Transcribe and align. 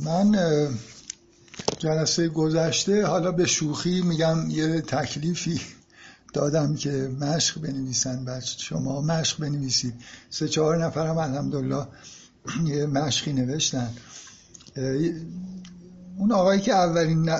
من 0.00 0.36
جلسه 1.78 2.28
گذشته 2.28 3.06
حالا 3.06 3.32
به 3.32 3.46
شوخی 3.46 4.02
میگم 4.02 4.50
یه 4.50 4.80
تکلیفی 4.80 5.60
دادم 6.34 6.74
که 6.74 6.90
مشق 7.20 7.60
بنویسن 7.60 8.24
بچه 8.24 8.58
شما 8.58 9.00
مشق 9.00 9.38
بنویسید. 9.38 9.94
سه 10.30 10.48
چهار 10.48 10.84
نفر 10.84 11.06
هم 11.06 11.18
الحمدلله 11.18 11.86
یه 12.66 12.86
مشقی 12.86 13.32
نوشتن. 13.32 13.90
اون 16.18 16.32
آقایی 16.32 16.60
که 16.60 16.74
اولین 16.74 17.30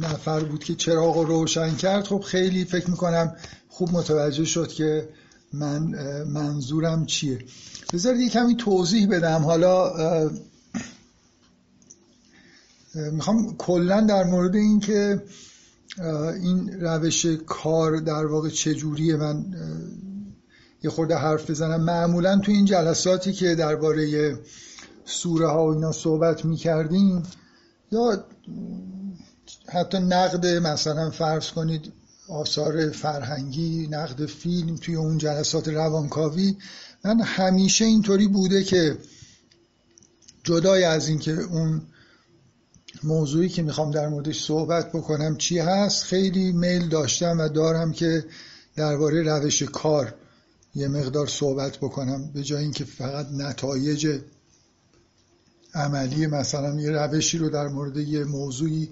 نفر 0.00 0.40
بود 0.40 0.64
که 0.64 0.74
چراغ 0.74 1.16
رو 1.16 1.24
روشن 1.24 1.74
کرد 1.74 2.04
خب 2.04 2.20
خیلی 2.20 2.64
فکر 2.64 2.90
می‌کنم 2.90 3.36
خوب 3.68 3.92
متوجه 3.92 4.44
شد 4.44 4.68
که 4.68 5.08
من 5.52 5.82
منظورم 6.24 7.06
چیه. 7.06 7.38
بذارید 7.92 8.20
یه 8.20 8.28
کمی 8.28 8.56
توضیح 8.56 9.08
بدم. 9.08 9.42
حالا 9.42 9.92
می‌خوام 12.94 13.56
کلا 13.56 14.00
در 14.00 14.24
مورد 14.24 14.56
این 14.56 14.80
که 14.80 15.22
این 16.42 16.80
روش 16.80 17.26
کار 17.46 17.96
در 17.96 18.26
واقع 18.26 18.48
چجوریه. 18.48 19.16
من 19.16 19.44
یه 20.82 20.90
خورده 20.90 21.16
حرف 21.16 21.50
بزنم. 21.50 21.80
معمولا 21.84 22.38
تو 22.38 22.52
این 22.52 22.64
جلساتی 22.64 23.32
که 23.32 23.54
درباره 23.54 24.36
سوره 25.04 25.48
ها 25.48 25.66
و 25.66 25.74
اینا 25.74 25.92
صحبت 25.92 26.44
می‌کردیم 26.44 27.22
یا 27.92 28.24
حتی 29.68 29.98
نقد 29.98 30.46
مثلا 30.46 31.10
فرض 31.10 31.50
کنید 31.50 31.92
آثار 32.28 32.90
فرهنگی 32.90 33.88
نقد 33.90 34.26
فیلم 34.26 34.76
توی 34.76 34.94
اون 34.94 35.18
جلسات 35.18 35.68
روانکاوی 35.68 36.56
من 37.04 37.20
همیشه 37.20 37.84
اینطوری 37.84 38.28
بوده 38.28 38.64
که 38.64 38.98
جدای 40.44 40.84
از 40.84 41.08
اینکه 41.08 41.32
اون 41.32 41.82
موضوعی 43.04 43.48
که 43.48 43.62
می‌خوام 43.62 43.90
در 43.90 44.08
موردش 44.08 44.44
صحبت 44.44 44.92
بکنم 44.92 45.36
چی 45.36 45.58
هست؟ 45.58 46.02
خیلی 46.04 46.52
میل 46.52 46.88
داشتم 46.88 47.38
و 47.38 47.48
دارم 47.48 47.92
که 47.92 48.24
درباره 48.76 49.22
روش 49.22 49.62
کار 49.62 50.14
یه 50.74 50.88
مقدار 50.88 51.26
صحبت 51.26 51.78
بکنم 51.78 52.30
به 52.34 52.42
جای 52.42 52.62
اینکه 52.62 52.84
فقط 52.84 53.26
نتایج 53.32 54.20
عملی 55.74 56.26
مثلا 56.26 56.80
یه 56.80 56.90
روشی 56.90 57.38
رو 57.38 57.50
در 57.50 57.68
مورد 57.68 57.96
یه 57.96 58.24
موضوعی 58.24 58.90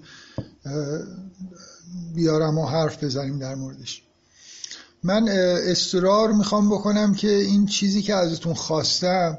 بیارم 2.15 2.57
و 2.57 2.65
حرف 2.65 3.03
بزنیم 3.03 3.39
در 3.39 3.55
موردش. 3.55 4.03
من 5.03 5.29
اصرار 5.67 6.31
می‌خوام 6.31 6.69
بکنم 6.69 7.15
که 7.15 7.31
این 7.31 7.65
چیزی 7.65 8.01
که 8.01 8.15
ازتون 8.15 8.53
خواستم 8.53 9.37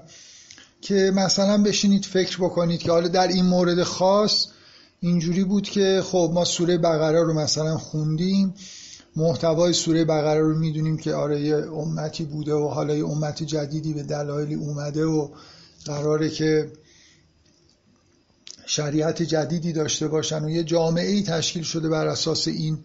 که 0.81 1.13
مثلا 1.15 1.63
بشینید 1.63 2.05
فکر 2.05 2.39
بکنید 2.39 2.81
که 2.81 2.93
حالا 2.93 3.09
در 3.09 3.29
این 3.29 3.45
مورد 3.45 3.83
خاص 3.83 4.47
اینجوری 5.05 5.45
بود 5.45 5.63
که 5.63 6.03
خب 6.05 6.31
ما 6.35 6.45
سوره 6.45 6.79
بقره 6.79 7.23
رو 7.23 7.35
مثلا 7.35 7.79
خوندیم 7.79 8.55
محتوای 9.17 9.73
سوره 9.73 10.05
بقره 10.05 10.41
رو 10.41 10.59
می‌دونیم 10.59 10.97
که 10.97 11.15
آره 11.15 11.41
یه 11.41 11.57
امتی 11.57 12.25
بوده 12.25 12.55
و 12.55 12.69
حالا 12.69 12.97
یه 12.97 13.07
امت 13.07 13.43
جدیدی 13.43 13.93
به 13.93 14.03
دلایلی 14.03 14.55
اومده 14.55 15.05
و 15.05 15.29
قراره 15.85 16.31
که 16.31 16.73
شریعت 18.67 19.23
جدیدی 19.23 19.73
داشته 19.73 20.09
باشن 20.09 20.45
و 20.45 20.51
یه 20.51 20.65
جامعه 20.65 21.11
ای 21.11 21.23
تشکیل 21.23 21.63
شده 21.63 21.89
بر 21.89 22.07
اساس 22.07 22.49
این 22.49 22.79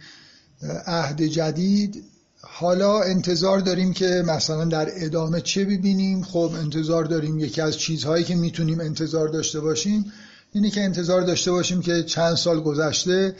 عهد 0.88 1.22
جدید. 1.22 2.04
حالا 2.42 3.02
انتظار 3.02 3.60
داریم 3.60 3.94
که 3.94 4.23
مثلا 4.28 4.66
در 4.66 4.88
ادامه 5.06 5.42
چه 5.42 5.66
ببینیم؟ 5.66 6.23
خب 6.23 6.52
انتظار 6.60 7.04
داریم 7.04 7.40
یکی 7.40 7.62
از 7.62 7.78
چیزهایی 7.78 8.23
که 8.23 8.36
می‌تونیم 8.36 8.80
انتظار 8.80 9.28
داشته 9.28 9.60
باشیم 9.60 10.12
اینه 10.58 10.70
که 10.70 10.84
انتظار 10.84 11.22
داشته 11.22 11.52
باشیم 11.52 11.82
که 11.82 12.04
چند 12.04 12.36
سال 12.36 12.62
گذشته 12.62 13.36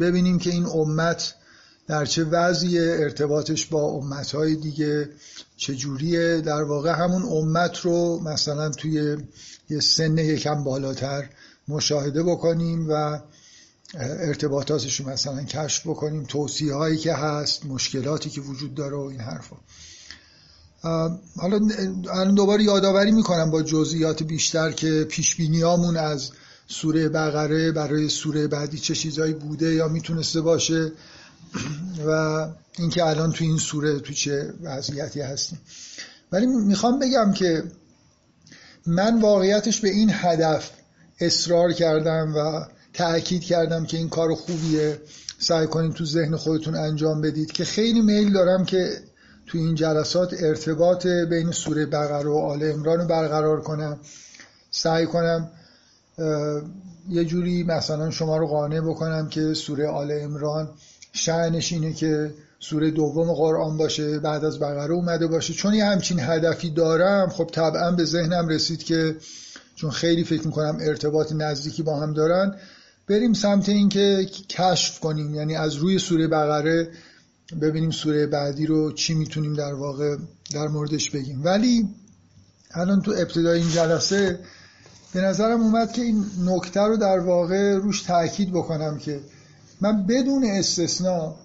ببینیم 0.00 0.38
که 0.38 0.50
این 0.50 0.66
امت 0.66 1.34
در 1.86 2.04
چه 2.04 2.24
وضعی 2.24 2.78
ارتباطش 2.78 3.66
با 3.66 3.82
امتهای 3.82 4.56
دیگه 4.56 5.08
چجوریه 5.56 6.40
در 6.40 6.62
واقع 6.62 6.92
همون 6.92 7.22
امت 7.22 7.78
رو 7.78 8.20
مثلا 8.20 8.70
توی 8.70 9.16
یه 9.70 9.80
سن 9.80 10.18
یکم 10.18 10.64
بالاتر 10.64 11.28
مشاهده 11.68 12.22
بکنیم 12.22 12.86
و 12.90 13.20
ارتباطاتش 13.94 15.00
رو 15.00 15.08
مثلا 15.08 15.42
کشف 15.42 15.86
بکنیم. 15.86 16.24
توصیه 16.24 16.74
هایی 16.74 16.98
که 16.98 17.12
هست 17.14 17.66
مشکلاتی 17.66 18.30
که 18.30 18.40
وجود 18.40 18.74
داره 18.74 18.96
و 18.96 19.00
این 19.00 19.20
حرفا. 19.20 19.56
حالا 21.36 21.58
الان 22.12 22.34
دوباره 22.34 22.64
یادآوری 22.64 23.12
می‌کنم 23.12 23.50
با 23.50 23.62
جزئیات 23.62 24.22
بیشتر 24.22 24.72
که 24.72 25.04
پیش 25.04 25.36
از 25.96 26.30
سوره 26.66 27.08
بقره 27.08 27.72
برای 27.72 28.08
سوره 28.08 28.46
بعدی 28.46 28.78
چه 28.78 28.94
چیزایی 28.94 29.32
بوده 29.32 29.74
یا 29.74 29.88
می‌تونسته 29.88 30.40
باشه 30.40 30.92
و 32.06 32.10
اینکه 32.78 33.04
الان 33.04 33.32
تو 33.32 33.44
این 33.44 33.58
سوره 33.58 34.00
تو 34.00 34.12
چه 34.12 34.52
وضعیتی 34.62 35.20
هستیم. 35.20 35.60
ولی 36.32 36.46
می‌خوام 36.46 36.98
بگم 36.98 37.32
که 37.32 37.64
من 38.86 39.20
واقعیتش 39.20 39.80
به 39.80 39.88
این 39.88 40.10
هدف 40.12 40.70
اصرار 41.20 41.72
کردم 41.72 42.34
و 42.36 42.64
تأکید 42.94 43.42
کردم 43.42 43.86
که 43.86 43.96
این 43.96 44.08
کار 44.08 44.34
خوبیه. 44.34 45.00
سعی 45.38 45.66
کنید 45.66 45.92
تو 45.92 46.04
ذهن 46.04 46.36
خودتون 46.36 46.76
انجام 46.76 47.20
بدید 47.20 47.52
که 47.52 47.64
خیلی 47.64 48.00
میل 48.00 48.32
دارم 48.32 48.64
که 48.64 49.00
تو 49.48 49.58
این 49.58 49.74
جلسات 49.74 50.34
ارتباط 50.42 51.06
بین 51.06 51.52
سوره 51.52 51.86
بقره 51.86 52.30
و 52.30 52.36
آل 52.36 52.72
امران 52.72 52.98
رو 52.98 53.06
برقرار 53.06 53.60
کنم. 53.60 54.00
سعی 54.70 55.06
کنم 55.06 55.50
یه 57.08 57.24
جوری 57.24 57.64
مثلا 57.64 58.10
شما 58.10 58.36
رو 58.36 58.46
قانع 58.46 58.80
بکنم 58.80 59.28
که 59.28 59.54
سوره 59.54 59.88
آل 59.88 60.12
امران 60.12 60.68
شعنش 61.12 61.72
اینه 61.72 61.92
که 61.92 62.34
سوره 62.60 62.90
دوم 62.90 63.32
قرآن 63.32 63.76
باشه 63.76 64.18
بعد 64.18 64.44
از 64.44 64.58
بقره 64.58 64.92
اومده 64.92 65.26
باشه. 65.26 65.52
چون 65.54 65.74
یه 65.74 65.84
همچین 65.84 66.20
هدفی 66.20 66.70
دارم 66.70 67.28
خب 67.28 67.50
طبعا 67.52 67.90
به 67.90 68.04
ذهنم 68.04 68.48
رسید 68.48 68.82
که 68.82 69.16
چون 69.74 69.90
خیلی 69.90 70.24
فکر 70.24 70.46
می‌کنم 70.46 70.78
ارتباط 70.80 71.32
نزدیکی 71.32 71.82
با 71.82 71.96
هم 71.96 72.12
دارن 72.12 72.54
بریم 73.08 73.32
سمت 73.32 73.68
این 73.68 73.88
که 73.88 74.26
کشف 74.48 75.00
کنیم. 75.00 75.34
یعنی 75.34 75.56
از 75.56 75.74
روی 75.74 75.98
سوره 75.98 76.26
بقره 76.26 76.88
ببینیم 77.60 77.90
سوره 77.90 78.26
بعدی 78.26 78.66
رو 78.66 78.92
چی 78.92 79.14
می‌تونیم 79.14 79.54
در 79.54 79.74
واقع 79.74 80.16
در 80.52 80.68
موردش 80.68 81.10
بگیم. 81.10 81.44
ولی 81.44 81.88
الان 82.70 83.02
تو 83.02 83.10
ابتدای 83.10 83.60
این 83.60 83.70
جلسه 83.70 84.38
به 85.14 85.20
نظرم 85.20 85.60
اومد 85.60 85.92
که 85.92 86.02
این 86.02 86.24
نکته 86.44 86.80
رو 86.80 86.96
در 86.96 87.18
واقع 87.18 87.74
روش 87.74 88.02
تاکید 88.02 88.50
بکنم 88.50 88.98
که 88.98 89.20
من 89.80 90.06
بدون 90.06 90.44
استثنا 90.44 91.36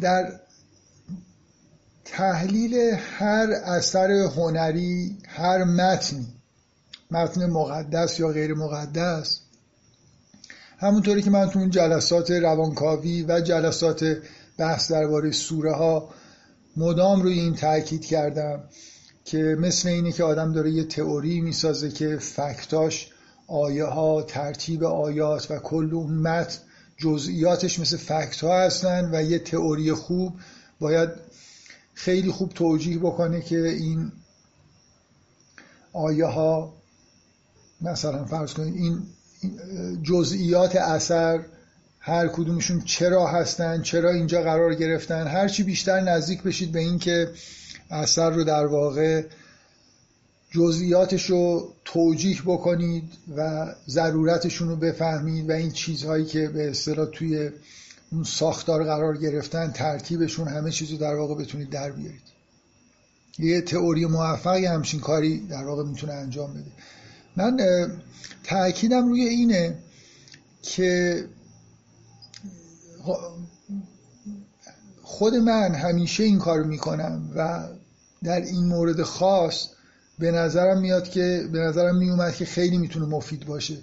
در 0.00 0.40
تحلیل 2.04 2.74
هر 3.18 3.50
اثر 3.64 4.10
هنری 4.10 5.18
هر 5.28 5.64
متنی 5.64 6.26
متن 7.10 7.46
مقدس 7.46 8.20
یا 8.20 8.28
غیر 8.28 8.54
مقدس 8.54 9.40
همونطوری 10.78 11.22
که 11.22 11.30
من 11.30 11.50
تو 11.50 11.58
این 11.58 11.70
جلسات 11.70 12.30
روانکاوی 12.30 13.22
و 13.22 13.40
جلسات 13.40 14.18
بحث 14.58 14.92
درباره 14.92 15.30
سوره 15.30 15.72
ها 15.72 16.08
مدام 16.76 17.22
روی 17.22 17.38
این 17.38 17.54
تاکید 17.54 18.06
کردم 18.06 18.64
که 19.24 19.56
مثل 19.60 19.88
اینه 19.88 20.12
که 20.12 20.24
آدم 20.24 20.52
داره 20.52 20.70
یه 20.70 20.84
تئوری 20.84 21.40
می‌سازه 21.40 21.90
که 21.90 22.16
فکتاش 22.16 23.10
آیه 23.48 23.84
ها 23.84 24.22
ترتیب 24.22 24.84
آیات 24.84 25.50
و 25.50 25.58
کل 25.58 25.90
اون 25.92 26.14
متن 26.14 26.58
جزئیاتش 26.96 27.80
مثل 27.80 27.96
فکت 27.96 28.44
ها 28.44 28.60
هستن 28.60 29.10
و 29.12 29.22
یه 29.22 29.38
تئوری 29.38 29.92
خوب 29.92 30.32
باید 30.80 31.08
خیلی 31.94 32.30
خوب 32.30 32.48
توجیه 32.48 32.98
بکنه 32.98 33.40
که 33.40 33.68
این 33.68 34.12
آیه 35.92 36.26
ها 36.26 36.74
مثلا 37.80 38.24
فرض 38.24 38.54
کنید 38.54 38.74
این 38.74 39.02
جزئیات 40.02 40.76
اثر 40.76 41.44
هر 42.06 42.28
کدومشون 42.28 42.80
چرا 42.80 43.26
هستن 43.26 43.82
چرا 43.82 44.10
اینجا 44.10 44.42
قرار 44.42 44.74
گرفتن 44.74 45.26
هرچی 45.26 45.62
بیشتر 45.62 46.00
نزدیک 46.00 46.42
بشید 46.42 46.72
به 46.72 46.78
این 46.78 46.98
که 46.98 47.30
اثر 47.90 48.30
رو 48.30 48.44
در 48.44 48.66
واقع 48.66 49.22
جزئیاتش 50.50 51.30
رو 51.30 51.72
توجیح 51.84 52.42
بکنید 52.46 53.04
و 53.36 53.66
ضرورتشون 53.88 54.68
رو 54.68 54.76
بفهمید 54.76 55.50
و 55.50 55.52
این 55.52 55.70
چیزهایی 55.70 56.24
که 56.24 56.48
به 56.48 56.70
اصطلاح 56.70 57.06
توی 57.06 57.50
اون 58.12 58.24
ساختار 58.24 58.84
قرار 58.84 59.16
گرفتن 59.16 59.70
ترتیبشون 59.70 60.48
همه 60.48 60.70
چیز 60.70 60.90
رو 60.90 60.96
در 60.96 61.14
واقع 61.14 61.34
بتونید 61.34 61.70
در 61.70 61.90
بیارید. 61.90 62.22
یه 63.38 63.60
تئوری 63.60 64.06
موفقی 64.06 64.66
همچین 64.66 65.00
کاری 65.00 65.46
در 65.46 65.64
واقع 65.64 65.84
می‌تونه 65.84 66.12
انجام 66.12 66.54
بده. 66.54 66.70
من 67.36 67.56
تأکیدم 68.44 69.08
روی 69.08 69.20
اینه 69.20 69.78
که 70.62 71.24
خود 75.02 75.34
من 75.34 75.74
همیشه 75.74 76.24
این 76.24 76.38
کار 76.38 76.62
می‌کنم 76.62 77.30
و 77.36 77.68
در 78.24 78.40
این 78.40 78.64
مورد 78.64 79.02
خاص 79.02 79.68
به 80.18 80.30
نظرم 80.30 80.80
میاد 80.80 81.08
که 81.08 81.48
به 81.52 81.58
نظرم 81.58 81.96
میومد 81.96 82.34
که 82.34 82.44
خیلی 82.44 82.78
می‌تونه 82.78 83.06
مفید 83.06 83.46
باشه. 83.46 83.76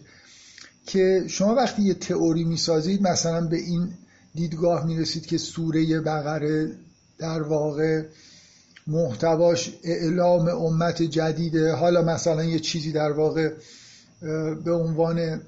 که 0.86 1.24
شما 1.28 1.56
وقتی 1.56 1.82
یه 1.82 1.94
تئوری 1.94 2.44
می‌سازید 2.44 3.02
مثلا 3.02 3.48
به 3.48 3.58
این 3.58 3.94
دیدگاه 4.36 4.86
می‌رسید 4.86 5.26
که 5.26 5.38
سوره 5.38 6.00
بقره 6.00 6.72
در 7.18 7.42
واقع 7.42 8.04
محتواش 8.88 9.74
اعلام 9.84 10.48
امت 10.48 11.02
جدیده 11.02 11.74
حالا 11.74 12.02
مثلا 12.02 12.44
یه 12.44 12.60
چیزی 12.60 12.92
در 12.92 13.12
واقع 13.12 13.54
به 14.64 14.74
عنوان 14.74 15.42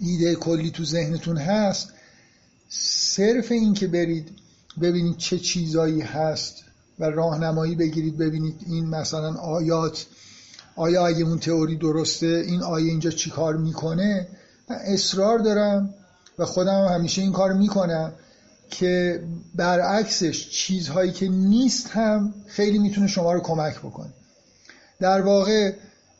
ایده 0.00 0.34
کلی 0.34 0.70
تو 0.70 0.84
ذهنتون 0.84 1.36
هست 1.36 1.92
صرف 2.80 3.52
این 3.52 3.74
که 3.74 3.86
برید 3.86 4.28
ببینید 4.82 5.16
چه 5.16 5.38
چیزایی 5.38 6.00
هست 6.00 6.54
و 6.98 7.04
راهنمایی 7.04 7.74
بگیرید 7.74 8.18
ببینید 8.18 8.60
این 8.66 8.86
مثلا 8.86 9.34
آیات 9.34 10.06
آیا 10.76 11.06
اگه 11.06 11.24
اون 11.24 11.38
تئوری 11.38 11.76
درسته 11.76 12.26
این 12.26 12.62
آیه 12.62 12.90
اینجا 12.90 13.10
چی 13.10 13.30
کار 13.30 13.56
می‌کنه؟ 13.56 14.28
من 14.70 14.76
اصرار 14.76 15.38
دارم 15.38 15.94
و 16.38 16.44
خودم 16.44 16.86
همیشه 16.86 17.22
این 17.22 17.32
کار 17.32 17.52
می‌کنم 17.52 18.12
که 18.70 19.22
برعکسش 19.54 20.50
چیزهایی 20.50 21.12
که 21.12 21.28
نیست 21.28 21.88
هم 21.90 22.34
خیلی 22.46 22.78
می‌تونه 22.78 23.06
شما 23.06 23.32
رو 23.32 23.40
کمک 23.40 23.78
بکنه. 23.78 24.12
در 25.00 25.20
واقع 25.20 25.72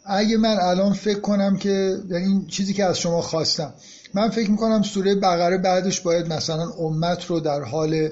اگه 0.04 0.36
من 0.36 0.56
الان 0.60 0.92
فکر 0.92 1.20
کنم 1.20 1.56
که 1.56 1.98
یعنی 2.08 2.24
این 2.24 2.46
چیزی 2.46 2.74
که 2.74 2.84
از 2.84 2.98
شما 2.98 3.22
خواستم 3.22 3.74
من 4.14 4.30
فکر 4.30 4.50
می‌کنم 4.50 4.82
سوره 4.82 5.14
بقره 5.14 5.58
بعدش 5.58 6.00
باید 6.00 6.32
مثلا 6.32 6.70
امت 6.70 7.26
رو 7.26 7.40
در 7.40 7.62
حال 7.62 8.08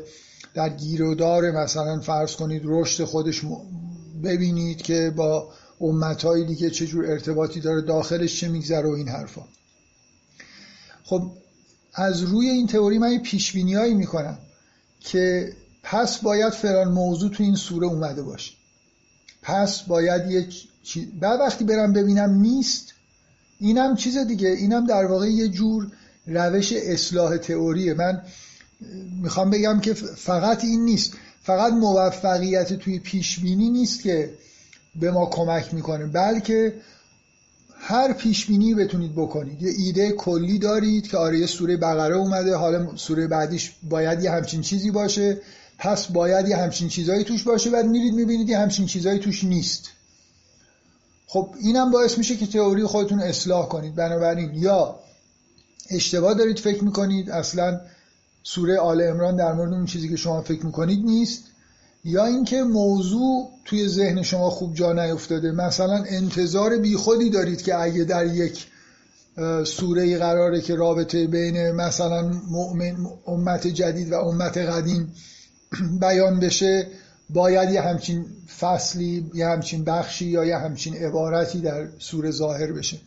در 0.54 0.68
گیرودار 0.68 1.50
مثلا 1.50 2.00
فرض 2.00 2.36
کنید 2.36 2.62
رشد 2.64 3.04
خودش 3.04 3.42
ببینید 4.24 4.82
که 4.82 5.12
با 5.16 5.48
امتهایی 5.80 6.44
دیگه 6.44 6.70
چجور 6.70 7.06
ارتباطی 7.06 7.60
داره 7.60 7.80
داخلش 7.80 8.40
چه 8.40 8.48
میگذره 8.48 8.88
و 8.88 8.92
این 8.92 9.08
حرفا. 9.08 9.42
خب 11.04 11.30
از 11.94 12.22
روی 12.22 12.48
این 12.48 12.66
تئوری 12.66 12.98
من 12.98 13.12
یه 13.12 13.18
پیش 13.18 13.56
هایی 13.56 13.94
می‌کنم 13.94 14.38
که 15.00 15.52
پس 15.82 16.18
باید 16.18 16.52
فلان 16.52 16.88
موضوع 16.88 17.30
تو 17.30 17.42
این 17.42 17.56
سوره 17.56 17.86
اومده 17.86 18.22
باشه. 18.22 18.52
پس 19.42 19.82
باید 19.82 20.30
یه 20.30 20.48
چیز 20.82 21.06
بعد 21.20 21.40
وقتی 21.40 21.64
برم 21.64 21.92
ببینم 21.92 22.30
نیست 22.30 22.91
اینم 23.62 23.96
چیز 23.96 24.18
دیگه 24.18 24.48
اینم 24.48 24.86
در 24.86 25.04
واقع 25.04 25.28
یه 25.30 25.48
جور 25.48 25.86
روش 26.26 26.72
اصلاح 26.72 27.36
تئوریه. 27.36 27.94
من 27.94 28.22
می‌خوام 29.22 29.50
بگم 29.50 29.80
که 29.80 29.94
فقط 29.94 30.64
این 30.64 30.84
نیست 30.84 31.12
فقط 31.42 31.72
موفقیت 31.72 32.72
توی 32.72 32.98
پیش 32.98 33.40
بینی 33.40 33.70
نیست 33.70 34.02
که 34.02 34.34
به 35.00 35.10
ما 35.10 35.26
کمک 35.26 35.74
می‌کنه 35.74 36.06
بلکه 36.06 36.74
هر 37.78 38.12
پیش 38.12 38.46
بینی 38.46 38.74
بتونید 38.74 39.12
بکنید. 39.12 39.62
یه 39.62 39.72
ایده 39.78 40.12
کلی 40.12 40.58
دارید 40.58 41.06
که 41.08 41.16
آره 41.16 41.38
یه 41.38 41.46
سوره 41.46 41.76
بقره 41.76 42.16
اومده 42.16 42.56
حالا 42.56 42.96
سوره 42.96 43.26
بعدیش 43.26 43.72
باید 43.90 44.22
یه 44.24 44.30
همچین 44.30 44.60
چیزی 44.60 44.90
باشه 44.90 45.40
پس 45.78 46.06
باید 46.06 46.48
یه 46.48 46.56
همچین 46.56 46.88
چیزایی 46.88 47.24
توش 47.24 47.42
باشه 47.42 47.70
بعد 47.70 47.86
میرید 47.86 48.14
می‌بینید 48.14 48.48
یه 48.48 48.58
همچین 48.58 48.86
چیزایی 48.86 49.18
توش 49.18 49.44
نیست. 49.44 49.90
خب 51.32 51.54
اینم 51.60 51.90
باعث 51.90 52.18
میشه 52.18 52.36
که 52.36 52.46
تئوری 52.46 52.84
خودتون 52.84 53.20
اصلاح 53.20 53.68
کنید. 53.68 53.94
بنابراین 53.94 54.54
یا 54.54 54.98
اشتباه 55.90 56.34
دارید 56.34 56.58
فکر 56.58 56.84
می‌کنید 56.84 57.30
اصلا 57.30 57.80
سوره 58.42 58.78
آل 58.78 59.02
امران 59.02 59.36
در 59.36 59.52
مورد 59.52 59.72
اون 59.72 59.86
چیزی 59.86 60.08
که 60.08 60.16
شما 60.16 60.42
فکر 60.42 60.66
می‌کنید 60.66 61.04
نیست. 61.04 61.42
یا 62.04 62.24
اینکه 62.24 62.62
موضوع 62.62 63.50
توی 63.64 63.88
ذهن 63.88 64.22
شما 64.22 64.50
خوب 64.50 64.74
جا 64.74 64.92
نیفتاده. 64.92 65.52
مثلا 65.52 66.04
انتظار 66.08 66.76
بیخودی 66.76 67.30
دارید 67.30 67.62
که 67.62 67.80
اگه 67.80 68.04
در 68.04 68.26
یک 68.26 68.66
سوره 69.64 70.18
قراره 70.18 70.60
که 70.60 70.74
رابطه 70.74 71.26
بین 71.26 71.70
مثلا 71.70 72.22
مؤمن 72.50 72.96
امت 73.26 73.66
جدید 73.66 74.12
و 74.12 74.14
امت 74.14 74.58
قدیم 74.58 75.14
بیان 76.00 76.40
بشه 76.40 76.86
باید 77.32 77.70
یه 77.70 77.80
همچین 77.80 78.26
فصلی 78.60 79.30
یه 79.34 79.46
همچین 79.46 79.84
بخشی 79.84 80.26
یا 80.26 80.44
یه 80.44 80.58
همچین 80.58 80.96
عبارتی 80.96 81.60
در 81.60 81.88
سوره 81.98 82.30
ظاهر 82.30 82.72
بشه. 82.72 82.98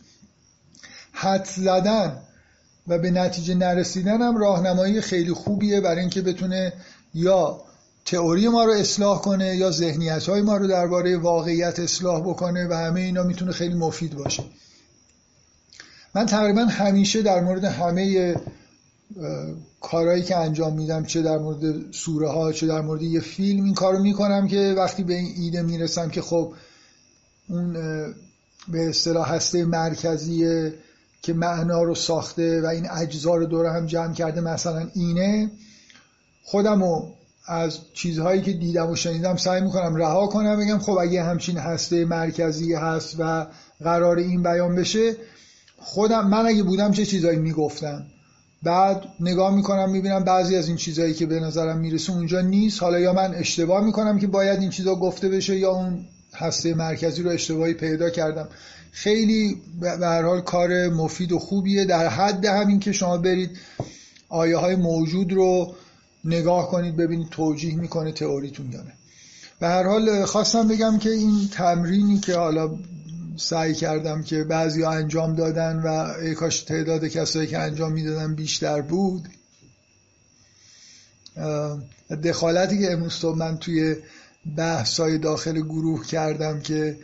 حد 1.12 1.44
زدن 1.44 2.22
و 2.88 2.98
به 2.98 3.10
نتیجه 3.10 3.54
نرسیدن 3.54 4.22
هم 4.22 4.36
راهنمایی 4.36 5.00
خیلی 5.00 5.32
خوبیه 5.32 5.80
برای 5.80 6.00
اینکه 6.00 6.22
بتونه 6.22 6.72
یا 7.14 7.60
تئوری 8.04 8.48
ما 8.48 8.64
رو 8.64 8.72
اصلاح 8.72 9.20
کنه 9.20 9.56
یا 9.56 9.70
ذهنیت 9.70 10.28
های 10.28 10.42
ما 10.42 10.56
رو 10.56 10.66
درباره 10.66 11.16
واقعیت 11.16 11.80
اصلاح 11.80 12.20
بکنه 12.20 12.68
و 12.68 12.72
همه 12.72 13.00
اینا 13.00 13.22
می‌تونه 13.22 13.52
خیلی 13.52 13.74
مفید 13.74 14.14
باشه. 14.14 14.44
من 16.14 16.26
تقریبا 16.26 16.64
همیشه 16.64 17.22
در 17.22 17.40
مورد 17.40 17.64
همه 17.64 18.34
کارهایی 19.86 20.22
که 20.22 20.36
انجام 20.36 20.76
میدم 20.76 21.04
چه 21.04 21.22
در 21.22 21.38
مورد 21.38 21.92
سوره 21.92 22.28
ها 22.28 22.52
چه 22.52 22.66
در 22.66 22.80
مورد 22.80 23.02
یه 23.02 23.20
فیلم 23.20 23.64
این 23.64 23.74
کارو 23.74 23.98
می‌کنم 23.98 24.48
که 24.48 24.74
وقتی 24.76 25.02
به 25.04 25.14
این 25.14 25.34
ایده 25.36 25.62
می‌رسم 25.62 26.08
که 26.08 26.22
خب 26.22 26.52
اون 27.48 27.72
به 28.68 28.88
اصطلاح 28.88 29.32
هسته 29.32 29.64
مرکزی 29.64 30.70
که 31.22 31.32
معنا 31.32 31.82
رو 31.82 31.94
ساخته 31.94 32.62
و 32.62 32.66
این 32.66 32.90
اجزا 32.90 33.34
رو 33.34 33.46
دور 33.46 33.66
هم 33.66 33.86
جمع 33.86 34.14
کرده 34.14 34.40
مثلا 34.40 34.88
اینه 34.94 35.50
خودم 36.44 36.82
از 37.46 37.78
چیزهایی 37.94 38.42
که 38.42 38.52
دیدم 38.52 38.90
و 38.90 38.96
شنیدم 38.96 39.36
سعی 39.36 39.60
می‌کنم 39.60 39.96
رها 39.96 40.26
کنم 40.26 40.56
بگم 40.56 40.78
خب 40.78 40.98
اگه 40.98 41.22
همچین 41.22 41.58
هسته 41.58 42.04
مرکزی 42.04 42.74
هست 42.74 43.16
و 43.18 43.46
قرار 43.84 44.16
این 44.18 44.42
بیان 44.42 44.74
بشه 44.74 45.16
خودم 45.78 46.28
من 46.28 46.46
اگه 46.46 46.62
بودم 46.62 46.92
چه 46.92 47.06
چیزهایی 47.06 47.38
می‌گفتم؟ 47.38 48.06
بعد 48.66 49.04
نگاه 49.20 49.54
می‌کنم 49.54 49.90
می‌بینم 49.90 50.24
بعضی 50.24 50.56
از 50.56 50.68
این 50.68 50.76
چیزهایی 50.76 51.14
که 51.14 51.26
به 51.26 51.40
نظرم 51.40 51.78
می‌رسه 51.78 52.12
اونجا 52.12 52.40
نیست. 52.40 52.82
حالا 52.82 52.98
یا 52.98 53.12
من 53.12 53.34
اشتباه 53.34 53.84
می‌کنم 53.84 54.18
که 54.18 54.26
باید 54.26 54.60
این 54.60 54.70
چیزها 54.70 54.94
گفته 54.94 55.28
بشه 55.28 55.56
یا 55.56 55.70
اون 55.70 56.04
هسته 56.34 56.74
مرکزی 56.74 57.22
رو 57.22 57.30
اشتباهی 57.30 57.74
پیدا 57.74 58.10
کردم. 58.10 58.48
خیلی 58.92 59.56
به 59.80 60.06
هر 60.06 60.22
حال 60.22 60.40
کار 60.40 60.88
مفید 60.88 61.32
و 61.32 61.38
خوبیه. 61.38 61.84
در 61.84 62.08
حد 62.08 62.44
همین 62.44 62.80
که 62.80 62.92
شما 62.92 63.16
برید 63.16 63.50
آیه 64.28 64.56
های 64.56 64.76
موجود 64.76 65.32
رو 65.32 65.74
نگاه 66.24 66.70
کنید 66.70 66.96
ببینید 66.96 67.28
توجیه 67.28 67.76
می‌کنه 67.76 68.12
تئوریتون 68.12 68.72
یا 68.72 68.82
نه. 68.82 68.92
به 69.60 69.66
هر 69.66 69.82
حال 69.82 70.24
خواستم 70.24 70.68
بگم 70.68 70.98
که 70.98 71.10
این 71.10 71.48
تمرینی 71.52 72.18
که 72.18 72.36
حالا 72.36 72.70
سعی 73.36 73.74
کردم 73.74 74.22
که 74.22 74.44
بعضی 74.44 74.82
ها 74.82 74.90
انجام 74.90 75.34
دادن 75.34 75.76
و 75.76 75.86
ای 75.86 76.34
کاش 76.34 76.62
تعداد 76.62 77.04
کسایی 77.04 77.46
که 77.46 77.58
انجام 77.58 77.92
می‌دادن 77.92 78.34
بیشتر 78.34 78.80
بود. 78.80 79.28
دخالتی 82.24 82.78
که 82.78 82.92
امروز 82.92 83.24
من 83.24 83.58
توی 83.58 83.96
بحثای 84.56 85.18
داخل 85.18 85.60
گروه 85.60 86.06
کردم 86.06 86.60
که 86.60 86.98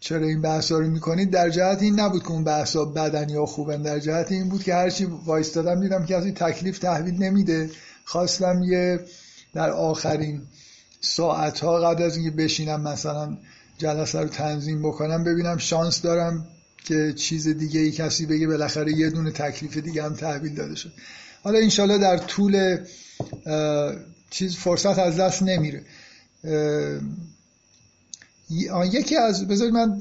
چرا 0.00 0.26
این 0.26 0.42
بحث 0.42 0.72
رو 0.72 0.90
می‌کنید 0.90 1.30
در 1.30 1.50
جهت 1.50 1.82
این 1.82 2.00
نبود 2.00 2.22
که 2.22 2.30
اون 2.30 2.44
بحث 2.44 2.76
ها 2.76 2.84
بدن 2.84 3.28
یا 3.28 3.46
خوبن 3.46 3.82
در 3.82 3.98
جهت 3.98 4.32
این 4.32 4.48
بود 4.48 4.62
که 4.62 4.74
هرچی 4.74 5.04
وایستادم 5.04 5.80
دیدم 5.80 6.06
که 6.06 6.18
این 6.18 6.34
تکلیف 6.34 6.78
تحویل 6.78 7.22
نمیده. 7.22 7.70
خواستم 8.04 8.62
یه 8.62 9.00
در 9.54 9.70
آخرین 9.70 10.42
ساعت 11.00 11.60
ها 11.60 11.80
قبل 11.80 12.02
از 12.02 12.16
اینکه 12.16 12.36
بشینم 12.36 12.80
مثلا 12.80 13.36
جلسه 13.78 14.20
رو 14.20 14.28
تنظیم 14.28 14.82
بکنم 14.82 15.24
ببینم 15.24 15.58
شانس 15.58 16.02
دارم 16.02 16.46
که 16.84 17.12
چیز 17.16 17.48
دیگه 17.48 17.80
ای 17.80 17.90
کسی 17.90 18.26
بگه 18.26 18.46
بالاخره 18.46 18.92
یه 18.92 19.10
دونه 19.10 19.30
تکلیف 19.30 19.76
دیگه 19.76 20.02
هم 20.02 20.14
تحویل 20.14 20.54
داده 20.54 20.74
شد. 20.74 20.92
حالا 21.42 21.58
انشالله 21.58 21.98
در 21.98 22.18
طول 22.18 22.78
چیز 24.30 24.56
فرصت 24.56 24.98
از 24.98 25.16
دست 25.16 25.42
نمیره. 25.42 25.82
یکی 28.92 29.16
از 29.16 29.48
بذارید 29.48 29.74
من 29.74 30.00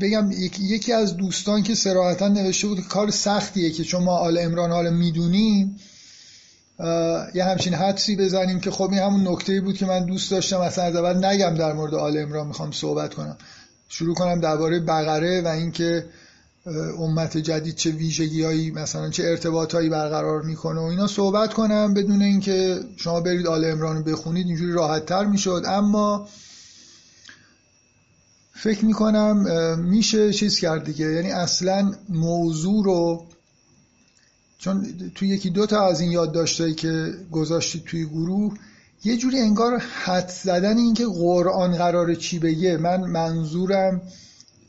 بگم 0.00 0.30
یکی 0.60 0.92
از 0.92 1.16
دوستان 1.16 1.62
که 1.62 1.74
سراحتا 1.74 2.28
نوشته 2.28 2.66
بود 2.66 2.88
کار 2.88 3.10
سختیه 3.10 3.70
که 3.70 3.84
چون 3.84 4.02
ما 4.02 4.16
آل 4.16 4.38
امران 4.38 4.70
حالا 4.70 4.90
می‌دونیم 4.90 5.78
یه 7.34 7.44
همچین 7.44 7.74
حدسی 7.74 8.16
بزنیم 8.16 8.60
که 8.60 8.70
خب 8.70 8.90
این 8.90 8.98
همون 9.00 9.28
نکته 9.28 9.60
بود 9.60 9.76
که 9.76 9.86
من 9.86 10.06
دوست 10.06 10.30
داشتم. 10.30 10.60
اصلا 10.60 10.84
از 10.84 10.96
اول 10.96 11.24
نگم 11.24 11.54
در 11.54 11.72
مورد 11.72 11.94
آل 11.94 12.18
امران 12.18 12.46
می‌خوام 12.46 12.72
صحبت 12.72 13.14
کنم. 13.14 13.36
شروع 13.88 14.14
کنم 14.14 14.40
درباره 14.40 14.80
بقره 14.80 15.42
و 15.42 15.48
اینکه 15.48 16.04
امت 16.98 17.36
جدید 17.36 17.74
چه 17.74 17.90
ویژگیهایی 17.90 18.70
مثلا 18.70 19.10
چه 19.10 19.24
ارتباطهایی 19.24 19.88
برقرار 19.88 20.42
می‌کنه 20.42 20.80
و 20.80 20.84
اینا 20.84 21.06
صحبت 21.06 21.54
کنم. 21.54 21.94
بدون 21.94 22.22
اینکه 22.22 22.80
شما 22.96 23.20
برید 23.20 23.46
آل 23.46 23.64
امران 23.64 24.02
بخونید 24.02 24.46
اینجوری 24.46 24.72
راحت 24.72 25.06
تر 25.06 25.24
می‌شد. 25.24 25.62
اما 25.66 26.28
فکر 28.54 28.84
می‌کنم 28.84 29.36
میشه 29.78 30.32
چیز 30.32 30.58
کرد 30.58 30.84
دیگه. 30.84 31.12
یعنی 31.12 31.32
اصلا 31.32 31.92
موضوع 32.08 32.84
رو 32.84 33.24
چون 34.58 34.86
توی 35.14 35.28
یکی 35.28 35.50
دو 35.50 35.66
تا 35.66 35.86
از 35.86 36.00
این 36.00 36.10
یادداشتایی 36.10 36.74
که 36.74 37.14
گذاشتید 37.32 37.84
توی 37.84 38.06
گروه 38.06 38.54
یه 39.04 39.16
جوری 39.16 39.40
انگار 39.40 39.78
حد 39.78 40.28
زدن 40.28 40.76
این 40.76 40.94
که 40.94 41.06
قرآن 41.06 41.76
قرار 41.76 42.14
چی 42.14 42.38
بگه 42.38 42.76
من 42.76 43.00
منظورم 43.00 44.02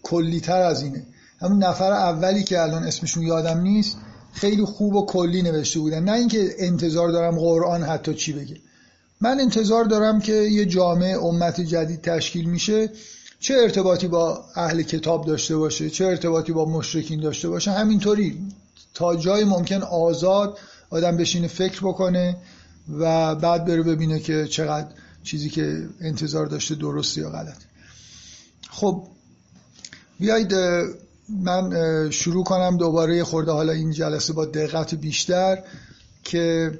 کلیتر 0.03 0.61
از 0.61 0.83
اینه. 0.83 1.05
همون 1.41 1.63
نفر 1.63 1.91
اولی 1.91 2.43
که 2.43 2.61
الان 2.61 2.83
اسمشون 2.83 3.23
یادم 3.23 3.61
نیست 3.61 3.97
خیلی 4.33 4.65
خوب 4.65 4.95
و 4.95 5.05
کلی 5.05 5.41
نوشته 5.41 5.79
بودن. 5.79 6.03
نه 6.03 6.11
اینکه 6.11 6.55
انتظار 6.57 7.09
دارم 7.09 7.39
قرآن 7.39 7.83
حتی 7.83 8.13
چی 8.13 8.33
بگه. 8.33 8.55
من 9.21 9.39
انتظار 9.39 9.85
دارم 9.85 10.19
که 10.19 10.33
یه 10.33 10.65
جامعه 10.65 11.17
امت 11.17 11.61
جدید 11.61 12.01
تشکیل 12.01 12.49
میشه. 12.49 12.89
چه 13.39 13.53
ارتباطی 13.53 14.07
با 14.07 14.45
اهل 14.55 14.81
کتاب 14.81 15.25
داشته 15.25 15.57
باشه 15.57 15.89
چه 15.89 16.05
ارتباطی 16.05 16.51
با 16.51 16.65
مشرکین 16.65 17.21
داشته 17.21 17.49
باشه 17.49 17.71
همینطوری. 17.71 18.37
تا 18.97 19.15
جای 19.15 19.43
ممکن 19.43 19.81
آزاد 19.81 20.57
آدم 20.89 21.17
بشینه 21.17 21.47
فکر 21.47 21.79
بکنه 21.79 22.37
و 22.99 23.35
بعد 23.35 23.65
بره 23.65 23.83
ببینه 23.83 24.19
که 24.19 24.47
چقدر 24.47 24.87
چیزی 25.23 25.49
که 25.49 25.89
انتظار 26.01 26.45
داشته 26.45 26.75
درسته 26.75 27.21
یا 27.21 27.29
غلط. 27.29 27.57
خب 28.69 29.07
بیایید 30.19 30.53
من 31.29 32.09
شروع 32.09 32.43
کنم 32.43 32.77
دوباره 32.77 33.23
خورده 33.23 33.51
حالا 33.51 33.73
این 33.73 33.91
جلسه 33.91 34.33
با 34.33 34.45
دقت 34.45 34.95
بیشتر 34.95 35.63
که 36.23 36.71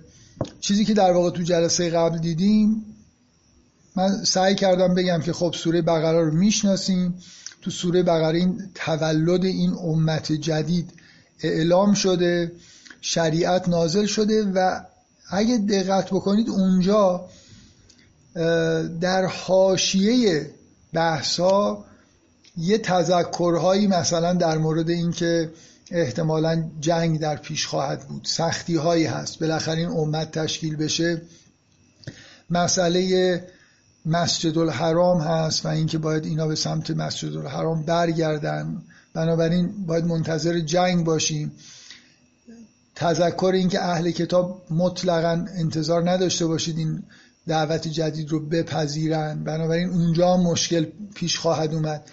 چیزی 0.60 0.86
که 0.86 0.94
در 0.94 1.12
واقع 1.12 1.30
تو 1.30 1.44
جلسه 1.44 1.90
قبل 1.90 2.18
دیدیم 2.18 2.86
من 3.96 4.24
سعی 4.24 4.56
کردم 4.56 4.96
بگم 4.96 5.22
که 5.22 5.34
خب 5.34 5.54
سوره 5.58 5.82
بقره 5.82 6.22
رو 6.22 6.34
می‌شناسیم. 6.34 7.16
تو 7.62 7.72
سوره 7.72 8.04
بقره 8.04 8.38
این 8.38 8.62
تولد 8.76 9.46
این 9.46 9.74
امت 9.74 10.32
جدید 10.32 10.94
اعلام 11.42 11.94
شده 11.94 12.52
شریعت 13.02 13.70
نازل 13.70 14.06
شده 14.06 14.44
و 14.44 14.82
اگه 15.30 15.58
دقت 15.58 16.10
بکنید 16.10 16.50
اونجا 16.50 17.26
در 19.02 19.26
حاشیه 19.26 20.50
بحثا 20.94 21.86
یه 22.58 22.78
تذکرهایی 22.78 23.88
مثلا 23.88 24.34
در 24.34 24.58
مورد 24.58 24.90
اینکه 24.90 25.52
احتمالا 25.92 26.64
جنگ 26.80 27.20
در 27.20 27.36
پیش 27.36 27.68
خواهد 27.68 28.08
بود. 28.08 28.26
سختی 28.26 28.76
هایی 28.76 29.06
هست. 29.06 29.40
بالاخره 29.40 29.78
این 29.78 29.90
امت 29.90 30.32
تشکیل 30.32 30.76
بشه. 30.76 31.22
مسئله 32.50 33.44
مسجد 34.06 34.58
الحرام 34.58 35.22
هست 35.22 35.66
و 35.66 35.70
اینکه 35.70 35.98
باید 35.98 36.26
اینا 36.26 36.48
به 36.48 36.56
سمت 36.56 36.92
مسجد 36.92 37.36
الحرام 37.36 37.84
برگردن. 37.84 38.82
بنابراین 39.18 39.86
باید 39.86 40.06
منتظر 40.06 40.60
جنگ 40.60 41.06
باشیم. 41.06 41.52
تذکر 42.96 43.52
اینکه 43.54 43.84
اهل 43.84 44.12
کتاب 44.12 44.62
مطلقا 44.70 45.46
انتظار 45.56 46.10
نداشته 46.10 46.46
باشید 46.46 46.78
این 46.78 47.04
دعوت 47.48 47.88
جدید 47.88 48.30
رو 48.30 48.40
بپذیرن. 48.40 49.44
بنابراین 49.44 49.90
اونجا 49.90 50.38
مشکل 50.38 50.86
پیش 51.16 51.40
خواهد 51.40 51.74
اومد. 51.74 52.12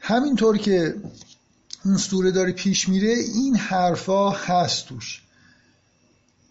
همینطور 0.00 0.58
که 0.58 0.94
اون 1.84 1.96
سوره 1.96 2.30
داره 2.30 2.52
پیش 2.52 2.88
میره 2.88 3.14
این 3.34 3.56
حرفا 3.56 4.30
هست 4.30 4.86
توش. 4.86 5.22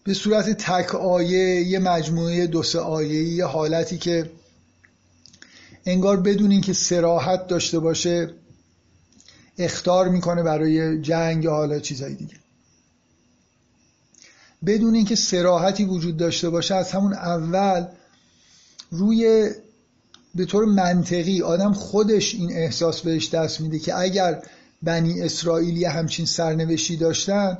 به 0.04 0.14
صورت 0.14 0.50
تک 0.50 0.94
آیه 0.94 1.62
یه 1.62 1.78
مجموعه 1.78 2.46
دو 2.46 2.62
سه 2.62 2.78
آیه 2.78 3.22
یه 3.22 3.44
حالتی 3.44 3.98
که 3.98 4.30
انگار 5.86 6.16
بدون 6.16 6.50
اینکه 6.50 6.72
سراحت 6.72 7.46
داشته 7.46 7.78
باشه 7.78 8.34
اختار 9.58 10.08
می‌کنه 10.08 10.42
برای 10.42 11.00
جنگ 11.00 11.44
یا 11.44 11.50
حالا 11.50 11.78
چیزهای 11.78 12.14
دیگه. 12.14 12.34
بدون 14.66 14.94
اینکه 14.94 15.14
سراحتی 15.14 15.84
وجود 15.84 16.16
داشته 16.16 16.50
باشه 16.50 16.74
از 16.74 16.92
همون 16.92 17.12
اول 17.12 17.86
روی 18.90 19.50
به 20.34 20.44
طور 20.44 20.64
منطقی 20.64 21.42
آدم 21.42 21.72
خودش 21.72 22.34
این 22.34 22.52
احساس 22.52 23.00
بهش 23.00 23.30
دست 23.34 23.60
میده 23.60 23.78
که 23.78 23.98
اگر 23.98 24.42
بنی 24.82 25.22
اسرائیل 25.22 25.76
یه 25.76 25.88
همچین 25.88 26.26
سرنوشتی 26.26 26.96
داشتن 26.96 27.58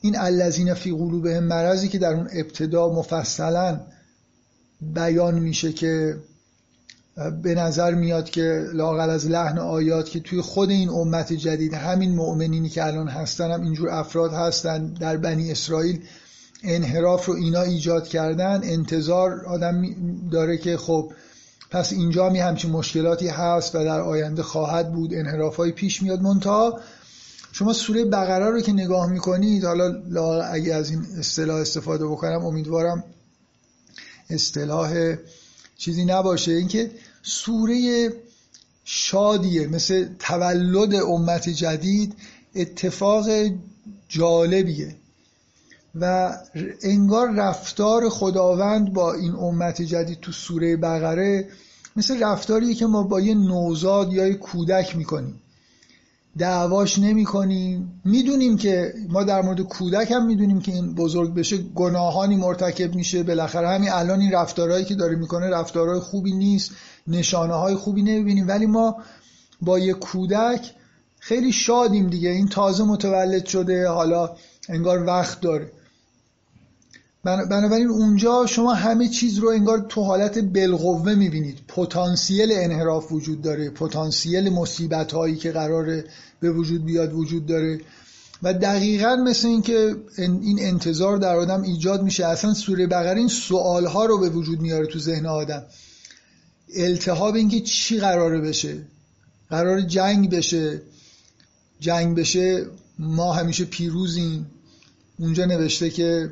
این 0.00 0.18
الذین 0.18 0.74
فی 0.74 0.90
قلوبهم 0.90 1.44
مرضی 1.44 1.88
که 1.88 1.98
در 1.98 2.12
اون 2.12 2.28
ابتدا 2.32 2.88
مفصلا 2.88 3.80
بیان 4.80 5.38
میشه 5.38 5.72
که 5.72 6.16
به 7.42 7.54
نظر 7.54 7.94
میاد 7.94 8.30
که 8.30 8.66
لاقل 8.72 9.10
از 9.10 9.26
لحن 9.26 9.58
آیات 9.58 10.08
که 10.08 10.20
توی 10.20 10.40
خود 10.40 10.70
این 10.70 10.88
امت 10.88 11.32
جدید 11.32 11.74
همین 11.74 12.14
مؤمنینی 12.14 12.68
که 12.68 12.86
الان 12.86 13.08
هستن 13.08 13.50
هم 13.50 13.62
اینجور 13.62 13.90
افراد 13.90 14.32
هستن 14.32 14.86
در 14.86 15.16
بنی 15.16 15.50
اسرائیل 15.50 16.00
انحراف 16.62 17.26
رو 17.26 17.34
اینا 17.34 17.62
ایجاد 17.62 18.08
کردن 18.08 18.60
انتظار 18.64 19.44
آدم 19.46 19.82
داره 20.30 20.58
که 20.58 20.76
خب 20.76 21.12
پس 21.70 21.92
اینجا 21.92 22.28
می 22.28 22.38
همچین 22.38 22.70
مشکلاتی 22.70 23.28
هست 23.28 23.74
و 23.74 23.84
در 23.84 24.00
آینده 24.00 24.42
خواهد 24.42 24.92
بود 24.92 25.14
انحراف 25.14 25.56
های 25.56 25.72
پیش 25.72 26.02
میاد. 26.02 26.20
منتها 26.20 26.80
شما 27.52 27.72
سوره 27.72 28.04
بقره 28.04 28.50
رو 28.50 28.60
که 28.60 28.72
نگاه 28.72 29.06
می‌کنید 29.06 29.64
حالا 29.64 30.42
اگه 30.42 30.74
از 30.74 30.90
این 30.90 31.06
اصطلاح 31.18 31.56
استفاده 31.56 32.06
بکنم 32.06 32.44
امیدوارم 32.44 33.04
اصطلاح 34.30 35.16
چیزی 35.82 36.04
نباشه. 36.04 36.52
اینکه 36.52 36.90
سوره 37.22 38.08
شادیه 38.84 39.66
مثل 39.66 40.08
تولد 40.18 40.94
امت 40.94 41.48
جدید 41.48 42.14
اتفاق 42.54 43.26
جالبیه 44.08 44.96
و 45.94 46.32
انگار 46.82 47.34
رفتار 47.34 48.08
خداوند 48.08 48.92
با 48.92 49.14
این 49.14 49.32
امت 49.32 49.82
جدید 49.82 50.20
تو 50.20 50.32
سوره 50.32 50.76
بقره 50.76 51.48
مثل 51.96 52.22
رفتاریه 52.22 52.74
که 52.74 52.86
ما 52.86 53.02
با 53.02 53.20
یه 53.20 53.34
نوزاد 53.34 54.12
یا 54.12 54.26
یه 54.26 54.34
کودک 54.34 54.96
می‌کنیم. 54.96 55.41
دعواش 56.38 56.98
نمی 56.98 57.24
کنیم 57.24 58.00
می‌دونیم 58.04 58.56
که 58.56 58.94
ما 59.08 59.24
در 59.24 59.42
مورد 59.42 59.60
کودک 59.60 60.10
هم 60.10 60.26
می‌دونیم 60.26 60.60
که 60.60 60.72
این 60.72 60.94
بزرگ 60.94 61.34
بشه 61.34 61.56
گناهانی 61.56 62.36
مرتکب 62.36 62.94
میشه. 62.94 63.22
بالاخره 63.22 63.68
همین 63.68 63.90
الان 63.90 64.20
این 64.20 64.32
رفتارهایی 64.32 64.84
که 64.84 64.94
داره 64.94 65.16
می‌کنه 65.16 65.50
رفتارهای 65.50 66.00
خوبی 66.00 66.32
نیست 66.32 66.70
نشانه 67.06 67.54
های 67.54 67.74
خوبی 67.74 68.02
نمی‌بینیم. 68.02 68.48
ولی 68.48 68.66
ما 68.66 68.96
با 69.60 69.78
یه 69.78 69.92
کودک 69.92 70.74
خیلی 71.18 71.52
شادیم 71.52 72.10
دیگه. 72.10 72.28
این 72.28 72.48
تازه 72.48 72.84
متولد 72.84 73.44
شده 73.44 73.88
حالا 73.88 74.30
انگار 74.68 75.04
وقت 75.04 75.40
داره. 75.40 75.72
بنابراین 77.24 77.88
اونجا 77.88 78.46
شما 78.46 78.74
همه 78.74 79.08
چیز 79.08 79.38
رو 79.38 79.48
انگار 79.48 79.86
تو 79.88 80.02
حالت 80.02 80.38
بالقوه 80.38 81.14
می‌بینید. 81.14 81.58
پتانسیل 81.68 82.52
انحراف 82.52 83.12
وجود 83.12 83.42
داره 83.42 83.70
پتانسیل 83.70 84.50
مصیبت 84.52 85.12
هایی 85.12 85.36
که 85.36 85.52
قراره 85.52 86.04
به 86.40 86.52
وجود 86.52 86.84
بیاد 86.84 87.12
وجود 87.12 87.46
داره. 87.46 87.80
و 88.42 88.54
دقیقا 88.54 89.16
مثل 89.16 89.48
اینکه 89.48 89.96
این 90.18 90.58
انتظار 90.60 91.16
در 91.16 91.36
آدم 91.36 91.62
ایجاد 91.62 92.02
میشه. 92.02 92.26
اصلا 92.26 92.54
سوره 92.54 92.86
بقره 92.86 93.18
این 93.18 93.28
سوال 93.28 93.86
ها 93.86 94.04
رو 94.04 94.18
به 94.18 94.28
وجود 94.28 94.60
میاره 94.60 94.86
تو 94.86 94.98
ذهن 94.98 95.26
آدم. 95.26 95.62
التهاب 96.76 97.34
اینکه 97.34 97.60
چی 97.60 97.98
قراره 97.98 98.40
بشه؟ 98.40 98.78
قرار 99.50 99.80
جنگ 99.80 100.30
بشه. 100.30 100.82
جنگ 101.80 102.16
بشه 102.16 102.66
ما 102.98 103.32
همیشه 103.32 103.64
پیروزیم. 103.64 104.46
اونجا 105.18 105.44
نوشته 105.44 105.90
که 105.90 106.30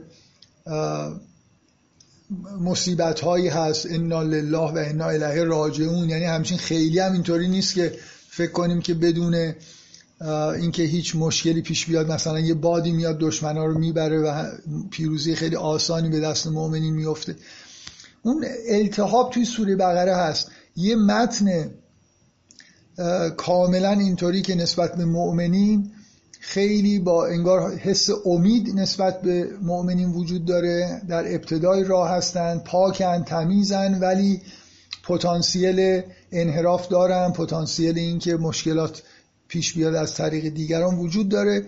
مصیبت 2.60 3.20
هایی 3.20 3.48
هست. 3.48 3.86
انا 3.90 4.22
لله 4.22 4.58
و 4.58 4.84
انا 4.86 5.08
الیه 5.08 5.44
راجعون. 5.44 6.08
یعنی 6.10 6.24
همچین 6.24 6.58
خیلی 6.58 6.98
هم 6.98 7.12
اینطوری 7.12 7.48
نیست 7.48 7.74
که 7.74 7.92
فکر 8.28 8.52
کنیم 8.52 8.80
که 8.80 8.94
بدون 8.94 9.54
اینکه 10.60 10.82
هیچ 10.82 11.16
مشکلی 11.16 11.62
پیش 11.62 11.86
بیاد 11.86 12.12
مثلا 12.12 12.40
یه 12.40 12.54
بادی 12.54 12.92
میاد 12.92 13.18
دشمنا 13.18 13.66
رو 13.66 13.78
می‌بره 13.78 14.18
و 14.18 14.44
پیروزی 14.90 15.34
خیلی 15.34 15.56
آسانی 15.56 16.08
به 16.08 16.20
دست 16.20 16.46
مؤمنین 16.46 16.94
میفته. 16.94 17.36
اون 18.22 18.44
التحاب 18.68 19.30
توی 19.30 19.44
سوره 19.44 19.76
بقره 19.76 20.16
هست. 20.16 20.50
یه 20.76 20.96
متن 20.96 21.70
کاملا 23.36 23.90
اینطوری 23.90 24.42
که 24.42 24.54
نسبت 24.54 24.96
به 24.96 25.04
مؤمنین 25.04 25.92
خیلی 26.42 26.98
با 26.98 27.26
انگار 27.26 27.76
حس 27.76 28.10
امید 28.26 28.74
نسبت 28.74 29.22
به 29.22 29.48
مؤمنین 29.62 30.08
وجود 30.08 30.44
داره 30.44 31.02
در 31.08 31.34
ابتدای 31.34 31.84
راه 31.84 32.10
هستن 32.10 32.58
پاکن 32.58 33.24
تمیزن 33.24 33.98
ولی 34.00 34.40
پتانسیل 35.04 36.02
انحراف 36.32 36.88
دارن 36.88 37.32
پتانسیل 37.32 37.98
اینکه 37.98 38.36
مشکلات 38.36 39.02
پیش 39.48 39.74
بیاد 39.74 39.94
از 39.94 40.14
طریق 40.14 40.54
دیگران 40.54 40.94
وجود 40.94 41.28
داره. 41.28 41.66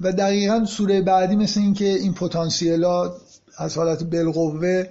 و 0.00 0.12
دقیقا 0.12 0.64
سوره 0.64 1.02
بعدی 1.02 1.36
مثل 1.36 1.60
اینکه 1.60 1.84
این 1.84 2.14
پتانسیل 2.14 2.84
ها 2.84 3.16
از 3.58 3.76
حالت 3.76 4.02
بالقوه 4.02 4.84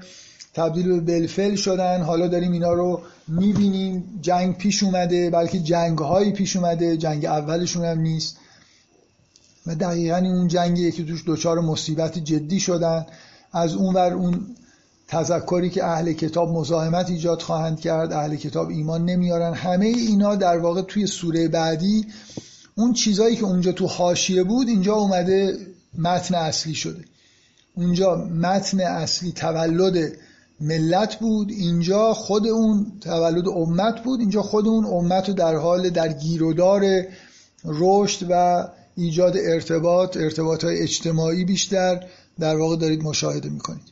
تبدیل 0.53 0.87
به 0.87 0.99
بلفل 0.99 1.55
شدن. 1.55 2.01
حالا 2.01 2.27
داریم 2.27 2.51
اینا 2.51 2.73
رو 2.73 3.01
می‌بینیم. 3.27 4.19
جنگ 4.21 4.57
پیش 4.57 4.83
اومده 4.83 5.29
بلکه 5.29 5.59
جنگ 5.59 5.97
هایی 5.97 6.31
پیش 6.31 6.55
اومده. 6.55 6.97
جنگ 6.97 7.25
اولشون 7.25 7.85
هم 7.85 7.99
نیست. 7.99 8.37
و 9.67 9.75
دقیقا 9.75 10.17
اون 10.17 10.47
جنگیه 10.47 10.91
که 10.91 11.05
توش 11.05 11.23
دچار 11.27 11.59
مصیبت 11.59 12.19
جدی 12.19 12.59
شدن. 12.59 13.05
از 13.53 13.73
اون 13.73 13.93
ور 13.93 14.13
اون 14.13 14.45
تذکری 15.07 15.69
که 15.69 15.85
اهل 15.85 16.13
کتاب 16.13 16.49
مزاحمت 16.49 17.09
ایجاد 17.09 17.41
خواهند 17.41 17.79
کرد 17.79 18.13
اهل 18.13 18.35
کتاب 18.35 18.69
ایمان 18.69 19.05
نمیارن. 19.05 19.53
همه 19.53 19.85
اینا 19.85 20.35
در 20.35 20.57
واقع 20.57 20.81
توی 20.81 21.07
سوره 21.07 21.47
بعدی 21.47 22.07
اون 22.75 22.93
چیزایی 22.93 23.35
که 23.35 23.43
اونجا 23.43 23.71
تو 23.71 23.87
حاشیه 23.87 24.43
بود 24.43 24.67
اینجا 24.67 24.93
اومده 24.93 25.57
متن 25.97 26.35
اصلی 26.35 26.75
شده. 26.75 27.05
اونجا 27.75 28.15
متن 28.15 28.79
اصلی 28.79 29.31
تولد 29.31 30.11
ملت 30.61 31.15
بود 31.15 31.49
اینجا 31.49 32.13
خود 32.13 32.47
اون 32.47 32.91
تولد 33.01 33.47
امت 33.47 34.03
بود 34.03 34.19
اینجا 34.19 34.41
خود 34.41 34.67
اون 34.67 34.85
امت 34.85 35.29
رو 35.29 35.35
در 35.35 35.55
حال 35.55 35.89
در 35.89 36.13
گیرودار 36.13 37.03
رشد 37.65 38.25
و 38.29 38.67
ایجاد 38.95 39.37
ارتباط 39.37 40.17
ارتباط 40.17 40.63
های 40.63 40.79
اجتماعی 40.79 41.45
بیشتر 41.45 42.07
در 42.39 42.57
واقع 42.57 42.75
دارید 42.75 43.03
مشاهده 43.03 43.49
می‌کنید. 43.49 43.83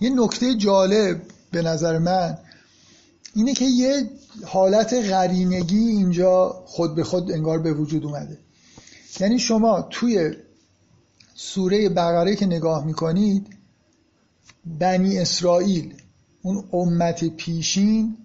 یه 0.00 0.10
نکته 0.10 0.54
جالب 0.54 1.22
به 1.50 1.62
نظر 1.62 1.98
من 1.98 2.38
اینه 3.34 3.54
که 3.54 3.64
یه 3.64 4.10
حالت 4.44 4.94
غرینگی 4.94 5.88
اینجا 5.88 6.62
خود 6.66 6.94
به 6.94 7.04
خود 7.04 7.32
انگار 7.32 7.58
به 7.58 7.72
وجود 7.72 8.04
اومده. 8.04 8.38
یعنی 9.20 9.38
شما 9.38 9.82
توی 9.90 10.34
سوره 11.34 11.88
بقره 11.88 12.36
که 12.36 12.46
نگاه 12.46 12.84
می‌کنید 12.84 13.46
بنی 14.78 15.18
اسرائیل 15.18 15.94
اون 16.42 16.64
امت 16.72 17.24
پیشین 17.24 18.16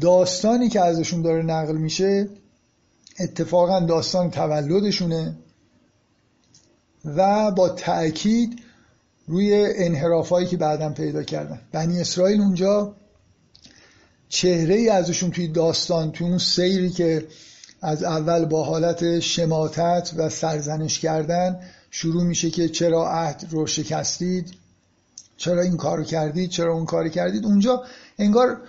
داستانی 0.00 0.68
که 0.68 0.80
ازشون 0.80 1.22
داره 1.22 1.42
نقل 1.42 1.76
میشه 1.76 2.28
اتفاقا 3.22 3.80
داستان 3.80 4.30
تولدشونه 4.30 5.36
و 7.04 7.50
با 7.50 7.68
تأکید 7.68 8.62
روی 9.26 9.74
انحرافایی 9.76 10.46
که 10.46 10.56
بعدا 10.56 10.92
پیدا 10.92 11.22
کردن. 11.22 11.60
بنی 11.72 12.00
اسرائیل 12.00 12.40
اونجا 12.40 12.94
چهره 14.28 14.74
ای 14.74 14.88
ازشون 14.88 15.30
توی 15.30 15.48
داستان 15.48 16.12
توی 16.12 16.26
اون 16.26 16.38
سیری 16.38 16.90
که 16.90 17.26
از 17.82 18.02
اول 18.04 18.44
با 18.44 18.64
حالت 18.64 19.18
شماتت 19.18 20.10
و 20.16 20.28
سرزنش 20.28 20.98
کردن 20.98 21.60
شروع 21.90 22.22
میشه 22.22 22.50
که 22.50 22.68
چرا 22.68 23.10
عهد 23.10 23.46
رو 23.50 23.66
شکستید 23.66 24.54
چرا 25.36 25.62
این 25.62 25.76
کارو 25.76 26.04
کردید 26.04 26.50
چرا 26.50 26.74
اون 26.74 26.84
کارو 26.84 27.08
کردید. 27.08 27.44
اونجا 27.44 27.82
انگار 28.18 28.60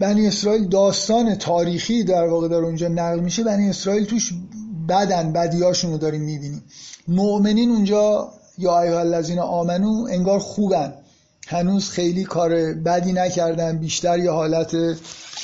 بنی 0.00 0.26
اسرائیل 0.26 0.68
داستان 0.68 1.34
تاریخی 1.34 2.04
در 2.04 2.26
واقع 2.26 2.48
داره 2.48 2.66
اونجا 2.66 2.88
نقل 2.88 3.20
میشه. 3.20 3.44
بنی 3.44 3.70
اسرائیل 3.70 4.04
توش 4.04 4.32
بدن 4.88 5.32
بدیاشون 5.32 5.92
رو 5.92 5.98
داریم 5.98 6.22
می‌بینیم. 6.22 6.64
مؤمنین 7.08 7.70
اونجا 7.70 8.32
یا 8.58 8.80
ایها 8.80 9.00
الذین 9.00 9.38
آمنو 9.38 10.06
انگار 10.10 10.38
خوبن. 10.38 10.94
هنوز 11.46 11.90
خیلی 11.90 12.24
کار 12.24 12.74
بدی 12.74 13.12
نکردن 13.12 13.78
بیشتر 13.78 14.18
یه 14.18 14.30
حالت 14.30 14.76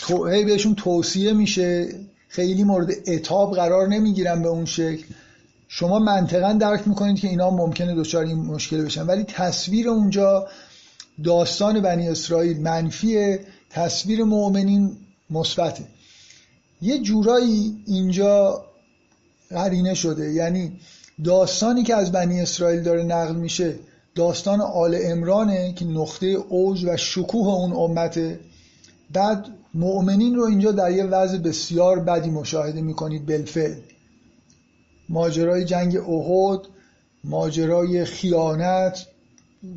تو... 0.03 0.27
هی 0.27 0.45
بهشون 0.45 0.75
توصیه 0.75 1.33
میشه. 1.33 1.89
خیلی 2.29 2.65
مورد 2.65 2.91
اتاب 3.07 3.55
قرار 3.55 3.89
نمی‌گیرن 3.89 4.43
به 4.43 4.49
اون 4.49 4.65
شکل. 4.65 5.05
شما 5.69 5.99
منطقا 5.99 6.53
درک 6.53 6.89
می‌کنید 6.89 7.19
که 7.19 7.29
اینا 7.29 7.51
ممکنه 7.51 7.95
دچار 7.95 8.25
این 8.25 8.39
مشکل 8.39 8.85
بشن. 8.85 9.07
ولی 9.07 9.25
تصویر 9.25 9.89
اونجا 9.89 10.47
داستان 11.25 11.81
بنی 11.81 12.09
اسرائیل 12.09 12.61
منفیه. 12.61 13.41
تصویر 13.77 14.25
مؤمنین 14.25 14.97
مثبته. 15.31 15.85
یه 16.83 16.99
جورایی 16.99 17.83
اینجا 17.87 18.65
قرینه 19.51 19.95
شده. 19.95 20.33
یعنی 20.33 20.81
داستانی 21.25 21.83
که 21.83 21.95
از 21.95 22.13
بنی 22.13 22.41
اسرائیل 22.41 22.83
داره 22.83 23.03
نقل 23.03 23.35
میشه 23.35 23.75
داستان 24.15 24.61
آل 24.61 24.99
امرانه 25.03 25.73
که 25.73 25.85
نقطه 25.85 26.27
اوج 26.27 26.85
و 26.85 26.97
شکوه 26.97 27.55
اون 27.55 27.73
امته. 27.73 28.41
بعد 29.13 29.47
مؤمنین 29.75 30.35
رو 30.35 30.45
اینجا 30.45 30.73
در 30.73 30.91
یه 30.91 31.05
وضع 31.05 31.39
بسیار 31.39 32.01
بدی 32.01 32.31
مشاهده 32.31 32.81
می‌کنید. 32.81 33.27
بالفعل. 33.27 33.75
ماجرای 35.09 35.65
جنگ 35.65 35.97
احد 35.97 36.61
ماجرای 37.25 38.05
خیانت 38.05 39.07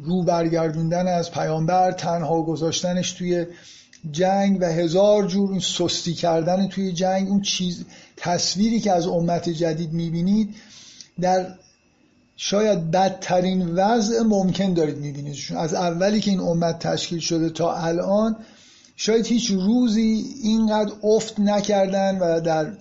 رو 0.04 0.24
برگردوندن 0.24 1.08
از 1.08 1.32
پیامبر 1.32 1.92
تنها 1.92 2.42
گذاشتنش 2.42 3.12
توی 3.12 3.46
جنگ 4.12 4.58
و 4.62 4.66
هزار 4.66 5.28
جور 5.28 5.52
این 5.52 5.60
سستی 5.60 6.14
کردن 6.14 6.68
توی 6.68 6.92
جنگ 6.92 7.28
اون 7.28 7.42
چیز 7.42 7.86
تصویری 8.18 8.80
که 8.80 8.92
از 8.92 9.08
امت 9.08 9.50
جدید 9.50 9.94
می‌بینید 9.94 10.56
در 11.22 11.48
شاید 12.38 12.92
بدترین 12.92 13.70
وضع 13.76 14.24
ممکن 14.24 14.74
دارید 14.74 14.98
می‌بینید. 14.98 15.38
از 15.58 15.74
اولی 15.74 16.22
که 16.22 16.32
این 16.32 16.40
امت 16.40 16.80
تشکیل 16.80 17.20
شده 17.20 17.50
تا 17.50 17.76
الان 17.76 18.36
شاید 18.96 19.26
هیچ 19.26 19.52
روزی 19.52 20.26
اینقدر 20.44 20.92
افت 21.04 21.40
نکردن 21.40 22.20
و 22.20 22.40
در 22.40 22.74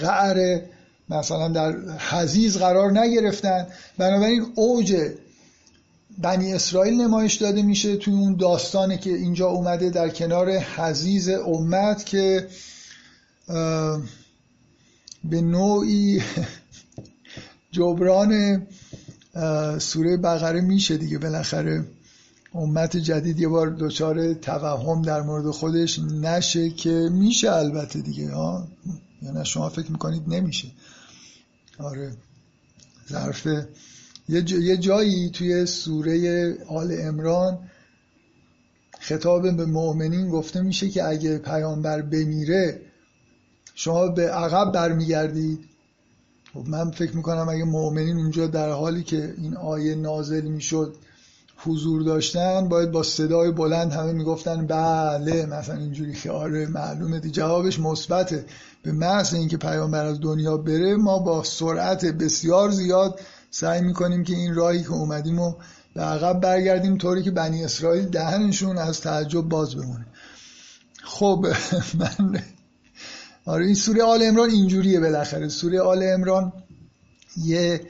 غعر 0.00 0.60
مثلا 1.08 1.48
در 1.48 1.76
حزیز 1.98 2.58
قرار 2.58 3.00
نگرفتن. 3.00 3.66
بنابراین 3.98 4.46
اوج 4.54 4.96
بنی 6.18 6.52
اسرائیل 6.52 7.00
نمایش 7.00 7.34
داده 7.34 7.62
میشه 7.62 7.96
توی 7.96 8.14
اون 8.14 8.36
داستانی 8.36 8.98
که 8.98 9.10
اینجا 9.10 9.48
اومده 9.48 9.90
در 9.90 10.08
کنار 10.08 10.50
حزیز 10.50 11.28
امت 11.28 12.06
که 12.06 12.48
به 15.24 15.40
نوعی 15.40 16.22
جبران 17.72 18.62
سوره 19.78 20.16
بقره 20.16 20.60
میشه 20.60 20.96
دیگه. 20.96 21.18
بالاخره 21.18 21.84
امت 22.54 22.96
جدید 22.96 23.40
یه 23.40 23.48
بار 23.48 23.70
دچار 23.70 24.34
توهم 24.34 25.02
در 25.02 25.22
مورد 25.22 25.50
خودش 25.50 25.98
نشه 25.98 26.70
که 26.70 27.08
میشه 27.12 27.52
البته 27.52 28.00
دیگه 28.00 28.32
ها؟ 28.32 28.68
یعنی 29.22 29.44
شما 29.44 29.68
فکر 29.68 29.92
می‌کنید 29.92 30.22
نمیشه؟ 30.28 30.68
آره 31.78 32.12
ظرف 33.08 33.48
یه 34.30 34.76
جایی 34.76 35.30
توی 35.30 35.66
سوره 35.66 36.54
آل 36.68 36.96
امران 37.00 37.58
خطاب 39.00 39.56
به 39.56 39.66
مؤمنین 39.66 40.28
گفته 40.28 40.62
میشه 40.62 40.88
که 40.88 41.04
اگه 41.04 41.38
پیامبر 41.38 42.02
بمیره 42.02 42.80
شما 43.74 44.08
به 44.08 44.30
عقب 44.30 44.72
برمیگردید. 44.72 45.58
خب 46.54 46.68
من 46.68 46.90
فکر 46.90 47.16
می‌کنم 47.16 47.48
اگه 47.48 47.64
مؤمنین 47.64 48.16
اونجا 48.16 48.46
در 48.46 48.70
حالی 48.70 49.02
که 49.02 49.34
این 49.38 49.56
آیه 49.56 49.94
نازل 49.94 50.44
می‌شد 50.44 50.94
حضور 51.56 52.02
داشتن 52.02 52.68
باید 52.68 52.90
با 52.90 53.02
صدای 53.02 53.50
بلند 53.50 53.92
همه 53.92 54.12
می‌گفتن 54.12 54.66
بله 54.66 55.46
مثلا 55.46 55.76
اینجوری 55.76 56.12
که 56.12 56.30
آره 56.30 56.66
معلومه 56.66 57.20
دی 57.20 57.30
جوابش 57.30 57.80
مثبته. 57.80 58.44
به 58.82 58.92
محض 58.92 59.34
اینکه 59.34 59.56
پیامبر 59.56 60.06
از 60.06 60.20
دنیا 60.20 60.56
بره 60.56 60.96
ما 60.96 61.18
با 61.18 61.42
سرعت 61.44 62.04
بسیار 62.04 62.70
زیاد 62.70 63.20
سعی 63.50 63.80
می‌کنیم 63.80 64.24
که 64.24 64.34
این 64.34 64.54
راهی 64.54 64.82
که 64.82 64.92
اومدیم 64.92 65.38
و 65.38 65.54
به 65.94 66.02
عقب 66.02 66.40
برگردیم 66.40 66.98
طوری 66.98 67.22
که 67.22 67.30
بنی 67.30 67.64
اسرائیل 67.64 68.04
دهنشون 68.04 68.78
از 68.78 69.00
تعجب 69.00 69.40
باز 69.40 69.74
بمونه. 69.74 70.06
خب 71.02 71.46
من 71.98 72.42
آره 73.46 73.66
این 73.66 73.74
سوره 73.74 74.02
آل 74.02 74.22
امران 74.22 74.50
اینجوریه 74.50 75.00
بالاخره. 75.00 75.48
سوره 75.48 75.80
آل 75.80 76.02
امران 76.02 76.52
یه 77.36 77.80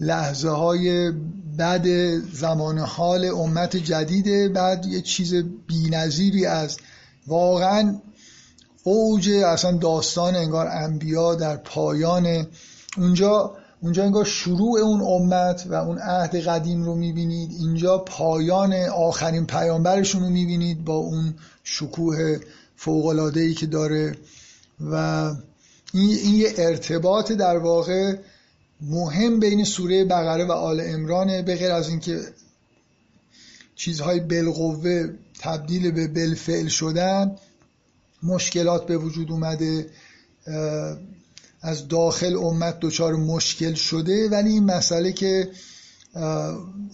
لحظه 0.00 0.48
های 0.48 1.12
بعد 1.56 2.18
زمان 2.32 2.78
حال 2.78 3.24
امت 3.24 3.76
جدیده 3.76 4.48
بعد 4.48 4.86
یه 4.86 5.00
چیز 5.00 5.34
بینظیری 5.66 6.46
از 6.46 6.76
واقعا 7.26 8.00
اوج 8.82 9.30
اصلا 9.30 9.72
داستان 9.72 10.36
انگار 10.36 10.66
انبیا 10.66 11.34
در 11.34 11.56
پایان. 11.56 12.46
اونجا 12.96 13.56
اونجا 13.84 14.04
انگار 14.04 14.24
شروع 14.24 14.80
اون 14.80 15.00
امت 15.00 15.66
و 15.66 15.74
اون 15.74 15.98
عهد 15.98 16.36
قدیم 16.36 16.84
رو 16.84 16.94
می‌بینید. 16.94 17.50
اینجا 17.58 17.98
پایان 17.98 18.72
آخرین 18.74 19.46
پیامبرشون 19.46 20.22
رو 20.22 20.28
می‌بینید 20.28 20.84
با 20.84 20.94
اون 20.94 21.34
شکوه 21.64 22.38
فوقلادهی 22.76 23.54
که 23.54 23.66
داره. 23.66 24.16
و 24.80 24.94
این, 25.94 26.34
یه 26.34 26.52
ارتباط 26.56 27.32
در 27.32 27.58
واقع 27.58 28.16
مهم 28.80 29.40
بین 29.40 29.64
سوره 29.64 30.04
بقره 30.04 30.44
و 30.44 30.52
آل 30.52 30.80
امرانه 30.84 31.42
به 31.42 31.56
غیر 31.56 31.72
از 31.72 31.88
اینکه 31.88 32.20
چیزهای 33.74 34.20
بالقوه 34.20 35.08
تبدیل 35.40 35.90
به 35.90 36.08
بالفعل 36.08 36.68
شدن 36.68 37.36
مشکلات 38.22 38.86
به 38.86 38.96
وجود 38.96 39.30
اومده 39.30 39.86
از 41.64 41.88
داخل 41.88 42.36
امت 42.36 42.80
دچار 42.80 43.14
مشکل 43.14 43.74
شده 43.74 44.28
ولی 44.28 44.50
این 44.50 44.64
مسئله 44.64 45.12
که 45.12 45.50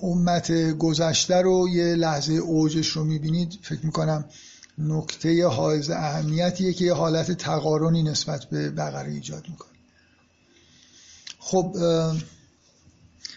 امت 0.02 0.52
گذشته 0.78 1.34
رو 1.34 1.68
یه 1.68 1.94
لحظه 1.94 2.32
اوجش 2.32 2.88
رو 2.88 3.04
می‌بینید 3.04 3.58
فکر 3.62 3.86
می‌کنم 3.86 4.24
نکته 4.78 5.46
حائز 5.46 5.90
اهمیتیه 5.90 6.72
که 6.72 6.84
یه 6.84 6.92
حالت 6.92 7.32
تقارنی 7.32 8.02
نسبت 8.02 8.44
به 8.44 8.70
بقره 8.70 9.10
ایجاد 9.10 9.44
می‌کنه. 9.48 9.70
خب 11.38 11.76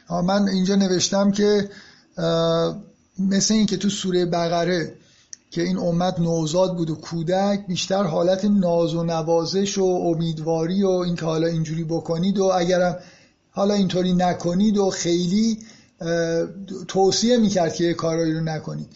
من 0.10 0.48
اینجا 0.48 0.76
نوشتم 0.76 1.32
که 1.32 1.69
مثل 3.19 3.54
این 3.54 3.65
که 3.65 3.78
تو 3.78 3.89
سوره 3.89 4.26
بقره 4.26 4.96
که 5.53 5.61
این 5.61 5.77
امت 5.77 6.19
نوزاد 6.19 6.77
بود 6.77 6.89
و 6.89 6.95
کودک 6.95 7.67
بیشتر 7.67 8.03
حالت 8.03 8.45
ناز 8.45 8.95
و 8.95 9.03
نوازش 9.03 9.77
و 9.77 9.83
امیدواری 9.83 10.83
و 10.83 10.89
اینکه 10.89 11.25
حالا 11.25 11.47
اینجوری 11.47 11.83
بکنید 11.83 12.39
و 12.39 12.43
اگرم 12.43 12.97
حالا 13.51 13.73
اینطوری 13.73 14.13
نکنید 14.13 14.77
و 14.77 14.89
خیلی 14.89 15.59
توصیه 16.87 17.37
می‌کرد 17.37 17.73
که 17.73 17.83
یه 17.83 17.93
کارایی 17.93 18.33
رو 18.33 18.41
نکنید. 18.41 18.87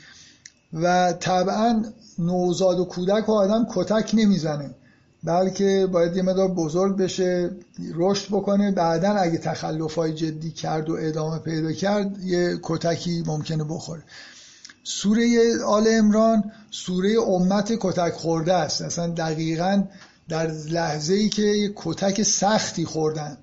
و 0.73 1.13
طبعا 1.19 1.83
نوزاد 2.19 2.79
و 2.79 2.85
کودک 2.85 3.29
و 3.29 3.31
آدم 3.31 3.67
کتک 3.73 4.11
نمی‌زنه 4.13 4.75
بلکه 5.23 5.89
باید 5.91 6.15
یه 6.15 6.21
مدار 6.21 6.47
بزرگ 6.47 6.97
بشه 6.97 7.51
رشد 7.95 8.27
بکنه. 8.27 8.71
بعدا 8.71 9.09
اگه 9.09 9.37
تخلف 9.37 9.95
های 9.95 10.13
جدی 10.13 10.51
کرد 10.51 10.89
و 10.89 10.97
ادامه 10.99 11.39
پیدا 11.39 11.71
کرد 11.71 12.23
یه 12.23 12.59
کتکی 12.63 13.23
ممکنه 13.27 13.63
بخوره. 13.63 14.03
سوره 14.89 15.58
آل 15.63 15.88
امران 15.88 16.52
سوره 16.71 17.15
امت 17.28 17.73
کتک 17.80 18.13
خورده 18.13 18.54
است. 18.54 18.82
اصلا 18.82 19.08
دقیقا 19.08 19.84
در 20.30 20.52
لحظه 20.52 21.13
ای 21.13 21.30
که 21.30 21.41
یه 21.41 21.73
کتک 21.76 22.23
سختی 22.23 22.86
خوردن. 22.86 23.38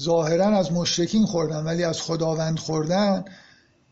ظاهرا 0.00 0.58
از 0.58 0.72
مشرکین 0.72 1.26
خوردن 1.26 1.64
ولی 1.64 1.84
از 1.84 2.02
خداوند 2.02 2.58
خوردن 2.58 3.24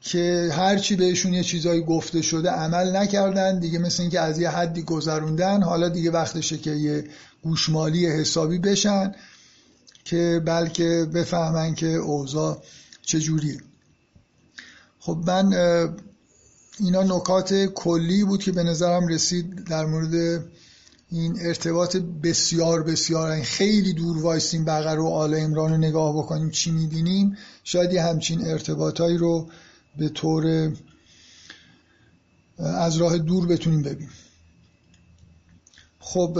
که 0.00 0.50
هرچی 0.52 0.96
بهشون 0.96 1.34
یه 1.34 1.42
چیزایی 1.42 1.82
گفته 1.82 2.22
شده 2.22 2.50
عمل 2.50 2.96
نکردن. 2.96 3.58
دیگه 3.58 3.78
مثل 3.78 4.02
اینکه 4.02 4.20
از 4.20 4.38
یه 4.38 4.50
حدی 4.50 4.82
گذروندن 4.82 5.62
حالا 5.62 5.88
دیگه 5.88 6.10
وقتشه 6.10 6.58
که 6.58 6.70
یه 6.70 7.04
گوشمالی 7.42 8.06
حسابی 8.06 8.58
بشن 8.58 9.14
که 10.04 10.42
بلکه 10.44 11.08
بفهمن 11.14 11.74
که 11.74 11.86
اوضاع 11.86 12.62
چجوریه. 13.02 13.60
خب 15.00 15.18
من 15.26 15.52
اینا 16.78 17.02
نکات 17.02 17.54
کلی 17.54 18.24
بود 18.24 18.42
که 18.42 18.52
به 18.52 18.62
نظرم 18.62 19.08
رسید 19.08 19.64
در 19.64 19.86
مورد 19.86 20.44
این 21.10 21.38
ارتباط 21.40 21.96
بسیار 21.96 22.82
بسیار. 22.82 23.42
خیلی 23.42 23.92
دور 23.92 24.18
وایسیم 24.22 24.64
بقر 24.64 24.98
و 24.98 25.06
آل 25.06 25.34
امران 25.34 25.70
رو 25.70 25.76
نگاه 25.76 26.16
بکنیم 26.16 26.50
چی 26.50 26.70
می‌بینیم. 26.70 27.36
شاید 27.64 27.92
یه 27.92 28.02
همچین 28.02 28.46
ارتباطایی 28.46 29.16
رو 29.16 29.48
به 29.98 30.08
طور 30.08 30.72
از 32.58 32.96
راه 32.96 33.18
دور 33.18 33.46
بتونیم 33.46 33.82
ببینیم. 33.82 34.10
خب 36.00 36.38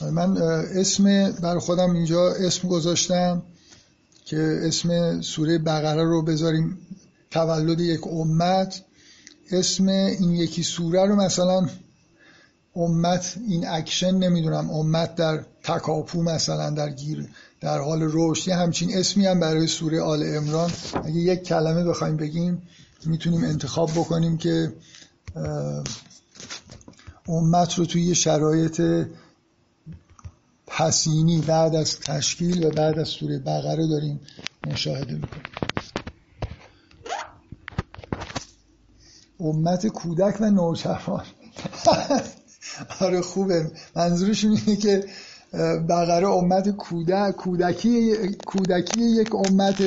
من 0.00 0.42
اسم 0.42 1.32
بر 1.32 1.58
خودم 1.58 1.90
اینجا 1.90 2.32
اسم 2.32 2.68
گذاشتم. 2.68 3.42
که 4.28 4.60
اسم 4.62 5.20
سوره 5.20 5.58
بقره 5.58 6.04
رو 6.04 6.22
بذاریم 6.22 6.78
تولد 7.30 7.80
یک 7.80 8.06
امت. 8.06 8.82
اسم 9.50 9.88
این 9.88 10.30
یکی 10.32 10.62
سوره 10.62 11.06
رو 11.06 11.16
مثلا 11.16 11.68
امت 12.76 13.34
in 13.48 13.68
action 13.68 14.14
نمی‌دونم 14.14 14.70
امت 14.70 15.14
در 15.14 15.44
تکاپو 15.62 16.22
مثلا 16.22 16.70
در 16.70 16.90
گیر 16.90 17.28
در 17.60 17.78
حال 17.78 18.08
رشد 18.12 18.48
یه 18.48 18.56
همچین 18.56 18.98
اسمی 18.98 19.26
هم 19.26 19.40
برای 19.40 19.66
سوره 19.66 20.02
آل 20.02 20.36
عمران 20.36 20.70
اگه 21.04 21.16
یک 21.16 21.42
کلمه 21.42 21.84
بخوایم 21.84 22.16
بگیم 22.16 22.62
می‌تونیم 23.06 23.44
انتخاب 23.44 23.90
بکنیم 23.90 24.36
که 24.36 24.72
امت 27.28 27.74
رو 27.74 27.86
توی 27.86 28.14
شرایط 28.14 28.82
پسینی 30.78 31.42
بعد 31.42 31.74
از 31.74 32.00
تشکیل 32.00 32.64
و 32.64 32.70
بعد 32.70 32.98
از 32.98 33.08
سوره 33.08 33.38
بقره 33.38 33.86
داریم 33.86 34.20
مشاهده 34.64 35.14
می‌کنیم. 35.14 35.46
امت 39.40 39.86
کودک 39.86 40.40
و 40.40 40.50
نوجوان. 40.50 41.24
آره 43.00 43.20
خوبه. 43.20 43.70
منظورش 43.96 44.44
اینه 44.44 44.76
که 44.76 45.04
بقره 45.88 46.28
امت 46.28 46.68
کودک 46.68 47.36
کودکی 47.36 48.12
کودکی 48.44 49.00
یک 49.00 49.34
امت 49.34 49.80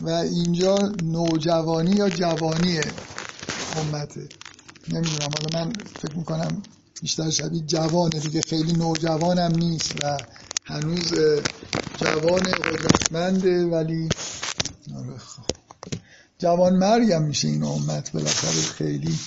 و 0.00 0.08
اینجا 0.08 0.88
نوجوانی 1.02 1.90
یا 1.92 2.08
جوانی 2.08 2.80
امته. 3.76 4.28
نمی‌دونم. 4.88 5.30
حالا 5.30 5.64
من 5.64 5.72
فکر 6.02 6.16
می‌کنم 6.16 6.62
بیشتر 7.04 7.30
شبیه 7.30 7.60
جوانه 7.60 8.20
دیگه. 8.20 8.40
خیلی 8.40 8.72
نوجوانم 8.72 9.56
نیست 9.56 10.04
و 10.04 10.18
هنوز 10.64 11.14
جوان 11.96 12.40
قدرتمنده 12.40 13.64
ولی 13.64 14.08
آره 14.96 15.18
خب. 15.18 15.42
جوان 16.38 16.76
مریم 16.76 17.22
میشه 17.22 17.48
این 17.48 17.62
امت. 17.62 18.12
بالاخره 18.12 18.50
خیلی 18.50 19.18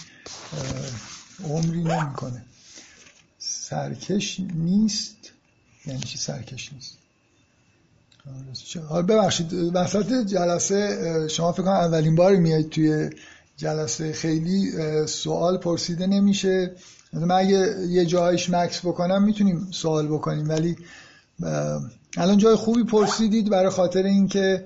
عمری 1.44 1.84
نمی‌کنه. 1.84 2.46
سرکش 3.40 4.40
نیست. 4.40 5.18
یعنی 5.86 6.00
چی 6.00 6.18
سرکش 6.18 6.74
نیست؟ 6.74 6.98
حالا 8.90 9.02
ببخشید. 9.02 9.54
وسط 9.54 10.26
جلسه 10.26 11.28
شما 11.28 11.52
فکر 11.52 11.64
کنم 11.64 11.72
اولین 11.72 12.16
بار 12.16 12.36
میایید 12.36 12.70
توی 12.70 13.10
جلسه. 13.58 14.14
خیلی 14.14 14.72
سوال 15.08 15.58
پرسیده 15.58 16.08
نمیشه. 16.08 16.76
من 17.14 17.32
اگه 17.32 17.76
یه 17.88 18.06
جایش 18.06 18.50
مکس 18.50 18.86
بکنم 18.86 19.24
می‌تونیم 19.24 19.68
سوال 19.72 20.08
بکنیم 20.08 20.50
ولی 20.50 20.76
الان 22.18 22.38
جای 22.38 22.56
خوبی 22.56 22.84
پرسیدید 22.84 23.50
برای 23.50 23.70
خاطر 23.70 24.04
اینکه 24.04 24.66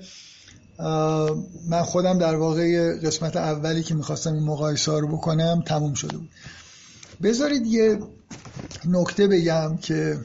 من 1.69 1.81
خودم 1.83 2.17
در 2.17 2.35
واقع 2.35 2.97
قسمت 2.99 3.37
اولی 3.37 3.83
که 3.83 3.95
می‌خواستم 3.95 4.33
این 4.33 4.43
مقایسه 4.43 4.99
رو 4.99 5.07
بکنم 5.07 5.63
تموم 5.65 5.93
شده 5.93 6.17
بود. 6.17 6.29
بذارید 7.23 7.67
یه 7.67 7.99
نکته 8.85 9.27
بگم 9.27 9.77
که 9.77 10.19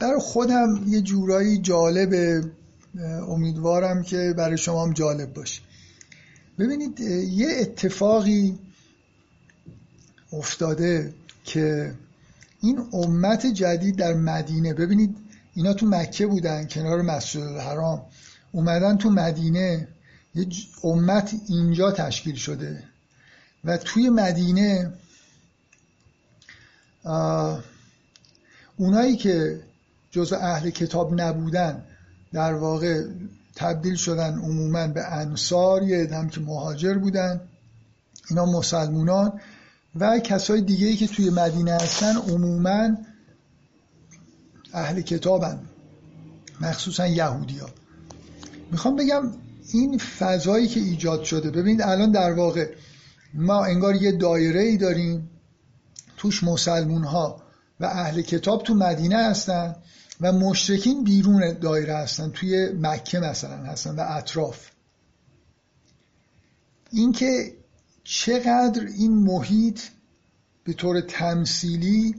برای 0.00 0.20
خودم 0.20 0.84
یه 0.86 1.00
جورایی 1.00 1.58
جالب 1.58 2.44
امیدوارم 3.28 4.02
که 4.02 4.34
برای 4.36 4.58
شما 4.58 4.84
هم 4.84 4.92
جالب 4.92 5.34
باشه. 5.34 5.62
ببینید 6.58 7.00
یه 7.30 7.48
اتفاقی 7.60 8.58
افتاده 10.38 11.14
که 11.44 11.94
این 12.62 12.88
امت 12.92 13.46
جدید 13.46 13.96
در 13.96 14.14
مدینه 14.14 14.74
ببینید 14.74 15.16
اینا 15.54 15.72
تو 15.72 15.86
مکه 15.86 16.26
بودن 16.26 16.66
کنار 16.66 17.02
مسجد 17.02 17.40
الحرام 17.40 18.02
اومدن 18.52 18.96
تو 18.96 19.10
مدینه 19.10 19.88
یه 20.34 20.46
امت 20.84 21.34
اینجا 21.48 21.92
تشکیل 21.92 22.34
شده 22.34 22.84
و 23.64 23.76
توی 23.76 24.08
مدینه 24.08 24.92
اونایی 28.76 29.16
که 29.16 29.60
جزء 30.10 30.36
اهل 30.36 30.70
کتاب 30.70 31.20
نبودن 31.20 31.84
در 32.32 32.54
واقع 32.54 33.04
تبدیل 33.54 33.94
شدن 33.94 34.38
عموما 34.38 34.86
به 34.86 35.04
انصار 35.12 35.82
یه 35.82 36.28
که 36.30 36.40
مهاجر 36.40 36.98
بودن 36.98 37.40
اینا 38.30 38.46
مسلمونان. 38.46 39.40
و 40.00 40.18
کسای 40.18 40.60
دیگه 40.60 40.86
ای 40.86 40.96
که 40.96 41.06
توی 41.06 41.30
مدینه 41.30 41.72
هستن 41.72 42.16
عموما 42.16 42.96
اهل 44.72 45.00
کتابن. 45.00 45.60
مخصوصا 46.60 47.06
یهودی 47.06 47.58
ها 47.58 47.68
می‌خوام 48.70 48.96
بگم 48.96 49.32
این 49.72 49.98
فضایی 49.98 50.68
که 50.68 50.80
ایجاد 50.80 51.24
شده. 51.24 51.50
ببینید 51.50 51.82
الان 51.82 52.10
در 52.10 52.32
واقع 52.32 52.74
ما 53.34 53.64
انگار 53.64 53.94
یه 53.94 54.12
دایره 54.12 54.60
ای 54.60 54.76
داریم. 54.76 55.30
توش 56.16 56.44
مسلمون 56.44 57.04
ها 57.04 57.42
و 57.80 57.84
اهل 57.84 58.22
کتاب 58.22 58.62
تو 58.62 58.74
مدینه 58.74 59.16
هستن 59.16 59.76
و 60.20 60.32
مشرکین 60.32 61.04
بیرون 61.04 61.52
دایره 61.52 61.96
هستن. 61.96 62.30
توی 62.30 62.68
مکه 62.80 63.18
مثلا 63.18 63.56
هستن 63.56 63.96
و 63.96 64.04
اطراف. 64.08 64.70
اینکه 66.92 67.52
چقدر 68.08 68.86
این 68.86 69.14
محیط 69.14 69.80
به 70.64 70.72
طور 70.72 71.00
تمثیلی 71.00 72.14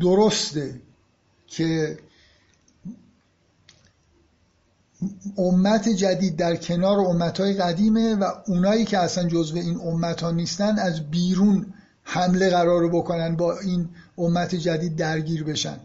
درسته 0.00 0.80
که 1.46 1.98
امت 5.38 5.88
جدید 5.88 6.36
در 6.36 6.56
کنار 6.56 6.98
امتهای 6.98 7.54
قدیمه 7.54 8.14
و 8.14 8.32
اونایی 8.46 8.84
که 8.84 8.98
اصلا 8.98 9.28
جزو 9.28 9.56
این 9.56 9.80
امت 9.80 10.20
ها 10.20 10.30
نیستن 10.30 10.78
از 10.78 11.10
بیرون 11.10 11.74
حمله 12.02 12.50
قرار 12.50 12.88
بکنن 12.88 13.36
با 13.36 13.58
این 13.58 13.88
امت 14.18 14.54
جدید 14.54 14.96
درگیر 14.96 15.44
بشن. 15.44 15.80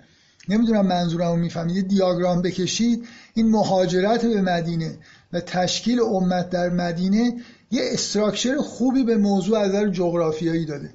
نمی‌دونم 0.49 0.85
منظورم 0.87 1.31
رو 1.31 1.35
می‌فهمید. 1.35 1.75
یه 1.75 1.81
دیاگرام 1.81 2.41
بکشید. 2.41 3.07
این 3.33 3.49
مهاجرت 3.49 4.25
به 4.25 4.41
مدینه 4.41 4.97
و 5.33 5.39
تشکیل 5.39 6.01
امت 6.01 6.49
در 6.49 6.69
مدینه 6.69 7.33
یه 7.71 7.81
استراکچر 7.83 8.57
خوبی 8.57 9.03
به 9.03 9.17
موضوع 9.17 9.59
از 9.59 9.69
نظر 9.69 9.89
جغرافیایی 9.89 10.65
داده. 10.65 10.93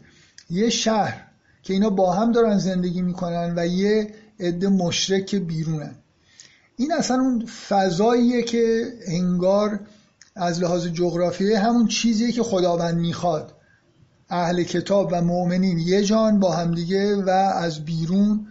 یه 0.50 0.70
شهر 0.70 1.26
که 1.62 1.72
اینا 1.72 1.90
با 1.90 2.12
هم 2.12 2.32
دارن 2.32 2.58
زندگی 2.58 3.02
می‌کنن 3.02 3.54
و 3.56 3.66
یه 3.66 4.14
عده 4.40 4.68
مشرک 4.68 5.34
بیرونن. 5.34 5.94
این 6.76 6.92
اصلا 6.92 7.16
اون 7.16 7.46
فضاییه 7.46 8.42
که 8.42 8.92
انگار 9.06 9.80
از 10.36 10.60
لحاظ 10.60 10.86
جغرافیایی 10.86 11.54
همون 11.54 11.86
چیزیه 11.86 12.32
که 12.32 12.42
خداوند 12.42 12.98
می‌خواد. 12.98 13.52
اهل 14.30 14.62
کتاب 14.62 15.08
و 15.12 15.22
مؤمنین 15.22 15.78
یه 15.78 16.02
جان 16.02 16.40
با 16.40 16.52
همدیگه 16.52 17.16
و 17.16 17.30
از 17.30 17.84
بیرون 17.84 18.46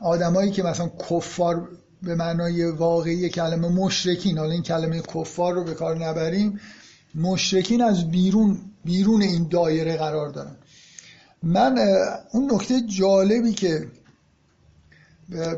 آدمایی 0.00 0.50
که 0.50 0.62
مثلا 0.62 0.90
کفار 1.10 1.68
به 2.02 2.14
معنای 2.14 2.64
واقعی 2.64 3.28
کلمه 3.28 3.68
مشرکین 3.68 4.38
حالا 4.38 4.52
این 4.52 4.62
کلمه 4.62 5.00
کفار 5.00 5.54
رو 5.54 5.64
به 5.64 5.74
کار 5.74 6.06
نبریم 6.06 6.60
مشرکین 7.14 7.82
از 7.82 8.10
بیرون 8.10 8.58
بیرون 8.84 9.22
این 9.22 9.48
دایره 9.50 9.96
قرار 9.96 10.28
دارن. 10.28 10.56
من 11.42 11.78
اون 12.32 12.54
نکته 12.54 12.80
جالبی 12.80 13.52
که 13.52 13.88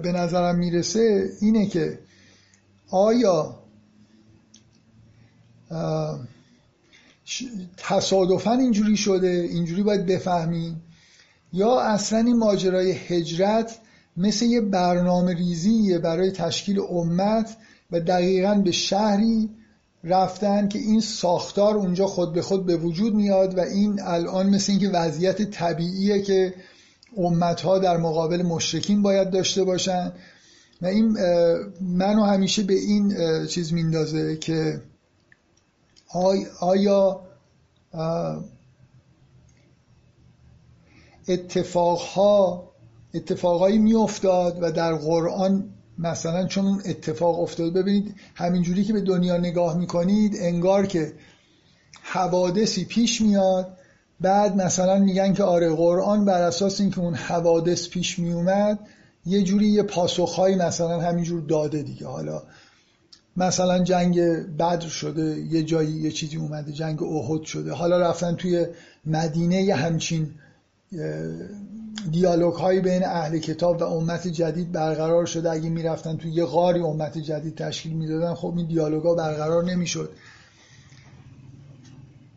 به 0.02 0.12
نظرم 0.12 0.58
می‌رسه 0.58 1.30
اینه 1.40 1.66
که 1.66 1.98
آیا 2.90 3.64
تصادفا 7.76 8.52
اینجوری 8.52 8.96
شده 8.96 9.28
اینجوری 9.28 9.82
باید 9.82 10.06
بفهمیم 10.06 10.82
یا 11.52 11.80
اصلا 11.80 12.18
این 12.18 12.36
ماجرای 12.38 12.92
هجرت 12.92 13.78
مثل 14.16 14.46
یه 14.46 14.60
برنامه 14.60 15.34
ریزیه 15.34 15.98
برای 15.98 16.30
تشکیل 16.30 16.80
امت 16.80 17.56
و 17.90 18.00
دقیقا 18.00 18.54
به 18.54 18.72
شهری 18.72 19.50
رفتن 20.04 20.68
که 20.68 20.78
این 20.78 21.00
ساختار 21.00 21.76
اونجا 21.76 22.06
خود 22.06 22.32
به 22.32 22.42
خود 22.42 22.66
به 22.66 22.76
وجود 22.76 23.14
میاد 23.14 23.58
و 23.58 23.60
این 23.60 24.00
الان 24.02 24.50
مثل 24.50 24.72
اینکه 24.72 24.88
وضعیت 24.88 25.42
طبیعیه 25.42 26.22
که 26.22 26.54
امتها 27.16 27.78
در 27.78 27.96
مقابل 27.96 28.42
مشرکین 28.42 29.02
باید 29.02 29.30
داشته 29.30 29.64
باشن. 29.64 30.12
و 30.82 30.86
این 30.86 31.18
منو 31.80 32.22
همیشه 32.22 32.62
به 32.62 32.74
این 32.74 33.16
چیز 33.46 33.72
میندازه 33.72 34.36
که 34.36 34.80
آیا 36.60 37.20
اتفاقها 41.28 42.70
اتفاقایی 43.14 43.78
میافتاد 43.78 44.58
و 44.62 44.72
در 44.72 44.94
قرآن 44.94 45.70
مثلا 45.98 46.46
چون 46.46 46.82
اتفاق 46.86 47.40
افتاد 47.40 47.72
ببینید 47.72 48.14
همینجوری 48.34 48.84
که 48.84 48.92
به 48.92 49.00
دنیا 49.00 49.36
نگاه 49.36 49.78
می‌کنید 49.78 50.36
انگار 50.40 50.86
که 50.86 51.12
حوادثی 52.02 52.84
پیش 52.84 53.20
میاد. 53.20 53.76
بعد 54.20 54.56
مثلا 54.56 54.98
میگن 54.98 55.32
که 55.32 55.44
آره 55.44 55.70
قرآن 55.70 56.24
بر 56.24 56.42
اساس 56.42 56.80
اینکه 56.80 57.00
اون 57.00 57.14
حوادث 57.14 57.88
پیش 57.88 58.18
میومد 58.18 58.78
یه 59.26 59.42
جوری 59.42 59.66
یه 59.66 59.82
پاسخهایی 59.82 60.56
مثلا 60.56 61.00
همینجور 61.00 61.40
داده 61.40 61.82
دیگه. 61.82 62.06
حالا 62.06 62.42
مثلا 63.36 63.78
جنگ 63.78 64.20
بدر 64.58 64.88
شده 64.88 65.40
یه 65.40 65.62
جایی 65.62 65.92
یه 65.92 66.10
چیزی 66.10 66.36
اومده 66.36 66.72
جنگ 66.72 67.02
احد 67.02 67.42
شده. 67.42 67.72
حالا 67.72 67.98
رفتن 67.98 68.34
توی 68.34 68.66
مدینه 69.06 69.62
یه 69.62 69.74
همچین 69.74 70.30
دیالوگ 72.10 72.54
هایی 72.54 72.80
بین 72.80 73.04
اهل 73.04 73.38
کتاب 73.38 73.80
و 73.80 73.84
امت 73.84 74.28
جدید 74.28 74.72
برقرار 74.72 75.26
شده. 75.26 75.50
اگه 75.50 75.70
می‌رفتن 75.70 76.16
توی 76.16 76.30
یه 76.30 76.44
غاری 76.44 76.80
امت 76.80 77.18
جدید 77.18 77.54
تشکیل 77.54 77.92
می‌دادن 77.92 78.34
خب 78.34 78.54
این 78.56 78.66
دیالوگ 78.66 79.02
ها 79.02 79.14
برقرار 79.14 79.64
نمی‌شد. 79.64 80.10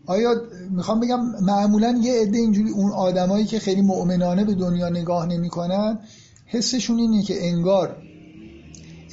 آیا 0.06 0.42
می‌خوام 0.70 1.00
بگم 1.00 1.20
معمولا 1.42 2.00
یه 2.04 2.22
عده 2.22 2.38
اینجوری 2.38 2.70
اون 2.70 2.92
آدمایی 2.92 3.46
که 3.46 3.60
خیلی 3.60 3.82
مؤمنانه 3.82 4.44
به 4.44 4.54
دنیا 4.54 4.90
نگاه 4.90 5.26
نمی‌کنن 5.26 6.00
حسشون 6.46 7.00
اینه 7.00 7.24
که 7.24 7.48
انگار 7.48 7.96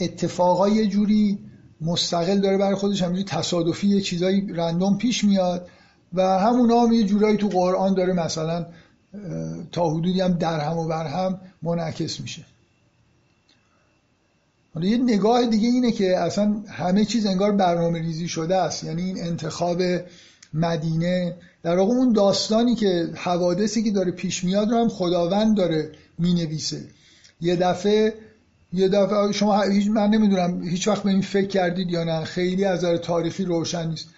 اتفاقای 0.00 0.72
یه 0.72 0.87
جوری 0.87 1.38
مستقل 1.80 2.40
داره 2.40 2.59
برای 2.59 2.74
خودش 2.74 3.02
همینجوری 3.02 3.28
تصادفی 3.28 3.87
یه 3.87 4.00
چیزایی 4.00 4.46
رندوم 4.52 4.98
پیش 4.98 5.24
میاد 5.24 5.68
و 6.12 6.22
همون 6.22 6.70
هم 6.70 6.92
یه 6.92 7.04
جورایی 7.04 7.37
تو 7.37 7.48
قرآن 7.48 7.94
داره 7.94 8.12
مثلا 8.12 8.66
تا 9.72 9.90
حدودی 9.90 10.20
هم 10.20 10.33
در 10.33 10.61
هم 10.61 10.79
و 10.79 10.88
بر 10.88 11.07
هم 11.07 11.40
منعکس 11.62 12.20
میشه. 12.20 12.44
حالا 14.74 14.87
یه 14.87 14.96
نگاه 14.96 15.46
دیگه 15.46 15.68
اینه 15.68 15.92
که 15.92 16.18
اصلا 16.18 16.62
همه 16.68 17.05
چیز 17.05 17.27
انگار 17.27 17.53
برنامه 17.53 17.98
ریزی 17.98 18.29
شده 18.29 18.57
است. 18.57 18.85
یعنی 18.85 19.03
این 19.03 19.22
انتخاب 19.22 19.83
مدینه 20.55 21.37
در 21.62 21.77
واقع 21.77 21.92
اون 21.92 22.12
داستانی 22.12 22.74
که 22.74 23.09
حوادثی 23.14 23.83
که 23.83 23.90
داره 23.90 24.11
پیش 24.11 24.44
میاد 24.44 24.70
رو 24.70 24.77
هم 24.77 24.88
خداوند 24.88 25.57
داره 25.57 25.92
می‌نویسه. 26.18 26.85
یه 27.40 27.57
دفعه 27.57 28.14
یه 28.72 28.88
دفعه 28.88 29.33
شما 29.33 29.62
هیچ 29.62 29.88
من 29.88 30.11
نمی‌دونم 30.11 30.62
هیچ 30.62 30.88
وقت 30.88 31.03
به 31.03 31.11
این 31.11 31.20
فکر 31.20 31.46
کردید 31.46 31.90
یا 31.90 32.05
نه؟ 32.05 32.24
خیلی 32.24 32.64
از 32.64 32.79
نظر 32.79 32.96
تاریخی 32.96 33.44
روشن 33.44 33.88
نیست. 33.88 34.09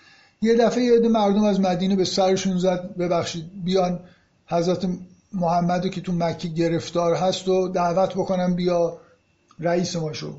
یه 0.42 0.54
دفعه 0.56 0.84
یه 0.84 1.08
مردم 1.08 1.44
از 1.44 1.60
مدینه 1.60 1.96
به 1.96 2.04
سرشون 2.04 2.58
زد 2.58 2.96
ببخشید 2.98 3.44
بیان. 3.64 4.00
حضرت 4.46 4.88
محمد 5.32 5.90
که 5.90 6.00
تو 6.00 6.12
مکه 6.12 6.48
گرفتار 6.48 7.14
هست 7.14 7.48
و 7.48 7.68
دعوت 7.68 8.14
بکنم 8.14 8.54
بیا 8.54 8.98
رئیس 9.58 9.96
ما 9.96 10.12
شو 10.12 10.36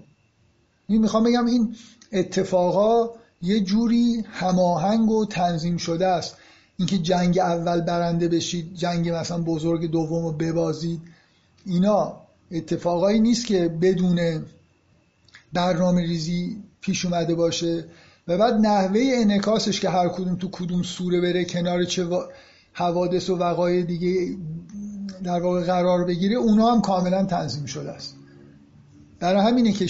این 0.88 1.02
می‌خوام 1.02 1.24
بگم 1.24 1.46
این 1.46 1.76
اتفاقا 2.14 3.10
یه 3.42 3.60
جوری 3.60 4.24
هماهنگ 4.32 5.12
و 5.12 5.26
تنظیم 5.26 5.78
شده 5.78 6.08
است. 6.08 6.38
اینکه 6.78 6.98
جنگ 6.98 7.40
اول 7.40 7.82
برنده 7.82 8.28
بشید 8.28 8.76
جنگ 8.76 9.10
مثلا 9.10 9.42
بزرگ 9.42 9.92
دوم 9.92 10.26
رو 10.26 10.32
ببازید 10.32 11.02
اینا 11.66 12.22
اتفاقایی 12.52 13.20
نیست 13.20 13.46
که 13.46 13.68
بدون 13.82 14.46
برنامه 15.54 16.02
ریزی 16.02 16.64
پیش 16.82 17.06
اومده 17.06 17.36
باشه. 17.36 17.86
و 18.28 18.38
بعد 18.38 18.54
نحوه 18.54 19.02
انکاسش 19.14 19.80
که 19.80 19.90
هر 19.90 20.10
کدوم 20.10 20.36
تو 20.36 20.50
کدوم 20.52 20.84
سوره 20.84 21.22
بره 21.22 21.46
کنار 21.46 21.84
چه 21.84 22.06
حوادث 22.78 23.30
و 23.30 23.36
وقایع 23.36 23.84
دیگه 23.84 24.38
در 25.24 25.42
واقع 25.42 25.64
قرار 25.64 26.06
بگیره 26.06 26.36
اونا 26.36 26.72
هم 26.72 26.82
کاملا 26.82 27.26
تنظیم 27.26 27.66
شده 27.66 27.92
است. 27.92 28.16
برای 29.20 29.42
همینه 29.42 29.72
که 29.72 29.88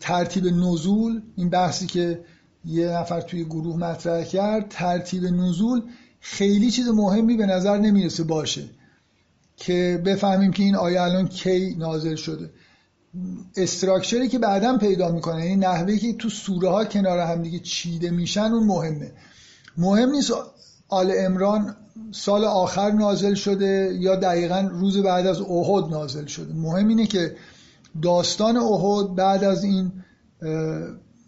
ترتیب 0.00 0.46
نزول 0.46 1.22
این 1.36 1.50
بحثی 1.50 1.86
که 1.86 2.20
یه 2.64 2.88
نفر 2.88 3.20
توی 3.20 3.44
گروه 3.44 3.76
مطرح 3.76 4.24
کرد 4.24 4.66
ترتیب 4.70 5.24
نزول 5.24 5.82
خیلی 6.20 6.70
چیز 6.70 6.88
مهمی 6.88 7.36
به 7.36 7.46
نظر 7.46 7.78
نمی‌رسه 7.78 8.24
باشه 8.24 8.64
که 9.56 10.02
بفهمیم 10.04 10.50
که 10.50 10.62
این 10.62 10.76
آیه 10.76 11.02
الان 11.02 11.28
کی 11.28 11.74
نازل 11.78 12.14
شده. 12.14 12.50
استراکچری 13.56 14.28
که 14.28 14.38
بعدا 14.38 14.78
پیدا 14.78 15.12
می‌کنه 15.12 15.44
یعنی 15.44 15.56
نحوه 15.56 15.96
که 15.96 16.12
تو 16.12 16.28
سوره 16.28 16.68
ها 16.68 16.84
کنار 16.84 17.18
هم 17.18 17.42
دیگه 17.42 17.58
چیده 17.58 18.10
میشن 18.10 18.40
اون 18.52 18.66
مهمه. 18.66 19.12
مهم 19.76 20.10
نیست 20.10 20.32
آل 20.88 21.12
امران 21.18 21.76
سال 22.12 22.44
آخر 22.44 22.90
نازل 22.90 23.34
شده 23.34 23.96
یا 24.00 24.16
دقیقا 24.16 24.68
روز 24.72 24.98
بعد 24.98 25.26
از 25.26 25.40
احد 25.40 25.90
نازل 25.90 26.26
شده. 26.26 26.54
مهم 26.54 26.88
اینه 26.88 27.06
که 27.06 27.36
داستان 28.02 28.56
احد 28.56 29.14
بعد 29.14 29.44
از 29.44 29.64
این 29.64 29.92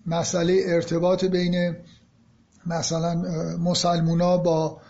مسئله 0.06 0.62
ارتباط 0.66 1.24
بین 1.24 1.76
مثلا 2.66 3.14
مسلمونا 3.58 4.36
با 4.36 4.80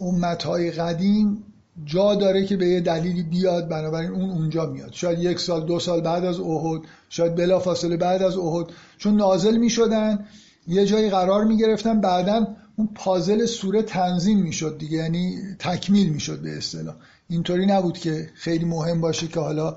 امتهای 0.00 0.70
قدیم 0.70 1.44
جا 1.84 2.14
داره 2.14 2.44
که 2.46 2.56
به 2.56 2.66
یه 2.66 2.80
دلیلی 2.80 3.22
بیاد 3.22 3.68
بنابراین 3.68 4.10
اون 4.10 4.30
اونجا 4.30 4.66
میاد. 4.66 4.92
شاید 4.92 5.18
یک 5.18 5.40
سال 5.40 5.66
دو 5.66 5.78
سال 5.78 6.00
بعد 6.00 6.24
از 6.24 6.40
احد 6.40 6.80
شاید 7.08 7.34
بلا 7.34 7.58
فاصله 7.58 7.96
بعد 7.96 8.22
از 8.22 8.36
احد. 8.36 8.66
چون 8.98 9.16
نازل 9.16 9.56
می 9.56 9.70
شدن 9.70 10.26
یه 10.68 10.86
جایی 10.86 11.10
قرار 11.10 11.44
می 11.44 11.56
گرفتن 11.56 12.00
بعدا 12.00 12.46
اون 12.76 12.88
پازل 12.94 13.46
سوره 13.46 13.82
تنظیم 13.82 14.38
می 14.38 14.52
شد 14.52 14.78
دیگه 14.78 14.98
یعنی 14.98 15.38
تکمیل 15.58 16.08
می 16.08 16.20
شد 16.20 16.42
به 16.42 16.56
اصطلاح. 16.56 16.94
اینطوری 17.28 17.66
نبود 17.66 17.98
که 17.98 18.30
خیلی 18.34 18.64
مهم 18.64 19.00
باشه 19.00 19.28
که 19.28 19.40
حالا 19.40 19.76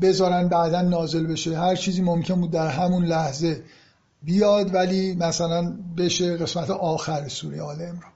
بذارن 0.00 0.48
بعدا 0.48 0.82
نازل 0.82 1.26
بشه. 1.26 1.58
هر 1.58 1.76
چیزی 1.76 2.02
ممکن 2.02 2.40
بود 2.40 2.50
در 2.50 2.68
همون 2.68 3.04
لحظه 3.04 3.62
بیاد 4.22 4.74
ولی 4.74 5.14
مثلا 5.14 5.76
بشه 5.96 6.36
قسمت 6.36 6.70
آخر 6.70 7.28
سوره 7.28 7.62
آل 7.62 7.82
امران 7.82 8.12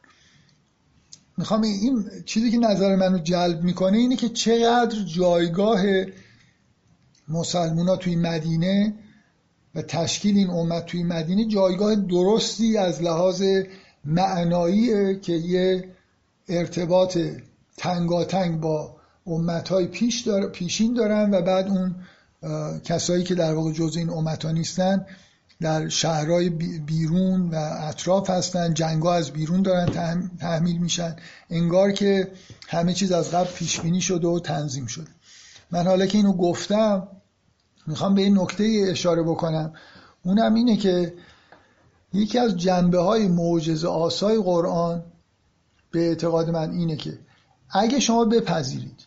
می‌خوام 1.39 1.63
این 1.63 2.05
چیزی 2.27 2.51
که 2.51 2.59
نظر 2.59 2.97
منو 2.97 3.19
جلب 3.19 3.63
می‌کنه 3.63 3.99
اینه 3.99 4.17
که 4.17 4.29
چقدر 4.29 5.05
جایگاه 5.05 5.83
مسلمونا 7.29 7.97
توی 7.97 8.17
مدینه 8.17 8.95
و 9.75 9.83
تشکیل 9.83 10.37
این 10.37 10.51
امت 10.51 10.87
توی 10.87 11.03
مدینه 11.03 11.45
جایگاه 11.45 11.95
درستی 11.95 12.77
از 12.77 13.03
لحاظ 13.03 13.43
معنایی 14.05 15.21
که 15.21 15.33
یه 15.33 15.85
ارتباط 16.49 17.19
تنگاتنگ 17.77 18.61
با 18.61 18.97
امتهای 19.27 19.87
پیش 19.87 20.21
دار، 20.21 20.47
پیشین 20.47 20.95
دارن 20.95 21.35
و 21.35 21.43
بعد 21.43 21.69
اون 21.69 21.95
کسایی 22.85 23.25
که 23.25 23.35
در 23.35 23.55
واقع 23.55 23.73
جزء 23.73 24.01
این 24.01 24.11
امت 24.11 24.45
نیستن 24.45 25.07
در 25.61 25.89
شهرهای 25.89 26.51
بیرون 26.87 27.49
و 27.51 27.55
اطراف 27.81 28.31
هستن 28.31 28.75
جنگا 28.75 29.15
از 29.15 29.31
بیرون 29.31 29.63
دارن 29.63 30.31
تحمیل 30.41 30.79
میشن. 30.79 31.17
انگار 31.51 31.93
که 31.93 32.29
همه 32.69 32.95
چیز 32.95 33.13
از 33.13 33.31
قبل 33.31 33.51
پیش 33.51 33.81
بینی 33.81 34.01
شده 34.01 34.29
و 34.29 34.41
تنظیم 34.41 34.87
شده. 34.87 35.11
من 35.71 35.87
حالا 35.87 36.07
که 36.07 36.19
اینو 36.19 36.33
گفتم 36.33 37.09
می‌خوام 37.87 38.15
به 38.15 38.23
این 38.23 38.39
نکته 38.39 38.87
اشاره 38.89 39.23
بکنم. 39.23 39.73
اونم 40.23 40.55
اینه 40.55 40.77
که 40.77 41.15
یکی 42.13 42.39
از 42.39 42.57
جنبه 42.57 42.99
های 42.99 43.29
معجزه 43.29 43.89
آسای 43.89 44.43
قرآن 44.43 45.05
به 45.91 46.09
اعتقاد 46.09 46.51
من 46.51 46.71
اینه 46.71 46.97
که 46.97 47.19
اگه 47.71 48.01
شما 48.01 48.25
بپذیرید 48.25 49.07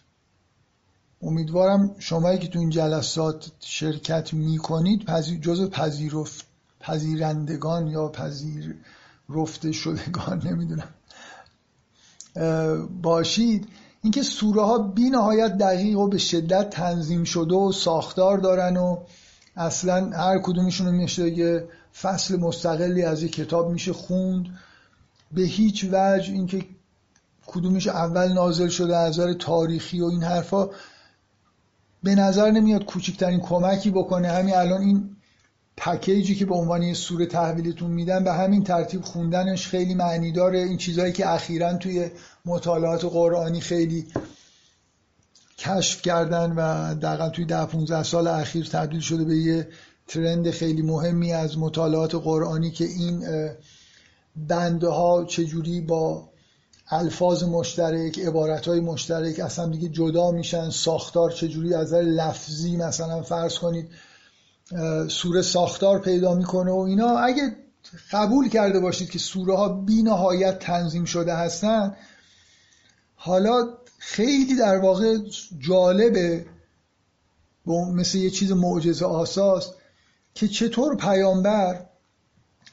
امیدوارم 1.21 1.95
شمایی 1.99 2.39
که 2.39 2.47
تو 2.47 2.59
این 2.59 2.69
جلسات 2.69 3.51
شرکت 3.59 4.33
می‌کنید 4.33 5.05
پذیر 5.05 5.39
جزو 5.39 5.69
پذیرفت 5.69 6.45
پذیرندگان 6.79 7.87
یا 7.87 8.07
پذیر 8.07 8.75
رفته 9.29 9.71
شدگان 9.71 10.41
نمی‌دونم 10.47 10.89
باشید. 13.01 13.67
اینکه 14.05 14.23
سوره 14.23 14.61
ها 14.61 14.77
بی 14.77 15.09
نهایت 15.09 15.57
دقیق 15.57 15.99
و 15.99 16.07
به 16.07 16.17
شدت 16.17 16.69
تنظیم 16.69 17.23
شده 17.23 17.55
و 17.55 17.71
ساختار 17.71 18.37
دارن 18.37 18.77
و 18.77 18.97
اصلا 19.55 20.09
هر 20.09 20.39
کدومشون 20.39 20.95
میشه 20.95 21.29
یه 21.29 21.67
فصل 22.01 22.39
مستقلی 22.39 23.03
از 23.03 23.23
یه 23.23 23.29
کتاب 23.29 23.71
میشه 23.71 23.93
خوند. 23.93 24.45
به 25.31 25.41
هیچ 25.41 25.85
وجه 25.91 26.33
اینکه 26.33 26.65
کدومش 27.47 27.87
اول 27.87 28.33
نازل 28.33 28.67
شده 28.67 28.97
از 28.97 29.19
نظر 29.19 29.33
تاریخی 29.33 30.01
و 30.01 30.05
این 30.05 30.23
حرفا 30.23 30.69
به 32.03 32.15
نظر 32.15 32.51
نمیاد 32.51 32.85
کوچکترین 32.85 33.39
کمکی 33.39 33.91
بکنه. 33.91 34.27
همین 34.27 34.55
الان 34.55 34.81
این 34.81 35.14
پکیجی 35.77 36.35
که 36.35 36.45
به 36.45 36.55
عنوان 36.55 36.81
یه 36.81 36.93
سوره 36.93 37.25
تحویلتون 37.25 37.91
میدن 37.91 38.23
به 38.23 38.33
همین 38.33 38.63
ترتیب 38.63 39.01
خوندنش 39.01 39.67
خیلی 39.67 39.93
معنی 39.93 40.31
داره. 40.31 40.59
این 40.59 40.77
چیزهایی 40.77 41.13
که 41.13 41.29
اخیرا 41.29 41.73
توی 41.73 42.11
مطالعات 42.45 43.05
قرآنی 43.05 43.59
خیلی 43.61 44.07
کشف 45.57 46.01
کردن 46.01 46.51
و 46.51 46.95
دقیقا 46.95 47.29
توی 47.29 47.45
ده 47.45 47.65
15 47.65 48.03
سال 48.03 48.27
اخیر 48.27 48.65
تبدیل 48.65 48.99
شده 48.99 49.23
به 49.23 49.35
یه 49.35 49.67
ترند 50.07 50.51
خیلی 50.51 50.81
مهمی 50.81 51.33
از 51.33 51.57
مطالعات 51.57 52.15
قرآنی 52.15 52.71
که 52.71 52.85
این 52.85 53.25
بنده 54.35 54.87
ها 54.87 55.25
چجوری 55.25 55.81
با 55.81 56.29
الفاظ 56.89 57.43
مشترک 57.43 58.19
عبارت 58.19 58.67
های 58.67 58.79
مشترک 58.79 59.39
اصلا 59.39 59.69
دیگه 59.69 59.89
جدا 59.89 60.31
میشن 60.31 60.69
ساختار 60.69 61.31
چجوری 61.31 61.73
از 61.73 61.93
لفظی 61.93 62.77
مثلا 62.77 63.21
فرض 63.21 63.57
کنید 63.57 63.89
سوره 65.07 65.41
ساختار 65.41 65.99
پیدا 65.99 66.33
می‌کنه 66.33 66.71
و 66.71 66.79
اینا. 66.79 67.17
اگه 67.17 67.55
قبول 68.11 68.49
کرده 68.49 68.79
باشید 68.79 69.09
که 69.09 69.19
سوره 69.19 69.55
ها 69.55 69.69
بی 69.69 70.03
نهایت 70.03 70.59
تنظیم 70.59 71.05
شده 71.05 71.35
هستن 71.35 71.95
حالا 73.15 73.67
خیلی 73.97 74.55
در 74.55 74.77
واقع 74.77 75.17
جالبه 75.59 76.45
مثل 77.65 78.17
یه 78.17 78.29
چیز 78.29 78.51
معجزه 78.51 79.05
آساس 79.05 79.71
که 80.33 80.47
چطور 80.47 80.95
پیامبر 80.95 81.85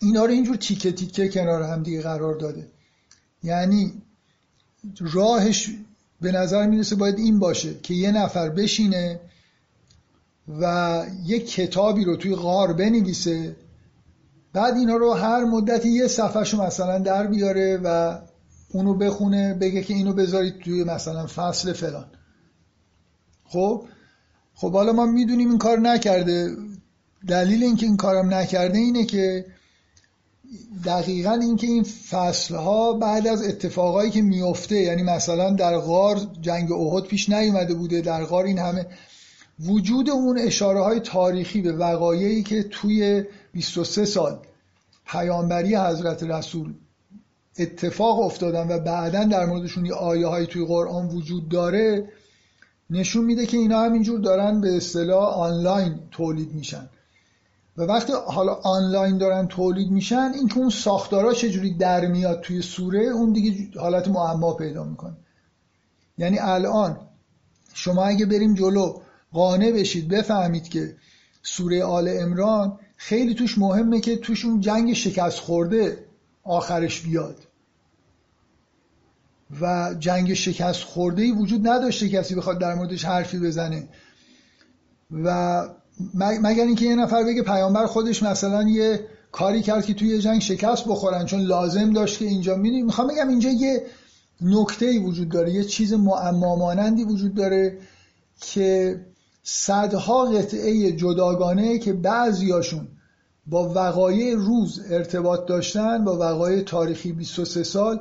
اینا 0.00 0.24
رو 0.24 0.30
اینجور 0.30 0.56
تیکه 0.56 0.92
تیکه 0.92 1.28
کنار 1.28 1.62
هم 1.62 1.82
دیگه 1.82 2.02
قرار 2.02 2.34
داده. 2.34 2.68
یعنی 3.42 4.02
راهش 4.98 5.70
به 6.20 6.32
نظر 6.32 6.66
می‌رسه 6.66 6.96
باید 6.96 7.18
این 7.18 7.38
باشه 7.38 7.74
که 7.82 7.94
یه 7.94 8.10
نفر 8.12 8.48
بشینه 8.48 9.20
و 10.48 11.04
یه 11.24 11.38
کتابی 11.38 12.04
رو 12.04 12.16
توی 12.16 12.34
غار 12.34 12.72
بنویسه. 12.72 13.56
بعد 14.52 14.76
اینا 14.76 14.96
رو 14.96 15.12
هر 15.12 15.44
مدتی 15.44 15.88
یه 15.88 16.08
صفحهشو 16.08 16.62
مثلا 16.62 16.98
در 16.98 17.26
بیاره 17.26 17.80
و 17.84 18.18
اونو 18.72 18.94
بخونه 18.94 19.54
بگه 19.54 19.82
که 19.82 19.94
اینو 19.94 20.12
بذارید 20.12 20.58
توی 20.58 20.84
مثلا 20.84 21.26
فصل 21.26 21.72
فلان. 21.72 22.06
خب؟ 23.44 23.84
خب 24.54 24.72
حالا 24.72 24.92
ما 24.92 25.06
می‌دونیم 25.06 25.48
این 25.48 25.58
کار 25.58 25.78
نکرده. 25.78 26.56
دلیل 27.28 27.62
اینکه 27.62 27.86
این 27.86 27.96
کارم 27.96 28.34
نکرده 28.34 28.78
اینه 28.78 29.04
که 29.04 29.44
دقیقا 30.84 31.32
اینکه 31.32 31.66
این 31.66 31.82
فصل 31.82 32.54
ها 32.54 32.92
بعد 32.92 33.26
از 33.26 33.42
اتفاقایی 33.42 34.10
که 34.10 34.22
میفته 34.22 34.76
یعنی 34.76 35.02
مثلا 35.02 35.50
در 35.50 35.78
غار 35.78 36.20
جنگ 36.40 36.72
احد 36.72 37.04
پیش 37.04 37.28
نیومده 37.28 37.74
بوده 37.74 38.00
در 38.00 38.24
غار 38.24 38.44
این 38.44 38.58
همه 38.58 38.86
وجود 39.66 40.10
اون 40.10 40.38
اشاره 40.38 40.80
های 40.80 41.00
تاریخی 41.00 41.62
به 41.62 41.72
وقایعی 41.72 42.42
که 42.42 42.62
توی 42.62 43.24
23 43.52 44.04
سال 44.04 44.38
پیامبری 45.06 45.76
حضرت 45.76 46.22
رسول 46.22 46.74
اتفاق 47.58 48.20
افتادن 48.20 48.68
و 48.68 48.78
بعدا 48.78 49.24
در 49.24 49.46
موردشون 49.46 49.86
یه 49.86 49.94
آیه 49.94 50.26
های 50.26 50.46
توی 50.46 50.66
قرآن 50.66 51.08
وجود 51.08 51.48
داره 51.48 52.08
نشون 52.90 53.24
میده 53.24 53.46
که 53.46 53.56
اینا 53.56 53.80
همینجور 53.80 54.20
دارن 54.20 54.60
به 54.60 54.76
اصطلاح 54.76 55.38
آنلاین 55.38 56.00
تولید 56.10 56.52
میشن. 56.52 56.88
و 57.76 57.82
وقتی 57.82 58.12
حالا 58.26 58.54
آنلاین 58.54 59.18
دارن 59.18 59.46
تولید 59.46 59.90
میشن 59.90 60.32
این 60.34 60.48
که 60.48 60.58
اون 60.58 60.70
ساختارا 60.70 61.32
چجوری 61.32 61.74
در 61.74 62.06
میاد 62.06 62.40
توی 62.40 62.62
سوره 62.62 63.00
اون 63.04 63.32
دیگه 63.32 63.78
حالت 63.80 64.08
معما 64.08 64.54
پیدا 64.54 64.84
می‌کنه. 64.84 65.16
یعنی 66.18 66.38
الان 66.38 66.96
شما 67.74 68.04
اگه 68.04 68.26
بریم 68.26 68.54
جلو 68.54 69.01
قانع 69.32 69.70
بشید. 69.70 70.08
بفهمید 70.08 70.68
که 70.68 70.96
سوره 71.42 71.84
آل 71.84 72.08
امران 72.08 72.78
خیلی 72.96 73.34
توش 73.34 73.58
مهمه 73.58 74.00
که 74.00 74.16
توش 74.16 74.44
اون 74.44 74.60
جنگ 74.60 74.92
شکست 74.92 75.38
خورده 75.38 76.04
آخرش 76.44 77.00
بیاد. 77.00 77.36
و 79.60 79.94
جنگ 79.98 80.34
شکست 80.34 80.82
خورده 80.82 81.22
ای 81.22 81.32
وجود 81.32 81.68
نداشته 81.68 82.08
کسی 82.08 82.34
بخواد 82.34 82.58
در 82.58 82.74
موردش 82.74 83.04
حرفی 83.04 83.38
بزنه. 83.38 83.88
و 85.10 85.68
مگر 86.14 86.64
اینکه 86.64 86.84
یه 86.84 86.94
نفر 86.96 87.24
بگه 87.24 87.42
پیامبر 87.42 87.86
خودش 87.86 88.22
مثلا 88.22 88.62
یه 88.62 89.06
کاری 89.32 89.62
کرد 89.62 89.84
که 89.84 89.94
توی 89.94 90.18
جنگ 90.18 90.40
شکست 90.40 90.84
بخورن 90.84 91.26
چون 91.26 91.40
لازم 91.40 91.92
داشت 91.92 92.18
که 92.18 92.24
اینجا 92.24 92.56
می‌دونی 92.56 92.82
می‌خوام 92.82 93.08
بگم 93.08 93.28
اینجا 93.28 93.50
یه 93.50 93.86
نکته 94.40 94.86
ای 94.86 94.98
وجود 94.98 95.28
داره 95.28 95.52
یه 95.52 95.64
چیز 95.64 95.92
معمامانندی 95.92 97.04
وجود 97.04 97.34
داره 97.34 97.78
که 98.40 99.00
صدها 99.42 100.24
قطعه 100.24 100.92
جداگانه 100.92 101.78
که 101.78 101.92
بعضیاشون 101.92 102.88
با 103.46 103.68
وقایع 103.68 104.34
روز 104.34 104.80
ارتباط 104.90 105.46
داشتن 105.46 106.04
با 106.04 106.18
وقایع 106.18 106.62
تاریخی 106.62 107.12
23 107.12 107.62
سال 107.62 108.00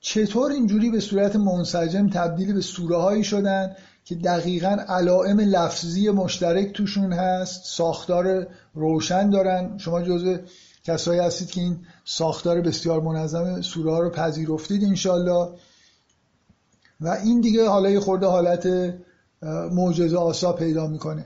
چطور 0.00 0.52
اینجوری 0.52 0.90
به 0.90 1.00
صورت 1.00 1.36
منسجم 1.36 2.10
تبدیل 2.10 2.54
به 2.54 2.60
سوره 2.60 2.96
هایی 2.96 3.24
شدن 3.24 3.76
که 4.04 4.14
دقیقا 4.14 4.76
علائم 4.88 5.40
لفظی 5.40 6.10
مشترک 6.10 6.72
توشون 6.72 7.12
هست 7.12 7.64
ساختار 7.64 8.46
روشن 8.74 9.30
دارن. 9.30 9.78
شما 9.78 10.02
جزء 10.02 10.36
کسایی 10.84 11.20
هستید 11.20 11.50
که 11.50 11.60
این 11.60 11.78
ساختار 12.04 12.60
بسیار 12.60 13.00
منظم 13.00 13.60
سوره 13.60 13.90
ها 13.90 14.00
رو 14.00 14.10
پذیرفتید 14.10 14.84
انشالله 14.84 15.48
و 17.00 17.08
این 17.08 17.40
دیگه 17.40 17.68
حالا 17.68 17.90
یه 17.90 18.00
خورده 18.00 18.26
حالت 18.26 18.94
معجزه 19.72 20.16
آسا 20.16 20.52
پیدا 20.52 20.86
می‌کنه. 20.86 21.24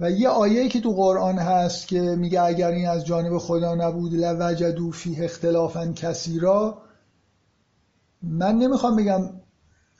و 0.00 0.10
یه 0.10 0.28
آیه 0.28 0.68
که 0.68 0.80
تو 0.80 0.92
قرآن 0.92 1.38
هست 1.38 1.88
که 1.88 2.00
میگه 2.00 2.42
اگر 2.42 2.70
این 2.70 2.88
از 2.88 3.06
جانب 3.06 3.38
خدا 3.38 3.74
نبود 3.74 4.14
لوجدو 4.14 4.90
فیه 4.90 5.24
اختلافا 5.24 5.92
کثیرا. 5.92 6.78
من 8.22 8.58
نمی‌خوام 8.58 8.96
بگم 8.96 9.30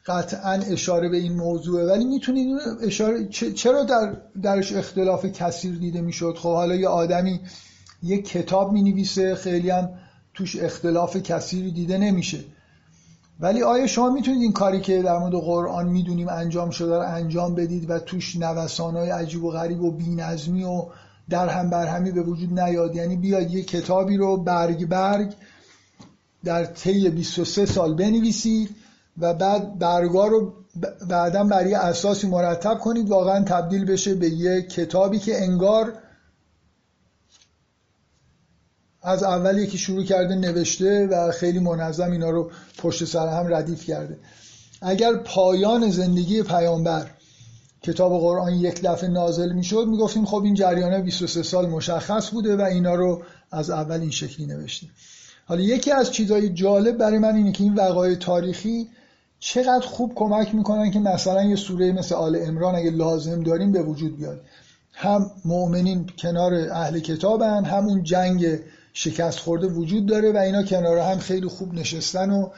قطعا 0.06 0.52
اشاره 0.52 1.08
به 1.08 1.16
این 1.16 1.32
موضوعه 1.32 1.86
ولی 1.86 2.04
می‌تونید 2.04 2.56
اشاره 2.82 3.28
چرا 3.28 3.82
در 3.82 4.16
درش 4.42 4.72
اختلاف 4.72 5.26
کثیر 5.26 5.78
دیده 5.78 6.00
می‌شد؟ 6.00 6.34
خب 6.38 6.54
حالا 6.54 6.74
یه 6.74 6.88
آدمی 6.88 7.40
یه 8.02 8.22
کتاب 8.22 8.72
می‌نویسه 8.72 9.34
خیلی 9.34 9.70
هم 9.70 9.88
توش 10.34 10.56
اختلاف 10.56 11.16
کثیری 11.16 11.72
دیده 11.72 11.98
نمیشه. 11.98 12.38
ولی 13.40 13.62
آیا 13.62 13.86
شما 13.86 14.10
می‌تونید 14.10 14.42
این 14.42 14.52
کاری 14.52 14.80
که 14.80 15.02
در 15.02 15.18
مورد 15.18 15.34
قرآن 15.34 15.88
می‌دونیم 15.88 16.28
انجام 16.28 16.70
شده 16.70 16.94
رو 16.94 17.00
انجام 17.00 17.54
بدید 17.54 17.90
و 17.90 17.98
توش 17.98 18.36
نوسانهای 18.36 19.10
عجیب 19.10 19.44
و 19.44 19.50
غریب 19.50 19.82
و 19.82 19.90
بینظمی 19.90 20.64
و 20.64 20.82
در 21.30 21.48
هم 21.48 21.70
برهمی 21.70 22.10
به 22.10 22.22
وجود 22.22 22.60
نیاد؟ 22.60 22.96
یعنی 22.96 23.16
بیاد 23.16 23.50
یه 23.50 23.62
کتابی 23.62 24.16
رو 24.16 24.36
برگ 24.36 24.88
برگ 24.88 25.34
در 26.44 26.64
طی 26.64 27.10
23 27.10 27.66
سال 27.66 27.94
بنویسید 27.94 28.76
و 29.18 29.34
بعد 29.34 29.78
برگا 29.78 30.26
رو 30.26 30.52
بعدا 31.08 31.44
برای 31.44 31.74
اساسی 31.74 32.26
مرتب 32.26 32.78
کنید 32.78 33.08
واقعا 33.08 33.44
تبدیل 33.44 33.84
بشه 33.84 34.14
به 34.14 34.28
یه 34.28 34.62
کتابی 34.62 35.18
که 35.18 35.42
انگار 35.42 35.92
از 39.06 39.22
اول 39.22 39.58
یکی 39.58 39.78
شروع 39.78 40.04
کرده 40.04 40.34
نوشته 40.34 41.06
و 41.06 41.30
خیلی 41.32 41.58
منظم 41.58 42.12
اینا 42.12 42.30
رو 42.30 42.50
پشت 42.78 43.04
سر 43.04 43.28
هم 43.28 43.54
ردیف 43.54 43.84
کرده. 43.84 44.18
اگر 44.82 45.14
پایان 45.14 45.90
زندگی 45.90 46.42
پیامبر 46.42 47.10
کتاب 47.82 48.20
قرآن 48.20 48.54
یک 48.54 48.82
دفعه 48.82 49.10
نازل 49.10 49.52
می‌شد 49.52 49.86
می‌گفتیم 49.86 50.24
خب 50.24 50.42
این 50.44 50.54
جریانه 50.54 51.00
23 51.00 51.42
سال 51.42 51.68
مشخص 51.68 52.30
بوده 52.30 52.56
و 52.56 52.60
اینا 52.60 52.94
رو 52.94 53.22
از 53.52 53.70
اول 53.70 54.00
این 54.00 54.10
شکلی 54.10 54.46
نوشته 54.46 54.86
حالا 55.46 55.60
یکی 55.60 55.92
از 55.92 56.12
چیزهای 56.12 56.48
جالب 56.48 56.96
برای 56.96 57.18
من 57.18 57.36
اینه 57.36 57.52
که 57.52 57.64
این 57.64 57.74
وقایع 57.74 58.14
تاریخی 58.14 58.88
چقدر 59.40 59.86
خوب 59.86 60.12
کمک 60.14 60.54
می‌کنن 60.54 60.90
که 60.90 60.98
مثلا 60.98 61.44
یه 61.44 61.56
سوره 61.56 61.92
مثل 61.92 62.14
آل 62.14 62.36
امران 62.46 62.74
اگه 62.74 62.90
لازم 62.90 63.42
داریم 63.42 63.72
به 63.72 63.82
وجود 63.82 64.16
بیاد. 64.16 64.40
هم 64.92 65.30
مؤمنین 65.44 66.10
کنار 66.18 66.54
اهل 66.54 66.98
کتابن 66.98 67.64
همون 67.64 68.02
جنگ 68.02 68.58
شکست 68.98 69.38
خورده 69.38 69.66
وجود 69.66 70.06
داره 70.06 70.32
و 70.32 70.36
اینا 70.36 70.62
کنار 70.62 70.98
هم 70.98 71.18
خیلی 71.18 71.46
خوب 71.46 71.74
نشستن 71.74 72.30
و 72.30 72.48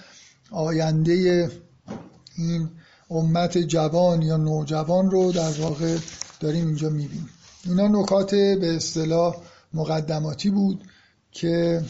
آینده 0.50 1.50
این 2.36 2.70
امت 3.10 3.58
جوان 3.58 4.22
یا 4.22 4.36
نوجوان 4.36 5.10
رو 5.10 5.32
در 5.32 5.50
واقع 5.50 5.96
داریم 6.40 6.66
اینجا 6.66 6.88
می‌بینیم. 6.88 7.28
اینا 7.64 7.88
نکات 7.88 8.34
به 8.34 8.76
اصطلاح 8.76 9.36
مقدماتی 9.74 10.50
بود 10.50 10.84
که 11.32 11.82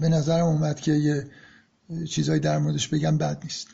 به 0.00 0.08
نظرم 0.08 0.46
اومد 0.46 0.80
که 0.80 0.92
یه 0.92 1.26
چیزایی 2.06 2.40
در 2.40 2.58
موردش 2.58 2.88
بگم 2.88 3.18
بد 3.18 3.40
نیست. 3.42 3.66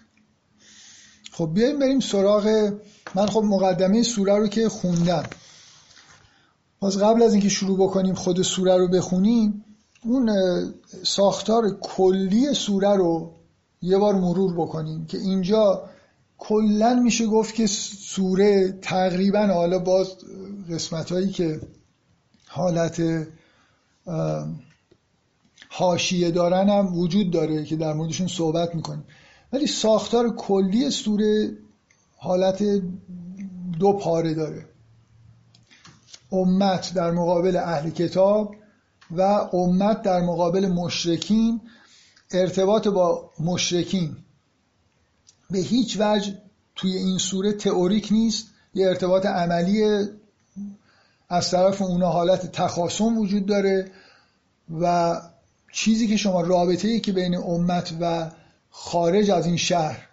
خب 1.33 1.51
بیایم 1.55 1.79
بریم 1.79 2.01
سراغ 2.01 2.73
من 3.15 3.27
خب 3.27 3.43
مقدمه 3.45 4.03
سوره 4.03 4.39
رو 4.39 4.49
که 4.49 4.69
خوندم. 4.69 5.25
باز 6.81 6.99
قبل 6.99 7.23
از 7.23 7.33
اینکه 7.33 7.49
شروع 7.49 7.79
بکنیم 7.79 8.15
خود 8.15 8.43
سوره 8.43 8.77
رو 8.77 8.89
بخونیم 8.89 9.65
اون 10.05 10.31
ساختار 11.03 11.79
کلی 11.81 12.55
سوره 12.55 12.97
رو 12.97 13.33
یه 13.83 13.99
بار 13.99 14.15
مرور 14.15 14.55
بکنیم 14.55 15.07
که 15.07 15.19
اینجا 15.19 15.83
کلا 16.39 16.95
میشه 16.95 17.27
گفت 17.27 17.55
که 17.55 17.67
سوره 17.67 18.79
تقریبا 18.83 19.47
حالا 19.47 19.79
باز 19.79 20.17
قسمت 20.71 21.13
هایی 21.13 21.31
که 21.31 21.61
حالت 22.47 23.03
حاشیه 25.69 26.31
دارن 26.31 26.69
هم 26.69 26.99
وجود 26.99 27.31
داره 27.31 27.65
که 27.65 27.77
در 27.77 27.93
موردشون 27.93 28.27
صحبت 28.27 28.75
می‌کنیم. 28.75 29.05
ولی 29.53 29.67
ساختار 29.67 30.37
کلی 30.37 30.91
سوره 30.91 31.57
حالت 32.17 32.63
دو 33.79 33.93
پاره 33.93 34.35
داره. 34.35 34.70
امت 36.33 36.95
در 36.95 37.11
مقابل 37.11 37.57
اهل 37.57 37.91
کتاب 37.91 38.55
و 39.11 39.23
امت 39.53 40.03
در 40.03 40.21
مقابل 40.21 40.67
مشرکین 40.67 41.61
ارتباط 42.31 42.89
با 42.89 43.31
مشرکین. 43.41 44.17
به 45.51 45.59
هیچ 45.59 45.97
وجه 46.01 46.39
توی 46.77 46.97
این 46.97 47.19
سوره 47.19 47.53
تئوریک 47.53 48.09
نیست 48.11 48.47
یه 48.75 48.87
ارتباط 48.87 49.27
عملی 49.27 50.07
از 51.29 51.51
طرف 51.51 51.83
اونا 51.83 52.11
حالت 52.11 52.53
تخاصم 52.53 53.19
وجود 53.19 53.47
داره 53.47 53.91
و 54.81 55.17
چیزی 55.73 56.09
که 56.09 56.17
شما 56.17 56.41
رابطه 56.41 56.89
ای 56.89 57.01
که 57.01 57.13
بین 57.13 57.37
امت 57.37 57.95
و 58.01 58.31
خارج 58.71 59.31
از 59.31 59.47
این 59.47 59.57
شهر 59.57 60.09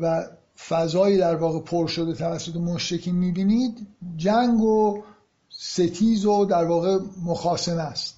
و 0.00 0.24
فضایی 0.68 1.18
در 1.18 1.36
واقع 1.36 1.60
پر 1.60 1.86
شده 1.86 2.14
توسط 2.14 2.56
مشرکین 2.56 3.14
می‌بینید 3.14 3.86
جنگ 4.16 4.60
و 4.60 5.02
ستیز 5.62 6.26
و 6.26 6.44
در 6.44 6.64
واقع 6.64 6.98
مخاسمه 7.24 7.82
است. 7.82 8.16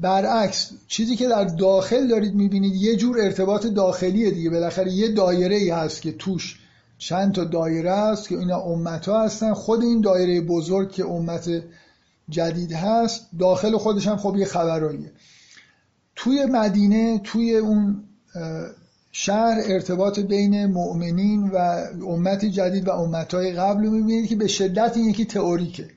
برعکس 0.00 0.70
چیزی 0.88 1.16
که 1.16 1.28
در 1.28 1.44
داخل 1.44 2.08
دارید 2.08 2.34
می‌بینید 2.34 2.74
یه 2.74 2.96
جور 2.96 3.20
ارتباط 3.20 3.66
داخلیه 3.66 4.30
دیگه. 4.30 4.50
بالاخره 4.50 4.92
یه 4.92 5.12
دایره 5.12 5.56
ای 5.56 5.70
هست 5.70 6.02
که 6.02 6.12
توش 6.12 6.60
چند 6.98 7.34
تا 7.34 7.44
دایره 7.44 7.90
است 7.90 8.28
که 8.28 8.38
اینا 8.38 8.60
امت 8.60 9.08
ها 9.08 9.24
هستن. 9.24 9.54
خود 9.54 9.82
این 9.82 10.00
دایره 10.00 10.40
بزرگ 10.40 10.92
که 10.92 11.06
امت 11.06 11.62
جدید 12.28 12.72
هست 12.72 13.26
داخل 13.38 13.76
خودش 13.76 14.08
هم 14.08 14.16
خب 14.16 14.36
یه 14.36 14.44
خبراییه. 14.44 15.12
توی 16.16 16.44
مدینه 16.44 17.20
توی 17.24 17.56
اون 17.56 18.04
شهر 19.16 19.60
ارتباط 19.64 20.18
بین 20.18 20.66
مؤمنین 20.66 21.50
و 21.50 21.56
امت 22.06 22.44
جدید 22.44 22.88
و 22.88 22.90
امتهای 22.90 23.52
قبل 23.52 23.84
رو 23.84 23.90
می‌بینید 23.90 24.28
که 24.28 24.36
به 24.36 24.46
شدت 24.46 24.96
این 24.96 25.10
یکی 25.10 25.24
تئوریکه. 25.24 25.90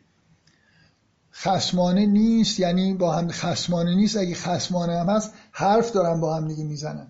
خسمانه 1.34 2.06
نیست 2.06 2.60
یعنی 2.60 2.94
با 2.94 3.12
هم 3.12 3.28
خسمانه 3.32 3.96
نیست. 3.96 4.18
اگه 4.18 4.36
خسمانه 4.36 5.00
هم 5.00 5.10
هست 5.10 5.34
حرف 5.52 5.92
دارن 5.92 6.22
با 6.22 6.36
هم 6.36 6.48
دیگه 6.48 6.64
می‌زنن. 6.64 7.08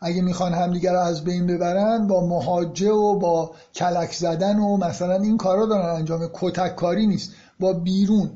اگه 0.00 0.22
می‌خوان 0.22 0.54
همدیگه 0.54 0.92
رو 0.92 1.00
از 1.00 1.24
بین 1.24 1.46
ببرن 1.46 2.06
با 2.06 2.26
مهاجه 2.26 2.92
و 2.92 3.18
با 3.18 3.54
کلک 3.74 4.12
زدن 4.12 4.58
و 4.58 4.76
مثلا 4.76 5.14
این 5.22 5.36
کارا 5.36 5.66
دارن 5.66 5.96
انجام. 5.96 6.30
کتک 6.32 6.76
کاری 6.76 7.06
نیست. 7.06 7.32
با 7.60 7.72
بیرون. 7.72 8.30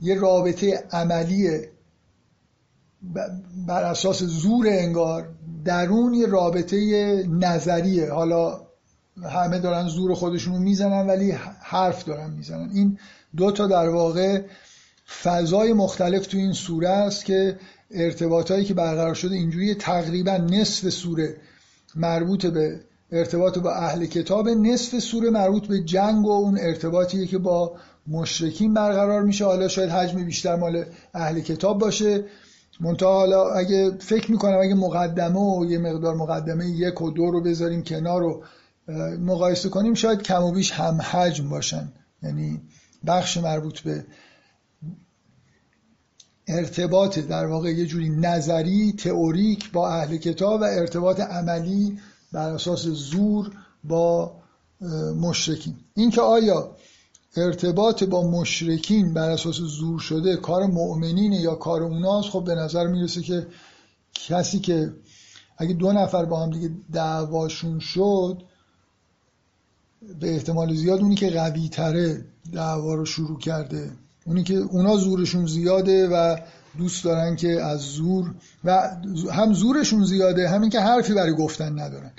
یه 0.00 0.14
رابطه 0.14 0.84
عملی 0.92 1.60
بر 3.66 3.82
اساس 3.82 4.22
زور 4.22 4.66
انگار. 4.68 5.28
درون 5.68 6.14
یه 6.14 6.26
رابطه 6.26 6.78
نظریه. 7.28 8.12
حالا 8.12 8.60
همه 9.22 9.58
دارن 9.58 9.88
زور 9.88 10.14
خودشون 10.14 10.54
رو 10.54 10.60
می‌زنن 10.60 11.06
ولی 11.06 11.30
حرف 11.60 12.04
دارن 12.04 12.30
می‌زنن. 12.30 12.70
این 12.74 12.98
دو 13.36 13.50
تا 13.50 13.66
در 13.66 13.88
واقع 13.88 14.42
فضای 15.22 15.72
مختلف 15.72 16.26
تو 16.26 16.36
این 16.36 16.52
سوره 16.52 16.88
است 16.88 17.24
که 17.24 17.56
ارتباطایی 17.90 18.64
که 18.64 18.74
برقرار 18.74 19.14
شده 19.14 19.34
اینجوری 19.34 19.74
تقریبا 19.74 20.36
نصف 20.36 20.88
سوره 20.88 21.36
مربوط 21.96 22.46
به 22.46 22.80
ارتباط 23.12 23.58
با 23.58 23.74
اهل 23.74 24.06
کتاب 24.06 24.48
نصف 24.48 24.98
سوره 24.98 25.30
مربوط 25.30 25.66
به 25.66 25.80
جنگ 25.80 26.26
و 26.26 26.30
اون 26.30 26.58
ارتباطیه 26.58 27.26
که 27.26 27.38
با 27.38 27.72
مشرکین 28.06 28.74
برقرار 28.74 29.22
میشه. 29.22 29.44
حالا 29.44 29.68
شاید 29.68 29.90
حجم 29.90 30.24
بیشتر 30.24 30.56
مال 30.56 30.84
اهل 31.14 31.40
کتاب 31.40 31.78
باشه. 31.78 32.24
منتها 32.80 33.12
حالا 33.12 33.50
اگه 33.50 33.90
فکر 33.98 34.30
می‌کنم 34.30 34.58
اگه 34.60 34.74
مقدمه 34.74 35.40
و 35.40 35.64
یه 35.64 35.78
مقدار 35.78 36.14
مقدمه 36.14 36.66
یک 36.66 37.02
و 37.02 37.10
دو 37.10 37.30
رو 37.30 37.40
بذاریم 37.40 37.82
کنار 37.82 38.20
رو 38.20 38.42
مقایسه 39.18 39.68
کنیم 39.68 39.94
شاید 39.94 40.22
کم 40.22 40.42
و 40.42 40.52
بیش 40.52 40.72
هم 40.72 41.00
حجم 41.02 41.48
باشن. 41.48 41.92
یعنی 42.22 42.60
بخش 43.06 43.36
مربوط 43.36 43.80
به 43.80 44.04
ارتباط 46.48 47.18
در 47.18 47.46
واقع 47.46 47.70
یه 47.70 47.86
جوری 47.86 48.08
نظری 48.08 48.92
تئوریک 48.92 49.72
با 49.72 49.90
اهل 49.90 50.16
کتاب 50.16 50.60
و 50.60 50.64
ارتباط 50.64 51.20
عملی 51.20 51.98
بر 52.32 52.50
اساس 52.50 52.82
زور 52.86 53.50
با 53.84 54.32
مشرکین. 55.20 55.76
اینکه 55.94 56.20
آیا 56.20 56.76
ارتباط 57.36 58.04
با 58.04 58.30
مشرکین 58.30 59.14
بر 59.14 59.30
اساس 59.30 59.56
زور 59.56 60.00
شده 60.00 60.36
کار 60.36 60.66
مؤمنینه 60.66 61.36
یا 61.36 61.54
کار 61.54 61.82
اوناست 61.82 62.28
خب 62.28 62.44
به 62.44 62.54
نظر 62.54 62.86
می‌رسه 62.86 63.22
که 63.22 63.46
کسی 64.14 64.58
که 64.58 64.92
اگه 65.58 65.74
دو 65.74 65.92
نفر 65.92 66.24
با 66.24 66.42
هم 66.42 66.50
دیگه 66.50 66.70
دعواشون 66.92 67.78
شد 67.78 68.42
به 70.20 70.34
احتمال 70.34 70.74
زیاد 70.74 71.00
اونی 71.00 71.14
که 71.14 71.30
قوی 71.30 71.68
تره 71.68 72.24
دعوا 72.52 72.94
رو 72.94 73.04
شروع 73.04 73.38
کرده. 73.38 73.90
اونی 74.26 74.42
که 74.42 74.54
اونا 74.54 74.96
زورشون 74.96 75.46
زیاده 75.46 76.08
و 76.08 76.36
دوست 76.78 77.04
دارن 77.04 77.36
که 77.36 77.62
از 77.62 77.80
زور 77.80 78.34
و 78.64 78.96
هم 79.32 79.52
زورشون 79.52 80.04
زیاده 80.04 80.48
همین 80.48 80.70
که 80.70 80.80
حرفی 80.80 81.14
برای 81.14 81.32
گفتن 81.32 81.78
ندارن. 81.78 82.12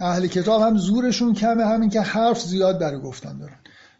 اهل 0.00 0.26
کتاب 0.26 0.62
هم 0.62 0.78
زورشون 0.78 1.34
کمه 1.34 1.66
همین 1.66 1.90
که 1.90 2.00
حرف 2.00 2.42
زیاد 2.42 2.78
برای 2.78 3.00
گفتن 3.00 3.38
دارن. 3.38 3.56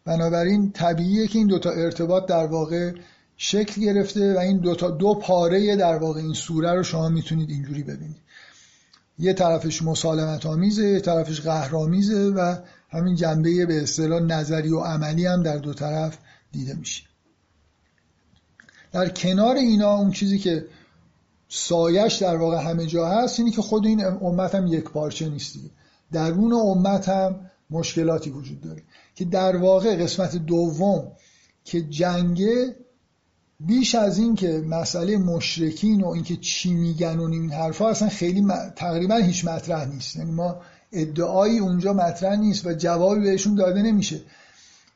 بنابراین 0.09 0.73
طبیعیه 0.73 1.27
که 1.27 1.39
این 1.39 1.49
دوتا 1.49 1.71
ارتباط 1.71 2.27
در 2.27 2.47
واقع 2.47 2.93
شکل 3.37 3.81
گرفته 3.81 4.35
و 4.35 4.39
این 4.39 4.59
دوتا 4.59 4.91
دو 4.91 5.15
پاره 5.15 5.77
در 5.77 5.99
واقع 5.99 6.21
این 6.21 6.33
سوره 6.33 6.73
رو 6.73 6.83
شما 6.83 7.09
می‌تونید 7.09 7.51
اینجوری 7.51 7.83
ببینید. 7.83 8.17
یه 9.19 9.33
طرفش 9.33 9.83
مسالمت 9.83 10.47
آمیزه 10.47 10.89
یه 10.89 11.01
طرفش 11.01 11.41
قهرآمیزه 11.41 12.33
و 12.37 12.57
همین 12.91 13.15
جنبه 13.15 13.67
به 13.67 13.83
اصطلاح 13.83 14.21
نظری 14.21 14.73
و 14.73 14.81
عملی 14.81 15.27
هم 15.27 15.43
در 15.43 15.57
دو 15.57 15.75
طرف 15.75 16.19
دیده 16.53 16.75
میشه. 16.75 17.03
در 18.93 19.09
کنار 19.09 19.57
اینا 19.57 19.95
اون 19.95 20.11
چیزی 20.11 20.39
که 20.39 20.67
سایش 21.49 22.15
در 22.15 22.37
واقع 22.37 22.71
همه 22.71 22.87
جا 22.87 23.09
هست 23.09 23.39
اینی 23.39 23.51
که 23.51 23.63
خود 23.63 23.87
این 23.87 24.05
امت 24.05 24.55
هم 24.55 24.67
یک 24.67 24.85
پارچه 24.85 25.29
نیستی 25.29 25.71
درون 26.13 26.53
امت 26.53 27.09
هم 27.09 27.51
مشکلاتی 27.71 28.31
وجود 28.31 28.61
داره. 28.61 28.83
که 29.19 29.25
در 29.25 29.57
واقع 29.57 29.97
قسمت 29.97 30.37
دوم 30.37 31.13
که 31.65 31.83
جنگه 31.83 32.77
بیش 33.61 33.95
از 33.95 34.19
این 34.19 34.35
که 34.35 34.65
مسئله 34.67 35.17
مشرکین 35.17 36.01
و 36.01 36.09
اینکه 36.09 36.37
چی 36.37 36.75
میگن 36.75 37.19
و 37.19 37.23
این 37.23 37.53
حرفا 37.53 37.89
اصلا 37.89 38.09
خیلی 38.09 38.47
تقریبا 38.77 39.17
هیچ 39.17 39.45
مطرح 39.45 39.89
نیست. 39.89 40.17
یعنی 40.17 40.31
ما 40.31 40.57
ادعایی 40.93 41.59
اونجا 41.59 41.93
مطرح 41.93 42.37
نیست 42.37 42.67
و 42.67 42.73
جوابی 42.73 43.21
بهشون 43.21 43.55
داده 43.55 43.83
نمیشه. 43.83 44.21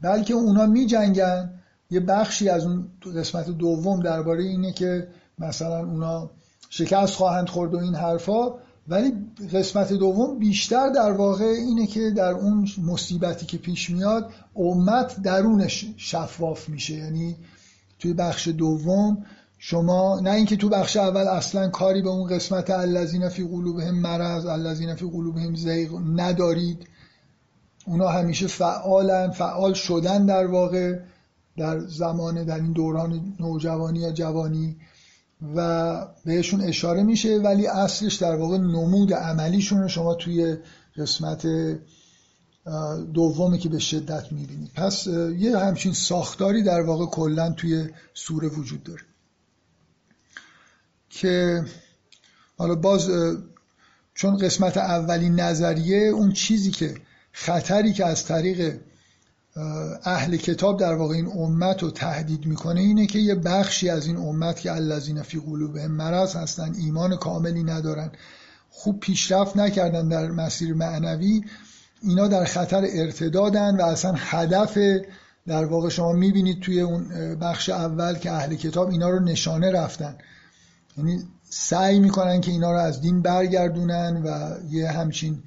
بلکه 0.00 0.34
اونا 0.34 0.66
میجنگن. 0.66 1.50
یه 1.90 2.00
بخشی 2.00 2.48
از 2.48 2.66
اون 2.66 2.88
قسمت 3.16 3.50
دوم 3.50 4.00
درباره 4.00 4.42
اینه 4.42 4.72
که 4.72 5.08
مثلا 5.38 5.78
اونا 5.78 6.30
شکست 6.70 7.14
خواهند 7.14 7.48
خورد 7.48 7.74
و 7.74 7.78
این 7.78 7.94
حرفا. 7.94 8.54
ولی 8.88 9.12
قسمت 9.52 9.92
دوم 9.92 10.38
بیشتر 10.38 10.88
در 10.88 11.12
واقع 11.12 11.44
اینه 11.44 11.86
که 11.86 12.10
در 12.10 12.32
اون 12.32 12.68
مصیبتی 12.82 13.46
که 13.46 13.58
پیش 13.58 13.90
میاد 13.90 14.30
امت 14.56 15.22
درونش 15.22 15.86
شفاف 15.96 16.68
میشه. 16.68 16.94
یعنی 16.94 17.36
توی 17.98 18.12
بخش 18.12 18.48
دوم 18.48 19.24
شما 19.58 20.20
نه 20.20 20.30
اینکه 20.30 20.56
تو 20.56 20.68
بخش 20.68 20.96
اول 20.96 21.28
اصلا 21.28 21.68
کاری 21.68 22.02
به 22.02 22.08
اون 22.08 22.28
قسمت 22.28 22.70
الذین 22.70 23.28
فی 23.28 23.44
قلوبهم 23.44 23.94
مرض 23.94 24.46
الذین 24.46 24.94
فی 24.94 25.06
قلوبهم 25.06 25.54
زیغ 25.54 26.00
ندارید. 26.16 26.86
اونا 27.86 28.08
همیشه 28.08 28.46
فعالن 28.46 29.30
فعال 29.30 29.72
شدن 29.72 30.26
در 30.26 30.46
واقع 30.46 30.98
در 31.56 31.78
زمان 31.78 32.44
در 32.44 32.60
این 32.60 32.72
دوران 32.72 33.34
نوجوانی 33.40 33.98
یا 33.98 34.12
جوانی. 34.12 34.76
و 35.56 36.06
بهشون 36.24 36.60
اشاره 36.60 37.02
میشه 37.02 37.36
ولی 37.36 37.66
اصلش 37.66 38.14
در 38.14 38.36
واقع 38.36 38.58
نمود 38.58 39.14
عملیشون 39.14 39.82
رو 39.82 39.88
شما 39.88 40.14
توی 40.14 40.56
قسمت 40.96 41.46
دومی 43.14 43.58
که 43.58 43.68
به 43.68 43.78
شدت 43.78 44.32
می‌بینید 44.32 44.70
پس 44.74 45.06
یه 45.38 45.58
همچین 45.58 45.92
ساختاری 45.92 46.62
در 46.62 46.80
واقع 46.80 47.06
کلا 47.06 47.52
توی 47.52 47.88
سوره 48.14 48.48
وجود 48.48 48.82
داره 48.82 49.02
که 51.10 51.64
حالا 52.58 52.74
باز 52.74 53.10
چون 54.14 54.36
قسمت 54.36 54.76
اولین 54.76 55.40
نظریه 55.40 55.98
اون 55.98 56.32
چیزی 56.32 56.70
که 56.70 56.94
خطری 57.32 57.92
که 57.92 58.06
از 58.06 58.24
طریق 58.24 58.80
اهل 60.04 60.36
کتاب 60.36 60.80
در 60.80 60.94
واقع 60.94 61.14
این 61.14 61.26
امت 61.26 61.82
رو 61.82 61.90
تهدید 61.90 62.46
می‌کنه 62.46 62.80
اینه 62.80 63.06
که 63.06 63.18
یه 63.18 63.34
بخشی 63.34 63.88
از 63.88 64.06
این 64.06 64.16
امت 64.16 64.60
که 64.60 64.72
الذین 64.72 65.22
فی 65.22 65.40
قلوبهم 65.40 65.90
مرض 65.90 66.36
هستن 66.36 66.74
ایمان 66.74 67.16
کاملی 67.16 67.64
ندارن 67.64 68.10
خوب 68.70 69.00
پیشرفت 69.00 69.56
نکردن 69.56 70.08
در 70.08 70.30
مسیر 70.30 70.74
معنوی 70.74 71.44
اینا 72.02 72.28
در 72.28 72.44
خطر 72.44 72.86
ارتدادن 72.92 73.76
و 73.76 73.82
اصلا 73.82 74.14
هدف 74.16 74.78
در 75.46 75.64
واقع 75.64 75.88
شما 75.88 76.12
می‌بینید 76.12 76.60
توی 76.60 76.80
اون 76.80 77.04
بخش 77.34 77.68
اول 77.68 78.14
که 78.14 78.30
اهل 78.32 78.54
کتاب 78.54 78.90
اینا 78.90 79.10
رو 79.10 79.20
نشانه 79.20 79.70
رفتن. 79.70 80.14
یعنی 80.98 81.22
سعی 81.50 82.00
می‌کنن 82.00 82.40
که 82.40 82.50
اینا 82.50 82.72
رو 82.72 82.78
از 82.78 83.00
دین 83.00 83.22
برگردونن 83.22 84.22
و 84.24 84.56
یه 84.70 84.90
همچین 84.90 85.42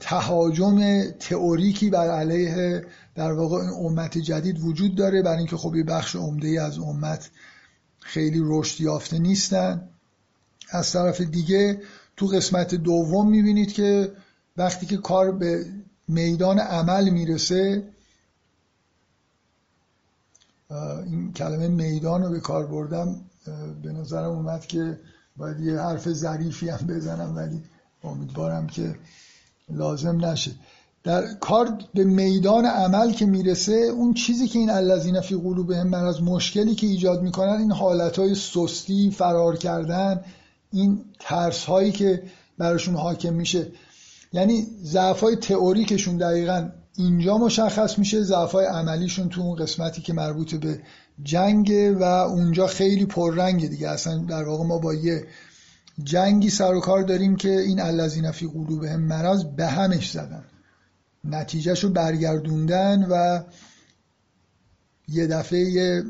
تهاجم 0.00 1.02
تئوریکی 1.10 1.90
بر 1.90 2.10
علیه 2.10 2.84
در 3.18 3.32
واقع 3.32 3.56
این 3.56 3.70
امت 3.70 4.18
جدید 4.18 4.64
وجود 4.64 4.94
داره 4.94 5.22
برای 5.22 5.38
اینکه 5.38 5.56
خب 5.56 5.76
یه 5.76 5.82
بخش 5.82 6.16
عمده 6.16 6.62
از 6.62 6.78
امت 6.78 7.30
خیلی 8.00 8.40
رشد 8.44 8.80
یافته 8.80 9.18
نیستن. 9.18 9.88
از 10.70 10.92
طرف 10.92 11.20
دیگه 11.20 11.82
تو 12.16 12.26
قسمت 12.26 12.74
دوم 12.74 13.30
می‌بینید 13.30 13.72
که 13.72 14.12
وقتی 14.56 14.86
که 14.86 14.96
کار 14.96 15.32
به 15.32 15.66
میدان 16.08 16.58
عمل 16.58 17.08
می‌رسه 17.08 17.88
این 21.06 21.32
کلمه 21.32 21.68
میدان 21.68 22.22
رو 22.22 22.30
به 22.30 22.40
کار 22.40 22.66
بردم 22.66 23.20
به 23.82 23.92
نظرم 23.92 24.30
اومد 24.30 24.66
که 24.66 25.00
باید 25.36 25.60
یه 25.60 25.80
حرف 25.80 26.12
ظریفی 26.12 26.68
هم 26.68 26.86
بزنم 26.86 27.36
ولی 27.36 27.62
امیدوارم 28.04 28.66
که 28.66 28.98
لازم 29.68 30.24
نشه. 30.24 30.50
در 31.04 31.34
کار 31.40 31.78
به 31.94 32.04
میدان 32.04 32.66
عمل 32.66 33.12
که 33.12 33.26
می‌رسه 33.26 33.72
اون 33.72 34.14
چیزی 34.14 34.48
که 34.48 34.58
این 34.58 34.70
الذین 34.70 35.20
فی 35.20 35.34
قلوبهم 35.34 35.86
مرض 35.86 36.20
مشکلی 36.20 36.74
که 36.74 36.86
ایجاد 36.86 37.22
می‌کنن 37.22 37.58
این 37.58 37.72
حالتهای 37.72 38.34
سستی 38.34 39.10
فرار 39.10 39.56
کردن 39.56 40.20
این 40.72 41.04
ترس 41.20 41.64
هایی 41.64 41.92
که 41.92 42.22
براشون 42.58 42.94
حاکم 42.94 43.34
میشه. 43.34 43.66
یعنی 44.32 44.66
ضعف 44.82 45.20
های 45.20 45.36
تئوریکشون 45.36 46.16
دقیقا 46.16 46.68
اینجا 46.96 47.38
مشخص 47.38 47.98
میشه 47.98 48.22
ضعف 48.22 48.52
های 48.52 48.66
عملیشون 48.66 49.28
تو 49.28 49.40
اون 49.40 49.56
قسمتی 49.56 50.02
که 50.02 50.12
مربوط 50.12 50.54
به 50.54 50.80
جنگ 51.22 51.96
و 52.00 52.02
اونجا 52.04 52.66
خیلی 52.66 53.06
پررنگه 53.06 53.68
دیگه. 53.68 53.88
اصلا 53.88 54.18
در 54.18 54.44
واقع 54.44 54.64
ما 54.64 54.78
با 54.78 54.94
یه 54.94 55.26
جنگی 56.04 56.50
سر 56.50 56.74
و 56.74 56.80
کار 56.80 57.02
داریم 57.02 57.36
که 57.36 57.60
این 57.60 57.80
الذین 57.80 58.30
فی 58.30 58.46
قلوبهم 58.46 59.00
مرض 59.00 59.44
به 59.44 59.66
همش 59.66 60.10
زدن. 60.10 60.44
نتیجهش 61.28 61.84
رو 61.84 61.90
برگردوندن 61.90 63.06
و 63.10 63.42
یه 65.08 65.26
دفعه 65.26 66.02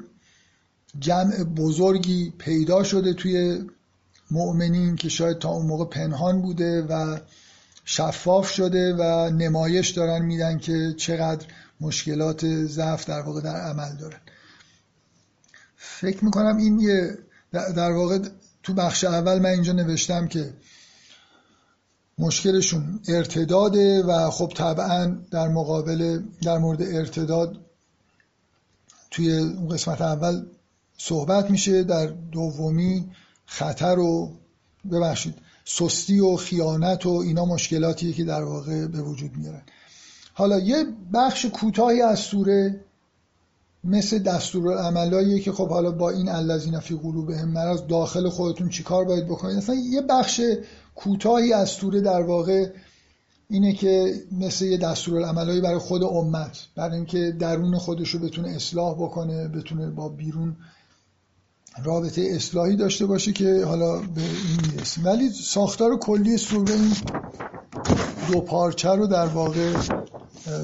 جمع 0.99 1.45
بزرگی 1.45 2.33
پیدا 2.39 2.83
شده 2.83 3.15
توی 3.15 3.65
مؤمنین 4.31 4.97
که 4.97 5.09
شاید 5.09 5.39
تا 5.39 5.49
اون 5.49 5.67
موقع 5.67 5.85
پنهان 5.85 6.43
بوده 6.43 6.83
و 6.83 7.19
شفاف 7.85 8.51
شده 8.51 8.95
و 8.95 9.31
نمایش 9.31 9.91
دارن 9.91 10.25
میدن 10.25 10.59
که 10.59 10.95
چقدر 10.97 11.47
مشکلات 11.81 12.47
ضعف 12.65 13.09
در 13.09 13.21
واقع 13.21 13.41
در 13.41 13.57
عمل 13.57 13.97
دارن. 13.97 14.21
فکر 15.77 16.25
می‌کنم 16.25 16.57
این 16.57 16.81
یه 16.81 17.19
در 17.53 17.91
واقع 17.91 18.19
تو 18.63 18.75
بخش 18.75 19.05
اول 19.05 19.39
من 19.39 19.51
اینجا 19.51 19.73
نوشتم 19.73 20.29
که 20.29 20.55
مشکلشون 22.19 23.01
ارتداده 23.09 24.03
و 24.03 24.31
خب 24.31 24.53
طبعا 24.57 25.17
در 25.31 25.49
مقابل 25.49 26.23
در 26.43 26.59
مورد 26.59 26.83
ارتداد 26.83 27.57
توی 29.11 29.39
اون 29.39 29.69
قسمت 29.69 30.01
اول 30.01 30.47
صحبت 30.99 31.51
میشه. 31.51 31.83
در 31.83 32.07
دومی 32.07 33.11
خطر 33.47 33.99
و 33.99 34.33
ببخشید 34.93 35.35
سستی 35.65 36.21
و 36.21 36.37
خیانت 36.37 37.07
و 37.07 37.11
اینا 37.11 37.45
مشکلاتیه 37.45 38.13
که 38.13 38.25
در 38.25 38.43
واقع 38.43 38.87
به 38.87 39.03
وجود 39.03 39.37
میارن. 39.37 39.63
حالا 40.35 40.59
یه 40.59 40.85
بخش 41.15 41.47
کوتاهی 41.47 42.03
از 42.03 42.19
سوره 42.19 42.85
مثل 43.85 44.19
دستورالعملاییه 44.19 45.41
که 45.41 45.53
خب 45.53 45.69
حالا 45.69 45.91
با 45.91 46.11
این 46.11 46.29
الذین 46.29 46.81
فی 46.81 46.97
قلوبهم 46.97 47.49
مرض 47.49 47.87
داخل 47.87 48.29
خودتون 48.29 48.69
چیکار 48.69 49.05
باید 49.05 49.27
بکنید؟ 49.27 49.57
اصلا 49.57 49.75
یه 49.75 50.03
بخش 50.03 50.41
کوتاهی 50.99 51.53
از 51.53 51.69
سوره 51.69 52.01
در 52.01 52.23
واقع 52.23 52.67
اینه 53.51 53.73
که 53.73 54.15
مثل 54.33 54.65
یه 54.65 54.77
دستورالعملایی 54.77 55.61
برای 55.61 55.79
خود 55.79 56.03
امت 56.05 56.67
برای 56.77 56.97
اینکه 56.97 57.37
درون 57.39 57.79
خودش 57.79 58.11
رو 58.11 58.21
بتونه 58.21 58.49
اصلاح 58.49 58.95
بکنه 58.95 59.49
بتونه 59.49 59.91
با 59.91 60.09
بیرون 60.09 60.57
رابطه 61.85 62.23
اصلاحی 62.31 62.77
داشته 62.77 63.07
باشه 63.07 63.33
که 63.33 63.65
حالا 63.65 63.99
به 63.99 64.21
این 64.21 64.73
می‌رسیم. 64.73 65.05
ولی 65.05 65.31
ساختار 65.31 65.99
کلی 65.99 66.37
سوره 66.37 66.75
این 66.75 66.93
دو 68.33 68.41
پارچه 68.41 68.91
رو 68.91 69.07
در 69.07 69.27
واقع 69.27 69.73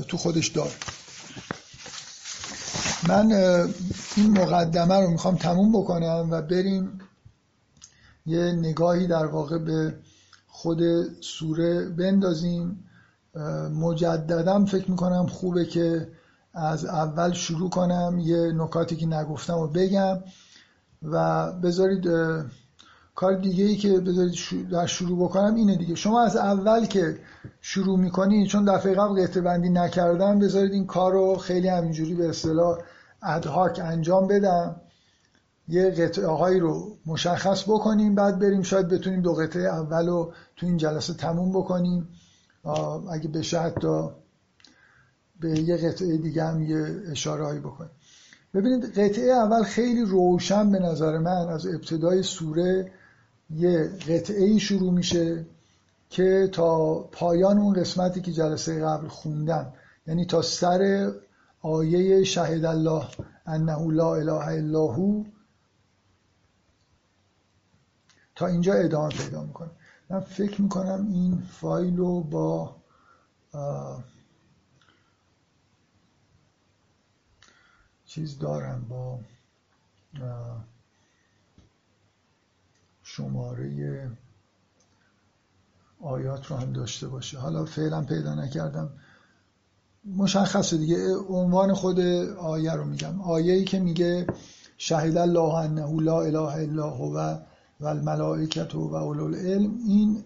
تو 0.08 0.16
خودش 0.16 0.48
داره 0.48 0.72
من 3.08 3.32
این 4.16 4.38
مقدمه 4.38 5.00
رو 5.00 5.10
می‌خوام 5.10 5.36
تموم 5.36 5.72
بکنم 5.72 6.28
و 6.30 6.42
بریم 6.42 6.98
یه 8.26 8.38
نگاهی 8.38 9.06
در 9.06 9.26
واقع 9.26 9.58
به 9.58 9.94
خود 10.64 10.80
سوره 11.20 11.88
بندازیم. 11.88 12.84
مجددم 13.74 14.64
فکر 14.64 14.90
می‌کنم 14.90 15.26
خوبه 15.26 15.64
که 15.64 16.08
از 16.54 16.84
اول 16.84 17.32
شروع 17.32 17.70
کنم. 17.70 18.18
یه 18.22 18.52
نکاتی 18.52 18.96
که 18.96 19.06
نگفتم 19.06 19.58
و 19.58 19.66
بگم 19.66 20.18
و 21.02 21.52
بذارید 21.52 22.08
کار 23.14 23.34
دیگه 23.34 23.64
ای 23.64 23.76
که 23.76 24.00
بذارید 24.00 24.70
در 24.70 24.86
شروع 24.86 25.24
بکنم 25.24 25.54
اینه 25.54 25.76
دیگه. 25.76 25.94
شما 25.94 26.22
از 26.22 26.36
اول 26.36 26.86
که 26.86 27.18
شروع 27.60 27.98
می‌کنید 27.98 28.46
چون 28.46 28.64
دفعه 28.64 28.94
قبل 28.94 29.22
قطعه 29.22 29.58
نکردم 29.58 30.38
بذارید 30.38 30.72
این 30.72 30.86
کار 30.86 31.12
رو 31.12 31.36
خیلی 31.36 31.68
همینجوری 31.68 32.14
به 32.14 32.28
اصطلاح 32.28 32.78
ادهاک 33.22 33.80
انجام 33.84 34.26
بدم. 34.26 34.76
یه 35.68 35.90
قطعه 35.90 36.26
هایی 36.26 36.60
رو 36.60 36.96
مشخص 37.06 37.62
بکنیم 37.62 38.14
بعد 38.14 38.38
بریم 38.38 38.62
شاید 38.62 38.88
بتونیم 38.88 39.20
دو 39.20 39.34
قطعه 39.34 39.62
اول 39.62 40.06
رو 40.06 40.32
تو 40.56 40.66
این 40.66 40.76
جلسه 40.76 41.14
تموم 41.14 41.52
بکنیم. 41.52 42.08
اگه 43.10 43.28
بشه 43.28 43.60
حتی 43.60 44.08
به 45.40 45.60
یه 45.60 45.76
قطعه 45.76 46.16
دیگه 46.16 46.44
هم 46.44 46.62
یه 46.62 47.02
اشاره 47.10 47.44
هایی 47.44 47.60
بکنیم. 47.60 47.90
ببینید 48.54 48.98
قطعه 48.98 49.32
اول 49.32 49.62
خیلی 49.62 50.02
روشن 50.02 50.70
به 50.70 50.78
نظر 50.78 51.18
من 51.18 51.48
از 51.48 51.66
ابتدای 51.66 52.22
سوره 52.22 52.92
یه 53.50 53.90
قطعه 54.08 54.58
شروع 54.58 54.92
میشه 54.92 55.46
که 56.10 56.48
تا 56.52 56.94
پایان 57.12 57.58
اون 57.58 57.72
قسمتی 57.72 58.20
که 58.20 58.32
جلسه 58.32 58.84
قبل 58.84 59.08
خوندم. 59.08 59.72
یعنی 60.06 60.26
تا 60.26 60.42
سر 60.42 61.12
آیه 61.62 62.24
شهد 62.24 62.64
الله 62.64 63.04
انه 63.46 63.92
لا 63.92 64.14
اله 64.14 64.46
الا 64.48 64.86
هو 64.86 65.24
تا 68.34 68.46
اینجا 68.46 68.74
ادامه 68.74 69.08
پیدا 69.08 69.42
می‌کنه. 69.42 69.70
من 70.10 70.20
فکر 70.20 70.62
می‌کنم 70.62 71.06
این 71.12 71.42
فایل 71.50 71.96
رو 71.96 72.20
با 72.20 72.76
چیز 78.06 78.38
دارم 78.38 78.86
با 78.88 79.18
شماره 83.02 84.10
آیات 86.00 86.46
رو 86.46 86.56
هم 86.56 86.72
داشته 86.72 87.08
باشه. 87.08 87.38
حالا 87.38 87.64
فعلا 87.64 88.04
پیدا 88.04 88.34
نکردم. 88.34 88.90
مشخصه 90.16 90.76
دیگه. 90.76 91.16
عنوان 91.16 91.74
خود 91.74 92.00
آیه 92.38 92.72
رو 92.72 92.84
میگم. 92.84 93.22
آیه 93.22 93.52
ای 93.52 93.64
که 93.64 93.80
میگه 93.80 94.26
شهید 94.78 95.16
الله 95.16 95.54
انه 95.54 96.00
لا 96.00 96.22
اله 96.22 96.38
الا 96.38 96.90
هو 96.90 97.38
و 97.80 97.86
الملائکت 97.86 98.74
و 98.74 98.78
اولو 98.78 99.24
العلم 99.24 99.78
این 99.86 100.24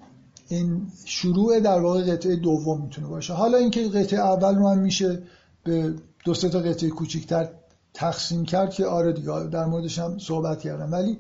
این 0.49 0.87
شروع 1.05 1.61
در 1.61 1.81
واقع 1.81 2.13
قطعه 2.13 2.37
دوم 2.37 2.83
می‌تونه 2.83 3.07
باشه. 3.07 3.33
حالا 3.33 3.59
اینکه 3.59 3.89
قطعه 3.89 4.21
اول 4.21 4.55
رو 4.55 4.69
هم 4.69 4.79
میشه 4.79 5.23
به 5.65 5.95
دو 6.25 6.35
سه 6.35 6.49
تا 6.49 6.59
قطعه 6.59 6.91
کوچیکتر 6.91 7.49
تقسیم 7.95 8.45
کرد 8.45 8.71
که 8.71 8.87
آره 8.87 9.13
دیگه 9.13 9.45
در 9.45 9.65
موردش 9.65 9.99
هم 9.99 10.19
صحبت 10.19 10.61
کردم. 10.61 10.93
ولی 10.93 11.19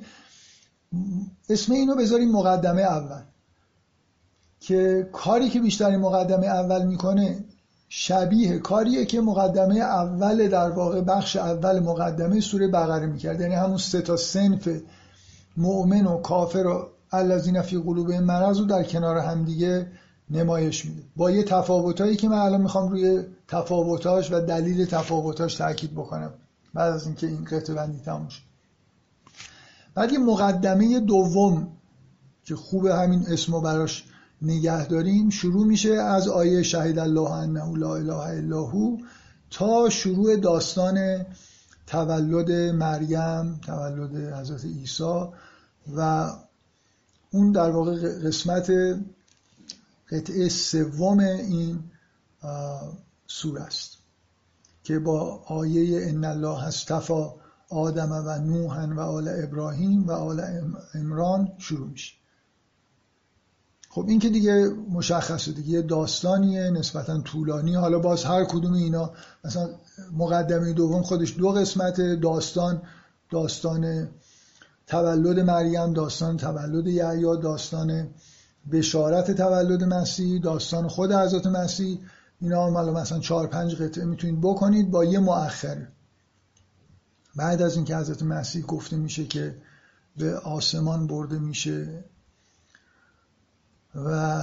اسم 1.48 1.72
اینو 1.72 1.96
بذاریم 1.96 2.32
مقدمه 2.32 2.82
اول. 2.82 3.22
که 4.60 5.08
کاری 5.12 5.48
که 5.48 5.60
بیشتر 5.60 5.96
مقدمه 5.96 6.46
اول 6.46 6.86
می‌کنه 6.86 7.44
شبیه 7.88 8.58
کاریه 8.58 9.04
که 9.04 9.20
مقدمه 9.20 9.78
اول 9.78 10.48
در 10.48 10.70
واقع 10.70 11.00
بخش 11.00 11.36
اول 11.36 11.80
مقدمه 11.80 12.40
سوره 12.40 12.68
بقره 12.68 13.06
می‌کرد. 13.06 13.40
یعنی 13.40 13.54
همون 13.54 13.76
سه 13.76 14.02
تا 14.02 14.16
سنف 14.16 14.68
مؤمن 15.56 16.06
و 16.06 16.20
کافر 16.20 16.66
و 16.66 16.88
الذین 17.12 17.62
فی 17.62 17.78
قلوب 17.78 18.12
مرض 18.12 18.58
رو 18.58 18.64
در 18.64 18.82
کنار 18.82 19.18
همدیگه 19.18 19.86
نمایش 20.30 20.84
میده. 20.84 21.02
با 21.16 21.30
یه 21.30 21.42
تفاوتایی 21.42 22.16
که 22.16 22.28
من 22.28 22.38
الان 22.38 22.60
می‌خوام 22.60 22.88
روی 22.88 23.24
تفاوتاش 23.48 24.32
و 24.32 24.40
دلیل 24.40 24.86
تفاوتاش 24.86 25.54
تاکید 25.54 25.92
بکنم. 25.92 26.30
بعد 26.74 26.92
از 26.92 27.06
اینکه 27.06 27.26
این 27.26 27.44
قطعه 27.44 27.76
بندی 27.76 27.98
تموم 27.98 28.28
شد 28.28 28.42
بعد 29.94 30.12
یه 30.12 30.18
مقدمه 30.18 31.00
دوم 31.00 31.68
که 32.44 32.56
خوب 32.56 32.86
همین 32.86 33.24
اسمو 33.28 33.60
براش 33.60 34.04
نگه 34.42 34.86
داریم. 34.86 35.30
شروع 35.30 35.66
میشه 35.66 35.90
از 35.90 36.28
آیه 36.28 36.62
شهید 36.62 36.98
الله 36.98 37.30
انه 37.30 37.76
لا 37.78 37.96
اله 37.96 38.16
الا 38.16 38.62
هو 38.62 38.96
تا 39.50 39.88
شروع 39.88 40.36
داستان 40.36 41.26
تولد 41.88 42.50
مریم 42.74 43.60
تولد 43.66 44.34
حضرت 44.34 44.64
عیسی 44.64 45.24
و 45.96 46.30
اون 47.30 47.52
در 47.52 47.70
واقع 47.70 48.18
قسمت 48.18 48.70
قطعه 50.10 50.48
سوم 50.48 51.18
این 51.18 51.84
سور 53.26 53.58
است 53.58 53.96
که 54.84 54.98
با 54.98 55.42
آیه 55.46 56.08
ان 56.08 56.24
الله 56.24 56.64
استفا 56.64 57.34
آدم 57.68 58.12
و 58.12 58.38
نوح 58.38 58.84
و 58.84 59.00
آل 59.00 59.28
ابراهیم 59.28 60.06
و 60.06 60.12
آل 60.12 60.64
امران 60.94 61.52
شروع 61.58 61.88
میشه. 61.88 62.14
خب 63.98 64.08
این 64.08 64.18
که 64.18 64.28
دیگه 64.28 64.70
مشخصه 64.90 65.52
دیگه 65.52 65.68
یه 65.68 65.82
داستانیه 65.82 66.70
نسبتا 66.70 67.20
طولانی. 67.20 67.74
حالا 67.74 67.98
باز 67.98 68.24
هر 68.24 68.44
کدوم 68.44 68.72
اینا 68.72 69.10
مثلا 69.44 69.68
مقدمه 70.12 70.72
دوم 70.72 71.02
خودش 71.02 71.36
دو 71.38 71.48
قسمت 71.48 72.00
داستان 72.00 72.82
داستان 73.30 74.08
تولد 74.86 75.40
مریم 75.40 75.92
داستان 75.92 76.36
تولد 76.36 76.86
یحیی 76.86 77.22
داستان 77.22 78.08
بشارت 78.72 79.30
تولد 79.30 79.84
مسیح 79.84 80.40
داستان 80.40 80.88
خود 80.88 81.12
حضرت 81.12 81.46
مسیح. 81.46 81.98
اینا 82.40 82.70
مثلا 82.70 83.18
چهار 83.18 83.46
پنج 83.46 83.74
قطعه 83.74 84.04
می‌تونید 84.04 84.40
بکنید 84.40 84.90
با 84.90 85.04
یه 85.04 85.18
مؤخره 85.18 85.88
بعد 87.36 87.62
از 87.62 87.76
اینکه 87.76 87.96
حضرت 87.96 88.22
مسیح 88.22 88.66
گفته 88.66 88.96
میشه 88.96 89.24
که 89.24 89.54
به 90.16 90.36
آسمان 90.38 91.06
برده 91.06 91.38
میشه 91.38 92.04
و 94.06 94.42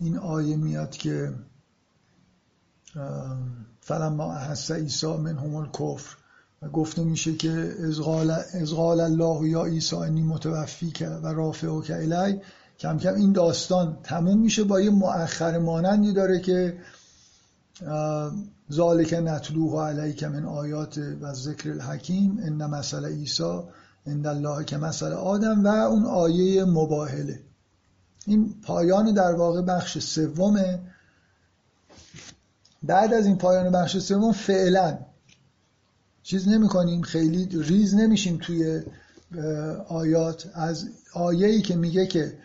این 0.00 0.18
آیه 0.18 0.56
میاد 0.56 0.90
که 0.90 1.32
فلما 3.80 4.34
احس 4.34 4.70
عیسی 4.70 5.16
من 5.16 5.38
همون 5.38 5.68
کفر 5.72 6.16
و 6.62 6.68
گفته 6.68 7.04
میشه 7.04 7.34
که 7.34 7.74
ازغال 8.54 9.00
الله 9.00 9.48
یا 9.48 9.64
عیسی 9.64 9.96
انی 9.96 10.22
متوفی 10.22 10.90
که 10.90 11.08
و 11.08 11.26
رافع 11.26 11.80
که 11.80 11.96
الی 11.96 12.40
کم 12.78 12.98
کم 12.98 13.14
این 13.14 13.32
داستان 13.32 13.98
تموم 14.02 14.38
میشه 14.38 14.64
با 14.64 14.80
یه 14.80 14.90
مؤخر 14.90 15.58
مانندی 15.58 16.12
داره 16.12 16.40
که 16.40 16.78
ذالک 18.72 19.12
نتلوه 19.12 19.82
علیک 19.82 20.24
من 20.24 20.44
آیات 20.44 20.98
و 21.20 21.32
ذکر 21.32 21.70
الحکیم 21.70 22.38
ان 22.42 22.66
مثل 22.66 23.06
عیسی 23.06 23.60
عند 24.06 24.26
الله 24.26 24.64
که 24.64 24.76
مثل 24.76 25.12
آدم. 25.12 25.64
و 25.64 25.68
اون 25.68 26.04
آیه 26.04 26.64
مباهله. 26.64 27.49
این 28.26 28.54
پایان 28.62 29.14
در 29.14 29.34
واقع 29.34 29.62
بخش 29.62 29.98
سومه. 29.98 30.78
بعد 32.82 33.14
از 33.14 33.26
این 33.26 33.38
پایان 33.38 33.72
بخش 33.72 33.98
سوم 33.98 34.32
فعلا 34.32 34.98
چیز 36.22 36.48
نمی 36.48 36.68
کنیم 36.68 37.02
خیلی 37.02 37.48
ریز 37.52 37.94
نمیشیم 37.94 38.38
توی 38.42 38.82
آیات. 39.88 40.50
از 40.54 40.88
آیه‌ای 41.14 41.62
که 41.62 41.76
میگه 41.76 42.06
که 42.06 42.38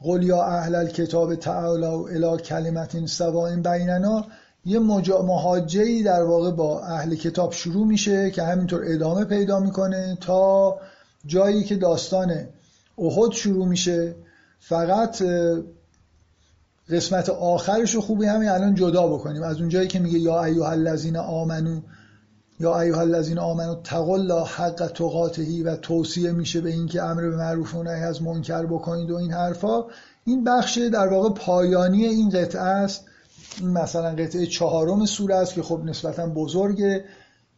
قل 0.00 0.22
یا 0.22 0.42
اهل 0.42 0.74
الکتاب 0.74 1.34
تعالوا 1.34 2.08
الی 2.08 2.42
کلمت 2.42 3.06
سواء 3.06 3.56
بیننا 3.56 4.26
یه 4.64 4.78
مهاجهی 4.78 6.02
در 6.02 6.22
واقع 6.22 6.50
با 6.50 6.84
اهل 6.84 7.14
کتاب 7.14 7.52
شروع 7.52 7.86
میشه 7.86 8.30
که 8.30 8.42
همینطور 8.42 8.82
ادامه 8.86 9.24
پیدا 9.24 9.60
می‌کنه 9.60 10.18
تا 10.20 10.78
جایی 11.26 11.64
که 11.64 11.76
داستان 11.76 12.48
احد 12.98 13.32
شروع 13.32 13.66
میشه. 13.66 14.14
فقط 14.68 15.22
قسمت 16.90 17.28
آخرش 17.28 17.94
رو 17.94 18.00
خوبی 18.00 18.26
همین 18.26 18.48
الان 18.48 18.74
جدا 18.74 19.06
بکنیم. 19.06 19.42
از 19.42 19.60
اون 19.60 19.68
جایی 19.68 19.88
که 19.88 19.98
میگه 19.98 20.18
یا 20.18 20.44
ایها 20.44 20.70
الذین 20.70 21.16
آمنو 21.16 21.80
یا 22.60 22.80
ایها 22.80 23.00
الذین 23.00 23.38
آمنو 23.38 23.74
تقل 23.74 24.32
حق 24.32 24.92
تقاته 24.94 25.64
و 25.64 25.76
توصیه 25.76 26.32
میشه 26.32 26.60
به 26.60 26.70
اینکه 26.70 27.02
امر 27.02 27.22
به 27.22 27.36
معروف 27.36 27.74
و 27.74 27.82
نهی 27.82 28.02
از 28.02 28.22
منکر 28.22 28.66
بکنید 28.66 29.10
و 29.10 29.16
این 29.16 29.32
حرفا. 29.32 29.84
این 30.24 30.44
بخش 30.44 30.78
در 30.78 31.08
واقع 31.08 31.34
پایانی 31.34 32.06
این 32.06 32.30
قطعه 32.30 32.62
است. 32.62 33.04
این 33.60 33.70
مثلا 33.70 34.10
قطعه 34.10 34.46
چهارم 34.46 35.04
سوره 35.04 35.34
است 35.34 35.54
که 35.54 35.62
خب 35.62 35.80
نسبتا 35.84 36.26
بزرگه. 36.26 37.04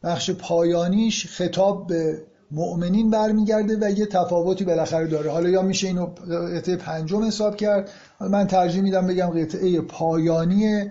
بخش 0.02 0.30
پایانیش 0.30 1.26
خطاب 1.26 1.86
به 1.86 2.22
مؤمنین 2.50 3.10
برمیگرده 3.10 3.78
و 3.80 3.90
یه 3.90 4.06
تفاوتی 4.06 4.64
بالاخره 4.64 5.06
داره. 5.06 5.30
حالا 5.30 5.48
یا 5.48 5.62
میشه 5.62 5.86
اینو 5.86 6.06
قطعه 6.56 6.76
پنجم 6.76 7.24
حساب 7.24 7.56
کرد. 7.56 7.90
من 8.20 8.46
ترجیح 8.46 8.82
میدم 8.82 9.06
بگم 9.06 9.26
قطعه 9.26 9.80
پایانی 9.80 10.90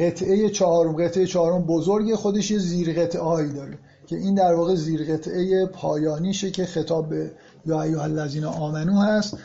قطعه 0.00 0.50
چهارم. 0.50 0.96
قطعه 0.96 1.26
چهارم 1.26 1.62
بزرگ 1.62 2.14
خودش 2.14 2.50
یه 2.50 2.58
زیر 2.58 3.02
قطعه 3.02 3.22
هایی 3.22 3.52
داره 3.52 3.78
که 4.06 4.16
این 4.16 4.34
در 4.34 4.54
واقع 4.54 4.74
زیر 4.74 5.14
قطعه 5.14 5.66
پایانیشه 5.66 6.50
که 6.50 6.64
خطاب 6.64 7.08
به 7.08 7.30
یا 7.66 7.82
ایها 7.82 8.02
الذین 8.02 8.44
آمنو 8.44 9.00
هست. 9.00 9.38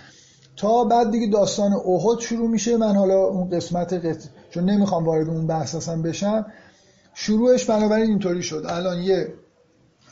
تا 0.57 0.83
بعد 0.83 1.11
دیگه 1.11 1.27
داستان 1.27 1.73
احد 1.73 2.19
شروع 2.19 2.49
میشه. 2.49 2.77
من 2.77 2.95
حالا 2.95 3.15
اون 3.15 3.49
قسمت 3.49 3.93
قطعه 3.93 4.29
چون 4.49 4.69
نمی‌خوام 4.69 5.05
وارد 5.05 5.29
اون 5.29 5.47
بحث 5.47 5.75
اصلا 5.75 6.01
بشم. 6.01 6.45
شروعش 7.13 7.65
بنابراین 7.65 8.09
اینطوری 8.09 8.43
شد. 8.43 8.63
الان 8.67 9.01
یه 9.01 9.33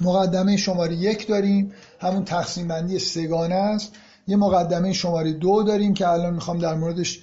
مقدمه 0.02 0.58
شماره 0.58 0.96
یک 0.96 1.28
داریم. 1.28 1.72
همون 2.00 2.26
تقسیم 2.26 2.68
بندی 2.68 3.00
سگانه 3.00 3.56
است. 3.56 3.92
یه 4.28 4.36
مقدمه 4.36 4.94
شماره 4.94 5.34
دو 5.34 5.64
داریم 5.64 5.94
که 5.94 6.08
الان 6.08 6.34
می‌خوام 6.34 6.58
در 6.58 6.76
موردش 6.76 7.20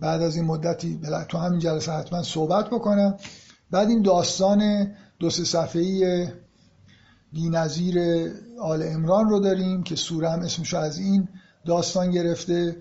بعد 0.00 0.22
از 0.22 0.36
این 0.36 0.44
مدتی 0.44 1.00
تو 1.28 1.38
همین 1.38 1.58
جلسه 1.58 1.92
حتما 1.92 2.22
صحبت 2.22 2.66
بکنم. 2.66 3.16
بعد 3.70 3.88
این 3.88 4.02
داستان 4.02 4.90
دو 5.18 5.30
سه 5.30 5.44
صفحه‌ای 5.44 6.28
بی‌نظیر 7.32 7.98
آل 8.60 8.82
امران 8.82 9.28
رو 9.28 9.40
داریم 9.40 9.82
که 9.82 9.96
سوره 9.96 10.30
هم 10.30 10.40
اسمشو 10.40 10.76
از 10.76 10.98
این 10.98 11.28
داستان 11.66 12.10
گرفته. 12.10 12.76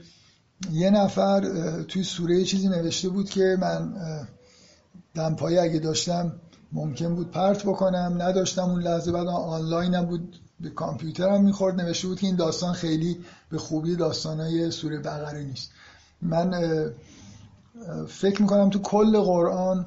یه 0.72 0.90
نفر 0.90 1.42
توی 1.88 2.04
سوره 2.04 2.44
چیزی 2.44 2.70
نوشته 2.70 3.10
بود 3.10 3.30
که 3.30 3.58
من 3.62 3.94
دمپایی 5.16 5.58
اگه 5.58 5.80
داشتم 5.80 6.32
ممکن 6.72 7.16
بود 7.16 7.32
پرت 7.32 7.64
بکنم 7.64 8.16
نداشتم 8.18 8.70
اون 8.70 8.82
لحظه 8.82 9.12
بعد 9.12 9.28
آنلاین 9.28 10.02
بود 10.02 10.40
به 10.60 10.70
کامپیوترم 10.70 11.44
می‌خورد 11.44 11.82
نوشته 11.82 12.08
بود 12.08 12.20
که 12.20 12.28
این 12.28 12.36
داستان 12.36 12.74
خیلی 12.74 13.26
به 13.50 13.58
خوبی 13.58 13.96
داستانای 13.96 14.72
سوره 14.72 15.00
بقره 15.00 15.44
نیست. 15.44 15.72
من 16.22 16.52
فکر 18.08 18.42
می‌کنم 18.42 18.70
تو 18.70 18.80
کل 18.80 19.20
قرآن 19.20 19.86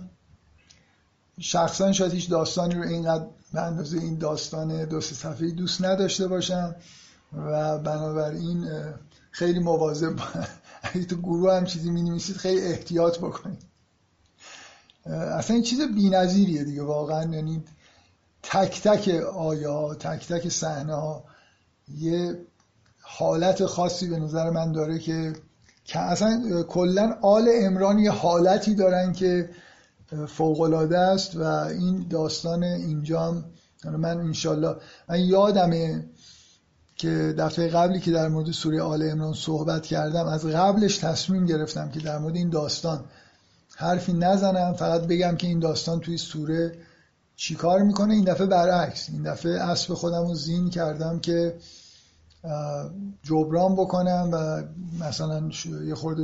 شخصا 1.40 1.92
شاید 1.92 2.12
هیچ 2.12 2.30
داستانی 2.30 2.74
رو 2.74 2.82
اینقدر 2.82 3.26
به 3.52 3.60
اندازه 3.60 3.98
این 3.98 4.18
داستان 4.18 4.84
دو 4.84 5.00
سه 5.00 5.14
صفحه 5.14 5.50
دوست 5.50 5.84
نداشته 5.84 6.28
باشم 6.28 6.74
و 7.32 7.78
بنابراین 7.78 8.68
خیلی 9.30 9.58
مواظب 9.58 10.16
اگه 10.82 11.04
تو 11.04 11.16
گروه 11.16 11.54
هم 11.54 11.64
چیزی 11.64 11.90
می 11.90 12.20
خیلی 12.20 12.60
احتیاط 12.60 13.18
بکنید. 13.18 13.71
اصلا 15.06 15.54
این 15.54 15.64
چیز 15.64 15.80
بی‌نظیریه 15.80 16.64
دیگه 16.64 16.82
واقعا. 16.82 17.34
یعنی 17.34 17.64
تک 18.42 18.82
تک 18.82 19.08
آیا 19.24 19.94
تک 19.94 20.28
تک 20.28 20.48
صحنه 20.48 20.94
ها 20.94 21.24
یه 21.98 22.38
حالت 23.00 23.66
خاصی 23.66 24.08
به 24.08 24.18
نظر 24.18 24.50
من 24.50 24.72
داره 24.72 24.98
که 24.98 25.32
اصلا 25.94 26.62
کلا 26.62 27.18
آل 27.22 27.48
امران 27.62 27.98
یه 27.98 28.10
حالتی 28.10 28.74
دارن 28.74 29.12
که 29.12 29.50
فوقلاده 30.28 30.98
است 30.98 31.36
و 31.36 31.42
این 31.42 32.06
داستان 32.10 32.62
اینجام 32.62 33.44
من 33.84 34.20
انشالله 34.20 34.76
من 35.08 35.20
یادمه 35.20 36.04
که 36.96 37.34
دفعه 37.38 37.68
قبلی 37.68 38.00
که 38.00 38.10
در 38.10 38.28
مورد 38.28 38.50
سوره 38.50 38.82
آل 38.82 39.10
امران 39.10 39.32
صحبت 39.32 39.86
کردم 39.86 40.26
از 40.26 40.46
قبلش 40.46 40.98
تصمیم 40.98 41.46
گرفتم 41.46 41.90
که 41.90 42.00
در 42.00 42.18
مورد 42.18 42.36
این 42.36 42.50
داستان 42.50 43.04
حرفی 43.82 44.12
نزنم 44.12 44.72
فقط 44.72 45.00
بگم 45.00 45.36
که 45.36 45.46
این 45.46 45.58
داستان 45.58 46.00
توی 46.00 46.18
سوره 46.18 46.78
چیکار 47.36 47.82
می‌کنه؟ 47.82 48.14
این 48.14 48.24
دفعه 48.24 48.46
برعکس 48.46 49.08
این 49.08 49.22
دفعه 49.22 49.52
اسب 49.52 49.94
خودم 49.94 50.26
رو 50.26 50.34
زین 50.34 50.70
کردم 50.70 51.20
که 51.20 51.54
جبران 53.22 53.74
بکنم 53.74 54.30
و 54.32 54.62
مثلا 55.04 55.50
یه 55.86 55.94
خورده 55.94 56.22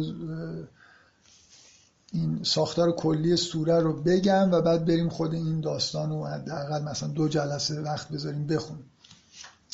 این 2.12 2.40
ساختار 2.42 2.92
کلی 2.92 3.36
سوره 3.36 3.80
رو 3.80 4.02
بگم 4.02 4.50
و 4.52 4.60
بعد 4.60 4.84
بریم 4.84 5.08
خود 5.08 5.34
این 5.34 5.60
داستان 5.60 6.10
رو 6.10 6.26
حداقل 6.26 6.82
مثلا 6.82 7.08
دو 7.08 7.28
جلسه 7.28 7.80
وقت 7.80 8.08
بذاریم 8.08 8.46
بخونیم 8.46 8.90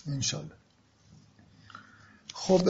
انشالله. 0.06 0.54
خب 2.34 2.68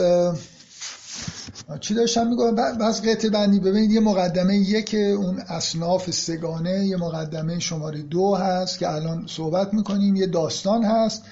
چی 1.79 1.93
داشتم 1.93 2.27
میگم 2.27 2.55
بس 2.55 3.01
قطع 3.01 3.29
بندی. 3.29 3.59
ببینید 3.59 3.91
یه 3.91 3.99
مقدمه 3.99 4.57
یک 4.57 4.95
اون 4.95 5.39
اصناف 5.39 6.11
سگانه 6.11 6.85
یه 6.85 6.97
مقدمه 6.97 7.59
شماره 7.59 8.01
دو 8.01 8.35
هست 8.35 8.79
که 8.79 8.91
الان 8.91 9.25
صحبت 9.27 9.73
می‌کنیم 9.73 10.15
یه 10.15 10.27
داستان 10.27 10.83
هست 10.83 11.23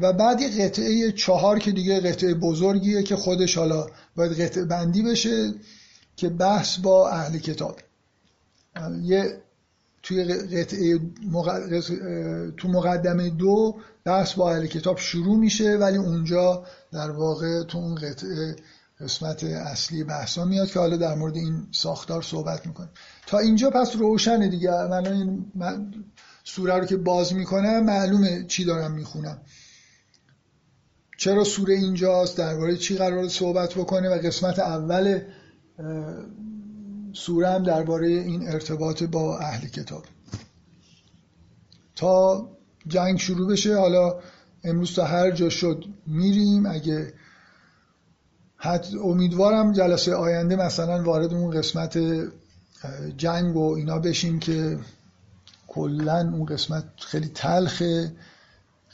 و 0.00 0.12
بعد 0.12 0.40
یه 0.40 0.48
قطعه 0.48 1.12
چهار 1.12 1.58
که 1.58 1.72
دیگه 1.72 2.00
قطعه 2.00 2.34
بزرگیه 2.34 3.02
که 3.02 3.16
خودش 3.16 3.58
حالا 3.58 3.86
باید 4.16 4.40
قطعه 4.40 4.64
بندی 4.64 5.02
بشه 5.02 5.54
که 6.16 6.28
بحث 6.28 6.78
با 6.78 7.10
اهل 7.10 7.38
کتاب. 7.38 7.78
یه 9.02 9.42
توی 10.02 10.24
قطعه 10.24 11.00
تو 12.56 12.68
مقدمه 12.68 13.30
دو 13.30 13.76
بحث 14.04 14.32
با 14.32 14.52
اهل 14.52 14.66
کتاب 14.66 14.98
شروع 14.98 15.38
میشه 15.38 15.76
ولی 15.76 15.98
اونجا 15.98 16.64
در 16.92 17.10
واقع 17.10 17.62
تو 17.62 17.78
اون 17.78 17.94
قطعه 17.94 18.56
قسمت 19.02 19.44
اصلی 19.44 20.04
بحثا 20.04 20.44
میاد 20.44 20.70
که 20.70 20.78
حالا 20.78 20.96
در 20.96 21.14
مورد 21.14 21.36
این 21.36 21.66
ساختار 21.70 22.22
صحبت 22.22 22.66
می‌کنیم. 22.66 22.90
تا 23.26 23.38
اینجا 23.38 23.70
پس 23.70 23.96
روشنه 23.96 24.48
دیگه. 24.48 24.70
من 24.70 25.06
این 25.06 25.52
سوره 26.44 26.74
رو 26.74 26.84
که 26.84 26.96
باز 26.96 27.34
می‌کنم 27.34 27.84
معلومه 27.84 28.44
چی 28.48 28.64
دارم 28.64 28.92
می‌خونم. 28.92 29.40
چرا 31.18 31.44
سوره 31.44 31.74
اینجاست؟ 31.74 32.38
درباره 32.38 32.76
چی 32.76 32.96
قرار 32.96 33.28
صحبت 33.28 33.74
بکنه؟ 33.74 34.08
و 34.08 34.12
قسمت 34.12 34.58
اول 34.58 35.20
سوره 37.12 37.48
هم 37.48 37.62
درباره 37.62 38.08
این 38.08 38.48
ارتباط 38.48 39.02
با 39.02 39.38
اهل 39.38 39.68
کتاب. 39.68 40.04
تا 41.96 42.48
جنگ 42.86 43.18
شروع 43.18 43.52
بشه 43.52 43.76
حالا 43.76 44.20
امروز 44.64 44.94
تا 44.94 45.04
هر 45.04 45.30
جا 45.30 45.48
شد 45.48 45.84
میریم. 46.06 46.66
اگه 46.66 47.14
حد 48.64 48.86
امیدوارم 49.04 49.72
جلسه 49.72 50.14
آینده 50.14 50.56
مثلا 50.56 51.02
وارد 51.02 51.34
اون 51.34 51.50
قسمت 51.50 51.98
جنگ 53.16 53.56
و 53.56 53.74
اینا 53.74 53.98
بشیم 53.98 54.38
که 54.38 54.78
کلا 55.68 56.18
اون 56.18 56.44
قسمت 56.44 56.84
خیلی 56.98 57.28
تلخه 57.28 58.12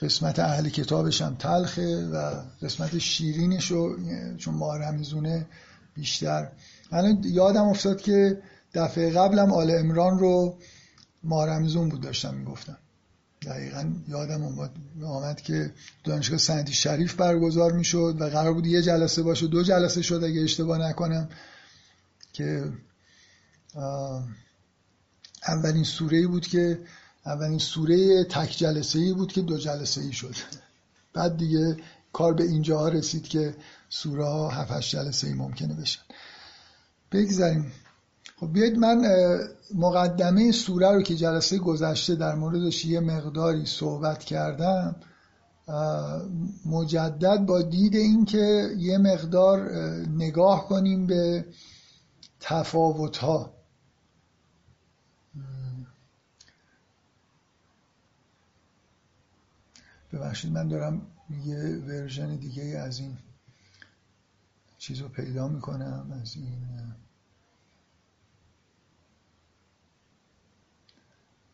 قسمت 0.03 0.39
اهل 0.39 0.69
کتابش 0.69 1.23
هم 1.23 1.35
تلخه 1.35 2.07
و 2.07 2.43
قسمت 2.63 2.99
شیرینش 2.99 3.71
رو 3.71 3.97
چون 4.37 4.55
ماه 4.55 4.79
بیشتر. 5.95 6.49
من 6.93 7.19
یادم 7.25 7.65
افتاد 7.69 8.01
که 8.01 8.43
دفعه 8.75 9.11
قبلم 9.11 9.53
آل 9.53 9.71
امران 9.71 10.19
رو 10.19 10.59
مارمزون 11.25 11.89
بود 11.89 12.01
داشتم 12.01 12.35
می‌گفتم. 12.35 12.79
دقیقا 13.49 13.93
یادم 14.09 14.71
آمد 15.05 15.41
که 15.41 15.73
دانشگاه 16.05 16.39
سنتی 16.39 16.73
شریف 16.73 17.15
برگزار 17.15 17.73
می‌شد 17.73 18.17
و 18.21 18.25
قرار 18.25 18.55
بود 18.55 18.67
یه 18.67 18.83
جلسه 18.83 19.23
باشه 19.23 19.47
دو 19.47 19.63
جلسه 19.63 20.03
شد 20.03 20.25
اگه 20.25 20.41
اشتباه 20.41 20.79
نکنم 20.79 21.29
که 22.33 22.73
اولین 25.49 25.85
سوره 25.85 26.27
بود 26.27 26.47
که 26.47 26.81
اولین 27.27 27.59
سوره 27.59 28.25
تک 28.25 28.51
جلسه 28.59 28.99
ای 28.99 29.13
بود 29.13 29.33
که 29.33 29.43
دو 29.43 29.59
جلسه 29.59 30.01
ای 30.01 30.13
شد. 30.13 30.35
بعد 31.13 31.37
دیگه 31.37 31.77
کار 32.13 32.35
به 32.35 32.45
اینجا 32.45 32.89
رسید 32.89 33.29
که 33.29 33.55
سوره 33.89 34.25
ها 34.25 34.49
هفت 34.49 34.81
جلسه 34.81 35.27
ای 35.27 35.35
ممکنه 35.35 35.75
بشن. 35.75 36.01
بگذاریم. 37.13 37.73
خب 38.41 38.53
بیاید 38.53 38.79
من 38.79 39.05
مقدمه 39.75 40.53
سوره 40.53 40.91
رو 40.91 41.03
که 41.03 41.17
جلسه 41.17 41.59
گذشته 41.59 42.15
در 42.15 42.35
موردش 42.35 42.85
یه 42.85 43.01
مقداری 43.01 43.67
صحبت 43.67 44.25
کردم 44.25 44.97
مجدد 46.67 47.39
با 47.39 47.63
دید 47.63 47.97
اینکه 47.97 48.75
یه 48.79 48.99
مقدار 48.99 49.71
نگاه 50.09 50.69
کنیم 50.69 51.07
به 51.07 51.45
تفاوت 52.41 53.17
ها 53.17 53.55
ببخشید 60.13 60.53
من 60.53 60.69
دارم 60.69 61.07
یه 61.45 61.59
ورژن 61.87 62.37
دیگه 62.37 62.63
از 62.63 62.99
این 62.99 63.17
چیز 64.79 64.99
رو 65.01 65.09
پیدا 65.09 65.49
می‌کنم 65.49 66.21
از 66.23 66.37
این 66.37 66.59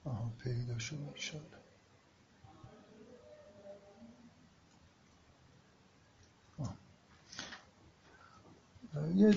آها 0.05 0.33
پیدا 0.43 0.79
شد 0.79 1.65
یه 9.17 9.35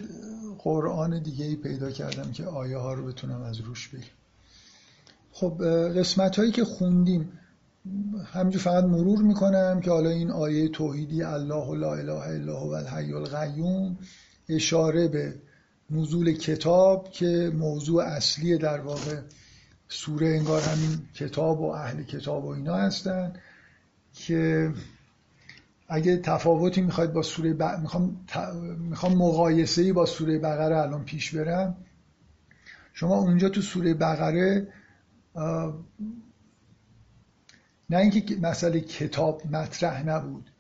قرآن 0.60 1.24
دیگه 1.24 1.46
ای 1.46 1.56
پیدا 1.56 1.92
کردم 1.92 2.32
که 2.32 2.46
آیه 2.46 2.78
ها 2.78 2.94
رو 2.94 3.06
بتونم 3.06 3.42
از 3.42 3.60
روش 3.60 3.88
بگم. 3.88 4.04
خب 5.32 5.64
قسمت 6.00 6.40
هایی 6.40 6.52
که 6.52 6.64
خوندیم 6.64 7.40
همینجور 8.26 8.62
فقط 8.62 8.84
مرور 8.84 9.22
می‌کنم 9.22 9.82
که 9.82 9.92
حالا 9.92 10.10
این 10.10 10.32
آیه 10.32 10.70
توحیدی 10.70 11.24
الله 11.24 11.76
لا 11.76 11.94
اله 11.94 12.14
الا 12.14 12.60
هو 12.60 12.70
الحی 12.70 13.14
القیوم 13.14 13.98
اشاره 14.50 15.08
به 15.08 15.36
نزول 15.90 16.34
کتاب 16.34 17.12
که 17.12 17.52
موضوع 17.56 18.04
اصلی 18.04 18.58
در 18.58 18.80
واقع 18.80 19.22
سوره 19.90 20.28
انگار 20.28 20.62
همین 20.62 21.00
کتاب 21.14 21.62
و 21.62 21.66
اهل 21.66 22.04
کتاب 22.04 22.46
و 22.46 22.48
اینا 22.48 22.76
هستن 22.76 23.34
که 24.14 24.72
اگه 25.88 26.18
تفاوتی 26.18 26.82
می‌خواید 26.82 27.14
با 27.14 27.22
سوره 27.22 27.54
ب... 27.54 27.64
می‌خوام, 27.64 28.26
می‌خوام 28.80 29.14
مقایسه 29.14 29.82
ای 29.82 29.94
با 29.94 30.06
سوره 30.06 30.40
بقره 30.40 30.78
الان 30.78 31.04
پیش 31.04 31.36
برم. 31.36 31.78
شما 32.94 33.16
اونجا 33.16 33.50
تو 33.50 33.62
سوره 33.62 33.94
بقره 33.94 34.68
نه 37.90 37.98
اینکه 37.98 38.36
مسئله 38.42 38.80
کتاب 38.80 39.42
مطرح 39.52 40.04
نبود 40.04 40.52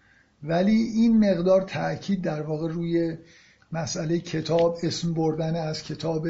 ولی 0.43 0.75
این 0.75 1.31
مقدار 1.31 1.61
تاکید 1.61 2.21
در 2.21 2.41
واقع 2.41 2.67
روی 2.67 3.17
مسئله 3.71 4.19
کتاب 4.19 4.77
اسم 4.83 5.13
بردن 5.13 5.55
از 5.55 5.83
کتاب 5.83 6.27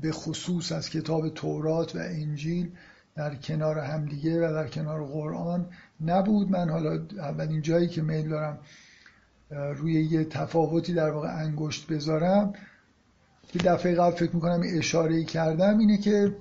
به 0.00 0.12
خصوص 0.12 0.72
از 0.72 0.90
کتاب 0.90 1.28
تورات 1.28 1.96
و 1.96 1.98
انجیل 1.98 2.70
در 3.16 3.34
کنار 3.34 3.78
همدیگه 3.78 4.48
و 4.48 4.52
در 4.52 4.68
کنار 4.68 5.06
قرآن 5.06 5.66
نبود. 6.00 6.50
من 6.50 6.70
حالا 6.70 7.02
اولین 7.18 7.62
جایی 7.62 7.88
که 7.88 8.02
میل 8.02 8.28
دارم 8.28 8.58
روی 9.50 9.92
یه 9.92 10.24
تفاوتی 10.24 10.94
در 10.94 11.10
واقع 11.10 11.28
انگشت 11.28 11.86
بذارم 11.86 12.52
که 13.48 13.58
دفعه 13.58 13.94
قبل 13.94 14.16
فکر 14.16 14.34
می‌کنم 14.34 14.62
اشاره 14.64 15.24
کردم 15.24 15.78
اینه 15.78 15.98
که 15.98 16.36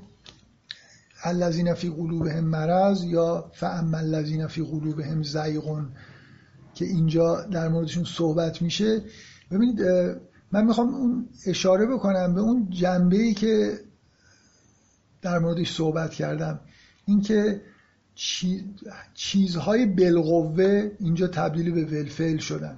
الذین 1.24 1.74
فی 1.74 1.90
قلوبهم 1.90 2.44
مرض 2.44 3.04
یا 3.04 3.52
فاما 3.54 3.98
الذین 3.98 4.48
فی 4.48 4.64
قلوبهم 4.64 5.24
زیغون 5.24 5.92
که 6.74 6.86
اینجا 6.86 7.42
در 7.42 7.68
موردشون 7.68 8.04
صحبت 8.04 8.62
میشه. 8.62 9.02
ببینید 9.52 9.82
من 10.52 10.66
می‌خوام 10.66 10.96
اون 10.96 11.30
اشاره 11.46 11.86
بکنم 11.86 12.34
به 12.34 12.42
اون 12.42 12.68
جنبه 12.70 13.18
ای 13.18 13.34
که 13.34 13.80
در 15.22 15.40
موردش 15.40 15.74
صحبت 15.74 16.14
کردم. 16.14 16.60
اینکه 17.06 17.62
چیزهای 19.14 19.86
بالقوه 19.86 20.92
اینجا 21.00 21.28
تبدیل 21.28 21.72
به 21.72 21.86
ولفل 21.86 22.38
شدن. 22.38 22.78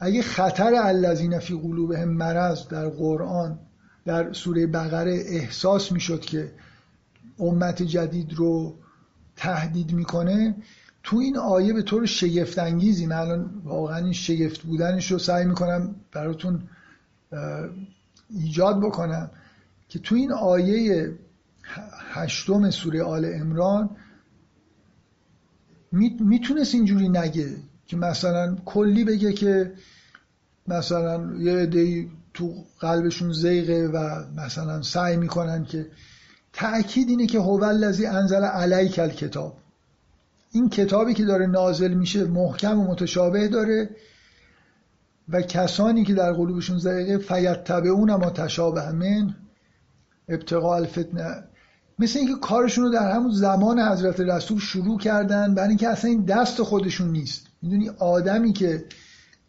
اگه 0.00 0.22
خطر 0.22 0.74
الذین 0.74 1.38
فی 1.38 1.54
قلوبهم 1.54 2.08
مرض 2.08 2.68
در 2.68 2.88
قرآن 2.88 3.58
در 4.04 4.32
سوره 4.32 4.66
بقره 4.66 5.24
احساس 5.26 5.92
می‌شد 5.92 6.20
که 6.20 6.52
امت 7.38 7.82
جدید 7.82 8.34
رو 8.34 8.74
تهدید 9.36 9.92
می‌کنه 9.92 10.56
تو 11.02 11.16
این 11.16 11.36
آیه 11.36 11.72
به 11.72 11.82
طور 11.82 12.06
شگفت 12.06 12.58
انگیزی 12.58 13.06
من 13.06 13.16
الان 13.16 13.50
واقعا 13.64 13.96
این 13.96 14.12
شگفت 14.12 14.62
بودنش 14.62 15.12
رو 15.12 15.18
سعی 15.18 15.44
می‌کنم 15.44 15.94
براتون 16.12 16.62
ایجاد 18.30 18.80
بکنم 18.80 19.30
که 19.88 19.98
تو 19.98 20.14
این 20.14 20.32
آیه 20.32 21.14
هشتم 22.12 22.70
سوره 22.70 23.02
آل 23.02 23.24
امران 23.34 23.90
می‌تونست 26.20 26.74
اینجوری 26.74 27.08
نگه 27.08 27.56
که 27.86 27.96
مثلا 27.96 28.56
کلی 28.64 29.04
بگه 29.04 29.32
که 29.32 29.72
مثلا 30.68 31.34
یه 31.38 31.52
عده 31.52 32.06
تو 32.34 32.54
قلبشون 32.80 33.32
زیغه 33.32 33.88
و 33.88 34.24
مثلا 34.36 34.82
سعی 34.82 35.16
می‌کنن 35.16 35.64
که 35.64 35.86
تأکید 36.52 37.08
اینه 37.08 37.26
که 37.26 37.38
هو 37.38 37.64
الذی 37.64 38.06
انزل 38.06 38.44
علیک 38.44 38.98
الکتاب. 38.98 39.56
این 40.52 40.70
کتابی 40.70 41.14
که 41.14 41.24
داره 41.24 41.46
نازل 41.46 41.94
میشه 41.94 42.24
محکم 42.24 42.80
و 42.80 42.90
متشابه 42.90 43.48
داره. 43.48 43.90
و 45.28 45.42
کسانی 45.42 46.04
که 46.04 46.14
در 46.14 46.32
قلوبشون 46.32 46.78
زیغه 46.78 47.18
فیتبعون 47.18 48.14
ما 48.14 48.30
تشابه 48.30 48.92
من 48.92 49.34
ابتقاء 50.28 50.76
الفتنه. 50.76 51.44
مثل 51.98 52.18
اینکه 52.18 52.34
کارشون 52.42 52.84
رو 52.84 52.90
در 52.90 53.12
همون 53.12 53.30
زمان 53.30 53.80
حضرت 53.80 54.20
رسول 54.20 54.58
شروع 54.58 54.98
کردن 54.98 55.54
برای 55.54 55.68
اینکه 55.68 55.88
اصلا 55.88 56.10
این 56.10 56.24
دست 56.24 56.62
خودشون 56.62 57.10
نیست. 57.10 57.46
می‌دونی 57.62 57.88
آدمی 57.88 58.52
که 58.52 58.84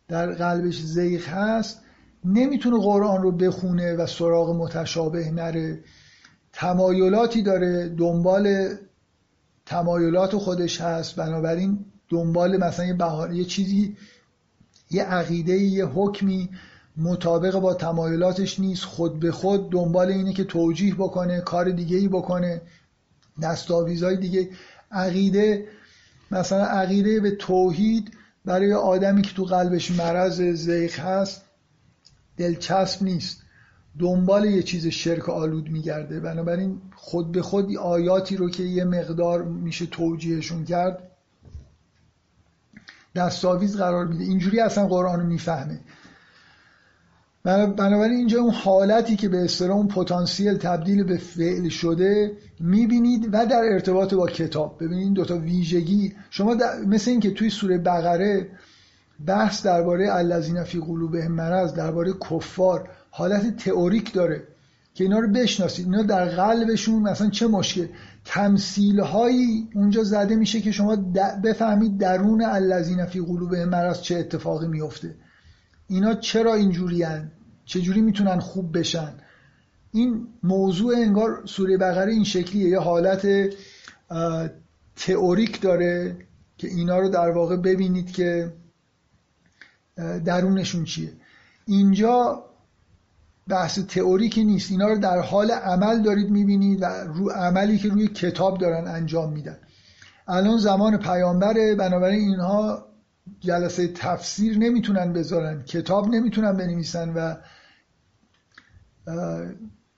در 0.08 0.32
قلبش 0.32 0.82
زیغ 0.82 1.28
هست 1.28 1.82
نمی‌تونه 2.26 2.78
قرآن 2.78 3.22
رو 3.22 3.32
بخونه 3.32 3.96
و 3.96 4.08
سراغ 4.08 4.56
متشابه 4.56 5.32
نره. 5.32 5.80
تمایلاتی 6.54 7.42
داره 7.42 7.90
دنبال 7.90 8.68
تمایلات 9.66 10.36
خودش 10.36 10.82
هست. 10.82 11.16
بنابراین 11.16 11.86
دنبال 12.10 12.58
مثلا 12.58 12.86
یه, 12.86 12.94
بحار، 12.94 13.34
یه 13.34 13.46
چیزی 13.46 13.98
یه 14.92 15.04
عقیده 15.04 15.54
یه 15.54 15.86
حکمی 15.86 16.50
مطابق 16.98 17.60
با 17.60 17.74
تمایلاتش 17.74 18.60
نیست. 18.60 18.84
خود 18.84 19.20
به 19.20 19.32
خود 19.32 19.72
دنبال 19.72 20.08
اینه 20.08 20.34
که 20.34 20.44
توجیه 20.44 20.96
بکنه 20.96 21.42
کار 21.42 21.70
دیگه 21.70 21.98
ای 21.98 22.08
بکنه. 22.08 22.62
دستاویزهای 23.42 24.18
دیگه. 24.18 24.50
عقیده 24.92 25.68
مثلا 26.32 26.66
عقیده 26.66 27.20
به 27.20 27.32
توحید 27.32 28.12
برای 28.46 28.74
آدمی 28.74 29.22
که 29.22 29.34
تو 29.34 29.46
قلبش 29.46 29.92
مرض 29.92 30.42
زیخ 30.42 31.00
هست 31.00 31.42
دلچسب 32.38 33.04
نیست. 33.04 33.44
دنبال 34.00 34.46
یه 34.46 34.64
چیز 34.64 34.88
شرک 34.88 35.30
آلود 35.30 35.70
میگرده. 35.70 36.20
بنابراین 36.20 36.82
خود 36.96 37.32
به 37.32 37.42
خود 37.42 37.78
آیاتی 37.78 38.36
رو 38.36 38.50
که 38.50 38.64
یه 38.64 38.84
مقدار 38.84 39.44
میشه 39.44 39.86
توجیهشون 39.86 40.66
کرد 40.66 41.12
دستاویز 43.18 43.78
قرار 43.78 44.08
میده. 44.08 44.24
اینجوری 44.24 44.60
اصلا 44.60 44.88
قرآن 44.88 45.20
رو 45.20 45.26
می‌فهمه. 45.26 45.80
بنابراین 47.44 48.18
اینجا 48.18 48.42
اون 48.42 48.54
حالتی 48.54 49.16
که 49.16 49.30
به 49.30 49.44
اصطلاح 49.44 49.78
اون 49.78 49.88
پتانسیل 49.88 50.58
تبدیل 50.58 51.04
به 51.04 51.18
فعل 51.18 51.70
شده 51.70 52.32
می‌بینید 52.60 53.30
و 53.32 53.46
در 53.46 53.62
ارتباط 53.74 54.14
با 54.14 54.28
کتاب. 54.28 54.78
ببینید 54.84 55.14
دوتا 55.14 55.38
ویژگی. 55.38 56.16
شما 56.30 56.56
مثل 56.88 57.12
اینکه 57.12 57.32
توی 57.32 57.50
سوره 57.50 57.78
بقره 57.78 58.50
بحث 59.26 59.66
درباره 59.66 60.16
الذین 60.16 60.64
فی 60.64 60.80
قلوبهم 60.80 61.32
مرض 61.32 61.74
درباره 61.74 62.14
کفار 62.14 62.90
حالت 63.10 63.58
تئوریک 63.58 64.14
داره 64.14 64.44
که 64.94 65.04
اینا 65.04 65.20
رو 65.20 65.28
بشناسید. 65.28 65.86
اینا 65.86 66.04
در 66.04 66.26
قلبشون 66.26 67.02
مثلا 67.02 67.30
چه 67.30 67.48
مشکل؟ 67.48 67.88
تمثیل 68.30 69.00
هایی 69.00 69.70
اونجا 69.76 70.04
زده 70.04 70.36
میشه 70.36 70.62
که 70.62 70.72
شما 70.72 70.96
بفهمید 71.44 71.98
درون 71.98 72.44
الذین 72.44 73.06
فی 73.06 73.20
قلوبهم 73.22 73.70
مرض 73.70 74.02
چه 74.02 74.16
اتفاقی 74.16 74.68
میفته. 74.68 75.16
اینا 75.88 76.14
چرا 76.14 76.54
اینجوری 76.54 77.06
چجوری 77.66 78.02
می‌تونن 78.02 78.40
خوب 78.40 78.78
بشن؟ 78.78 79.14
این 79.92 80.28
موضوع 80.44 80.96
انگار 80.96 81.46
سوره 81.46 81.78
بقره 81.78 82.14
این 82.14 82.24
شکلیه. 82.24 82.70
یه 82.70 82.80
حالت 82.80 83.28
تئوریک 84.96 85.62
داره 85.62 86.18
که 86.58 86.68
اینا 86.68 87.00
رو 87.00 87.10
در 87.10 87.30
واقع 87.30 87.58
ببینید 87.58 88.12
که 88.12 88.54
درونشون 90.26 90.84
چیه. 90.84 91.14
اینجا 91.66 92.44
بحث 93.50 93.80
تئوریکی 93.80 94.44
نیست. 94.44 94.72
اینا 94.72 94.88
رو 94.88 94.98
در 94.98 95.20
حال 95.20 95.52
عمل 95.52 96.02
دارید 96.02 96.30
می‌بینید 96.30 96.82
و 96.82 96.86
رو 96.86 97.30
عملی 97.30 97.78
که 97.78 97.90
روی 97.90 98.08
کتاب 98.08 98.58
دارن 98.58 98.88
انجام 98.88 99.34
میدن. 99.34 99.58
الان 100.28 100.58
زمان 100.58 100.98
پیامبره 100.98 101.76
بنابراین 101.76 102.30
اینها 102.30 102.86
جلسه 103.40 103.88
تفسیر 103.88 104.58
نمی‌تونن 104.58 105.14
بذارن 105.14 105.64
کتاب 105.64 106.08
نمی‌تونن 106.08 106.58
بنویسن 106.58 107.10
و 107.10 107.36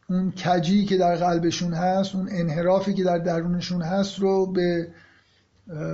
اون 0.10 0.32
کجی 0.32 0.86
که 0.86 0.98
در 0.98 1.16
قلبشون 1.16 1.74
هست 1.74 2.16
اون 2.16 2.28
انحرافی 2.32 2.94
که 2.94 3.04
در 3.04 3.18
درونشون 3.18 3.82
هست 3.82 4.20
رو 4.20 4.46
به 4.46 4.88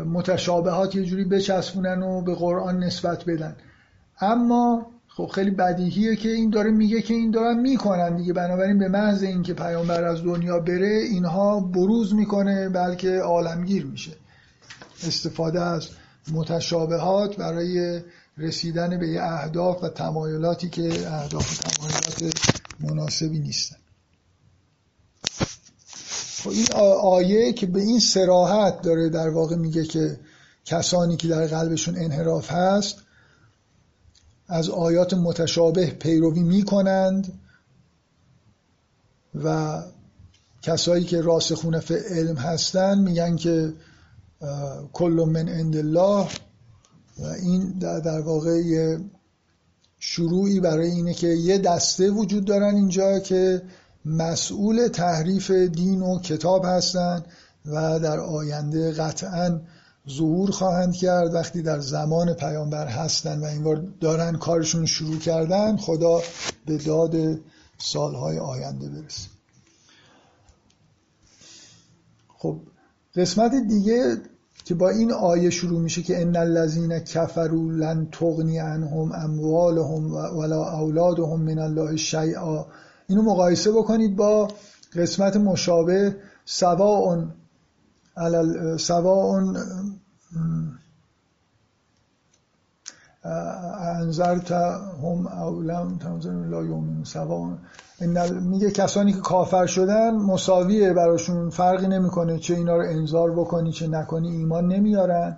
متشابهات 0.05 0.95
یه 0.95 1.03
جوری 1.03 1.23
بچسبونن 1.23 2.03
و 2.03 2.21
به 2.21 2.35
قرآن 2.35 2.83
نسبت 2.83 3.25
بدن. 3.25 3.55
اما 4.19 4.91
خب 5.17 5.31
خیلی 5.35 5.51
بدیهیه 5.51 6.15
که 6.15 6.29
این 6.29 6.49
داره 6.49 6.71
میگه 6.71 7.01
که 7.01 7.13
این 7.13 7.31
دارن 7.31 7.59
می‌کنن 7.59 8.17
دیگه. 8.17 8.33
بنابراین 8.33 8.79
به 8.79 8.87
محض 8.87 9.23
اینکه 9.23 9.53
پیامبر 9.53 10.03
از 10.03 10.23
دنیا 10.23 10.59
بره 10.59 11.01
اینها 11.11 11.59
بروز 11.59 12.13
می‌کنه 12.13 12.69
بلکه 12.69 13.19
عالمگیر 13.19 13.85
میشه. 13.85 14.11
استفاده 15.07 15.61
از 15.61 15.87
متشابهات 16.33 17.37
برای 17.37 18.01
رسیدن 18.37 18.99
به 18.99 19.23
اهداف 19.23 19.83
و 19.83 19.89
تمایلاتی 19.89 20.69
که 20.69 21.11
اهداف 21.11 21.59
و 21.59 21.69
تمایلات 21.69 22.39
مناسبی 22.79 23.39
نیستن. 23.39 23.77
خب 26.43 26.49
این 26.49 26.67
آیه 27.03 27.53
که 27.53 27.65
به 27.65 27.79
این 27.79 27.99
سراحت 27.99 28.81
داره 28.81 29.09
در 29.09 29.29
واقع 29.29 29.55
میگه 29.55 29.83
که 29.83 30.19
کسانی 30.65 31.17
که 31.17 31.27
در 31.27 31.47
قلبشون 31.47 31.97
انحراف 31.97 32.51
هست 32.51 33.04
از 34.47 34.69
آیات 34.69 35.13
متشابه 35.13 35.85
پیروی 35.85 36.39
می‌کنند 36.39 37.33
و 39.43 39.81
کسایی 40.61 41.03
که 41.03 41.21
راسخون 41.21 41.79
فی 41.79 41.93
علم 41.93 42.35
هستن 42.35 42.99
میگن 42.99 43.35
که 43.35 43.73
کل 44.93 45.25
من 45.27 45.49
عند 45.49 45.77
الله 45.77 46.27
و 47.19 47.25
این 47.25 47.71
در 47.79 48.21
واقع 48.21 48.97
شروعی 49.99 50.59
برای 50.59 50.91
اینه 50.91 51.13
که 51.13 51.27
یه 51.27 51.57
دسته 51.57 52.09
وجود 52.09 52.45
دارن 52.45 52.75
اینجا 52.75 53.19
که 53.19 53.61
مسئول 54.05 54.87
تحریف 54.87 55.51
دین 55.51 56.01
و 56.01 56.19
کتاب 56.19 56.65
هستن 56.65 57.23
و 57.65 57.99
در 57.99 58.19
آینده 58.19 58.91
قطعا 58.91 59.61
ظهور 60.09 60.51
خواهند 60.51 60.93
کرد. 60.93 61.33
وقتی 61.33 61.61
در 61.61 61.79
زمان 61.79 62.33
پیامبر 62.33 62.87
هستن 62.87 63.39
و 63.39 63.45
اینوار 63.45 63.83
دارن 63.99 64.37
کارشون 64.37 64.85
شروع 64.85 65.17
کردن 65.17 65.77
خدا 65.77 66.21
به 66.65 66.77
داد 66.77 67.15
سالهای 67.77 68.39
آینده 68.39 68.89
برسه. 68.89 69.29
خب 72.37 72.59
قسمت 73.15 73.51
دیگه 73.69 74.17
که 74.65 74.75
با 74.75 74.89
این 74.89 75.11
آیه 75.11 75.49
شروع 75.49 75.81
میشه 75.81 76.01
که 76.01 76.21
ان 76.21 76.35
الذين 76.35 76.99
كفروا 76.99 77.71
لن 77.71 78.07
تغني 78.11 78.59
عنهم 78.59 79.11
اموالهم 79.11 80.11
ولا 80.13 80.79
اولادهم 80.79 81.41
من 81.41 81.59
الله 81.59 81.95
شیئا. 81.95 82.65
اینو 83.07 83.21
مقایسه 83.21 83.71
بکنید 83.71 84.15
با 84.15 84.47
قسمت 84.95 85.37
مشابه 85.37 86.15
سواء 86.45 87.25
سواء 88.77 89.43
انذرت 94.01 94.51
هم 94.51 95.27
او 95.27 95.61
لم 95.61 95.97
تنظر 95.97 96.31
لا 96.31 96.63
یومین 96.63 97.03
سواء. 97.03 97.57
میگه 98.41 98.71
کسانی 98.71 99.13
که 99.13 99.19
کافر 99.19 99.65
شدن 99.65 100.15
مساویه 100.15 100.93
براشون 100.93 101.49
فرقی 101.49 101.87
نمی‌کنه 101.87 102.39
چه 102.39 102.55
اینا 102.55 102.75
رو 102.75 102.83
انذار 102.83 103.31
بکنی 103.31 103.71
چه 103.71 103.87
نکنی 103.87 104.29
ایمان 104.29 104.67
نمیارن. 104.67 105.37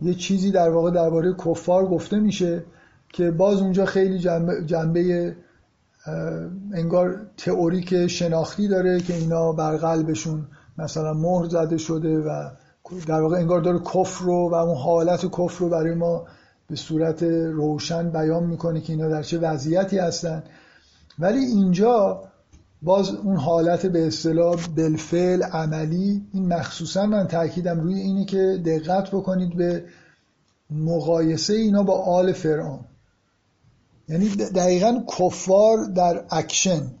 یه 0.00 0.14
چیزی 0.14 0.50
در 0.50 0.70
واقع 0.70 0.90
درباره 0.90 1.34
کفار 1.34 1.86
گفته 1.86 2.20
میشه 2.20 2.64
که 3.08 3.30
باز 3.30 3.60
اونجا 3.60 3.86
خیلی 3.86 4.18
جنبه, 4.18 4.64
جنبه 4.66 5.36
انگار 6.74 7.20
تئوریک 7.36 8.06
شناختی 8.06 8.68
داره 8.68 9.00
که 9.00 9.14
اینا 9.14 9.52
بر 9.52 9.76
قلبشون 9.76 10.46
مثلا 10.78 11.12
مهر 11.12 11.48
زده 11.48 11.78
شده 11.78 12.18
و 12.18 12.50
در 13.06 13.20
واقع 13.20 13.36
انگار 13.36 13.60
داره 13.60 13.78
کفر 13.78 14.24
رو 14.24 14.50
و 14.50 14.54
اون 14.54 14.76
حالت 14.76 15.26
کفر 15.26 15.58
رو 15.58 15.68
برای 15.68 15.94
ما 15.94 16.24
به 16.68 16.76
صورت 16.76 17.22
روشن 17.22 18.10
بیان 18.10 18.46
می‌کنه 18.46 18.80
که 18.80 18.92
اینا 18.92 19.08
در 19.08 19.22
چه 19.22 19.38
وضعیتی 19.38 19.98
هستن. 19.98 20.42
ولی 21.18 21.38
اینجا 21.38 22.22
باز 22.82 23.10
اون 23.14 23.36
حالت 23.36 23.86
به 23.86 24.06
اصطلاح 24.06 24.66
بالفعل 24.76 25.42
عملی 25.42 26.26
این 26.32 26.46
مخصوصا 26.46 27.06
من 27.06 27.26
تاکیدم 27.26 27.80
روی 27.80 27.94
اینه 27.94 28.24
که 28.24 28.62
دقت 28.66 29.10
بکنید 29.10 29.56
به 29.56 29.84
مقایسه 30.70 31.54
اینا 31.54 31.82
با 31.82 32.02
آل 32.02 32.32
فرعون. 32.32 32.80
یعنی 34.08 34.28
دقیقا 34.28 35.04
کفار 35.18 35.78
در 35.96 36.24
اکشن. 36.30 36.92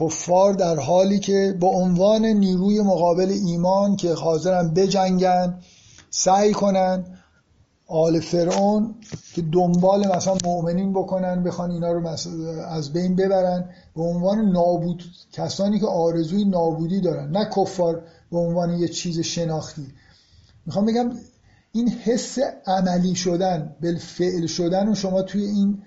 کفار 0.00 0.52
در 0.52 0.80
حالی 0.80 1.18
که 1.18 1.56
با 1.60 1.68
عنوان 1.68 2.24
نیروی 2.24 2.80
مقابل 2.80 3.30
ایمان 3.30 3.96
که 3.96 4.14
حاضرن 4.14 4.74
بجنگن 4.74 5.58
سعی 6.10 6.52
کنن 6.52 7.04
آل 7.88 8.20
فرعون 8.20 8.94
که 9.34 9.42
دنبال 9.42 10.16
مثلا 10.16 10.38
مؤمنین 10.44 10.92
بکنن 10.92 11.44
بخوان 11.44 11.70
اینا 11.70 11.92
رو 11.92 12.06
از 12.68 12.92
بین 12.92 13.16
ببرن 13.16 13.70
به 13.96 14.02
عنوان 14.02 14.38
نابود 14.38 15.04
کسانی 15.32 15.80
که 15.80 15.86
آرزوی 15.86 16.44
نابودی 16.44 17.00
دارن 17.00 17.30
نه 17.30 17.50
کفار 17.56 18.02
به 18.30 18.38
عنوان 18.38 18.78
یه 18.78 18.88
چیز 18.88 19.20
شناختی. 19.20 19.86
می‌خوام 20.66 20.86
بگم 20.86 21.10
این 21.72 21.88
حس 21.88 22.38
عملی 22.66 23.14
شدن 23.14 23.76
بالفعل 23.82 24.46
شدن 24.46 24.86
رو 24.86 24.94
شما 24.94 25.22
توی 25.22 25.42
این 25.42 25.82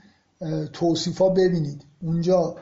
توصیفا 0.74 1.30
ببینید. 1.30 1.86
اونجا 2.02 2.56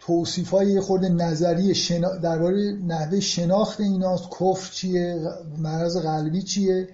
توصیف 0.00 0.50
های 0.50 0.80
خورده 0.80 1.08
نظری 1.08 1.74
شنا... 1.74 2.16
درباره 2.16 2.72
نحوه 2.86 3.20
شناخت 3.20 3.80
ایناست 3.80 4.28
کفر 4.30 4.72
چیه 4.72 5.20
مرض 5.58 5.96
قلبی 5.96 6.42
چیه. 6.42 6.88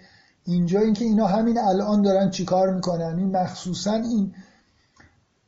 اینجا 0.44 0.80
اینکه 0.80 1.04
اینا 1.04 1.26
همین 1.26 1.58
الان 1.58 2.02
دارن 2.02 2.30
چیکار 2.30 2.74
می‌کنن. 2.74 3.14
این 3.18 3.36
مخصوصا 3.36 3.92
این 3.92 4.34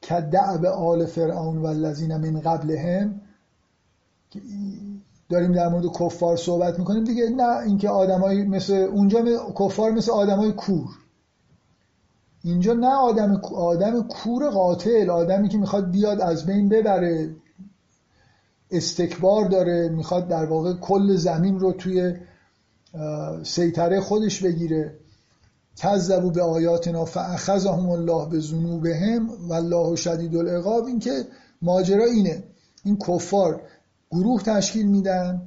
کدعب 0.08 0.64
آل 0.64 1.06
فرعون 1.06 1.58
و 1.58 1.66
الذین 1.66 2.16
من 2.16 2.40
قبلهم 2.40 3.20
داریم 5.28 5.52
در 5.52 5.68
مورد 5.68 5.84
کفار 6.00 6.36
صحبت 6.36 6.78
می‌کنیم. 6.78 7.04
دیگه 7.04 7.28
نه 7.28 7.58
اینکه 7.58 7.88
آدمای 7.88 8.44
مثل 8.44 8.74
اونجا 8.74 9.24
کفار 9.58 9.90
مثل 9.90 10.12
آدمای 10.12 10.52
کور. 10.52 10.88
اینجا 12.44 12.72
نه 12.72 12.94
آدم 12.94 13.40
آدم 13.54 14.02
کور 14.02 14.50
قاتل 14.50 15.10
آدمی 15.10 15.48
که 15.48 15.58
می‌خواد 15.58 15.90
بیاد 15.90 16.20
از 16.20 16.46
بین 16.46 16.68
ببره. 16.68 17.36
استکبار 18.70 19.48
داره 19.48 19.88
می‌خواد 19.88 20.28
در 20.28 20.44
واقع 20.44 20.74
کل 20.74 21.16
زمین 21.16 21.60
رو 21.60 21.72
توی 21.72 22.14
سیطره 23.42 24.00
خودش 24.00 24.42
بگیره. 24.42 24.94
کذبوا 25.76 26.30
به 26.30 26.42
آیاتنا 26.42 27.04
فاخذهم 27.04 27.90
الله 27.90 28.28
به 28.28 28.40
ذنوبهم 28.40 29.48
والله 29.48 29.96
شدید 29.96 30.36
العقاب. 30.36 30.84
این 30.84 30.98
که 30.98 31.24
ماجرا 31.62 32.04
اینه. 32.04 32.44
این 32.84 32.96
کفار 32.96 33.60
گروه 34.10 34.42
تشکیل 34.42 34.86
میدن 34.86 35.42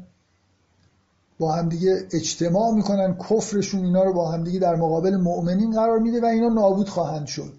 با 1.40 1.52
همدیگه 1.52 2.08
اجتماع 2.12 2.72
می‌کنن 2.74 3.18
کفرشون 3.30 3.86
اینا 3.86 4.04
رو 4.04 4.14
با 4.14 4.32
همدیگه 4.32 4.60
در 4.60 4.76
مقابل 4.76 5.18
مؤمنین 5.18 5.72
قرار 5.72 6.00
میده 6.00 6.22
و 6.22 6.26
اینا 6.26 6.50
نابود 6.50 6.90
خواهند 6.90 7.28
شد. 7.28 7.54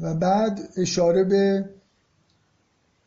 و 0.00 0.14
بعد 0.14 0.60
اشاره 0.76 1.24
به 1.24 1.70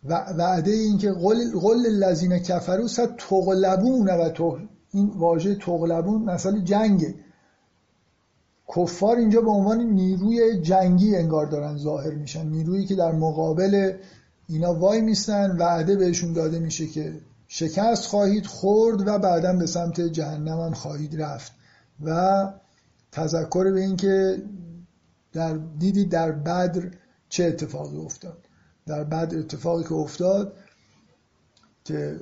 وعده 0.03 0.71
این 0.71 0.97
که 0.97 1.11
قل 1.11 1.85
الذین 1.85 2.39
کفروا 2.39 2.87
ستغلبون 2.87 4.09
و 4.09 4.29
تو 4.29 4.57
این 4.91 5.07
واژه 5.15 5.55
تغلبون 5.55 6.23
مثلا 6.23 6.59
جنگه. 6.59 7.15
کفار 8.75 9.17
اینجا 9.17 9.41
به 9.41 9.51
عنوان 9.51 9.81
نیروی 9.81 10.61
جنگی 10.61 11.15
انگار 11.15 11.45
دارن 11.45 11.77
ظاهر 11.77 12.13
میشن. 12.13 12.47
نیرویی 12.47 12.85
که 12.85 12.95
در 12.95 13.11
مقابل 13.11 13.93
اینا 14.47 14.73
وای 14.73 15.01
میستن 15.01 15.57
وعده 15.57 15.95
بهشون 15.95 16.33
داده 16.33 16.59
میشه 16.59 16.87
که 16.87 17.13
شکست 17.47 18.05
خواهید 18.05 18.45
خورد 18.45 19.07
و 19.07 19.19
بعدا 19.19 19.53
به 19.53 19.65
سمت 19.65 20.01
جهنم 20.01 20.59
هم 20.59 20.73
خواهید 20.73 21.21
رفت. 21.21 21.51
و 22.03 22.45
تذکر 23.11 23.71
به 23.71 23.79
این 23.79 23.95
که 23.95 24.43
در 25.33 25.57
دیدید 25.79 26.11
در 26.11 26.31
بدر 26.31 26.91
چه 27.29 27.43
اتفاقی 27.43 27.97
افتاد. 27.97 28.46
در 28.87 29.03
بدر 29.03 29.39
اتفاقی 29.39 29.83
که 29.83 29.93
افتاد 29.93 30.53
که 31.83 32.19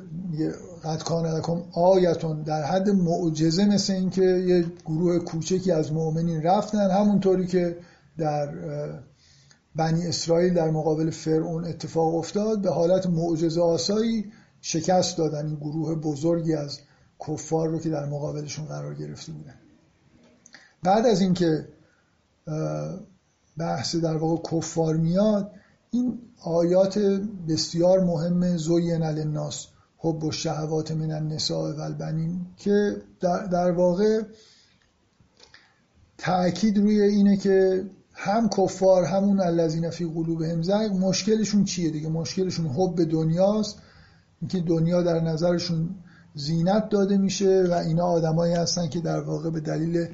قد 0.84 1.04
کان 1.04 1.26
لکم 1.26 1.64
آیتون 1.74 2.42
در 2.42 2.64
حد 2.64 2.90
معجزه 2.90 3.66
مثل 3.66 3.94
اینکه 3.94 4.22
یه 4.22 4.66
گروه 4.86 5.20
کوچکی 5.20 5.72
از 5.72 5.94
مؤمنین 5.94 6.44
رفتن 6.44 6.92
همونطوری 6.92 7.48
که 7.48 7.78
در 8.18 8.50
بنی 9.76 10.08
اسرائیل 10.08 10.54
در 10.54 10.70
مقابل 10.70 11.10
فرعون 11.10 11.66
اتفاق 11.66 12.16
افتاد 12.16 12.62
به 12.62 12.72
حالت 12.72 13.08
معجزه 13.08 13.62
آسایی 13.62 14.32
شکست 14.62 15.18
دادن 15.18 15.46
این 15.46 15.56
گروه 15.56 15.96
بزرگی 15.96 16.54
از 16.54 16.80
کفار 17.28 17.70
رو 17.70 17.80
که 17.80 17.90
در 17.90 18.06
مقابلشون 18.06 18.66
قرار 18.66 18.96
گرفته 18.96 19.32
بودن. 19.32 19.56
بعد 20.84 21.06
از 21.06 21.22
اینکه 21.22 21.68
بحث 23.58 23.96
در 23.96 24.18
واقع 24.18 24.50
کفار 24.52 24.98
میاد 24.98 25.52
این 25.96 26.20
آیات 26.44 27.00
بسیار 27.48 28.04
مهم 28.04 28.58
زوین 28.58 29.04
الناس 29.04 29.68
حب 29.98 30.24
و 30.24 30.32
شهوات 30.32 30.92
من 30.92 31.12
النساء 31.12 31.74
و 31.74 31.82
البنین 31.82 32.46
که 32.58 33.02
در, 33.20 33.46
در 33.46 33.72
واقع 33.72 34.22
تأکید 36.18 36.78
روی 36.78 37.02
اینه 37.02 37.38
که 37.38 37.86
هم 38.14 38.50
کفار 38.50 39.04
همون 39.04 39.40
الذین 39.40 39.90
فی 39.90 40.06
قلوبهم 40.06 40.62
زیغ 40.62 40.92
مشکلشون 40.92 41.64
چیه 41.64 41.92
دیگه؟ 41.92 42.10
مشکلشون 42.10 42.68
حب 42.68 43.12
دنیاست 43.12 43.78
اینکه 44.42 44.60
دنیا 44.60 45.02
در 45.02 45.20
نظرشون 45.20 45.90
زینت 46.34 46.90
داده 46.90 47.18
میشه 47.18 47.68
و 47.70 47.74
اینا 47.74 48.06
آدمایی 48.06 48.54
هستن 48.54 48.88
که 48.88 49.00
در 49.00 49.20
واقع 49.20 49.50
به 49.50 49.60
دلیل 49.60 50.08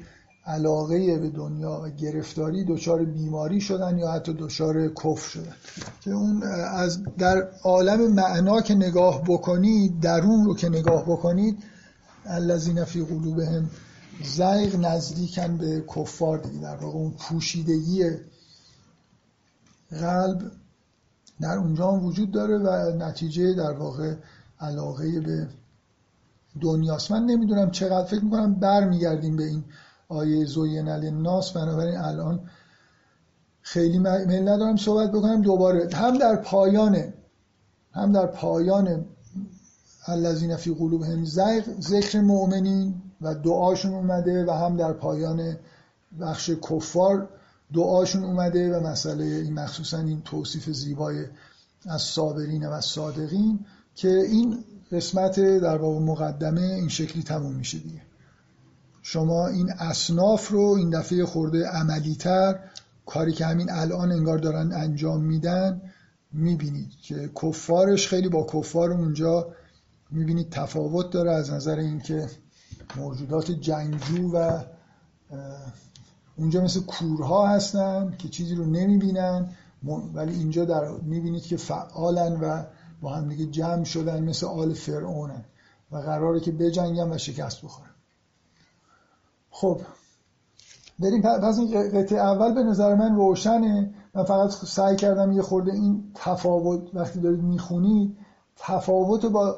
علاقه 0.46 1.18
به 1.18 1.30
دنیا 1.30 1.80
و 1.84 1.88
گرفتاری 1.88 2.64
دچار 2.64 3.04
بیماری 3.04 3.60
شدن 3.60 3.98
یا 3.98 4.12
حتی 4.12 4.32
دچار 4.32 4.88
کف 4.88 5.26
شدن. 5.28 5.56
که 6.00 6.10
اون 6.10 6.42
از 6.72 7.02
در 7.18 7.48
عالم 7.64 8.12
معنا 8.12 8.60
که 8.60 8.74
نگاه 8.74 9.22
بکنید 9.24 10.00
درون 10.00 10.44
رو 10.44 10.56
که 10.56 10.68
نگاه 10.68 11.02
بکنید 11.02 11.58
الذین 12.26 12.84
فی 12.84 13.04
قلوبهم 13.04 13.70
زیغ 14.24 14.76
نزدیکن 14.80 15.56
به 15.56 15.84
کفار 15.96 16.38
دیگه. 16.38 16.60
در 16.60 16.76
واقع 16.76 16.96
اون 16.96 17.10
پوشیدگی 17.10 18.10
قلب 19.90 20.50
در 21.40 21.58
اونجا 21.58 21.90
هم 21.90 22.04
وجود 22.04 22.30
داره 22.30 22.58
و 22.58 22.96
نتیجه 22.96 23.54
در 23.54 23.72
واقع 23.72 24.14
علاقه 24.60 25.20
به 25.20 25.48
دنیاست. 26.60 27.10
من 27.10 27.24
نمی‌دونم 27.24 27.70
چقدر 27.70 28.04
فکر 28.04 28.24
می‌کنم 28.24 28.54
برمیگردیم 28.54 29.36
به 29.36 29.44
این 29.44 29.64
آیه 30.12 30.44
زوین 30.44 30.88
الناس 30.88 31.50
بنابراین 31.50 31.96
الان 31.96 32.40
خیلی 33.62 33.98
میل 33.98 34.48
ندارم 34.48 34.76
صحبت 34.76 35.10
بکنم. 35.12 35.42
دوباره 35.42 35.88
هم 35.94 36.18
در 36.18 36.36
پایان 36.36 37.12
هم 37.92 38.12
در 38.12 38.26
پایان 38.26 39.04
الذین 40.06 40.56
فی 40.56 40.74
قلوبهم 40.74 41.24
زیغ 41.24 41.64
ذکر 41.80 42.20
مؤمنین 42.20 42.94
و 43.20 43.34
دعاشون 43.34 43.94
اومده 43.94 44.44
و 44.44 44.50
هم 44.50 44.76
در 44.76 44.92
پایان 44.92 45.56
بخش 46.20 46.50
کفار 46.50 47.28
دعاشون 47.74 48.24
اومده 48.24 48.76
و 48.76 48.86
مسئله 48.86 49.24
این 49.24 49.54
مخصوصا 49.54 49.98
این 49.98 50.22
توصیف 50.22 50.70
زیبای 50.70 51.26
از 51.86 52.02
صابرین 52.02 52.66
و 52.66 52.80
صادقین 52.80 53.60
که 53.94 54.08
این 54.08 54.64
قسمت 54.92 55.40
در 55.40 55.76
واقع 55.76 55.98
مقدمه 55.98 56.60
این 56.60 56.88
شکلی 56.88 57.22
تموم 57.22 57.54
میشه 57.54 57.78
دیگه. 57.78 58.00
شما 59.02 59.46
این 59.46 59.72
اصناف 59.72 60.48
رو 60.48 60.74
این 60.78 60.90
دفعه 60.90 61.26
خورده 61.26 61.66
عملیتر 61.66 62.58
کاری 63.06 63.32
که 63.32 63.46
همین 63.46 63.70
الان 63.70 64.12
انگار 64.12 64.38
دارن 64.38 64.72
انجام 64.72 65.22
میدن 65.22 65.82
می‌بینید 66.32 66.90
که 67.02 67.30
کفارش 67.42 68.08
خیلی 68.08 68.28
با 68.28 68.46
کفار 68.52 68.92
اونجا 68.92 69.46
می‌بینید 70.10 70.50
تفاوت 70.50 71.10
داره 71.10 71.32
از 71.32 71.50
نظر 71.50 71.76
اینکه 71.76 72.28
موجودات 72.96 73.50
جنگجو 73.50 74.30
و 74.36 74.62
اونجا 76.36 76.60
مثل 76.60 76.80
کورها 76.80 77.48
هستن 77.48 78.14
که 78.18 78.28
چیزی 78.28 78.54
رو 78.54 78.64
نمی‌بینن. 78.64 79.48
ولی 80.14 80.34
اینجا 80.34 80.64
در 80.64 80.88
می‌بینید 80.90 81.42
که 81.42 81.56
فعالن 81.56 82.40
و 82.40 82.64
با 83.00 83.14
هم 83.14 83.28
دیگه 83.28 83.46
جمع 83.46 83.84
شدن 83.84 84.22
مثل 84.22 84.46
آل 84.46 84.74
فرعونن 84.74 85.44
و 85.92 85.96
قراره 85.96 86.40
که 86.40 86.52
بجنگن 86.52 87.12
و 87.12 87.18
شکست 87.18 87.62
بخورن. 87.62 87.91
خب 89.52 89.80
بریم 90.98 91.22
پس 91.22 91.58
این 91.58 91.88
قطعه 91.88 92.18
اول 92.18 92.54
به 92.54 92.62
نظر 92.62 92.94
من 92.94 93.16
روشنه. 93.16 93.94
من 94.14 94.24
فقط 94.24 94.50
سعی 94.50 94.96
کردم 94.96 95.32
یه 95.32 95.42
خورده 95.42 95.72
این 95.72 96.04
تفاوت 96.14 96.80
وقتی 96.94 97.20
دارید 97.20 97.42
می‌خونید 97.42 98.16
تفاوت 98.56 99.26
با 99.26 99.56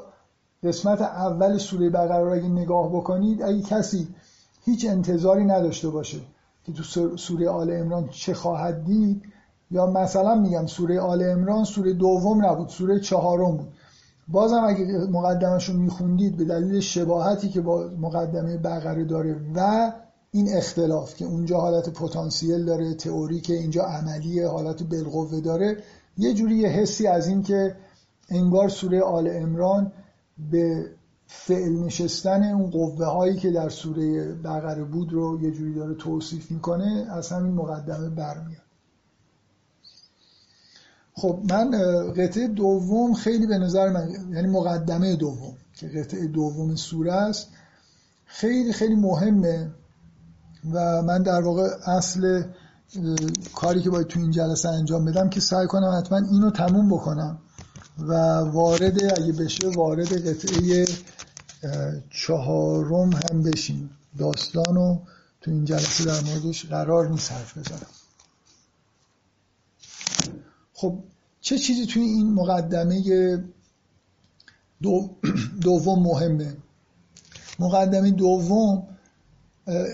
قسمت 0.63 1.01
اول 1.01 1.57
سوره 1.57 1.89
بقره 1.89 2.23
رو 2.23 2.33
اگه 2.33 2.47
نگاه 2.47 2.89
بکنید 2.89 3.41
اگه 3.41 3.61
کسی 3.61 4.07
هیچ 4.65 4.85
انتظاری 4.85 5.45
نداشته 5.45 5.89
باشه 5.89 6.17
که 6.63 6.73
تو 6.73 6.83
سوره 7.17 7.49
آل 7.49 7.71
امران 7.71 8.09
چه 8.09 8.33
خواهد 8.33 8.85
دید 8.85 9.23
یا 9.71 9.85
مثلا 9.85 10.35
میگم 10.35 10.65
سوره 10.65 10.99
آل 10.99 11.29
امران 11.29 11.63
سوره 11.63 11.93
دوم 11.93 12.45
نبود 12.45 12.69
سوره 12.69 12.99
چهارم 12.99 13.57
بود. 13.57 13.67
بازم 14.27 14.63
اگه 14.67 14.85
مقدمش 15.11 15.69
رو 15.69 15.77
میخوندید 15.77 16.37
به 16.37 16.45
دلیل 16.45 16.79
شباهتی 16.79 17.49
که 17.49 17.61
با 17.61 17.89
مقدمه 17.99 18.57
بقره 18.57 19.05
داره 19.05 19.39
و 19.55 19.91
این 20.31 20.57
اختلاف 20.57 21.15
که 21.15 21.25
اونجا 21.25 21.59
حالت 21.59 21.89
پتانسیل 21.89 22.65
داره 22.65 22.93
تئوری 22.93 23.41
که 23.41 23.53
اینجا 23.53 23.83
عملیه 23.83 24.47
حالت 24.47 24.83
بالقوه 24.83 25.41
داره 25.41 25.77
یه 26.17 26.33
جوری 26.33 26.55
یه 26.55 26.67
حسی 26.67 27.07
از 27.07 27.27
این 27.27 27.43
که 27.43 27.75
انگار 28.29 28.69
سوره 28.69 29.01
آل 29.01 29.29
امران 29.31 29.91
به 30.51 30.85
فعل 31.27 31.71
نشستن 31.71 32.43
اون 32.43 32.69
قوه 32.69 33.05
هایی 33.05 33.35
که 33.35 33.51
در 33.51 33.69
سوره 33.69 34.33
بقره 34.33 34.83
بود 34.83 35.13
رو 35.13 35.41
یه 35.41 35.51
جوری 35.51 35.73
داره 35.73 35.95
توصیف 35.95 36.51
می‌کنه 36.51 37.07
از 37.11 37.29
همین 37.29 37.53
مقدمه 37.53 38.09
برمیاد. 38.09 38.64
خب 41.17 41.39
من 41.49 41.71
قطعه 42.11 42.47
دوم 42.47 43.13
خیلی 43.13 43.47
به 43.47 43.57
نظر 43.57 43.89
من 43.89 44.09
یعنی 44.31 44.47
مقدمه 44.47 45.15
دوم 45.15 45.53
که 45.73 45.87
قطعه 45.87 46.27
دوم 46.27 46.75
سوره 46.75 47.13
است 47.13 47.47
خیلی 48.25 48.73
خیلی 48.73 48.95
مهمه 48.95 49.71
و 50.73 51.01
من 51.01 51.23
در 51.23 51.41
واقع 51.41 51.69
اصل 51.87 52.43
کاری 53.55 53.81
که 53.81 53.89
باید 53.89 54.07
تو 54.07 54.19
این 54.19 54.31
جلسه 54.31 54.69
انجام 54.69 55.05
بدم 55.05 55.29
که 55.29 55.39
سعی 55.39 55.67
کنم 55.67 55.97
حتما 55.97 56.17
اینو 56.17 56.51
تموم 56.51 56.89
بکنم 56.89 57.37
و 57.99 58.13
وارد 58.39 59.03
اگه 59.03 59.33
بشه 59.33 59.69
وارد 59.69 60.27
قطعه 60.29 60.85
چهارم 62.09 63.09
هم 63.13 63.43
بشیم. 63.43 63.89
داستان 64.17 64.75
رو 64.75 65.01
تو 65.41 65.51
این 65.51 65.65
جلسه 65.65 66.05
در 66.05 66.21
موردش 66.21 66.65
قرار 66.65 67.09
نیست 67.09 67.31
حرف 67.31 67.57
بزنم. 67.57 68.04
خب 70.77 70.99
چه 71.41 71.57
چیزی 71.57 71.85
توی 71.85 72.03
این 72.03 72.33
مقدمه 72.33 73.01
دو 74.81 75.09
دوم 75.61 76.03
مهمه؟ 76.03 76.57
مقدمه 77.59 78.11
دوم 78.11 78.87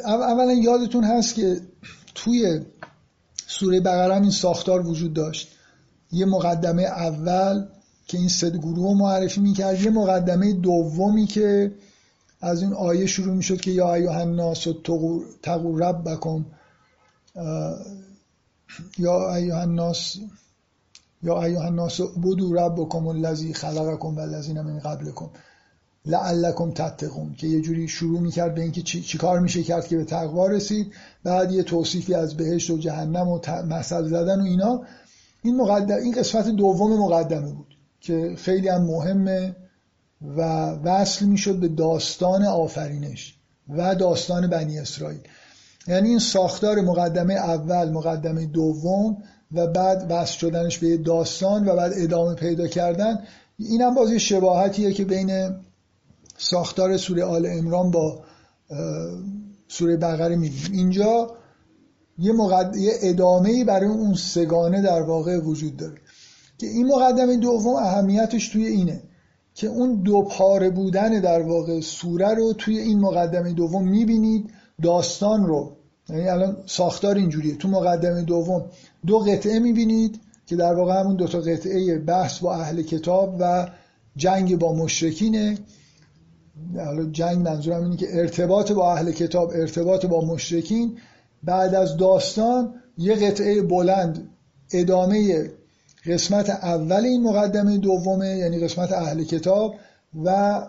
اولا 0.05 0.53
یادتون 0.53 1.03
هست 1.03 1.35
که 1.35 1.61
توی 2.15 2.61
سوره 3.47 3.79
بقره 3.79 4.13
این 4.13 4.31
ساختار 4.31 4.87
وجود 4.87 5.13
داشت. 5.13 5.47
یه 6.11 6.25
مقدمه 6.25 6.83
اول 6.83 7.67
که 8.07 8.17
این 8.17 8.27
سه 8.29 8.49
گروه 8.49 8.97
معرفی 8.97 9.41
می‌کرد 9.41 9.81
یه 9.81 9.91
مقدمه 9.91 10.53
دومی 10.53 11.25
که 11.27 11.71
از 12.41 12.61
این 12.61 12.73
آیه 12.73 13.05
شروع 13.05 13.35
می‌شد 13.35 13.61
که 13.61 13.71
یا 13.71 13.93
ایها 13.93 14.19
الناس 14.19 14.67
تقو 15.43 15.77
ربکم 15.77 16.45
یا 18.97 19.35
ایها 19.35 19.61
الناس 19.61 20.17
یا 21.23 21.43
ایها 21.43 21.63
الناس 21.63 22.01
بدو 22.01 22.53
ربکم 22.53 23.07
الذی 23.07 23.53
خلقکم 23.53 24.15
والذین 24.15 24.61
من 24.61 24.79
قبلکم 24.79 25.29
لعلکم 26.05 26.71
تتقون 26.71 27.33
که 27.33 27.47
یه 27.47 27.61
جوری 27.61 27.87
شروع 27.87 28.19
می‌کرد 28.19 28.55
به 28.55 28.61
اینکه 28.61 28.81
چی, 28.81 29.01
چی 29.01 29.17
کار 29.17 29.39
میشه 29.39 29.63
کرد 29.63 29.87
که 29.87 29.97
به 29.97 30.05
تقوا 30.05 30.47
رسید. 30.47 30.93
بعد 31.23 31.51
یه 31.51 31.63
توصیفی 31.63 32.13
از 32.13 32.37
بهشت 32.37 32.69
و 32.69 32.77
جهنم 32.77 33.27
و 33.27 33.39
مثل 33.65 34.07
زدن 34.07 34.41
و 34.41 34.43
اینا. 34.43 34.81
این 35.43 35.57
مقدم 35.57 35.95
این 35.95 36.13
قسمت 36.13 36.47
دوم 36.47 36.99
مقدمه 36.99 37.53
بود 37.53 37.75
که 38.01 38.35
خیلی 38.37 38.67
هم 38.67 38.81
مهمه 38.81 39.55
و 40.37 40.41
وصل 40.71 41.25
می‌شد 41.25 41.59
به 41.59 41.67
داستان 41.67 42.45
آفرینش 42.45 43.35
و 43.69 43.95
داستان 43.95 44.47
بنی 44.47 44.79
اسرائیل. 44.79 45.21
یعنی 45.87 46.09
این 46.09 46.19
ساختار 46.19 46.81
مقدمه 46.81 47.33
اول 47.33 47.89
مقدمه 47.89 48.45
دوم 48.45 49.17
و 49.53 49.67
بعد 49.67 50.05
وصل 50.09 50.37
شدنش 50.37 50.77
به 50.77 50.97
داستان 50.97 51.67
و 51.67 51.75
بعد 51.75 51.91
ادامه 51.95 52.35
پیدا 52.35 52.67
کردن 52.67 53.19
این 53.57 53.81
هم 53.81 53.95
بازی 53.95 54.19
شباهتیه 54.19 54.93
که 54.93 55.05
بین 55.05 55.55
ساختار 56.37 56.97
سوره 56.97 57.23
آل 57.23 57.45
امران 57.45 57.91
با 57.91 58.19
سوره 59.67 59.97
بقره 59.97 60.35
می‌بینیم 60.35 60.71
اینجا 60.73 61.31
یه, 62.17 62.33
مقد... 62.33 62.75
یه 62.75 62.91
ادامه 63.01 63.65
برای 63.65 63.89
اون 63.89 64.13
سگانه 64.13 64.81
در 64.81 65.01
واقع 65.01 65.37
وجود 65.37 65.77
داره. 65.77 65.97
که 66.57 66.67
این 66.67 66.87
مقدمه 66.87 67.37
دوم 67.37 67.75
اهمیتش 67.75 68.49
توی 68.49 68.65
اینه 68.65 69.01
که 69.53 69.67
اون 69.67 70.01
دو 70.03 70.21
پاره 70.21 70.69
بودن 70.69 71.19
در 71.19 71.41
واقع 71.41 71.81
سوره 71.81 72.33
رو 72.33 72.53
توی 72.53 72.79
این 72.79 72.99
مقدمه 72.99 73.53
دوم 73.53 73.87
می‌بینید 73.87 74.49
داستان 74.83 75.45
رو. 75.45 75.77
یعنی 76.09 76.27
الان 76.27 76.57
ساختار 76.65 77.15
اینجوریه. 77.15 77.55
تو 77.55 77.67
مقدمه 77.67 78.21
دوم 78.21 78.65
دو 79.07 79.19
قطعه 79.19 79.59
می‌بینید 79.59 80.19
که 80.45 80.55
در 80.55 80.73
واقع 80.73 80.99
همون 80.99 81.15
دو 81.15 81.27
تا 81.27 81.39
قطعه 81.39 81.97
بحث 81.97 82.39
با 82.39 82.55
اهل 82.55 82.81
کتاب 82.81 83.35
و 83.39 83.67
جنگ 84.15 84.59
با 84.59 84.73
مشرکینه. 84.73 85.57
جنگ 87.11 87.37
منظورم 87.37 87.83
اینه 87.83 87.97
که 87.97 88.07
ارتباط 88.11 88.71
با 88.71 88.93
اهل 88.93 89.11
کتاب 89.11 89.49
ارتباط 89.49 90.05
با 90.05 90.25
مشرکین. 90.25 90.97
بعد 91.43 91.75
از 91.75 91.97
داستان 91.97 92.73
یه 92.97 93.15
قطعه 93.15 93.61
بلند 93.61 94.29
ادامه 94.73 95.49
قسمت 96.05 96.49
اول 96.49 97.05
این 97.05 97.23
مقدمه 97.23 97.77
دومه 97.77 98.37
یعنی 98.37 98.59
قسمت 98.59 98.91
اهل 98.91 99.23
کتاب 99.23 99.75
و 100.23 100.61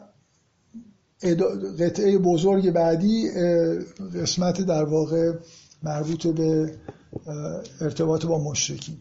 قطعه 1.80 2.18
بزرگ 2.18 2.70
بعدی 2.70 3.30
قسمت 4.22 4.60
در 4.60 4.84
واقع 4.84 5.32
مربوط 5.82 6.26
به 6.26 6.74
ارتباط 7.80 8.26
با 8.26 8.38
مشرکین. 8.38 8.96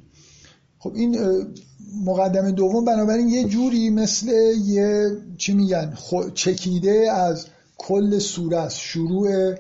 خب 0.80 0.92
این 0.96 1.18
مقدمه 2.06 2.52
دوم 2.52 2.86
بنابراین 2.86 3.30
یه 3.30 3.44
جوری 3.44 3.90
مثل 3.90 4.28
یه 4.66 5.18
چی 5.38 5.54
میگن 5.54 5.98
چکیده 6.34 7.12
از 7.12 7.46
کل 7.78 8.20
سوره 8.20 8.58
است. 8.58 8.78
شروع 8.78 9.56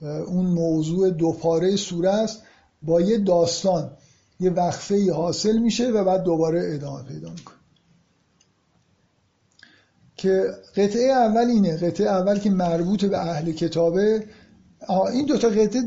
اون 0.00 0.46
موضوع 0.46 1.10
دوپاره 1.10 1.76
سوره 1.76 2.10
است 2.10 2.42
با 2.82 3.00
یه 3.00 3.18
داستان 3.18 3.90
یه 4.40 4.50
وقفه 4.50 5.12
حاصل 5.12 5.58
میشه 5.58 5.90
و 5.90 6.04
بعد 6.04 6.22
دوباره 6.22 6.74
ادامه 6.74 7.02
پیدا 7.02 7.30
می‌کنه. 7.30 7.56
که 10.16 10.44
قطعه 10.76 11.10
اول 11.12 11.46
اینه 11.46 11.76
قطعه 11.76 12.08
اول 12.08 12.38
که 12.38 12.50
مربوط 12.50 13.04
به 13.04 13.18
اهل 13.18 13.52
کتابه 13.52 14.24
این 15.12 15.26
دوتا 15.26 15.48
قطعه 15.48 15.82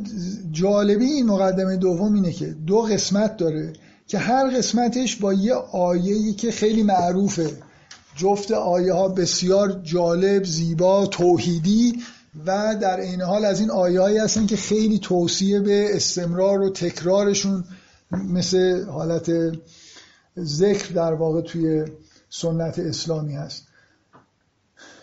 جالبی 0.51 1.05
این 1.05 1.25
مقدمه 1.25 1.77
دوم 1.77 2.13
اینه 2.13 2.31
که 2.31 2.45
دو 2.45 2.81
قسمت 2.81 3.37
داره 3.37 3.73
که 4.07 4.17
هر 4.17 4.57
قسمتش 4.57 5.15
با 5.15 5.33
یه 5.33 5.53
آیه‌ای 5.73 6.33
که 6.33 6.51
خیلی 6.51 6.83
معروفه. 6.83 7.51
جفت 8.15 8.51
آیه 8.51 8.93
ها 8.93 9.07
بسیار 9.07 9.81
جالب 9.83 10.43
زیبا 10.43 11.05
توحیدی 11.05 12.03
و 12.45 12.75
در 12.81 12.99
این 12.99 13.21
حال 13.21 13.45
از 13.45 13.59
این 13.59 13.71
آیه 13.71 14.01
هایی 14.01 14.17
هستن 14.17 14.45
که 14.45 14.55
خیلی 14.57 14.99
توصیه 14.99 15.59
به 15.59 15.95
استمرار 15.95 16.61
و 16.61 16.69
تکرارشون. 16.69 17.63
مثل 18.11 18.85
حالت 18.85 19.31
ذکر 20.39 20.93
در 20.93 21.13
واقع 21.13 21.41
توی 21.41 21.85
سنت 22.29 22.79
اسلامی 22.79 23.35
هست. 23.35 23.68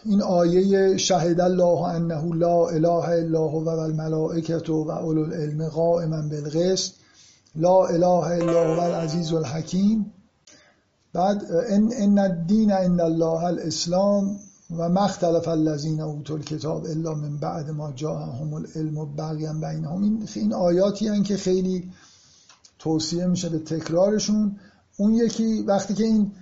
این 0.08 0.22
آیه 0.22 0.96
شهد 0.96 1.40
الله 1.40 1.82
انه 1.82 2.34
لا 2.34 2.68
اله 2.68 3.08
الا 3.08 3.38
هو 3.38 3.64
و 3.64 3.68
الملائکه 3.68 4.72
و 4.72 4.90
اولو 4.90 5.22
العلم 5.22 5.68
قائما 5.68 6.22
بالقسط. 6.22 6.92
لا 7.56 7.86
اله 7.86 8.26
الا 8.26 8.74
هو 8.74 8.80
العزیز 8.80 9.32
الحکیم. 9.32 10.12
بعد 11.12 11.44
ان 11.68 11.90
ان 11.98 12.18
الدین 12.18 12.72
عند 12.72 13.00
الله 13.00 13.44
الاسلام 13.44 14.36
و 14.76 14.88
مختلف 14.88 15.48
الذین 15.48 16.00
اوتوا 16.00 16.36
الکتاب 16.36 16.84
الا 16.84 17.14
من 17.14 17.36
بعد 17.36 17.70
ما 17.70 17.92
جاءهم 17.92 18.54
العلم 18.54 19.16
بغیا 19.16 19.52
بینهم. 19.52 20.02
این 20.02 20.28
این 20.34 20.54
آیاتی 20.54 21.08
هن 21.08 21.22
که 21.22 21.36
خیلی 21.36 21.90
توصیه 22.78 23.26
میشه 23.26 23.48
به 23.48 23.58
تکرارشون. 23.58 24.56
اون 24.96 25.14
یکی 25.14 25.62
وقتی 25.62 25.94
که 25.94 26.04
این 26.04 26.32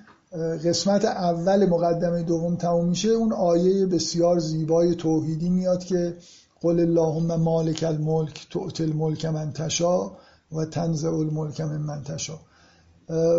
قسمت 0.65 1.05
اول 1.05 1.67
مقدمه 1.67 2.23
دوم 2.23 2.57
تموم 2.57 2.89
میشه. 2.89 3.09
اون 3.09 3.33
آیه 3.33 3.87
بسیار 3.87 4.39
زیبای 4.39 4.95
توحیدی 4.95 5.49
میاد 5.49 5.85
که 5.85 6.17
قل 6.61 6.81
اللهم 6.81 7.37
مالک 7.37 7.85
الملک 7.89 8.47
تؤت 8.51 8.81
الملک 8.81 9.25
من 9.25 9.53
تشا 9.53 10.11
و 10.53 10.65
تنزع 10.65 11.09
الملک 11.09 11.61
من 11.61 11.81
من 11.81 12.03
تشا 12.03 12.39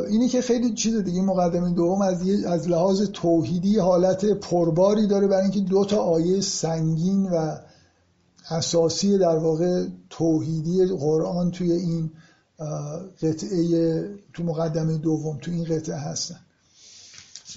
اینی 0.09 0.27
که 0.27 0.41
خیلی 0.41 0.73
چیز 0.73 0.95
دیگه 0.95 1.21
مقدمه 1.21 1.73
دوم 1.73 2.01
از 2.01 2.29
از 2.47 2.69
لحاظ 2.69 3.01
توحیدی 3.01 3.79
حالت 3.79 4.25
پرباری 4.25 5.07
داره 5.07 5.27
برای 5.27 5.43
اینکه 5.43 5.59
دو 5.59 5.85
تا 5.85 5.97
آیه 5.97 6.41
سنگین 6.41 7.23
و 7.23 7.57
اساسی 8.49 9.17
در 9.17 9.37
واقع 9.37 9.85
توحیدی 10.09 10.85
قرآن 10.85 11.51
توی 11.51 11.71
این 11.71 12.11
قطعه 13.21 14.03
تو 14.33 14.43
مقدمه 14.43 14.97
دوم 14.97 15.37
تو 15.37 15.51
این 15.51 15.63
قطعه 15.63 15.95
هستن. 15.95 16.44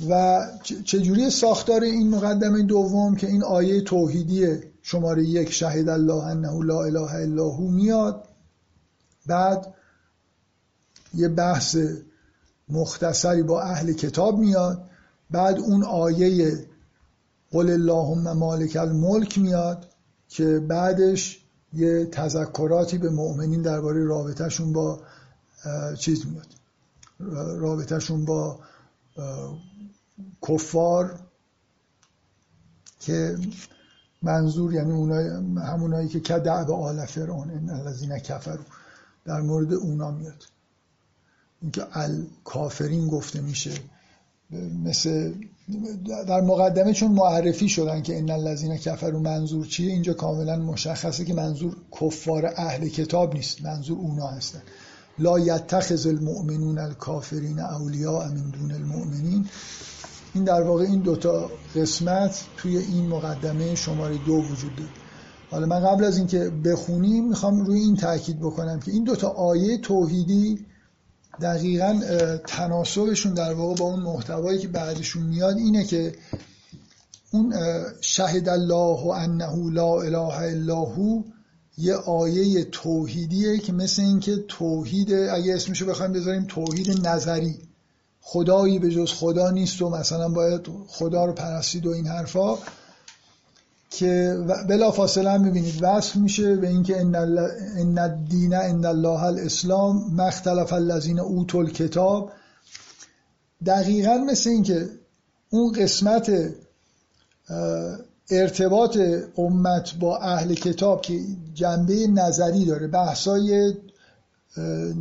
و 0.08 0.42
چجوری 0.84 1.30
ساختار 1.30 1.82
این 1.82 2.10
مقدمه 2.10 2.62
دوم 2.62 3.16
که 3.16 3.26
این 3.26 3.44
آیه 3.44 3.80
توحیدی 3.80 4.46
شماره 4.82 5.24
یک 5.24 5.52
شهید 5.52 5.88
الله 5.88 6.24
انه 6.24 6.64
لا 6.64 6.84
اله 6.84 7.14
الا 7.14 7.48
هو 7.48 7.70
میاد؟ 7.70 8.28
بعد 9.26 9.74
یه 11.14 11.28
بحث 11.28 11.76
مختصری 12.68 13.42
با 13.42 13.62
اهل 13.62 13.92
کتاب 13.92 14.38
میاد. 14.38 14.84
بعد 15.30 15.58
اون 15.58 15.84
آیه 15.84 16.66
قل 17.50 17.70
اللهم 17.70 18.32
مالک 18.32 18.76
الملک 18.76 19.38
میاد 19.38 19.88
که 20.28 20.58
بعدش 20.58 21.44
یه 21.72 22.06
تذکراتی 22.06 22.98
به 22.98 23.10
مؤمنین 23.10 23.62
درباره 23.62 24.04
رابطهشون 24.04 24.72
با 24.72 25.00
چیز 25.98 26.26
میاد. 26.26 26.46
رابطهشون 27.58 28.24
با 28.24 28.58
کفار 30.49 31.20
که 33.01 33.36
منظور 34.23 34.74
یعنی 34.74 34.93
اونای 34.93 35.28
همونایی 35.57 36.09
که 36.09 36.20
کدعب 36.20 36.70
آل 36.70 37.07
فرعون 37.07 37.51
ان 37.51 37.70
الذین 37.70 38.19
کفروا 38.19 38.65
در 39.24 39.40
مورد 39.40 39.73
اونا 39.73 40.11
میاد. 40.11 40.45
اینکه 41.62 41.86
الکافرین 41.93 43.09
گفته 43.09 43.40
میشه. 43.40 43.70
مثل 44.85 45.35
در 46.28 46.40
مقدمه 46.40 46.93
چون 46.93 47.12
معرفی 47.12 47.69
شدن 47.69 48.03
که 48.03 48.19
ان 48.19 48.31
الذین 48.31 48.77
کفروا 48.77 49.20
منظور 49.20 49.66
چیه 49.66 49.93
اینجا 49.93 50.15
کاملا 50.15 50.57
مشخصه 50.57 51.24
که 51.24 51.35
منظور 51.35 51.77
کفار 52.01 52.47
اهل 52.57 52.89
کتاب 52.89 53.35
نیست 53.35 53.62
منظور 53.62 53.99
اونا 53.99 54.27
هستن. 54.27 54.62
لا 55.19 55.39
یتخذ 55.39 56.07
المؤمنون 56.07 56.78
الکافرین 56.78 57.61
اولیاء 57.61 58.28
من 58.28 58.51
دون 58.51 58.70
المؤمنین. 58.70 59.49
این 60.39 60.44
در 60.44 60.62
واقع 60.62 60.85
این 60.85 61.01
دوتا 61.01 61.51
قسمت 61.77 62.44
توی 62.56 62.77
این 62.78 63.09
مقدمه 63.09 63.74
شماره 63.74 64.19
دو 64.27 64.35
وجود 64.35 64.77
داره. 64.77 64.90
حالا 65.51 65.66
من 65.66 65.81
قبل 65.81 66.05
از 66.05 66.16
اینکه 66.16 66.51
بخونیم 66.65 67.28
می‌خوام 67.28 67.60
روی 67.60 67.81
این 67.81 67.97
تاکید 67.97 68.40
بکنم 68.40 68.81
که 68.81 68.90
این 68.93 69.05
دوتا 69.05 69.28
آیه 69.28 69.78
توحیدی 69.78 70.66
دقیقا 71.40 72.01
تناسبشون 72.47 73.35
در 73.35 73.55
واقع 73.55 73.74
با 73.74 73.85
اون 73.85 74.01
محتوایی 74.01 74.59
که 74.59 74.69
بعدشون 74.69 75.23
میاد 75.23 75.56
اینه 75.56 75.85
که 75.85 76.12
اون 77.32 77.55
شهد 78.01 78.48
الله 78.48 79.05
و 79.05 79.09
انه 79.09 79.70
لا 79.73 80.01
اله 80.02 80.39
الا 80.39 80.81
هو 80.81 81.23
یه 81.78 81.94
آیه 81.94 82.65
توحیدیه 82.65 83.59
که 83.59 83.73
مثل 83.73 84.02
اینکه 84.02 84.36
توحید 84.48 85.12
اگه 85.12 85.55
اسمشو 85.55 85.86
بخوایم 85.86 86.12
بذاریم 86.12 86.44
توحید 86.48 87.06
نظری. 87.06 87.68
خدایی 88.30 88.78
به 88.78 88.90
جز 88.90 89.12
خدا 89.12 89.50
نیست 89.50 89.82
و 89.82 89.88
مثلا 89.88 90.28
باید 90.28 90.66
خدا 90.88 91.24
رو 91.24 91.32
پرستید 91.32 91.86
و 91.86 91.90
این 91.90 92.06
حرفا 92.06 92.59
که 93.90 94.38
بلا 94.68 94.90
فاصله 94.90 95.30
هم 95.30 95.40
می‌بینید. 95.40 95.78
وصف 95.82 96.16
میشه 96.16 96.56
به 96.56 96.68
اینکه 96.68 97.00
ان 97.00 97.98
الدین 97.98 98.55
ان 98.55 98.84
الله 98.84 99.22
الاسلام 99.22 100.14
مختلف 100.14 100.72
الذین 100.72 101.20
اوتوا 101.20 101.60
الکتاب. 101.60 102.32
دقیقا 103.66 104.16
مثل 104.16 104.50
اینکه 104.50 104.88
اون 105.50 105.72
قسمت 105.72 106.32
ارتباط 108.30 108.98
امت 109.38 109.94
با 110.00 110.18
اهل 110.18 110.55
کتاب 110.55 111.02
که 111.02 111.20
جنبه 111.55 112.06
نظری 112.06 112.64
داره 112.64 112.86
بحثای 112.86 113.74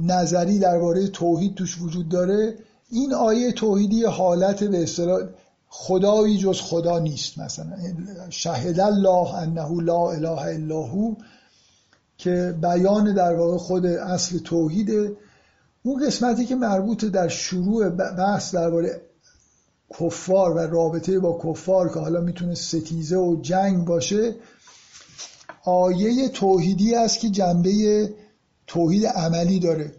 نظری 0.06 0.60
درباره 0.60 1.08
توحید 1.08 1.56
توش 1.56 1.82
وجود 1.82 2.10
داره 2.10 2.58
این 2.90 3.14
آیه 3.14 3.52
توحیدی 3.52 4.04
حالت 4.04 4.64
به 4.64 4.84
اصطلاح 4.84 5.22
خدایی 5.70 6.38
جز 6.38 6.62
خدا 6.62 7.00
نیست 7.00 7.38
مثلا. 7.38 7.78
شهد 8.30 8.80
الله 8.80 9.36
انه 9.36 9.82
لا 9.82 10.12
اله 10.12 10.42
الا 10.42 10.82
هو 10.82 11.16
که 12.18 12.56
بیان 12.62 13.14
در 13.14 13.36
واقع 13.36 13.58
خود 13.58 13.86
اصل 13.86 14.38
توحیده 14.38 15.18
اون 15.84 16.06
قسمتی 16.06 16.46
که 16.46 16.56
مربوط 16.56 17.06
در 17.06 17.28
شروع 17.28 17.90
بحث 17.90 18.56
درباره 18.56 19.02
کفار 20.00 20.52
و 20.56 20.60
رابطه 20.60 21.20
با 21.20 21.40
کفار 21.44 21.94
که 21.94 22.00
حالا 22.00 22.22
می‌تونه 22.22 22.56
ستیزه 22.56 23.18
و 23.18 23.42
جنگ 23.42 23.86
باشه 23.86 24.36
آیه 25.64 26.30
توحیدی 26.30 26.96
است 26.96 27.20
که 27.20 27.30
جنبه 27.30 28.14
توحید 28.68 29.06
عملی 29.06 29.60
داره. 29.60 29.94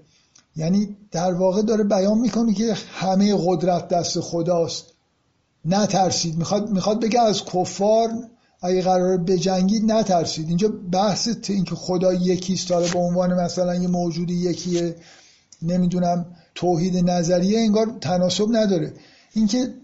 یعنی 0.59 0.97
در 1.11 1.35
واقع 1.35 1.63
داره 1.63 1.85
بیان 1.85 2.19
می‌کنه 2.19 2.55
که 2.55 2.75
همه 2.93 3.37
قدرت 3.47 3.89
دست 3.89 4.21
خداست. 4.21 4.85
نترسید. 5.65 6.37
می‌خواد 6.37 6.71
می‌خواد 6.71 7.01
بگه 7.01 7.21
از 7.21 7.45
کفار 7.45 8.11
اگه 8.63 8.83
قرار 8.83 9.17
بجنگید 9.17 9.93
نترسید. 9.93 10.49
اینجا 10.49 10.73
بحث 10.93 11.29
اینکه 11.49 11.75
خدا 11.75 12.13
یکیست 12.15 12.69
داره 12.69 12.93
به 12.93 12.99
عنوان 12.99 13.35
مثلا 13.35 13.75
یه 13.75 13.89
موجودی 13.89 14.35
یکیه 14.35 14.97
نمی‌دونم 15.63 16.27
توحید 16.55 17.11
نظریه 17.11 17.59
انگار 17.61 17.97
تناسب 18.01 18.47
نداره. 18.51 18.93
اینکه 19.33 19.75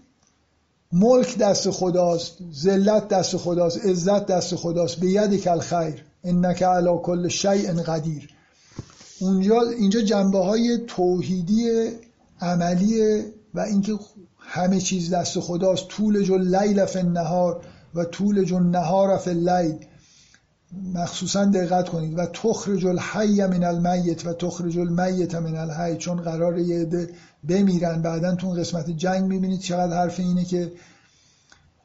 ملک 0.91 1.37
دست 1.37 1.69
خداست 1.69 2.37
ذلت 2.53 3.07
دست 3.07 3.37
خداست 3.37 3.85
عزت 3.85 4.25
دست 4.25 4.55
خداست 4.55 4.95
به 4.95 5.07
ید 5.07 5.35
کل 5.35 5.59
خیر 5.59 6.05
انک 6.23 6.63
علی 6.63 6.89
کل 7.03 7.27
شیء 7.27 7.73
قدیر. 7.73 8.34
اونجا 9.19 9.61
اینجا 9.61 10.01
جنبه 10.01 10.39
های 10.39 10.79
توحیدی 10.87 11.89
عملیه 12.41 13.25
و 13.53 13.59
اینکه 13.59 13.93
همه 14.39 14.81
چیز 14.81 15.13
دست 15.13 15.39
خداست 15.39 15.87
طول 15.87 16.23
جو 16.23 16.37
لیل 16.37 16.85
فی 16.85 16.99
النهار 16.99 17.61
و 17.95 18.05
طول 18.05 18.43
جو 18.43 18.59
نهار 18.59 19.17
فی 19.17 19.29
اللیل. 19.29 19.75
مخصوصا 20.93 21.45
دقت 21.45 21.89
کنید. 21.89 22.17
و 22.17 22.25
تخرج 22.25 22.85
الحی 22.85 23.45
من 23.45 23.63
المیت 23.63 24.25
و 24.25 24.33
تخرج 24.33 24.79
المیت 24.79 25.35
من 25.35 25.55
الحی. 25.55 25.97
چون 25.97 26.21
قرار 26.21 26.59
یه 26.59 27.09
بمیرن 27.49 28.01
بعدا 28.01 28.35
تو 28.35 28.49
قسمت 28.49 28.89
جنگ 28.89 29.23
می‌بینید 29.23 29.59
چقدر 29.59 29.97
حرف 29.97 30.19
اینه 30.19 30.45
که 30.45 30.71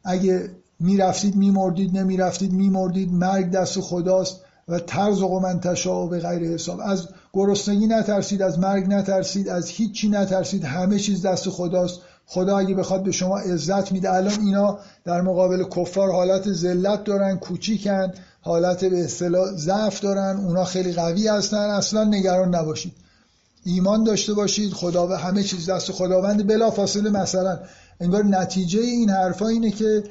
اگه 0.05 0.51
می‌رفتید 0.81 1.37
میمردید 1.37 1.99
نمی‌رفتید 1.99 2.53
میمردید 2.53 3.13
مرگ 3.13 3.51
دست 3.51 3.81
خداست. 3.81 4.41
و 4.69 4.79
طرز 4.79 5.23
و 5.23 5.41
من 5.41 5.61
به 6.11 6.19
غیر 6.19 6.53
حساب. 6.53 6.81
از 6.81 7.09
گرسنگی 7.33 7.87
نترسید 7.87 8.43
از 8.43 8.59
مرگ 8.59 8.87
نترسید 8.89 9.49
از 9.49 9.69
هیچی 9.69 10.09
نترسید. 10.09 10.65
همه 10.65 10.99
چیز 10.99 11.27
دست 11.27 11.49
خداست. 11.49 12.01
خدا 12.27 12.59
اگه 12.59 12.75
بخواد 12.75 13.03
به 13.03 13.13
شما 13.13 13.39
عزت 13.39 13.93
میده. 13.93 14.13
الان 14.15 14.41
اینا 14.41 14.79
در 15.05 15.21
مقابل 15.21 15.65
کفار 15.65 16.13
حالت 16.13 16.53
ذلت 16.53 17.05
دارن 17.05 17.37
کوچیکن 17.37 18.13
حالت 18.41 18.85
به 18.85 19.05
اصطلاح 19.05 19.57
ضعف 19.57 20.01
دارن 20.01 20.37
اونا 20.37 20.65
خیلی 20.65 20.93
قوی 20.93 21.29
هستن. 21.29 21.71
اصلا 21.71 22.05
نگران 22.05 22.55
نباشید. 22.55 22.93
ایمان 23.65 24.05
داشته 24.05 24.35
باشید. 24.35 24.73
خدا 24.73 25.07
و 25.07 25.13
همه 25.13 25.43
چیز 25.43 25.71
دست 25.71 25.93
خداوند. 25.93 26.47
بلا 26.47 26.71
فاصله 26.71 27.11
مثلا 27.11 27.59
انگار 28.01 28.25
نتیجه 28.25 28.81
این 28.81 29.11
حرفا 29.11 29.49
اینه 29.49 29.71
که 29.71 30.05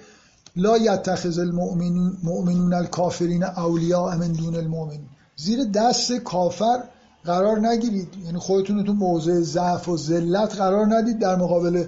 لا 0.55 0.77
یتخذ 0.77 1.39
المؤمنون 1.39 2.73
الکافرین 2.73 3.43
اولیاء 3.43 4.17
من 4.17 4.31
دون 4.31 4.55
المؤمنین 4.55 5.09
زیر 5.35 5.63
دست 5.63 6.11
کافر 6.11 6.83
قرار 7.25 7.67
نگیرید. 7.67 8.07
یعنی 8.25 8.37
خودتون 8.39 8.83
تو 8.83 8.93
موضع 8.93 9.39
ضعف 9.41 9.89
و 9.89 9.97
ذلت 9.97 10.55
قرار 10.55 10.85
ندید 10.85 11.19
در 11.19 11.35
مقابل 11.35 11.85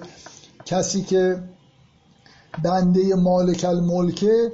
کسی 0.64 1.02
که 1.02 1.42
بنده 2.64 3.14
مالک 3.14 3.64
الملکه 3.68 4.52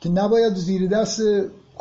که 0.00 0.08
نباید 0.08 0.54
زیر 0.54 0.88
دست 0.88 1.20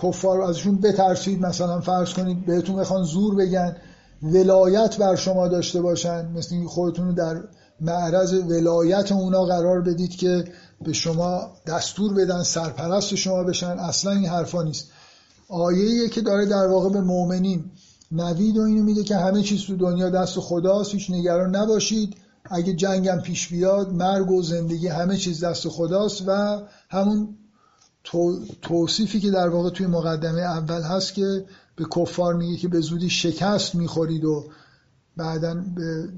کفار 0.03 0.41
ازشون 0.41 0.75
بترسید. 0.75 1.41
مثلا 1.41 1.81
فرض 1.81 2.13
کنید 2.13 2.45
بهتون 2.45 2.75
بخوان 2.75 3.03
زور 3.03 3.35
بگن 3.35 3.75
ولایت 4.23 4.97
بر 4.97 5.15
شما 5.15 5.47
داشته 5.47 5.81
باشن. 5.81 6.31
مثل 6.31 6.65
خودتون 6.65 7.07
رو 7.07 7.13
در 7.13 7.43
معرض 7.81 8.33
ولایت 8.33 9.11
اونا 9.11 9.45
قرار 9.45 9.81
بدید 9.81 10.15
که 10.15 10.43
به 10.81 10.93
شما 10.93 11.51
دستور 11.67 12.13
بدن 12.13 12.43
سرپرست 12.43 13.15
شما 13.15 13.43
بشن. 13.43 13.79
اصلا 13.79 14.11
این 14.11 14.25
حرفا 14.25 14.63
نیست. 14.63 14.91
آیه 15.49 16.09
که 16.09 16.21
داره 16.21 16.45
در 16.45 16.67
واقع 16.67 16.89
به 16.89 17.01
مؤمنین 17.01 17.71
نوید 18.11 18.57
و 18.57 18.61
اینو 18.61 18.83
میده 18.83 19.03
که 19.03 19.15
همه 19.15 19.41
چیز 19.41 19.61
تو 19.61 19.75
دنیا 19.75 20.09
دست 20.09 20.39
خداست 20.39 20.93
هیچ 20.93 21.11
نگران 21.11 21.55
نباشید. 21.55 22.15
اگه 22.45 22.73
جنگم 22.73 23.19
پیش 23.19 23.47
بیاد 23.47 23.93
مرگ 23.93 24.31
و 24.31 24.41
زندگی 24.41 24.87
همه 24.87 25.17
چیز 25.17 25.43
دست 25.43 25.67
خداست 25.67 26.23
و 26.27 26.61
همون 26.89 27.37
توصیفی 28.61 29.19
که 29.19 29.31
در 29.31 29.49
واقع 29.49 29.69
توی 29.69 29.87
مقدمه 29.87 30.41
اول 30.41 30.81
هست 30.81 31.13
که 31.13 31.45
به 31.75 31.85
کفار 31.95 32.33
میگه 32.33 32.57
که 32.57 32.67
به 32.67 32.79
زودی 32.79 33.09
شکست 33.09 33.75
می‌خورید 33.75 34.25
و 34.25 34.45
بعدا 35.17 35.63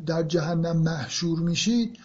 در 0.05 0.23
جهنم 0.23 0.77
محشور 0.77 1.39
میشید. 1.39 1.97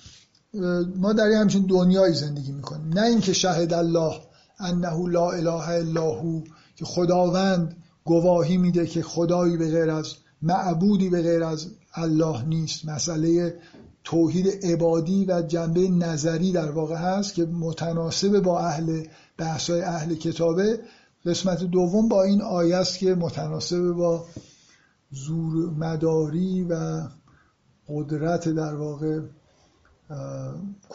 ما 0.96 1.12
در 1.12 1.30
همچین 1.30 1.66
دنیای 1.66 2.14
زندگی 2.14 2.52
می‌کنیم. 2.52 2.92
نه 2.92 3.02
اینکه 3.02 3.32
شهد 3.32 3.72
الله 3.72 4.14
انه 4.60 5.08
لا 5.08 5.30
اله 5.30 5.68
الا 5.68 6.10
هو 6.10 6.40
که 6.76 6.84
خداوند 6.84 7.76
گواهی 8.04 8.56
میده 8.56 8.86
که 8.86 9.02
خدایی 9.02 9.56
به 9.56 9.70
غیر 9.70 9.90
از 9.90 10.14
معبودی 10.42 11.10
به 11.10 11.22
غیر 11.22 11.44
از 11.44 11.66
الله 11.94 12.44
نیست. 12.44 12.88
مسئله 12.88 13.54
توحید 14.04 14.66
عبادی 14.66 15.24
و 15.24 15.42
جنبه 15.42 15.88
نظری 15.88 16.52
در 16.52 16.70
واقع 16.70 16.96
هست 16.96 17.34
که 17.34 17.44
متناسب 17.44 18.40
با 18.40 18.60
اهل 18.60 19.04
بحثای 19.36 19.80
اهل 19.80 20.14
کتابه. 20.14 20.80
قسمت 21.26 21.64
دوم 21.64 22.08
با 22.08 22.22
این 22.22 22.42
آیه 22.42 22.76
است 22.76 22.98
که 22.98 23.14
متناسب 23.14 23.92
با 23.92 24.24
زور 25.10 25.70
مداری 25.70 26.62
و 26.62 27.02
قدرت 27.88 28.48
در 28.48 28.74
واقع 28.74 29.20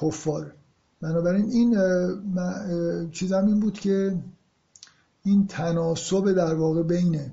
کفار. 0.02 0.54
بنابراین 1.02 1.46
این 1.46 1.78
چیزم 3.12 3.46
این 3.46 3.60
بود 3.60 3.74
که 3.74 4.24
این 5.24 5.48
تناسب 5.48 6.32
در 6.32 6.54
واقع 6.54 6.84
بین 6.84 7.32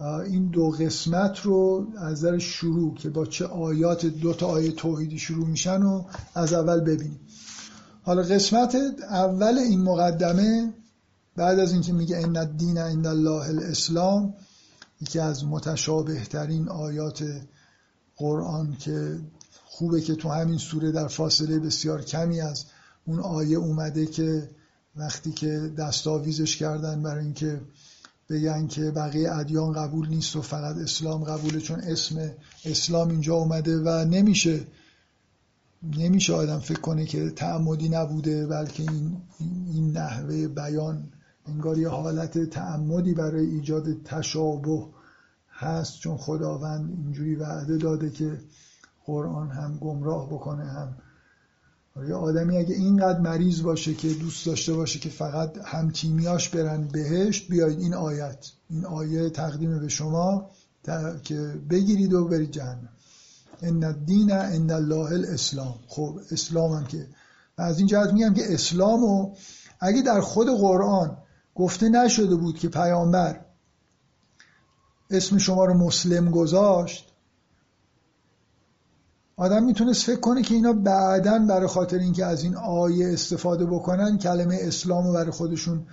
این 0.00 0.46
دو 0.46 0.70
قسمت 0.70 1.40
رو 1.40 1.86
از 1.98 2.12
نظر 2.12 2.38
شروع 2.38 2.94
که 2.94 3.10
با 3.10 3.26
چه 3.26 3.46
آیات 3.46 4.06
دو 4.06 4.34
تا 4.34 4.46
آیه 4.46 4.72
توحیدی 4.72 5.18
شروع 5.18 5.46
میشن 5.46 5.82
و 5.82 6.04
از 6.34 6.52
اول 6.52 6.80
ببینیم. 6.80 7.20
حالا 8.02 8.22
قسمت 8.22 8.76
اول 9.10 9.58
این 9.58 9.80
مقدمه 9.80 10.74
بعد 11.36 11.58
از 11.58 11.72
اینکه 11.72 11.92
میگه 11.92 12.16
ان 12.16 12.36
الدین 12.36 12.78
عند 12.78 13.06
الله 13.06 13.48
الاسلام 13.48 14.34
یکی 15.00 15.18
از 15.18 15.44
متشابه 15.44 16.24
ترین 16.24 16.68
آیات 16.68 17.24
قرآن 18.16 18.76
که 18.78 19.18
خوبه 19.80 20.00
که 20.00 20.14
تو 20.14 20.28
همین 20.28 20.58
سوره 20.58 20.92
در 20.92 21.08
فاصله 21.08 21.58
بسیار 21.58 22.02
کمی 22.02 22.40
از 22.40 22.64
اون 23.04 23.20
آیه 23.20 23.56
اومده 23.56 24.06
که 24.06 24.48
وقتی 24.96 25.32
که 25.32 25.72
دستاویزش 25.78 26.56
کردن 26.56 27.02
برای 27.02 27.24
اینکه 27.24 27.60
بگن 28.30 28.66
که 28.66 28.90
بقیه 28.90 29.32
ادیان 29.32 29.72
قبول 29.72 30.08
نیست 30.08 30.36
و 30.36 30.42
فقط 30.42 30.76
اسلام 30.76 31.24
قبوله 31.24 31.60
چون 31.60 31.80
اسم 31.80 32.30
اسلام 32.64 33.08
اینجا 33.08 33.34
اومده 33.34 33.78
و 33.78 34.04
نمیشه 34.04 34.60
نمیشه 35.82 36.34
آدم 36.34 36.58
فکر 36.58 36.80
کنه 36.80 37.04
که 37.06 37.30
تعمدی 37.30 37.88
نبوده 37.88 38.46
بلکه 38.46 38.82
این, 38.82 39.16
این 39.72 39.92
نحوه 39.96 40.48
بیان 40.48 41.08
انگار 41.46 41.78
یه 41.78 41.88
حالت 41.88 42.50
تعمدی 42.50 43.14
برای 43.14 43.46
ایجاد 43.46 44.02
تشابه 44.02 44.86
هست. 45.48 45.98
چون 45.98 46.16
خداوند 46.16 46.90
اینجوری 47.04 47.34
وعده 47.34 47.76
داده 47.76 48.10
که 48.10 48.38
قرآن 49.10 49.50
هم 49.50 49.78
گمراه 49.78 50.26
بکنه 50.26 50.64
هم. 50.64 50.96
یه 52.08 52.14
آدمی 52.14 52.56
اگه 52.56 52.74
اینقدر 52.74 53.18
مریض 53.20 53.62
باشه 53.62 53.94
که 53.94 54.08
دوست 54.08 54.46
داشته 54.46 54.72
باشه 54.72 54.98
که 54.98 55.08
فقط 55.08 55.58
هم 55.64 55.90
تیمیاش 55.90 56.48
برن 56.48 56.88
بهشت 56.88 57.48
بیاید 57.48 57.80
این 57.80 57.94
آیت. 57.94 58.46
این 58.70 58.86
آیه 58.86 59.30
تقدیم 59.30 59.78
به 59.80 59.88
شما 59.88 60.50
که 61.22 61.54
بگیرید 61.70 62.12
و 62.12 62.28
برید 62.28 62.50
جهنم. 62.50 62.88
ان 63.62 63.84
الدین 63.84 64.32
ان 64.32 64.70
الله 64.70 65.12
الاسلام. 65.12 65.74
خب 65.88 66.18
اسلام 66.30 66.72
هم 66.72 66.86
که 66.86 67.06
از 67.58 67.78
این 67.78 67.86
جهت 67.86 68.12
میگم 68.12 68.34
که 68.34 68.54
اسلام 68.54 69.04
و 69.04 69.34
اگه 69.80 70.02
در 70.02 70.20
خود 70.20 70.48
قرآن 70.48 71.16
گفته 71.54 71.88
نشده 71.88 72.36
بود 72.36 72.58
که 72.58 72.68
پیامبر 72.68 73.40
اسم 75.10 75.38
شما 75.38 75.64
رو 75.64 75.74
مسلم 75.74 76.30
گذاشت 76.30 77.09
آدم 79.40 79.64
می‌تونست 79.64 80.02
فکر 80.02 80.20
کنه 80.20 80.42
که 80.42 80.54
اینا 80.54 80.72
بعدا 80.72 81.38
برای 81.38 81.66
خاطر 81.66 81.98
اینکه 81.98 82.24
از 82.26 82.42
این 82.42 82.56
آیه 82.56 83.12
استفاده 83.12 83.66
بکنن 83.66 84.18
کلمه 84.18 84.58
اسلام 84.60 85.06
رو 85.06 85.12
برای 85.12 85.30
خودشون 85.30 85.86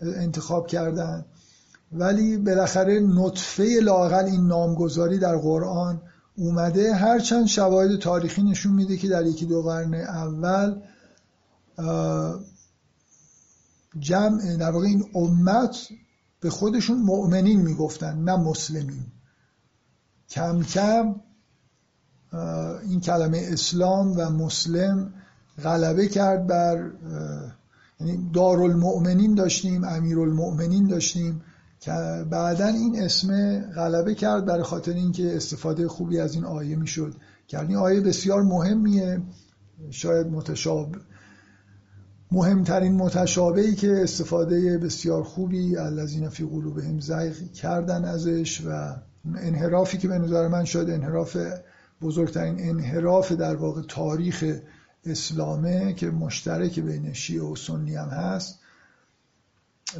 انتخاب 0.00 0.66
کردن. 0.66 1.24
ولی 1.92 2.36
بالاخره 2.36 3.00
نطفه 3.00 3.80
لاقل 3.82 4.24
این 4.24 4.46
نامگذاری 4.46 5.18
در 5.18 5.36
قرآن 5.36 6.02
اومده. 6.36 6.94
هرچند 6.94 7.46
شواهد 7.46 7.98
تاریخی 7.98 8.42
نشون 8.42 8.72
میده 8.72 8.96
که 8.96 9.08
در 9.08 9.26
یکی 9.26 9.46
دو 9.46 9.62
قرن 9.62 9.94
اول 9.94 10.80
جمع 13.98 14.56
در 14.56 14.70
واقع 14.70 14.86
این 14.86 15.04
امت 15.14 15.76
به 16.40 16.50
خودشون 16.50 16.98
مؤمنین 16.98 17.60
می‌گفتن 17.60 18.18
نه 18.18 18.36
مسلمین. 18.36 19.06
کم 20.30 20.62
کم 20.62 21.14
این 22.88 23.00
کلمه 23.00 23.48
اسلام 23.52 24.12
و 24.16 24.30
مسلم 24.30 25.12
غلبه 25.64 26.08
کرد 26.08 26.46
بر 26.46 26.90
یعنی 28.00 28.30
دارالمؤمنین 28.34 29.34
داشتیم 29.34 29.84
امیرالمؤمنین 29.84 30.86
داشتیم 30.86 31.42
که 31.80 31.92
بعدا 32.30 32.66
این 32.66 33.02
اسم 33.02 33.60
غلبه 33.60 34.14
کرد 34.14 34.44
برای 34.44 34.62
خاطر 34.62 34.92
اینکه 34.92 35.36
استفاده 35.36 35.88
خوبی 35.88 36.18
از 36.20 36.34
این 36.34 36.44
آیه 36.44 36.76
می‌شد. 36.76 37.14
کرد. 37.48 37.68
این 37.68 37.76
آیه 37.76 38.00
بسیار 38.00 38.42
مهمیه. 38.42 39.22
شاید 39.90 40.26
متشابه 40.26 40.98
مهمترین 42.32 42.94
متشابهی 42.94 43.74
که 43.74 44.02
استفاده 44.02 44.78
بسیار 44.78 45.22
خوبی 45.22 45.76
الذین 45.76 46.28
فی 46.28 46.44
قلوبهم 46.44 47.00
زیغ 47.00 47.52
کردن 47.52 48.04
ازش 48.04 48.62
و 48.66 48.96
انحرافی 49.36 49.98
که 49.98 50.08
به 50.08 50.18
نظر 50.18 50.48
من 50.48 50.64
شاید 50.64 50.90
انحراف 50.90 51.36
بزرگترین 52.02 52.70
انحراف 52.70 53.32
در 53.32 53.56
واقع 53.56 53.82
تاریخ 53.82 54.44
اسلامه 55.04 55.92
که 55.92 56.10
مشترک 56.10 56.80
بین 56.80 57.12
شیعه 57.12 57.42
و 57.42 57.56
سنی 57.56 57.94
هم 57.94 58.08
هست. 58.08 58.58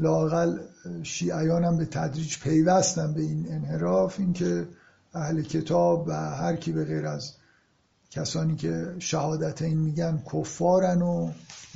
لاقل 0.01 0.59
شیعیان 1.03 1.65
هم 1.65 1.77
به 1.77 1.85
تدریج 1.85 2.39
پیوستن 2.39 3.15
به 3.15 3.21
این 3.21 3.47
انحراف 3.53 4.21
اینکه 4.21 4.69
اهل 5.15 5.43
کتاب 5.43 6.09
و 6.09 6.13
هر 6.13 6.57
کی 6.57 6.73
به 6.73 6.85
غیر 6.85 7.07
از 7.07 7.33
کسانی 8.11 8.57
که 8.57 8.97
این 9.61 9.79
میگن 9.79 10.23
کفارن 10.33 11.03
و 11.03 11.31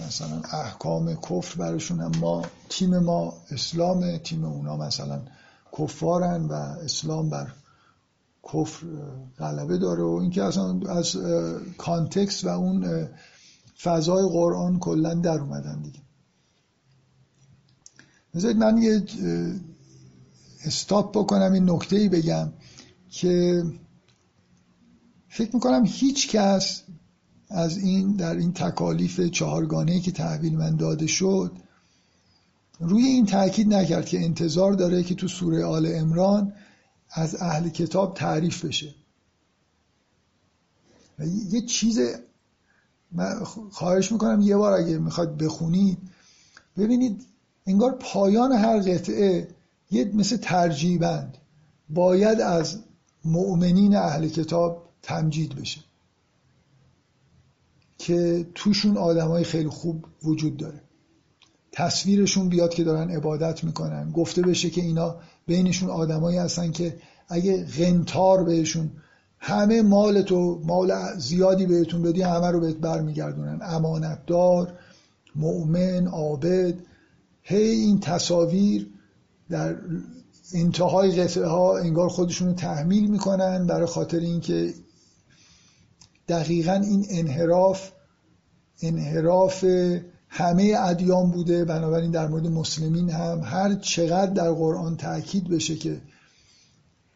مثلا 0.07 0.41
احکام 0.53 1.15
کفر 1.15 1.59
برشون 1.59 2.01
هم 2.01 2.13
ما 2.21 2.45
تیم 2.69 2.99
ما 2.99 3.35
اسلام 3.51 4.19
تیم 4.19 4.45
اونا 4.45 4.77
مثلا 4.77 5.21
کفارن 5.79 6.45
و 6.45 6.53
اسلام 6.53 7.31
بر 7.31 7.53
کفر 8.53 8.87
غلبه 9.39 9.79
داره 9.79 10.03
و 10.03 10.19
اینکه 10.23 10.45
اصلا 10.45 10.81
از 10.89 11.17
کانتکست 11.79 12.45
و 12.45 12.49
اون 12.49 13.09
فضای 13.83 14.29
قرآن 14.29 14.79
کلا 14.79 15.15
در 15.15 15.39
اومدن 15.39 15.83
دیگه. 15.83 16.01
بذارید 18.35 18.57
من 18.57 18.79
یه 18.79 19.03
استاپ 20.65 21.19
بکنم 21.19 21.53
این 21.53 21.71
نکته 21.71 21.97
ای 21.97 22.09
بگم 22.09 22.53
که 23.11 23.63
فکر 25.29 25.55
می‌کنم 25.55 25.83
هیچ 25.87 26.29
کس 26.29 26.83
از 27.51 27.79
این 27.79 28.17
در 28.17 28.37
این 28.37 28.53
تکالیف 28.53 29.21
چهارگانه 29.21 30.01
که 30.01 30.13
تحویل 30.13 30.57
من 30.57 30.77
داده 30.77 31.07
شد 31.07 31.53
روی 32.81 33.05
این 33.05 33.27
تاکید 33.27 33.75
نکرد 33.75 34.07
که 34.07 34.25
انتظار 34.25 34.73
داره 34.73 35.03
که 35.03 35.15
تو 35.15 35.29
سوره 35.29 35.65
آل 35.65 35.93
امران 35.95 36.53
از 37.11 37.43
اهل 37.43 37.69
کتاب 37.69 38.15
تعریف 38.15 38.65
بشه. 38.65 38.95
و 41.19 41.27
یه 41.27 41.61
چیز 41.67 42.01
من 43.13 43.45
خواهش 43.71 44.13
می‌کنم 44.13 44.41
یه 44.41 44.57
بار 44.57 44.73
اگه 44.73 44.99
می‌خواد 44.99 45.37
بخونید 45.37 45.99
ببینید 46.77 47.27
انگار 47.67 47.93
پایان 47.93 48.53
هر 48.53 48.79
قطعه 48.79 49.49
یه 49.91 50.05
مثل 50.15 50.37
ترجیبند. 50.37 51.39
باید 51.91 52.41
از 52.41 52.79
مؤمنین 53.25 53.97
اهل 53.97 54.29
کتاب 54.29 54.89
تمجید 55.03 55.55
بشه 55.55 55.81
که 57.99 58.47
توشون 58.55 58.97
آدمای 58.97 59.45
خیلی 59.45 59.69
خوب 59.69 60.05
وجود 60.23 60.57
داره. 60.57 60.83
تصویرشون 61.73 62.49
بیاد 62.49 62.75
که 62.75 62.85
دارن 62.85 63.11
عبادت 63.11 63.65
می‌کنن 63.65 64.13
گفته 64.13 64.43
بشه 64.43 64.71
که 64.71 64.81
اینا 64.81 65.17
بینشون 65.49 65.91
آدمایی 65.91 66.39
هستن 66.39 66.71
که 66.71 66.97
اگه 67.29 67.65
غنتار 67.65 68.45
بهشون 68.45 68.91
همه 69.39 69.83
مال 69.83 70.23
تو 70.23 70.61
مال 70.65 70.93
زیادی 71.19 71.67
بهتون 71.67 72.03
بدی 72.03 72.23
همه 72.23 72.47
رو 72.51 72.61
بهت 72.61 72.77
برمیگردونن. 72.77 73.59
امانتدار 73.63 74.73
مؤمن 75.37 76.07
عابد. 76.07 76.75
هی 77.43 77.69
این 77.69 78.01
تصاویر 78.01 78.91
در 79.51 79.77
انتهای 80.55 81.23
قطعه 81.23 81.47
ها 81.47 81.79
انگار 81.79 82.09
خودشون 82.09 82.49
رو 82.49 82.55
تحمیل 82.55 83.11
می‌کنن 83.11 83.67
برای 83.67 83.87
خاطر 83.87 84.19
اینکه 84.19 84.75
دقیقا 86.29 86.73
این 86.73 87.07
انحراف 87.11 87.91
انحراف 88.83 89.65
همه 90.29 90.75
ادیان 90.79 91.31
بوده 91.31 91.65
بنابراین 91.65 92.11
در 92.11 92.29
مورد 92.29 92.47
مسلمین 92.47 93.11
هم 93.11 93.41
هر 93.45 93.75
چقدر 93.75 94.33
در 94.33 94.53
قرآن 94.53 94.97
تاکید 94.97 95.49
بشه 95.49 95.77
که 95.77 96.01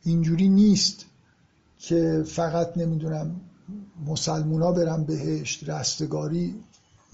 اینجوری 0.05 0.49
نیست 0.49 1.05
که 1.79 2.25
فقط 2.27 2.77
نمی‌دونم 2.77 3.41
مسلمونا 4.07 4.73
برن 4.73 5.05
بهشت 5.05 5.69
رستگاری 5.69 6.55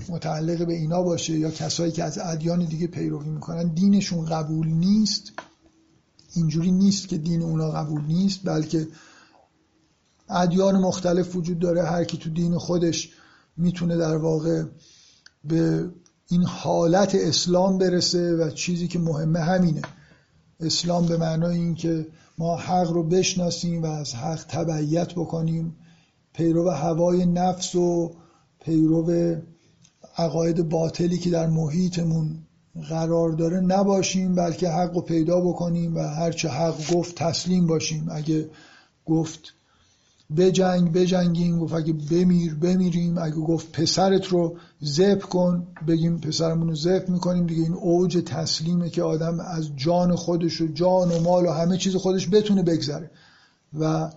متعلق 0.09 0.66
به 0.66 0.73
اینا 0.73 1.03
باشه 1.03 1.39
یا 1.39 1.51
کسایی 1.51 1.93
که 1.93 2.05
از 2.05 2.19
ادیان 2.19 2.65
دیگه 2.65 2.87
پیروی 2.87 3.29
می‌کنن 3.29 3.69
دینشون 3.69 4.25
قبول 4.25 4.66
نیست. 4.69 5.33
اینجوری 6.35 6.70
نیست 6.70 7.09
که 7.09 7.19
دین 7.19 7.43
اونا 7.43 7.70
قبول 7.70 8.05
نیست 8.05 8.41
بلکه 8.45 8.89
ادیان 10.29 10.77
مختلف 10.77 11.37
وجود 11.37 11.59
داره. 11.59 11.83
هر 11.83 12.05
کی 12.05 12.19
تو 12.19 12.31
دین 12.31 12.59
خودش 12.59 13.11
می‌تونه 13.57 13.97
در 13.97 14.16
واقع 14.16 14.65
به 15.44 15.90
این 16.31 16.43
حالت 16.43 17.15
اسلام 17.15 17.78
برسه 17.78 18.36
و 18.36 18.51
چیزی 18.51 18.89
که 18.89 18.98
مهمه 18.98 19.40
همینه. 19.40 19.82
اسلام 20.60 21.06
به 21.06 21.16
معنای 21.16 21.56
این 21.56 21.74
که 21.74 22.06
ما 22.39 22.56
حق 22.56 22.90
رو 22.90 23.02
بشناسیم 23.02 23.82
و 23.82 23.86
از 23.86 24.15
حق 24.15 24.44
تبعیت 24.48 25.12
بکنیم. 25.12 25.77
پیرو 26.32 26.70
هوای 26.70 27.27
نفس 27.27 27.74
و 27.74 28.12
پیرو 28.65 29.36
عقاید 30.16 30.69
باطلی 30.69 31.19
که 31.19 31.31
در 31.31 31.47
محیطمون 31.47 32.39
قرار 32.89 33.31
داره 33.31 33.60
نباشیم 33.60 34.35
بلکه 34.35 34.69
حق 34.69 34.94
رو 34.94 35.01
پیدا 35.01 35.40
بکنیم 35.40 35.97
و 35.97 36.01
هرچه 36.01 36.48
حق 36.48 36.94
گفت 36.94 37.15
تسلیم 37.15 37.66
باشیم. 37.66 38.09
اگه 38.10 38.51
گفت 39.05 39.55
بجنگ 40.37 40.93
بجنگیم 40.93 41.59
گفت 41.59 41.75
اگه 41.75 41.93
بمیر 41.93 42.55
بمیریم 42.55 43.19
اگه 43.19 43.35
گفت 43.37 43.73
پسرت 43.73 44.27
رو 44.27 44.57
زب 44.81 45.23
کن 45.23 45.67
بگیم 45.87 46.19
پسرمون 46.19 46.69
رو 46.69 46.75
زب 46.75 47.09
می‌کنیم 47.09 47.47
دیگه. 47.47 47.63
این 47.63 47.75
اوج 47.75 48.23
تسلیمه 48.27 48.91
که 48.91 49.03
آدم 49.03 49.41
از 49.41 49.77
جان 49.77 50.15
خودش 50.15 50.61
و 50.61 50.67
جان 50.67 51.13
و 51.13 51.21
مال 51.21 51.47
و 51.47 51.51
همه 51.51 51.77
چیز 51.77 51.97
خودش 51.97 52.29
بتونه 52.29 52.63
بگذره. 52.63 53.11
و 53.79 54.11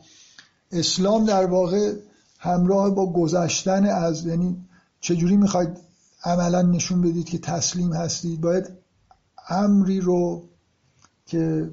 اسلام 0.71 1.25
در 1.25 1.45
واقع 1.45 1.93
همراه 2.39 2.89
با 2.89 3.13
گذشتن 3.13 3.85
از 3.85 4.25
یعنی 4.25 4.57
چجوری 5.01 5.37
می‌خواید 5.37 5.77
عملا 6.25 6.61
نشون 6.61 7.01
بدید 7.01 7.29
که 7.29 7.37
تسلیم 7.37 7.93
هستید؟ 7.93 8.41
باید 8.41 8.69
امری 9.49 9.99
رو 9.99 10.43
که 11.25 11.69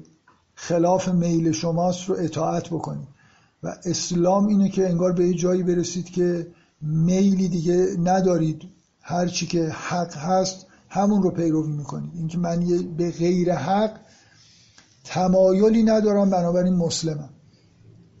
خلاف 0.55 1.09
میل 1.09 1.51
شماست 1.51 2.09
رو 2.09 2.15
اطاعت 2.19 2.67
بکنید. 2.67 3.18
و 3.63 3.75
اسلام 3.85 4.47
اینه 4.47 4.69
که 4.69 4.89
انگار 4.89 5.11
به 5.11 5.27
یه 5.27 5.33
جایی 5.33 5.63
برسید 5.63 6.05
که 6.05 6.47
میلی 6.81 7.47
دیگه 7.47 7.87
ندارید. 7.99 8.61
هر 9.01 9.27
چی 9.27 9.47
که 9.47 9.69
حق 9.69 10.17
هست 10.17 10.65
همون 10.89 11.23
رو 11.23 11.31
پیروی 11.31 11.71
می‌کنید. 11.71 12.11
اینکه 12.15 12.37
من 12.37 12.65
به 12.97 13.11
غیر 13.11 13.53
حق 13.53 13.99
تمایلی 15.03 15.83
ندارم 15.83 16.29
بنابراین 16.29 16.73
مسلمم. 16.73 17.29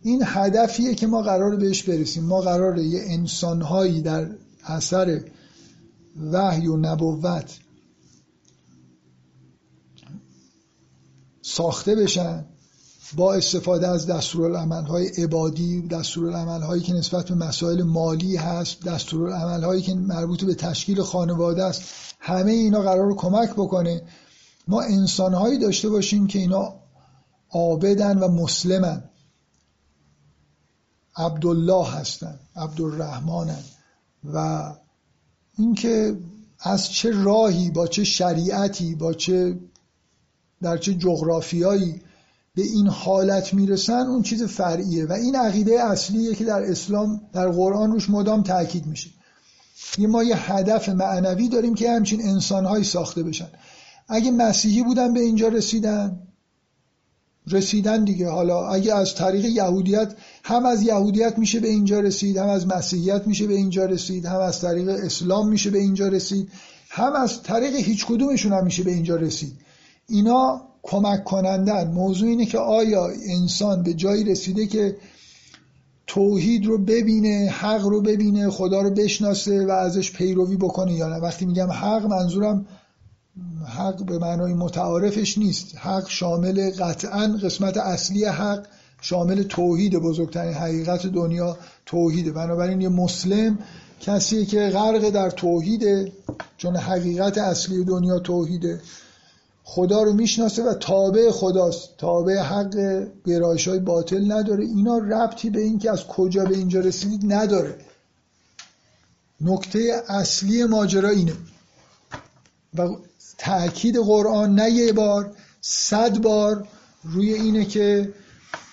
این 0.01 0.23
هدفیه 0.25 0.95
که 0.95 1.07
ما 1.07 1.21
قرار 1.21 1.55
بهش 1.55 1.83
برسیم. 1.83 2.23
ما 2.23 2.41
قراره 2.41 2.83
یه 2.83 3.01
انسانهایی 3.03 4.01
در 4.01 4.29
اثر 4.65 5.21
وحی 6.31 6.67
و 6.67 6.77
نبوت 6.77 7.59
ساخته 11.41 11.95
بشن. 11.95 12.45
با 13.15 13.33
استفاده 13.33 13.87
از 13.87 14.07
دستورالعملهای 14.07 15.07
عبادی 15.07 15.87
دستورالعملهایی 15.87 16.81
که 16.81 16.93
نسبت 16.93 17.29
به 17.29 17.35
مسائل 17.35 17.83
مالی 17.83 18.35
هست 18.35 18.83
دستورالعملهایی 18.85 19.81
که 19.81 19.93
مربوط 19.95 20.43
به 20.43 20.55
تشکیل 20.55 21.01
خانواده 21.01 21.63
است 21.63 21.83
همه 22.19 22.51
اینا 22.51 22.81
قرار 22.81 23.15
کمک 23.15 23.53
بکنه. 23.53 24.01
ما 24.67 24.81
انسانهایی 24.81 25.57
داشته 25.57 25.89
باشیم 25.89 26.27
که 26.27 26.39
اینا 26.39 26.73
عابدن 27.49 28.17
و 28.17 28.27
مسلمن. 28.27 29.03
عبدالله 31.15 31.87
هستن 31.87 32.39
عبدالرحمنن. 32.55 33.63
و 34.33 34.63
اینکه 35.57 36.17
از 36.59 36.91
چه 36.91 37.23
راهی 37.23 37.71
با 37.71 37.87
چه 37.87 38.03
شریعتی 38.03 38.95
با 38.95 39.13
چه 39.13 39.59
در 40.61 40.77
چه 40.77 40.93
جغرافیایی 40.93 42.01
به 42.59 42.65
این 42.65 42.87
حالت 42.87 43.53
می‌رسن 43.53 44.07
اون 44.07 44.21
چیز 44.21 44.43
فرعیه 44.43 45.05
و 45.05 45.11
این 45.13 45.35
عقیده 45.35 45.83
اصلیه 45.83 46.35
که 46.35 46.45
در 46.45 46.71
اسلام 46.71 47.21
در 47.33 47.49
قرآن 47.49 47.91
روش 47.91 48.09
مدام 48.09 48.43
تاکید 48.43 48.85
میشه. 48.85 49.09
یه 49.97 50.07
ما 50.07 50.23
یه 50.23 50.51
هدف 50.51 50.89
معنوی 50.89 51.49
داریم 51.49 51.75
که 51.75 51.91
همچین 51.91 52.21
انسانهایی 52.21 52.83
ساخته 52.83 53.23
بشن. 53.23 53.47
اگه 54.07 54.31
مسیحی 54.31 54.83
بودن 54.83 55.13
به 55.13 55.19
اینجا 55.19 55.47
رسیدن 55.47 56.19
رسیدن 57.47 58.03
دیگه. 58.03 58.29
حالا 58.29 58.67
اگه 58.67 58.95
از 58.95 59.15
طریق 59.15 59.45
یهودیت 59.45 60.13
هم 60.43 60.65
از 60.65 60.81
یهودیت 60.81 61.37
میشه 61.37 61.59
به 61.59 61.67
اینجا 61.67 61.99
رسید 61.99 62.37
هم 62.37 62.49
از 62.49 62.67
مسیحیت 62.67 63.27
میشه 63.27 63.47
به 63.47 63.53
اینجا 63.53 63.85
رسید 63.85 64.25
هم 64.25 64.39
از 64.39 64.61
طریق 64.61 64.89
اسلام 64.89 65.47
میشه 65.49 65.69
به 65.69 65.79
اینجا 65.79 66.07
رسید 66.07 66.51
هم 66.89 67.13
از 67.13 67.43
طریق 67.43 67.75
هیچ 67.75 68.05
کدومشون 68.05 68.53
هم 68.53 68.63
میشه 68.63 68.83
به 68.83 68.91
اینجا 68.91 69.15
رسید. 69.15 69.53
اینا 70.07 70.68
کمک 70.83 71.23
کنندن. 71.23 71.91
موضوع 71.91 72.29
اینه 72.29 72.45
که 72.45 72.57
آیا 72.57 73.09
انسان 73.27 73.83
به 73.83 73.93
جایی 73.93 74.23
رسیده 74.23 74.67
که 74.67 74.95
توحید 76.07 76.65
رو 76.65 76.77
ببینه 76.77 77.53
حق 77.59 77.81
رو 77.81 78.01
ببینه 78.01 78.49
خدا 78.49 78.81
رو 78.81 78.89
بشناسه 78.89 79.65
و 79.65 79.71
ازش 79.71 80.11
پیروی 80.11 80.55
بکنه 80.55 80.93
یا 80.93 81.09
نه. 81.09 81.15
وقتی 81.15 81.45
میگم 81.45 81.71
حق 81.71 82.05
منظورم 82.05 82.65
حق 83.65 84.05
به 84.05 84.17
معنای 84.17 84.53
متعارفش 84.53 85.37
نیست. 85.37 85.77
حق 85.77 86.09
شامل 86.09 86.71
قطعا 86.71 87.39
قسمت 87.43 87.77
اصلی 87.77 88.25
حق 88.25 88.65
شامل 89.01 89.43
توحید 89.43 89.95
بزرگترین 89.95 90.53
حقیقت 90.53 91.07
دنیا 91.07 91.57
توحیده. 91.85 92.31
بنابراین 92.31 92.81
یه 92.81 92.89
مسلم 92.89 93.59
کسی 94.01 94.45
که 94.45 94.69
غرق 94.69 95.09
در 95.09 95.29
توحیده 95.29 96.11
چون 96.57 96.75
حقیقت 96.75 97.37
اصلی 97.37 97.83
دنیا 97.83 98.19
توحیده. 98.19 98.81
خدا 99.71 100.03
رو 100.03 100.13
می‌شناسه 100.13 100.63
و 100.63 100.73
تابع 100.73 101.31
خداست. 101.31 101.97
تابع 101.97 102.37
حق 102.37 103.03
گرایش 103.25 103.67
های 103.67 103.79
باطل 103.79 104.31
نداره. 104.31 104.65
اینا 104.65 104.97
ربطی 104.97 105.49
به 105.49 105.61
این 105.61 105.79
که 105.79 105.91
از 105.91 106.07
کجا 106.07 106.45
به 106.45 106.55
اینجا 106.55 106.79
رسیدید 106.79 107.33
نداره. 107.33 107.75
نکته 109.41 110.03
اصلی 110.07 110.65
ماجرا 110.65 111.09
اینه. 111.09 111.33
و 112.77 112.89
تأکید 113.37 113.97
قرآن 113.97 114.55
نه 114.55 114.71
یه 114.71 114.93
بار 114.93 115.31
صد 115.61 116.21
بار 116.21 116.67
روی 117.03 117.33
اینه 117.33 117.65
که 117.65 118.13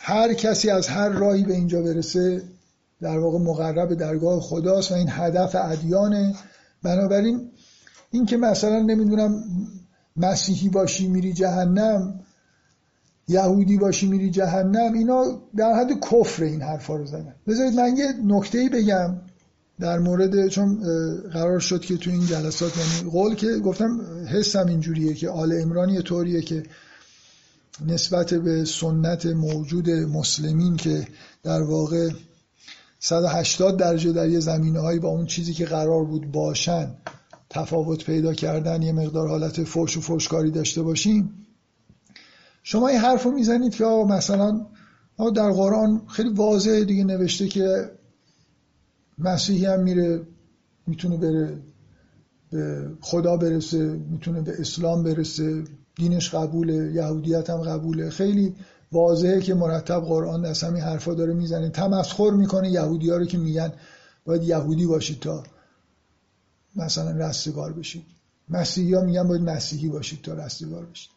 هر 0.00 0.34
کسی 0.34 0.70
از 0.70 0.88
هر 0.88 1.08
راهی 1.08 1.42
به 1.42 1.54
اینجا 1.54 1.82
برسه 1.82 2.42
در 3.00 3.18
واقع 3.18 3.38
مقرب 3.38 3.94
درگاه 3.94 4.40
خداست 4.40 4.92
و 4.92 4.94
این 4.94 5.08
هدف 5.10 5.56
ادیانه. 5.58 6.34
بنابراین 6.82 7.50
این 8.10 8.26
که 8.26 8.36
مثلا 8.36 8.78
نمی‌دونم 8.78 9.44
مسیحی 10.16 10.68
باشی 10.68 11.08
میری 11.08 11.32
جهنم 11.32 12.20
یهودی 13.28 13.76
باشی 13.76 14.06
میری 14.06 14.30
جهنم 14.30 14.92
اینا 14.92 15.24
در 15.56 15.72
حد 15.72 16.00
کفر 16.10 16.42
این 16.42 16.62
حرفا 16.62 16.96
رو 16.96 17.06
زدن. 17.06 17.34
بذارید 17.46 17.74
من 17.74 17.96
یه 17.96 18.06
نکته 18.24 18.70
بگم 18.72 19.20
در 19.80 19.98
مورد 19.98 20.48
چون 20.48 20.80
قرار 21.32 21.60
شد 21.60 21.80
که 21.80 21.96
تو 21.96 22.10
این 22.10 22.26
جلسات 22.26 22.72
یعنی 22.76 23.10
قول 23.10 23.34
که 23.34 23.58
گفتم 23.58 24.00
حسم 24.26 24.66
اینجوریه 24.66 25.14
که 25.14 25.28
آل 25.28 25.60
امرانی 25.62 26.02
طوریه 26.02 26.42
که 26.42 26.62
نسبت 27.86 28.34
به 28.34 28.64
سنت 28.64 29.26
موجود 29.26 29.90
مسلمین 29.90 30.76
که 30.76 31.08
در 31.42 31.62
واقع 31.62 32.10
180 33.00 33.78
درجه 33.78 34.12
در 34.12 34.28
یه 34.28 34.40
زمینه 34.40 34.98
با 34.98 35.08
اون 35.08 35.26
چیزی 35.26 35.52
که 35.52 35.64
قرار 35.64 36.04
بود 36.04 36.32
باشن 36.32 36.94
تفاوت 37.56 38.04
پیدا 38.04 38.34
کردن 38.34 38.82
یه 38.82 38.92
مقدار 38.92 39.28
حالت 39.28 39.64
فوش 39.64 39.96
و 39.96 40.00
فوشکاری 40.00 40.50
داشته 40.50 40.82
باشیم. 40.82 41.46
شما 42.62 42.88
این 42.88 42.98
حرف 42.98 43.22
رو 43.22 43.30
می‌زنید 43.30 43.74
که 43.74 43.84
آقا 43.84 44.16
مثلا 44.16 44.66
در 45.34 45.50
قرآن 45.50 46.02
خیلی 46.06 46.28
واضحه 46.28 46.84
دیگه 46.84 47.04
نوشته 47.04 47.48
که 47.48 47.90
مسیحی 49.18 49.66
هم 49.66 49.82
میره 49.82 50.26
می‌تونه 50.86 51.16
بره 51.16 51.58
به 52.50 52.90
خدا 53.00 53.36
برسه 53.36 54.00
می‌تونه 54.10 54.40
به 54.40 54.52
اسلام 54.58 55.02
برسه 55.02 55.64
دینش 55.96 56.34
قبوله 56.34 56.92
یهودیت 56.94 57.50
هم 57.50 57.62
قبوله. 57.62 58.10
خیلی 58.10 58.54
واضحه 58.92 59.40
که 59.40 59.54
مرتب 59.54 60.00
قرآن 60.00 60.44
از 60.44 60.62
همین 60.62 60.82
حرفا 60.82 61.14
داره 61.14 61.34
می‌زنه. 61.34 61.68
تمسخر 61.68 62.30
می‌کنه 62.30 62.70
یهودی 62.70 63.10
ها 63.10 63.16
رو 63.16 63.24
که 63.24 63.38
میگن 63.38 63.72
باید 64.24 64.42
یهودی 64.42 64.86
باشید 64.86 65.20
تا 65.20 65.42
مثلا 66.76 67.10
رستگار 67.10 67.72
بشید. 67.72 68.04
مسیحی 68.48 68.94
ها 68.94 69.00
میگن 69.00 69.28
باید 69.28 69.42
مسیحی 69.42 69.88
باشید 69.88 70.22
تا 70.22 70.34
رستگار 70.34 70.86
بشید. 70.86 71.10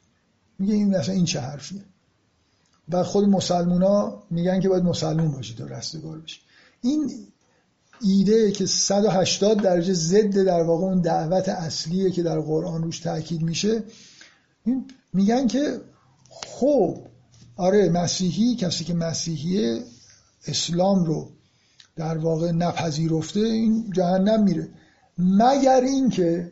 میگه 0.60 0.74
این 0.74 0.98
مثلا 0.98 1.16
این 1.16 1.26
چه 1.26 1.40
حرفیه؟ 1.40 1.82
و 2.90 3.04
خود 3.04 3.30
مسلمون 3.30 3.84
ها 3.84 4.24
میگن 4.30 4.60
که 4.60 4.70
باید 4.70 4.84
مسلمون 4.84 5.32
باشید 5.32 5.58
تا 5.58 5.66
رستگار 5.66 6.20
بشید. 6.20 6.42
این 6.82 7.28
ایده 8.02 8.52
که 8.52 8.66
180 8.66 9.62
درجه 9.62 9.94
ضد 9.94 10.44
در 10.44 10.64
واقع 10.64 10.86
اون 10.86 11.02
دعوت 11.02 11.50
اصلیه 11.50 12.12
که 12.12 12.24
در 12.24 12.40
قرآن 12.40 12.84
روش 12.84 13.00
تاکید 13.00 13.42
میشه 13.42 13.84
میگن 15.14 15.48
که 15.48 15.82
خب 16.30 16.98
آره 17.56 17.90
مسیحی 17.90 18.56
کسی 18.56 18.84
که 18.84 18.94
مسیحیه 18.94 19.84
اسلام 20.48 21.06
رو 21.06 21.30
در 21.96 22.18
واقع 22.18 22.52
نپذیرفته 22.52 23.40
این 23.40 23.92
جهنم 23.96 24.44
میره. 24.44 24.70
مگر 25.20 25.82
اینکه 25.82 26.52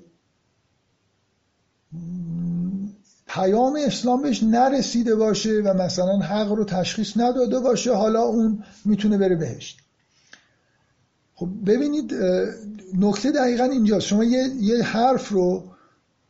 پیام 3.28 3.80
اسلام 3.86 4.32
نرسیده 4.44 5.16
باشه 5.16 5.62
و 5.66 5.74
مثلا 5.74 6.20
حق 6.20 6.52
رو 6.52 6.66
تشخیص 6.66 7.18
نداده 7.18 7.60
باشه 7.60 7.94
حالا 7.94 8.22
اون 8.22 8.64
می‌تونه 8.86 9.18
بره 9.18 9.36
بهشت. 9.36 9.80
خب 11.36 11.50
ببینید 11.66 12.14
نکته 12.98 13.32
دقیقا 13.32 13.64
اینجاست. 13.64 14.08
شما 14.08 14.24
یه, 14.24 14.50
یه 14.60 14.84
حرف 14.84 15.30
رو 15.30 15.64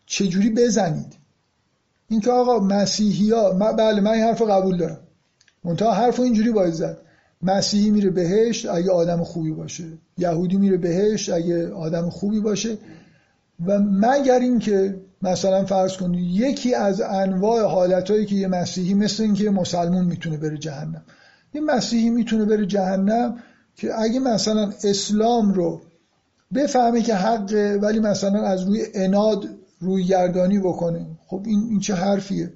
چجوری 0.06 0.50
بزنید؟ 0.50 1.14
اینکه 2.08 2.32
آقا 2.32 2.60
مسیحی 2.60 3.32
ها 3.32 3.52
بله 3.52 4.02
من 4.02 4.12
این 4.12 4.24
حرف 4.24 4.40
رو 4.40 4.46
قبول 4.46 4.78
دارم. 4.78 5.00
منتها 5.64 5.92
حرف 5.92 6.18
رو 6.18 6.24
اینجوری 6.24 6.52
باید 6.52 6.74
زد. 6.74 7.07
مسیحی 7.42 7.92
میره 7.92 8.10
بهشت 8.10 8.66
اگه 8.66 8.92
آدم 8.92 9.24
خوبی 9.24 9.52
باشه. 9.52 9.84
یهودی 10.18 10.58
میره 10.58 10.78
بهشت 10.78 11.30
اگه 11.30 11.72
آدم 11.72 12.10
خوبی 12.10 12.40
باشه. 12.40 12.78
و 13.66 13.80
مگر 13.80 14.40
اینکه 14.40 14.96
مثلا 15.22 15.66
فرض 15.66 15.98
کنید 15.98 16.26
یکی 16.32 16.74
از 16.74 17.02
انواع 17.02 17.64
حالتهایی 17.64 18.26
که 18.26 18.36
یه 18.36 18.48
مسیحی 18.48 18.94
مثل 18.94 19.24
اینکه 19.24 19.50
مسلمون 19.50 20.06
می‌تونه 20.06 20.38
بره 20.38 20.58
جهنم. 20.58 21.02
این 21.52 21.64
مسیحی 21.64 22.10
می‌تونه 22.10 22.46
بره 22.46 22.66
جهنم 22.66 23.38
که 23.76 24.00
اگه 24.00 24.20
مثلا 24.20 24.72
اسلام 24.84 25.54
رو 25.54 25.82
بفهمه 26.54 27.02
که 27.02 27.16
حقه 27.16 27.80
ولی 27.82 28.00
مثلا 28.00 28.42
از 28.42 28.64
روی 28.64 28.84
اناد 28.94 29.48
روی 29.80 30.04
گردانی 30.04 30.60
بکنه. 30.60 31.06
خب 31.28 31.42
این 31.46 31.80
چه 31.80 31.96
حرفیه؟ 31.96 32.54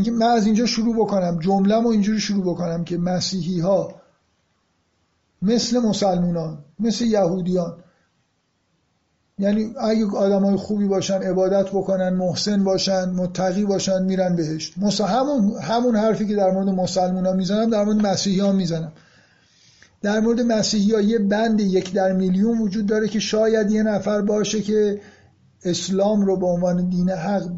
اینکه 0.00 0.10
من 0.10 0.26
از 0.26 0.46
اینجا 0.46 0.66
شروع 0.66 0.96
بکنم 0.96 1.38
جمله 1.38 1.86
اینجوری 1.86 2.20
شروع 2.20 2.54
بکنم 2.54 2.84
که 2.84 2.98
مسیحی 2.98 3.60
ها 3.60 3.94
مثل 5.42 5.78
مسلمونان 5.78 6.58
مثل 6.78 7.04
یهودیان 7.04 7.76
یعنی 9.38 9.74
اگه 9.80 10.06
آدم 10.06 10.44
های 10.44 10.56
خوبی 10.56 10.86
باشن 10.86 11.22
عبادت 11.22 11.70
بکنن 11.70 12.08
محسن 12.08 12.64
باشن 12.64 13.10
متقی 13.10 13.64
باشن 13.64 14.02
میرن 14.02 14.36
بهشت. 14.36 14.74
همون, 15.00 15.58
همون 15.62 15.96
حرفی 15.96 16.26
که 16.26 16.34
در 16.34 16.50
مورد 16.50 16.68
مسلمان 16.68 17.26
ها 17.26 17.32
می‌زنم 17.32 17.70
در 17.70 17.84
مورد 17.84 18.06
مسیحی 18.06 18.40
ها 18.40 18.52
می‌زنم. 18.52 18.92
در 20.02 20.20
مورد 20.20 20.40
مسیحی 20.40 20.94
ها 20.94 21.00
یه 21.00 21.18
بند 21.18 21.60
یک 21.60 21.92
در 21.92 22.12
میلیون 22.12 22.58
وجود 22.58 22.86
داره 22.86 23.08
که 23.08 23.18
شاید 23.20 23.70
یه 23.70 23.82
نفر 23.82 24.20
باشه 24.20 24.62
که 24.62 25.00
اسلام 25.64 26.20
رو 26.20 26.36
به 26.36 26.46
عنوان 26.46 26.88
دین 26.88 27.10
حق 27.10 27.50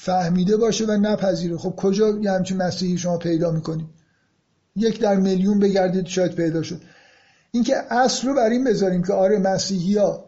فهمیده 0.00 0.56
باشه 0.56 0.84
و 0.84 0.90
نپذیره. 0.90 1.58
خب 1.58 1.74
کجا 1.76 2.08
یه 2.08 2.30
همچین 2.30 2.56
مسیحی 2.56 2.98
شما 2.98 3.18
پیدا 3.18 3.50
می‌کنید 3.50 3.86
یک 4.76 5.00
در 5.00 5.16
میلیون 5.16 5.58
بگردید 5.58 6.06
شاید 6.06 6.34
پیدا 6.34 6.62
شد. 6.62 6.80
اینکه 7.50 7.76
اصل 7.90 8.28
رو 8.28 8.34
بر 8.34 8.50
این 8.50 8.64
بذاریم 8.64 9.02
که 9.02 9.12
آره 9.12 9.38
مسیحی 9.38 9.98
ها 9.98 10.24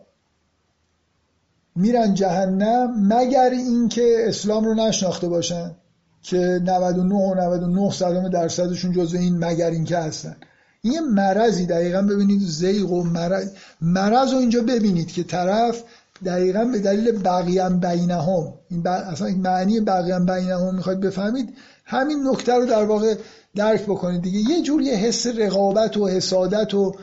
میرن 1.77 2.15
جهنم 2.15 3.15
مگر 3.15 3.51
اینکه 3.51 4.17
اسلام 4.19 4.65
رو 4.65 4.75
نشناخته 4.75 5.29
باشن 5.29 5.71
که 6.23 6.61
99 6.65 7.15
و 7.15 7.35
99 7.35 7.91
صدام 7.91 8.29
درصدشون 8.29 8.93
جزو 8.93 9.19
این 9.19 9.45
مگر 9.45 9.71
اینکه 9.71 9.99
هستن. 9.99 10.37
این 10.81 10.93
یه 10.93 11.01
مرضی 11.01 11.67
دقیقا 11.67 12.03
ببینید 12.03 12.41
زیغ 12.41 12.93
و 12.93 13.05
مرض. 13.05 13.51
مرض 13.81 14.33
رو 14.33 14.39
اینجا 14.39 14.63
ببینید 14.63 15.13
که 15.13 15.25
طرف 15.25 15.83
دقیقا 16.25 16.65
به 16.65 16.79
دلیل 16.79 17.23
بقیم 17.23 17.81
بینهم. 17.81 18.55
این 18.71 18.87
اصلا 18.87 19.27
این 19.27 19.41
معنی 19.41 19.81
بقیم 19.81 20.27
بینهم 20.27 20.75
می‌خواید 20.75 21.01
بفهمید؟ 21.01 21.55
همین 21.85 22.29
نکته 22.29 22.53
رو 22.53 22.67
در 22.67 22.85
واقع 22.85 23.15
درک 23.55 23.83
بکنید 23.83 24.23
دیگه. 24.23 24.51
یه 24.51 24.63
جور 24.63 24.83
یه 24.83 24.95
حس 24.95 25.27
رقابت 25.27 25.97
و 25.97 26.09
حسادت 26.09 26.75
و 26.75 26.95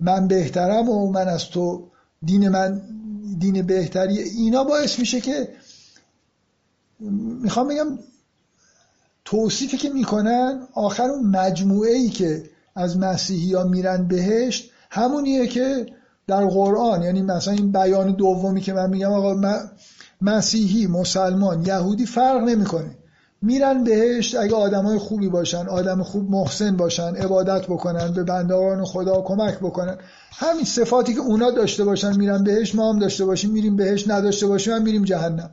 من 0.00 0.28
بهترم 0.28 0.88
و 0.88 1.10
من 1.10 1.28
از 1.28 1.44
تو 1.44 1.88
دین 2.22 2.48
من 2.48 2.82
دین 3.38 3.62
بهتری. 3.62 4.18
اینا 4.18 4.64
باعث 4.64 4.98
میشه 4.98 5.20
که 5.20 5.48
می‌خوام 7.40 7.68
بگم 7.68 7.98
توصیفی 9.24 9.76
که 9.76 9.88
می‌کنن 9.88 10.68
آخر 10.74 11.10
اون 11.10 11.26
مجموعه 11.26 11.92
ای 11.92 12.08
که 12.08 12.42
از 12.74 12.98
مسیحی 12.98 13.54
ها 13.54 13.64
میرن 13.64 14.08
بهشت 14.08 14.70
همونیه 14.90 15.46
که 15.46 15.86
در 16.28 16.46
قرآن 16.46 17.02
یعنی 17.02 17.22
مثلا 17.22 17.54
این 17.54 17.72
بیان 17.72 18.12
دومی 18.12 18.60
که 18.60 18.72
من 18.72 18.90
میگم 18.90 19.12
آقا 19.12 19.40
مسیحی 20.20 20.86
مسلمان 20.86 21.66
یهودی 21.66 22.06
فرق 22.06 22.42
نمی‌کنه. 22.42 22.96
میرن 23.42 23.84
بهشت 23.84 24.36
اگه 24.36 24.54
آدمای 24.54 24.98
خوبی 24.98 25.28
باشن 25.28 25.68
آدم 25.68 26.02
خوب 26.02 26.30
محسن 26.30 26.76
باشن 26.76 27.16
عبادت 27.16 27.66
بکنن 27.66 28.12
به 28.12 28.24
بندگان 28.24 28.84
خدا 28.84 29.22
کمک 29.22 29.58
بکنن. 29.58 29.96
همین 30.32 30.64
صفاتی 30.64 31.14
که 31.14 31.20
اونا 31.20 31.50
داشته 31.50 31.84
باشن 31.84 32.16
میرن 32.16 32.44
بهشت 32.44 32.74
ما 32.74 32.92
هم 32.92 32.98
داشته 32.98 33.24
باشیم 33.24 33.50
میریم 33.50 33.76
بهشت 33.76 34.10
نداشته 34.10 34.46
باشیم 34.46 34.74
هم 34.74 34.82
میریم 34.82 35.04
جهنم. 35.04 35.50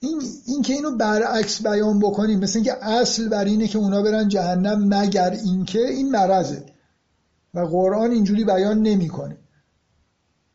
این, 0.00 0.22
این 0.46 0.62
که 0.62 0.72
اینو 0.72 0.96
برعکس 0.96 1.62
بیان 1.62 1.98
بکنیم 1.98 2.38
مثل 2.38 2.58
اینکه 2.58 2.84
اصل 2.84 3.28
بر 3.28 3.44
اینه 3.44 3.68
که 3.68 3.78
اونا 3.78 4.02
برن 4.02 4.28
جهنم 4.28 4.88
مگر 4.88 5.30
اینکه 5.30 5.88
این 5.88 6.10
مرضه. 6.10 6.64
و 7.54 7.60
قرآن 7.60 8.10
اینجوری 8.10 8.44
بیان 8.44 8.82
نمی‌کنه. 8.82 9.36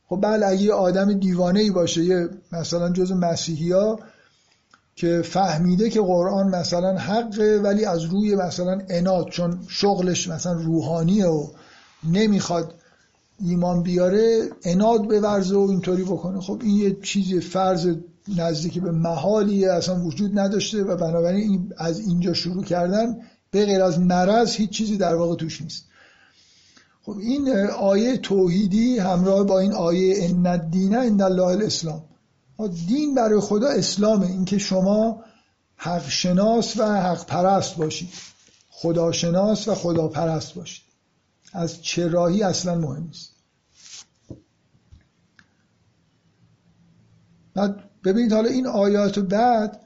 خب 0.10 0.20
بله 0.22 0.46
اگه 0.46 0.62
یه 0.62 0.74
آدم 0.74 1.14
دیوانه 1.14 1.60
ای 1.60 1.72
باشه 1.72 2.04
یه 2.04 2.30
مثلا 2.52 2.90
جز 2.90 3.12
مسیحی 3.12 3.72
ها 3.72 4.00
که 4.96 5.22
فهمیده 5.22 5.90
که 5.90 6.02
قرآن 6.02 6.56
مثلا 6.56 6.98
حقه 6.98 7.60
ولی 7.64 7.86
از 7.86 8.04
روی 8.04 8.36
مثلا 8.36 8.82
اناد 8.90 9.30
چون 9.30 9.60
شغلش 9.68 10.28
مثلا 10.28 10.54
روحانیه 10.54 11.28
و 11.28 11.48
نمی‌خواد 12.04 12.74
ایمان 13.40 13.84
بیاره 13.84 14.50
اناد 14.64 15.24
ورزه 15.24 15.56
و 15.56 15.68
اینطوری 15.70 16.04
بکنه. 16.04 16.42
خب 16.42 16.60
این 16.64 16.76
یه 16.76 16.98
چیزی 17.02 17.40
فرض 17.40 17.96
نزدیکی 18.38 18.80
به 18.80 18.92
محالیه 18.92 19.72
اصلا 19.72 20.04
وجود 20.04 20.40
نداشته 20.40 20.84
و 20.84 20.96
بنابراین 20.98 21.74
از 21.78 22.00
اینجا 22.00 22.34
شروع 22.34 22.64
کردن 22.64 23.18
به 23.52 23.66
غیر 23.66 23.82
از 23.82 24.00
مرض 24.00 24.56
هیچ 24.56 24.70
چیزی 24.70 24.98
در 24.98 25.16
واقع 25.16 25.36
توش 25.36 25.62
نیست. 25.62 25.86
خب 27.06 27.18
این 27.18 27.50
آیه 27.70 28.18
توحیدی 28.18 29.00
همراه 29.00 29.44
با 29.44 29.60
این 29.60 29.74
آیه 29.74 30.30
ان 30.30 30.48
الدین 30.48 30.96
عند 30.96 31.22
الله 31.22 31.44
الاسلام. 31.44 32.04
دین 32.88 33.16
برای 33.16 33.40
خدا 33.40 33.68
اسلامه. 33.68 34.26
اینکه 34.26 34.58
شما 34.58 35.24
حق 35.76 36.10
شناس 36.10 36.78
و 36.78 36.84
حق 36.84 37.26
پرست 37.26 37.76
باشید. 37.76 38.10
خداشناس 38.70 39.68
و 39.68 39.76
خدا 39.76 40.08
پرست 40.08 40.54
باشید. 40.54 40.86
از 41.54 41.82
چه 41.82 42.08
راهی 42.08 42.44
اصلا 42.44 42.76
مهم 42.76 43.04
نیست. 43.04 43.32
بعد 47.54 47.90
ببینید 48.04 48.34
حالا 48.34 48.50
این 48.50 48.68
آیات 48.68 49.20
بعد 49.20 49.82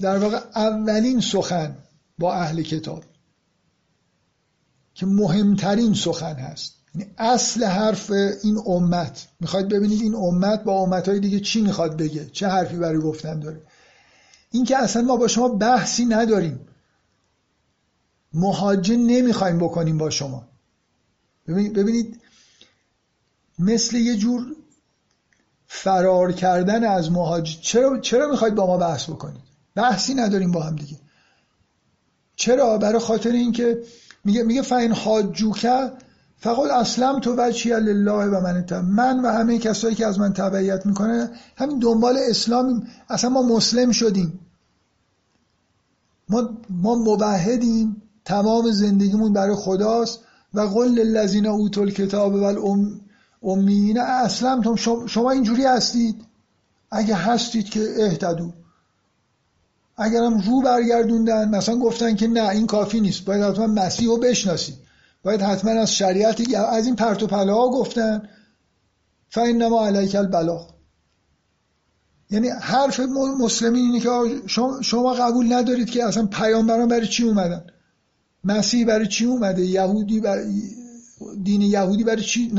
در 0.00 0.18
واقع 0.18 0.40
اولین 0.54 1.20
سخن 1.20 1.76
با 2.18 2.34
اهل 2.34 2.62
کتاب. 2.62 3.04
که 4.94 5.06
مهمترین 5.06 5.94
سخن 5.94 6.34
هست. 6.34 6.74
یعنی 6.94 7.10
اصل 7.18 7.64
حرف 7.64 8.10
این 8.42 8.58
امت. 8.66 9.28
می‌خواید 9.40 9.68
ببینید 9.68 10.02
این 10.02 10.14
امت 10.14 10.64
با 10.64 10.80
امتهای 10.80 11.20
دیگه 11.20 11.40
چی 11.40 11.60
می‌خواد 11.60 11.96
بگه؟ 11.96 12.26
چه 12.26 12.48
حرفی 12.48 12.76
برای 12.76 12.98
گفتن 12.98 13.40
داره؟ 13.40 13.62
این 14.50 14.64
که 14.64 14.76
اصلا 14.76 15.02
ما 15.02 15.16
با 15.16 15.28
شما 15.28 15.48
بحثی 15.48 16.04
نداریم. 16.04 16.60
مهاجه 18.32 18.96
نمی‌خوایم 18.96 19.58
بکنیم 19.58 19.98
با 19.98 20.10
شما. 20.10 20.48
ببینید 21.48 22.20
مثل 23.58 23.96
یه 23.96 24.16
جور 24.16 24.46
فرار 25.66 26.32
کردن 26.32 26.84
از 26.84 27.12
مهاجر 27.12 27.60
چرا, 27.60 27.98
چرا 27.98 28.30
می‌خواید 28.30 28.54
با 28.54 28.66
ما 28.66 28.76
بحث 28.76 29.10
بکنید؟ 29.10 29.42
بحثی 29.74 30.14
نداریم 30.14 30.52
با 30.52 30.62
هم 30.62 30.76
دیگه. 30.76 30.98
چرا؟ 32.36 32.78
برای 32.78 32.98
خاطر 32.98 33.30
اینکه 33.30 33.82
میگه 34.24 34.42
میگه 34.42 34.62
فاین 34.62 34.92
حاجوکه 34.92 35.92
فقط 36.36 36.70
اسلم 36.70 37.20
تو 37.20 37.34
وجهی 37.38 37.80
لله 37.80 38.12
و 38.12 38.40
من 38.40 38.80
من 38.80 39.20
و 39.20 39.28
همه 39.28 39.58
کسایی 39.58 39.94
که 39.94 40.06
از 40.06 40.18
من 40.18 40.32
تبعیت 40.32 40.86
می‌کنه 40.86 41.30
همین 41.56 41.78
دنبال 41.78 42.18
اسلام 42.30 42.86
اصلا 43.08 43.30
ما 43.30 43.42
مسلم 43.42 43.90
شدیم. 43.90 44.40
ما 46.28 46.50
ما 46.70 46.94
موحدیم 46.94 48.02
تمام 48.24 48.70
زندگیمون 48.70 49.32
برای 49.32 49.54
خداست. 49.54 50.20
و 50.54 50.60
قل 50.60 50.88
للذین 50.88 51.46
اوتوا 51.46 51.84
الکتاب 51.84 52.34
و 52.34 52.44
امیین 53.42 54.00
اسلم 54.00 54.76
شما 55.06 55.30
اینجوری 55.30 55.64
هستید؟ 55.64 56.24
اگه 56.90 57.14
هستید 57.14 57.70
که 57.70 57.94
اهتدو 57.98 58.52
اگرم 59.96 60.38
رو 60.38 60.62
برگردوندن 60.62 61.48
مثلا 61.48 61.78
گفتن 61.78 62.16
که 62.16 62.26
نه 62.26 62.48
این 62.48 62.66
کافی 62.66 63.00
نیست. 63.00 63.24
باید 63.24 63.42
حتما 63.42 63.66
مسیح 63.66 64.08
رو 64.08 64.16
بشناسید 64.16 64.74
باید 65.22 65.42
حتما 65.42 65.70
از 65.70 65.94
شریعت 65.94 66.54
از 66.54 66.86
این 66.86 66.96
پرت 66.96 67.22
و 67.22 67.26
پله 67.26 67.52
ها 67.52 67.68
گفتن. 67.68 68.28
فینما 69.28 69.86
علیک 69.86 70.14
البلاغ. 70.14 70.72
یعنی 72.30 72.48
حرف 72.48 73.00
مسلمین 73.40 73.84
اینه 73.84 74.00
که 74.00 74.10
شما 74.82 75.14
قبول 75.14 75.52
ندارید 75.52 75.90
که 75.90 76.04
اصلا 76.04 76.26
پیامبران 76.26 76.88
برای 76.88 77.06
چی 77.06 77.24
اومدن؟ 77.24 77.64
مسیح 78.44 78.86
برای 78.86 79.06
چی 79.06 79.24
اومده؟ 79.24 79.66
یهودی 79.66 80.20
برای 80.20 80.44
دین 81.42 81.60
یهودی 81.60 82.04
برای 82.04 82.22
چی؟ 82.22 82.52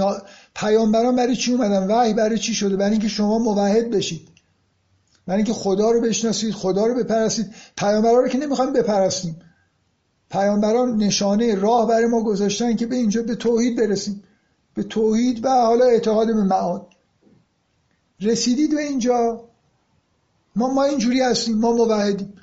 پیامبران 0.55 1.15
برای 1.15 1.35
چی 1.35 1.53
اومدن؟ 1.53 1.87
وحی 1.87 2.13
برای 2.13 2.39
چی 2.39 2.53
شده؟ 2.53 2.75
برای 2.75 2.91
اینکه 2.91 3.07
شما 3.07 3.39
موحد 3.39 3.89
بشید. 3.89 4.32
برای 5.25 5.37
اینکه 5.37 5.53
خدا 5.53 5.91
رو 5.91 6.01
بشناسید 6.01 6.53
خدا 6.53 6.85
رو 6.85 6.95
بپرستید. 6.95 7.53
پیامبران 7.77 8.23
رو 8.23 8.27
که 8.27 8.37
نمی‌خوایم 8.37 8.73
بپرستیم. 8.73 9.39
پیامبران 10.29 10.97
نشانه 10.97 11.55
راه 11.55 11.87
برای 11.87 12.05
ما 12.05 12.23
گذاشتن 12.23 12.75
که 12.75 12.85
به 12.85 12.95
اینجا 12.95 13.23
به 13.23 13.35
توحید 13.35 13.77
برسیم. 13.77 14.23
به 14.73 14.83
توحید 14.83 15.45
و 15.45 15.49
حالا 15.49 15.85
اعتقاد 15.85 16.27
به 16.27 16.43
معاد. 16.43 16.87
رسیدید 18.21 18.75
به 18.75 18.81
اینجا. 18.81 19.43
ما 20.55 20.73
ما 20.73 20.83
اینجوری 20.83 21.21
هستیم. 21.21 21.57
ما 21.57 21.71
موحدیم. 21.71 22.33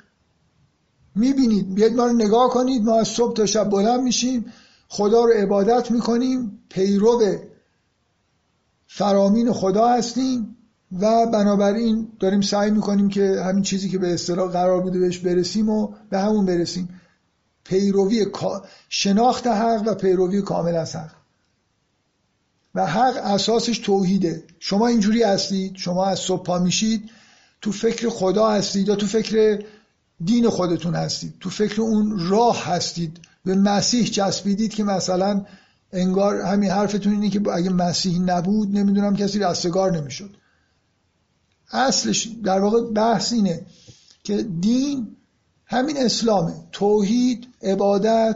می‌بینید. 1.15 1.75
بیاید 1.75 1.95
ما 1.95 2.05
رو 2.05 2.13
نگاه 2.13 2.49
کنید. 2.49 2.83
ما 2.83 2.99
از 2.99 3.07
صبح 3.07 3.33
تا 3.33 3.45
شب 3.45 3.69
بلند 3.69 4.01
میشیم. 4.01 4.53
خدا 4.87 5.25
رو 5.25 5.31
عبادت 5.31 5.91
می‌کنیم. 5.91 6.63
پیرو 6.69 7.37
فرامین 8.87 9.51
خدا 9.51 9.87
هستیم. 9.87 10.57
و 10.99 11.25
بنابراین 11.25 12.07
داریم 12.19 12.41
سعی 12.41 12.71
می‌کنیم 12.71 13.09
که 13.09 13.41
همین 13.45 13.63
چیزی 13.63 13.89
که 13.89 13.97
به 13.97 14.13
اصطلاح 14.13 14.51
قرار 14.51 14.81
بوده 14.81 14.99
بهش 14.99 15.17
برسیم 15.17 15.69
و 15.69 15.93
به 16.09 16.19
همون 16.19 16.45
برسیم. 16.45 16.89
پیروی 17.63 18.25
شناخت 18.89 19.47
حق 19.47 19.83
و 19.85 19.93
پیروی 19.95 20.41
کامل 20.41 20.75
از 20.75 20.95
حق. 20.95 21.11
و 22.75 22.85
حق 22.85 23.17
اساسش 23.17 23.79
توحیده. 23.79 24.43
شما 24.59 24.87
اینجوری 24.87 25.23
هستید 25.23 25.75
شما 25.75 26.05
از 26.05 26.19
صبح 26.19 26.43
پا 26.43 26.59
میشید 26.59 27.09
تو 27.61 27.71
فکر 27.71 28.09
خدا 28.09 28.49
هستید 28.49 28.87
یا 28.87 28.95
تو 28.95 29.07
فکر 29.07 29.63
دین 30.25 30.49
خودتون 30.49 30.95
هستید. 30.95 31.33
تو 31.39 31.49
فکر 31.49 31.81
اون 31.81 32.29
راه 32.29 32.65
هستید. 32.65 33.19
به 33.45 33.55
مسیح 33.55 34.03
چسبیدید 34.03 34.73
که 34.73 34.83
مثلا 34.83 35.45
انگار 35.93 36.41
همین 36.41 36.69
حرفتون 36.69 37.13
اینه 37.13 37.29
که 37.29 37.41
اگه 37.53 37.69
مسیح 37.69 38.19
نبود 38.19 38.77
نمی‌دونم 38.77 39.15
کسی 39.15 39.39
رستگار 39.39 39.97
نمی‌شد. 39.97 40.29
اصلش 41.71 42.27
در 42.43 42.59
واقع 42.59 42.81
بحث 42.81 43.33
اینه 43.33 43.61
که 44.23 44.43
دین 44.43 45.15
همین 45.65 45.97
اسلامه. 45.97 46.53
توحید 46.71 47.47
عبادت 47.63 48.35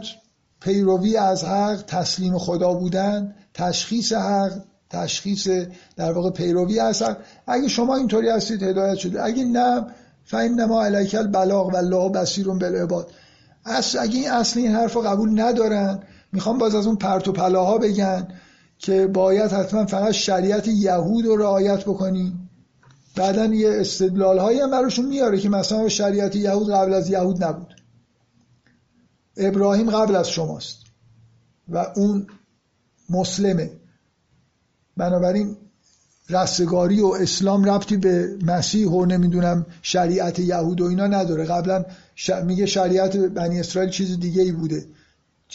پیروی 0.60 1.18
از 1.18 1.44
حق 1.44 1.84
تسلیم 1.88 2.38
خدا 2.38 2.74
بودن 2.74 3.36
تشخیص 3.54 4.14
حق 4.14 4.52
تشخیص 4.90 5.48
در 5.96 6.12
واقع 6.12 6.30
پیروی 6.30 6.80
از 6.80 7.02
حق. 7.02 7.18
اگه 7.48 7.68
شما 7.68 7.96
اینطوری 7.96 8.30
هستید 8.30 8.64
هدایت 8.64 8.96
شده 8.96 9.24
اگه 9.24 9.44
نه 9.46 9.86
نما 10.34 10.86
علیک 10.86 11.16
البلاغ 11.16 11.74
و 11.74 11.76
الله 11.76 12.10
بصیر 12.10 12.48
بالعباد. 12.48 13.12
اصل 13.66 14.00
اگه 14.00 14.20
این 14.20 14.32
اصل 14.32 14.60
این 14.60 14.72
حرف 14.72 14.94
رو 14.94 15.02
قبول 15.02 15.42
ندارن 15.42 16.00
می‌خوام 16.32 16.58
باز 16.58 16.76
از 16.76 16.88
اون 16.88 16.96
پرت 16.96 17.28
و 17.28 17.32
پلاها 17.32 17.78
بگن 17.78 18.28
که 18.80 19.08
باید 19.08 19.52
حتما 19.52 19.86
فقط 19.86 20.12
شریعت 20.12 20.68
یهود 20.68 21.26
رو 21.26 21.38
رعایت 21.38 21.82
بکنی 21.82 22.34
بعدا 23.16 23.46
یه 23.46 23.70
استدلال 23.72 24.40
هایی 24.40 24.60
هم 24.60 24.72
براشون 24.72 25.06
میاره 25.06 25.40
که 25.40 25.50
مثلا 25.50 25.90
شریعت 25.90 26.36
یهود 26.36 26.72
قبل 26.72 26.94
از 26.94 27.10
یهود 27.10 27.44
نبود. 27.44 27.76
ابراهیم 29.38 29.90
قبل 29.90 30.16
از 30.16 30.30
شماست 30.30 30.78
و 31.70 31.78
اون 31.96 32.28
مسلمه. 33.10 33.72
بنابراین 34.98 35.58
رستگاری 36.30 37.02
و 37.02 37.08
اسلام 37.08 37.64
ربطی 37.64 37.98
به 37.98 38.38
مسیح 38.42 38.88
و 38.88 39.06
نمی‌دونم 39.06 39.66
شریعت 39.82 40.40
یهود 40.40 40.82
و 40.82 40.86
اینا 40.86 41.08
نداره. 41.08 41.46
قبلا 41.46 41.86
میگه 42.46 42.66
شریعت 42.66 43.18
بنی 43.18 43.60
اسرائیل 43.60 43.92
چیز 43.92 44.20
دیگه 44.20 44.42
ای 44.42 44.52
بوده. 44.52 44.86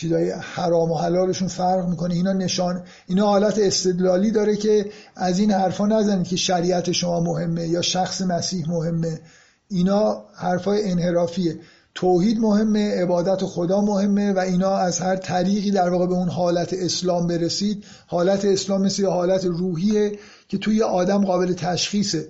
چیزای 0.01 0.31
حرام 0.31 0.91
و 0.91 0.95
حلالشون 0.95 1.49
فرق 1.49 1.89
می‌کنه. 1.89 2.15
اینا 2.15 2.33
نشان 2.33 2.83
اینا 3.07 3.27
حالت 3.27 3.59
استدلالی 3.59 4.31
داره 4.31 4.57
که 4.57 4.91
از 5.17 5.39
این 5.39 5.51
حرفا 5.51 5.87
نزنید 5.87 6.29
که 6.29 6.37
شریعت 6.37 6.93
شما 6.93 7.21
مهمه 7.21 7.69
یا 7.69 7.83
شخص 7.83 8.23
مسیح 8.23 8.69
مهمه. 8.69 9.21
اینا 9.69 10.25
حرفای 10.35 10.91
انحرافیه. 10.91 11.59
توحید 11.95 12.39
مهمه 12.39 13.03
عبادت 13.03 13.45
خدا 13.45 13.81
مهمه 13.81 14.33
و 14.33 14.39
اینا 14.39 14.77
از 14.77 15.01
هر 15.01 15.17
طریقی 15.17 15.71
در 15.71 15.89
واقع 15.89 16.07
به 16.07 16.15
اون 16.15 16.29
حالت 16.29 16.73
اسلام 16.73 17.27
برسید. 17.27 17.85
حالت 18.07 18.45
اسلام 18.45 18.83
مثل 18.83 19.07
حالت 19.07 19.45
روحیه 19.45 20.19
که 20.49 20.59
توی 20.59 20.83
آدم 20.83 21.25
قابل 21.25 21.53
تشخیصه. 21.53 22.29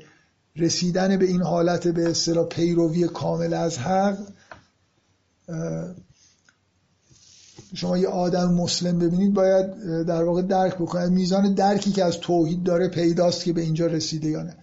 رسیدن 0.57 1.17
به 1.17 1.25
این 1.25 1.43
حالت 1.43 1.89
به 1.89 2.11
اصطلاح 2.11 2.47
پیروی 2.47 3.09
کامل 3.09 3.55
از 3.55 3.79
حق 3.79 4.19
شما 7.75 7.99
یه 7.99 8.09
آدم 8.09 8.55
مسلم 8.55 8.99
ببینید 8.99 9.35
باید 9.35 9.67
در 10.03 10.23
واقع 10.23 10.43
درک 10.43 10.75
بکنید. 10.75 11.11
میزان 11.11 11.55
درکی 11.55 11.93
که 11.93 12.05
از 12.05 12.19
توحید 12.19 12.63
داره 12.63 12.89
پیداست 12.89 13.45
که 13.45 13.53
به 13.53 13.61
اینجا 13.61 13.87
رسیده 13.87 14.29
یا 14.29 14.43
نه. 14.43 14.57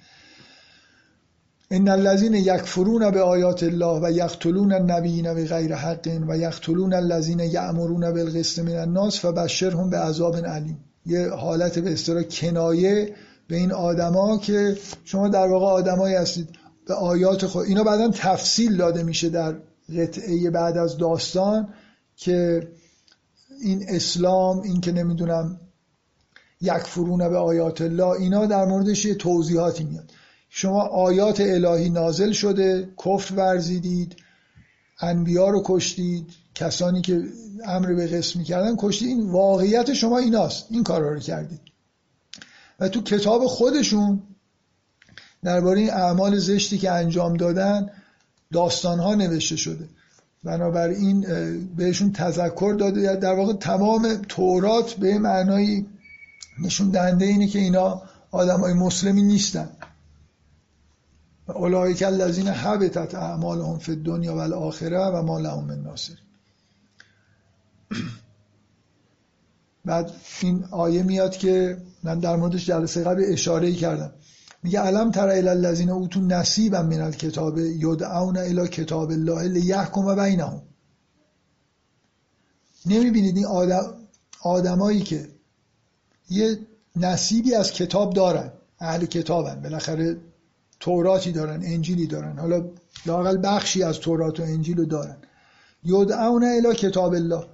ان 1.71 1.87
الذين 1.87 2.33
یکفرون 2.33 3.11
به 3.11 3.21
آیات 3.21 3.63
الله 3.63 3.99
و 4.03 4.11
یقتلون 4.11 4.73
النبیین 4.73 5.33
بغیر 5.33 5.75
حق 5.75 6.21
و 6.27 6.37
یقتلون 6.37 6.93
الذين 6.93 7.39
یأمرون 7.39 8.13
بالقسط 8.13 8.59
من 8.59 8.75
الناس 8.75 9.19
فبشرهم 9.19 9.89
به 9.89 9.97
عذاب 9.97 10.35
علیم. 10.35 10.79
یه 11.05 11.29
حالت 11.29 11.79
به 11.79 11.93
اصطلاح 11.93 12.23
کنایه 12.23 13.15
به 13.47 13.55
این 13.55 13.71
آدما 13.71 14.37
که 14.37 14.77
شما 15.05 15.27
در 15.27 15.47
واقع 15.47 15.65
آدمایی 15.65 16.15
هستید. 16.15 16.49
به 16.87 16.93
آیات 16.93 17.45
خود 17.45 17.65
اینا 17.65 17.83
بعدا 17.83 18.11
تفصیل 18.13 18.77
داده 18.77 19.03
میشه 19.03 19.29
در 19.29 19.55
قطعه 19.97 20.49
بعد 20.49 20.77
از 20.77 20.97
داستان 20.97 21.67
که 22.15 22.67
این 23.61 23.85
اسلام 23.87 24.61
این 24.61 24.81
که 24.81 24.91
نمی‌دونم 24.91 25.59
یک 26.61 26.77
فرونه 26.77 27.29
به 27.29 27.37
آیات 27.37 27.81
الله 27.81 28.07
اینا 28.07 28.45
در 28.45 28.65
موردش 28.65 29.05
یه 29.05 29.15
توضیحاتی 29.15 29.83
میاد. 29.83 30.11
شما 30.49 30.81
آیات 30.81 31.41
الهی 31.41 31.89
نازل 31.89 32.31
شده 32.31 32.89
کفر 33.05 33.35
ورزیدید 33.35 34.15
انبیا 34.99 35.49
رو 35.49 35.63
کشتید 35.65 36.27
کسانی 36.55 37.01
که 37.01 37.23
امر 37.65 37.93
به 37.93 38.07
قسم 38.07 38.39
می‌کردن 38.39 38.75
کشتید. 38.77 39.07
این 39.07 39.29
واقعیت 39.29 39.93
شما 39.93 40.17
ایناست. 40.17 40.67
این 40.69 40.83
کارا 40.83 41.13
رو 41.13 41.19
کردید. 41.19 41.61
و 42.79 42.89
تو 42.89 43.01
کتاب 43.01 43.45
خودشون 43.45 44.23
درباره 45.43 45.79
این 45.79 45.89
اعمال 45.89 46.37
زشتی 46.37 46.77
که 46.77 46.91
انجام 46.91 47.37
دادن 47.37 47.89
داستان 48.53 48.99
ها 48.99 49.15
نوشته 49.15 49.55
شده. 49.55 49.89
بنابراین 50.43 51.25
بهشون 51.77 52.11
تذکر 52.11 52.75
داده. 52.79 53.15
در 53.15 53.33
واقع 53.33 53.53
تمام 53.53 54.15
تورات 54.15 54.93
به 54.93 55.19
معنای 55.19 55.85
نشون 56.63 56.89
دهنده 56.89 57.25
اینه 57.25 57.47
که 57.47 57.59
اینا 57.59 58.01
آدم 58.31 58.59
های 58.59 58.73
مسلمی 58.73 59.23
نیستن. 59.23 59.69
اولئک 61.47 62.03
الذین 62.03 62.47
حبطت 62.47 63.15
اعمالهم 63.15 63.77
فی 63.77 63.91
الدنیا 63.91 64.35
والآخره 64.35 64.99
و 64.99 65.21
ما 65.21 65.39
لهم 65.39 65.63
من 65.63 65.81
ناصر 65.81 66.13
بعد 69.85 70.11
این 70.41 70.63
آیه 70.71 71.03
میاد 71.03 71.37
که 71.37 71.77
من 72.03 72.19
در 72.19 72.35
موردش 72.35 72.65
جلسه 72.65 73.03
قبل 73.03 73.23
اشاره 73.27 73.73
کردم. 73.73 74.11
میگه 74.63 74.79
علم 74.79 75.11
تر 75.11 75.27
الی 75.27 75.49
الذین 75.49 75.89
اوتوا 75.89 76.23
نصیبا 76.23 76.81
من 76.81 77.01
الکتاب 77.01 77.57
یدعون 77.57 78.37
الی 78.37 78.67
کتاب 78.67 79.11
الله 79.11 79.43
لیحکم 79.47 80.15
بینهم. 80.15 80.61
نمی‌بینید 82.85 83.37
این 83.37 83.45
آدم 83.45 83.93
آدمایی 84.41 85.01
که 85.01 85.27
یه 86.29 86.59
نصیبی 86.95 87.55
از 87.55 87.71
کتاب 87.71 88.13
دارن 88.13 88.51
اهل 88.79 89.05
کتابن 89.05 89.61
بالاخره 89.61 90.17
توراتی 90.79 91.31
دارن 91.31 91.61
انجیلی 91.65 92.07
دارن 92.07 92.39
حالا 92.39 92.69
لاقل 93.05 93.37
بخشی 93.43 93.83
از 93.83 93.99
تورات 93.99 94.39
و 94.39 94.43
انجیل 94.43 94.77
رو 94.77 94.85
دارن. 94.85 95.17
یدعون 95.83 96.43
الی 96.43 96.75
کتاب 96.75 97.13
الله. 97.13 97.45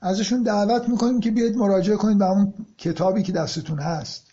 ازشون 0.00 0.42
دعوت 0.42 0.88
می‌کنیم 0.88 1.20
که 1.20 1.30
بیاید 1.30 1.56
مراجعه 1.56 1.96
کنید 1.96 2.18
به 2.18 2.30
اون 2.30 2.54
کتابی 2.78 3.22
که 3.22 3.32
دستتون 3.32 3.78
هست 3.78 4.26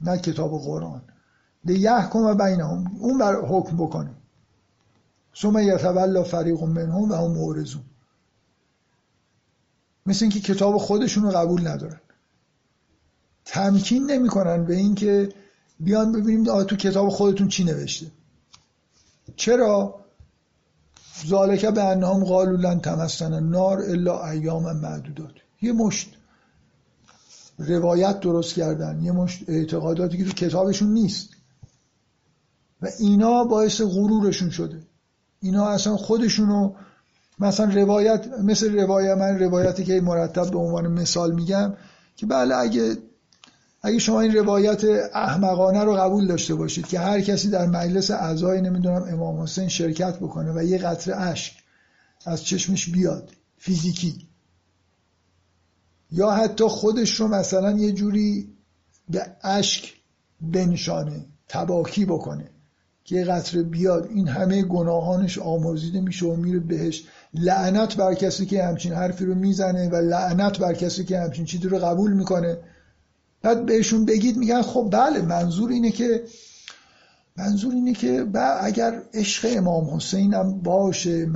نه 0.00 0.18
کتاب 0.18 0.50
قرآن. 0.50 1.02
لیحکم 1.66 2.18
و 2.18 2.34
بینهم. 2.34 2.96
اون 2.98 3.18
بر 3.18 3.34
حکم 3.34 3.76
بکنه. 3.76 4.10
ثم 5.36 5.58
یتولا 5.58 6.22
فریق 6.22 6.62
منهم 6.62 7.10
و 7.10 7.14
هم 7.14 7.32
مورزون 7.32 7.82
مثل 10.06 10.24
اینکه 10.24 10.40
کتاب 10.40 10.78
خودشون 10.78 11.24
رو 11.24 11.30
قبول 11.30 11.68
ندارن. 11.68 12.00
تمکین 13.44 14.10
نمی‌کنن 14.10 14.64
به 14.64 14.76
اینکه 14.76 15.28
بیان 15.80 16.12
ببینیم 16.12 16.64
تو 16.64 16.76
کتاب 16.76 17.08
خودتون 17.08 17.48
چی 17.48 17.64
نوشته. 17.64 18.06
چرا؟ 19.36 19.94
ذالک 21.26 21.66
به 21.66 21.84
انهم 21.84 22.24
قالوا 22.24 22.56
لن 22.56 22.80
تمسنا 22.80 23.36
النار 23.36 23.78
الا 23.78 24.30
ایاما 24.30 24.72
معدودات. 24.72 25.34
یه 25.62 25.72
مشت. 25.72 26.16
روایت 27.58 28.20
درست 28.20 28.54
کردن. 28.54 29.02
یه 29.02 29.12
مشت 29.12 29.44
اعتقاداتی 29.48 30.18
که 30.18 30.24
تو 30.24 30.32
کتابشون 30.32 30.88
نیست. 30.88 31.35
و 32.82 32.88
اینا 32.98 33.44
باعث 33.44 33.80
غرورشون 33.80 34.50
شده. 34.50 34.82
اینا 35.40 35.68
اصلا 35.68 35.96
خودشونو 35.96 36.72
مثلا 37.38 37.74
روایت 37.74 38.26
مثل 38.42 38.80
روایت 38.80 39.16
من 39.16 39.38
روایتی 39.38 39.84
که 39.84 40.00
مرتب 40.00 40.50
به 40.50 40.58
عنوان 40.58 40.86
مثال 40.86 41.34
میگم 41.34 41.74
که 42.16 42.26
بله 42.26 42.56
اگه 42.56 42.96
اگه 43.82 43.98
شما 43.98 44.20
این 44.20 44.34
روایت 44.34 44.84
احمقانه 45.14 45.84
رو 45.84 45.94
قبول 45.94 46.26
داشته 46.26 46.54
باشید 46.54 46.86
که 46.86 47.00
هر 47.00 47.20
کسی 47.20 47.50
در 47.50 47.66
مجلس 47.66 48.10
اعضای 48.10 48.60
نمی‌دونم 48.60 49.02
امام 49.02 49.42
حسین 49.42 49.68
شرکت 49.68 50.16
بکنه 50.16 50.52
و 50.52 50.62
یه 50.62 50.78
قطره 50.78 51.16
اشک 51.16 51.54
از 52.24 52.44
چشمش 52.44 52.90
بیاد 52.90 53.30
فیزیکی 53.58 54.28
یا 56.12 56.30
حتی 56.30 56.64
خودش 56.64 57.20
رو 57.20 57.28
مثلا 57.28 57.70
یه 57.70 57.92
جوری 57.92 58.56
به 59.08 59.26
اشک 59.42 59.94
بنشانه 60.40 61.26
تباکی 61.48 62.04
بکنه. 62.04 62.50
که 63.06 63.24
قطره 63.24 63.62
بیاد 63.62 64.08
این 64.14 64.28
همه 64.28 64.62
گناهانش 64.62 65.38
آمرزیده 65.38 66.00
میشه 66.00 66.26
و 66.26 66.36
میره 66.36 66.58
بهش. 66.58 67.04
لعنت 67.34 67.96
بر 67.96 68.14
کسی 68.14 68.46
که 68.46 68.64
همچین 68.64 68.92
حرفی 68.92 69.24
رو 69.24 69.34
می‌زنه 69.34 69.88
و 69.88 69.96
لعنت 69.96 70.58
بر 70.58 70.74
کسی 70.74 71.04
که 71.04 71.18
همچین 71.18 71.44
چیزی 71.44 71.68
رو 71.68 71.78
قبول 71.78 72.12
می‌کنه. 72.12 72.58
بعد 73.42 73.66
بهشون 73.66 74.04
بگید 74.04 74.36
میگن 74.36 74.62
خب 74.62 74.88
بله 74.92 75.22
منظور 75.22 75.70
اینه 75.70 75.90
که 75.90 76.22
منظور 77.36 77.74
اینه 77.74 77.92
که 77.92 78.26
اگر 78.60 79.02
عشق 79.14 79.48
امام 79.56 79.96
حسین 79.96 80.34
هم 80.34 80.58
باشه 80.62 81.26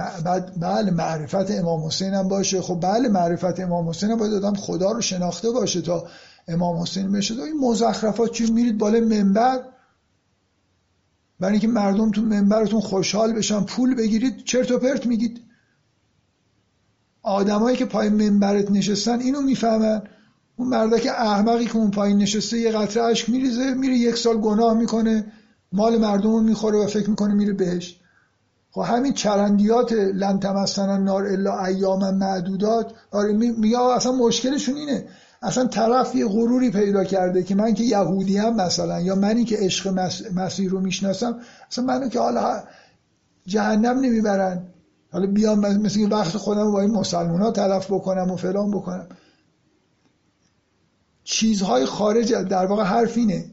بله 0.61 0.91
معرفت 0.91 1.51
امام 1.51 1.87
حسین 1.87 2.15
هم 2.15 2.29
باشه. 2.29 2.63
خب 2.63 2.81
بله 2.81 3.09
معرفت 3.09 3.61
امام 3.61 3.89
حسین 3.89 4.11
هم 4.11 4.19
باید 4.19 4.33
آدم 4.35 4.55
خدا 4.55 4.93
رو 4.93 5.01
شناخته 5.01 5.51
باشه 5.51 5.81
تا 5.81 6.07
امام 6.49 6.83
حسین 6.83 7.13
بشه. 7.13 7.35
این 7.35 7.61
مزخرفات 7.61 8.33
چی؟ 8.33 8.53
میرید 8.53 8.79
بالا 8.79 9.01
منبر 9.01 9.61
برای 11.41 11.53
اینکه 11.53 11.69
مردم 11.69 12.11
تو 12.11 12.23
منبرتون 12.23 12.81
خوشحال 12.81 13.33
بشن 13.33 13.65
پول 13.65 13.95
بگیرید 13.95 14.45
چرت 14.45 14.71
و 14.71 14.79
پرت 14.79 15.07
میگید. 15.07 15.41
آدمایی 17.23 17.77
که 17.77 17.85
پای 17.85 18.09
منبرت 18.09 18.71
نشستن 18.71 19.21
اینو 19.21 19.41
می‌فهمن. 19.41 20.03
اون 20.57 20.69
مرده 20.69 21.01
که 21.01 21.11
احمقی 21.11 21.65
که 21.65 21.77
اون 21.77 21.91
پایین 21.91 22.19
نشسته 22.19 22.59
یه 22.59 22.71
قطره 22.71 23.03
اشک 23.03 23.31
میریزه 23.31 23.75
میره 23.75 23.95
یک 23.95 24.17
سال 24.17 24.37
گناه 24.37 24.75
می‌کنه 24.75 25.33
مال 25.73 25.99
مردم 25.99 26.33
رو 26.33 26.41
می‌خوره 26.41 26.79
و 26.79 26.87
فکر 26.87 27.11
می‌کنه 27.11 27.35
میره 27.35 27.53
بهش. 27.53 28.01
خب 28.71 28.81
همین 28.81 29.13
چرندیات 29.13 29.93
لن 29.93 30.41
نار 31.05 31.27
الا 31.27 31.65
ایام 31.65 32.15
معدودات. 32.15 32.95
آره 33.11 33.33
میگه 33.33 33.81
اصلا 33.81 34.13
مشکلشون 34.13 34.77
اینه. 34.77 35.05
اصلا 35.43 35.67
طرف 35.67 36.15
یه 36.15 36.27
غروری 36.27 36.71
پیدا 36.71 37.05
کرده 37.05 37.43
که 37.43 37.55
من 37.55 37.75
که 37.75 37.85
یهودی 37.85 38.39
هم 38.39 38.57
مثلا 38.57 39.01
یا 39.01 39.15
منی 39.15 39.45
که 39.45 39.57
عشق 39.57 39.89
مسیح 40.35 40.71
رو 40.71 40.81
می‌شناسم 40.81 41.41
اصلا 41.71 41.85
منو 41.85 42.09
که 42.09 42.21
حالا 42.21 42.63
جهنم 43.47 43.99
نمی‌برن. 43.99 44.67
حالا 45.13 45.27
بیام 45.27 45.59
مثل 45.59 46.13
وقت 46.13 46.37
خودم 46.37 46.73
با 46.73 46.81
این 46.81 46.91
مسلمان 46.91 47.41
ها 47.41 47.51
تلف 47.51 47.87
بکنم 47.91 48.31
و 48.31 48.37
فلان 48.37 48.71
بکنم. 48.71 49.07
چیزهای 51.25 51.85
خارج 51.85 52.33
در 52.33 52.67
واقع 52.67 52.83
حرف 52.83 53.17
اینه. 53.17 53.45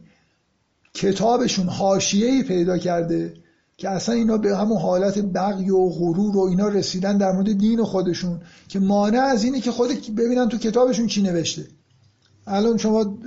کتابشون 0.93 1.69
حاشیه‌ای 1.69 2.43
پیدا 2.43 2.77
کرده 2.77 3.33
که 3.77 3.89
اصلا 3.89 4.15
اینا 4.15 4.37
به 4.37 4.57
همون 4.57 4.81
حالت 4.81 5.19
بغی 5.19 5.69
و 5.69 5.89
غرور 5.89 6.37
و 6.37 6.41
اینا 6.41 6.67
رسیدن 6.67 7.17
در 7.17 7.31
مورد 7.31 7.57
دین 7.57 7.83
خودشون 7.83 8.41
که 8.67 8.79
مانع 8.79 9.19
از 9.19 9.43
اینه 9.43 9.61
که 9.61 9.71
خود 9.71 9.89
ببینن 10.17 10.49
تو 10.49 10.57
کتابشون 10.57 11.07
چی 11.07 11.21
نوشته. 11.21 11.67
الان 12.47 12.77
شما 12.77 13.17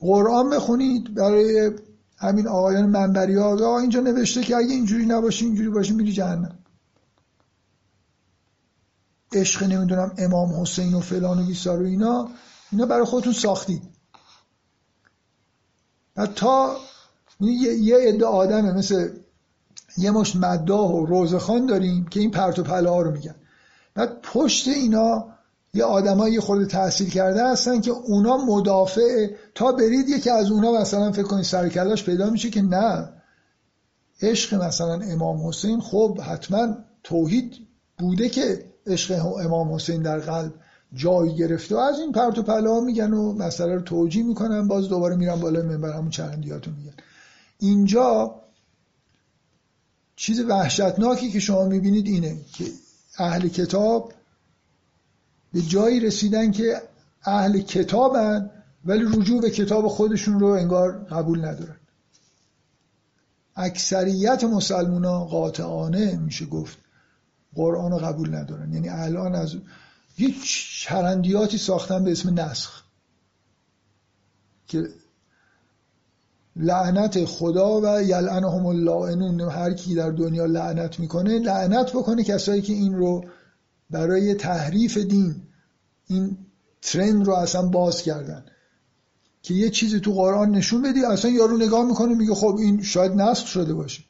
قرآن 0.00 0.50
بخونید 0.50 1.14
برای 1.14 1.70
همین 2.16 2.48
آقایان 2.48 2.86
منبری 2.86 3.34
ها 3.34 3.78
اینجا 3.78 4.00
نوشته 4.00 4.42
که 4.42 4.56
اگه 4.56 4.72
اینجوری 4.72 5.06
نباشی 5.06 5.44
اینجوری 5.44 5.68
باشی 5.68 5.92
میری 5.92 6.12
جهنم. 6.12 6.58
عشق 9.32 9.62
نمی‌دونم 9.62 10.12
امام 10.18 10.60
حسین 10.60 10.94
و 10.94 11.00
فلان 11.00 11.38
و 11.38 11.46
بیسار 11.46 11.82
و 11.82 11.86
اینا 11.86 12.28
اینا 12.72 12.86
برای 12.86 13.04
خودتون 13.04 13.32
ساختید. 13.32 13.82
و 16.16 16.26
تا 16.26 16.76
یه 17.40 17.96
عده 17.96 18.26
آدمه 18.26 18.72
مثل 18.72 19.08
یه 19.98 20.10
مشت 20.10 20.36
مداح 20.36 20.90
و 20.90 21.06
روزخان 21.06 21.66
داریم 21.66 22.06
که 22.06 22.20
این 22.20 22.30
پرت 22.30 22.58
و 22.58 22.62
پله 22.62 22.90
ها 22.90 23.02
رو 23.02 23.10
میگن. 23.10 23.34
بعد 23.94 24.20
پشت 24.22 24.68
اینا 24.68 25.37
یه 25.74 25.84
آدمایی 25.84 26.40
خود 26.40 26.66
تحصیل 26.66 27.10
کرده 27.10 27.46
هستن 27.46 27.80
که 27.80 27.90
اونا 27.90 28.36
مدافع 28.36 29.26
تا 29.54 29.72
برید 29.72 30.08
یکی 30.08 30.30
از 30.30 30.50
اونا 30.50 30.72
مثلا 30.72 31.12
فکر 31.12 31.22
کنید 31.22 31.44
سرکلاش 31.44 32.04
پیدا 32.04 32.30
میشه 32.30 32.50
که 32.50 32.62
نه. 32.62 33.08
عشق 34.22 34.62
مثلا 34.62 35.00
امام 35.00 35.48
حسین 35.48 35.80
خب 35.80 36.20
حتما 36.20 36.76
توحید 37.02 37.54
بوده 37.98 38.28
که 38.28 38.64
عشق 38.86 39.26
امام 39.36 39.74
حسین 39.74 40.02
در 40.02 40.18
قلب 40.18 40.54
جای 40.94 41.36
گرفته 41.36 41.74
و 41.74 41.78
از 41.78 42.00
این 42.00 42.12
پرت 42.12 42.38
و 42.38 42.42
پله 42.42 42.70
ها 42.70 42.80
میگن 42.80 43.12
و 43.12 43.32
مسئله 43.32 43.74
رو 43.74 43.80
توجیه 43.80 44.22
می‌کنن 44.22 44.68
باز 44.68 44.88
دوباره 44.88 45.16
میرن 45.16 45.40
بالای 45.40 45.62
منبر 45.62 45.92
همون 45.92 46.10
چرندیاتو 46.10 46.70
میگن. 46.70 46.92
اینجا 47.58 48.34
چیز 50.16 50.40
وحشتناکی 50.40 51.30
که 51.30 51.40
شما 51.40 51.64
می‌بینید 51.64 52.06
اینه 52.06 52.36
که 52.52 52.64
اهل 53.18 53.48
کتاب 53.48 54.12
به 55.52 55.62
جایی 55.62 56.00
رسیدن 56.00 56.50
که 56.50 56.82
اهل 57.24 57.60
کتابن 57.60 58.50
ولی 58.84 59.04
رجوع 59.04 59.40
به 59.40 59.50
کتاب 59.50 59.88
خودشون 59.88 60.40
رو 60.40 60.46
انگار 60.46 61.04
قبول 61.04 61.44
ندارن. 61.44 61.76
اکثریت 63.56 64.44
مسلمونا 64.44 65.24
قاطعانه 65.24 66.16
میشه 66.16 66.46
گفت 66.46 66.78
قرآن 67.54 67.90
رو 67.90 67.98
قبول 67.98 68.34
ندارن. 68.34 68.72
یعنی 68.72 68.88
الان 68.88 69.34
از 69.34 69.56
یه 70.18 70.34
چرندیاتی 70.84 71.58
ساختن 71.58 72.04
به 72.04 72.12
اسم 72.12 72.40
نسخ. 72.40 72.82
که 74.66 74.88
لعنت 76.56 77.24
خدا 77.24 77.80
و 77.80 78.02
یلعنهم 78.02 78.66
اللائنون 78.66 79.40
هر 79.40 79.72
کی 79.72 79.94
در 79.94 80.10
دنیا 80.10 80.46
لعنت 80.46 81.00
می‌کنه 81.00 81.38
لعنت 81.38 81.92
بکنه 81.92 82.24
کسایی 82.24 82.62
که 82.62 82.72
این 82.72 82.94
رو 82.94 83.24
برای 83.90 84.34
تحریف 84.34 84.98
دین. 84.98 85.42
این 86.06 86.38
ترند 86.82 87.26
رو 87.26 87.34
اصلا 87.34 87.66
باز 87.66 88.02
کردن. 88.02 88.44
که 89.42 89.54
یه 89.54 89.70
چیزی 89.70 90.00
تو 90.00 90.12
قرآن 90.12 90.50
نشون 90.50 90.82
بدی 90.82 91.04
اصلا 91.04 91.30
یارو 91.30 91.56
نگاه 91.56 91.86
می‌کنه 91.86 92.14
میگه 92.14 92.34
خب 92.34 92.56
این 92.58 92.82
شاید 92.82 93.12
نسخ 93.12 93.46
شده 93.46 93.74
باشه. 93.74 94.02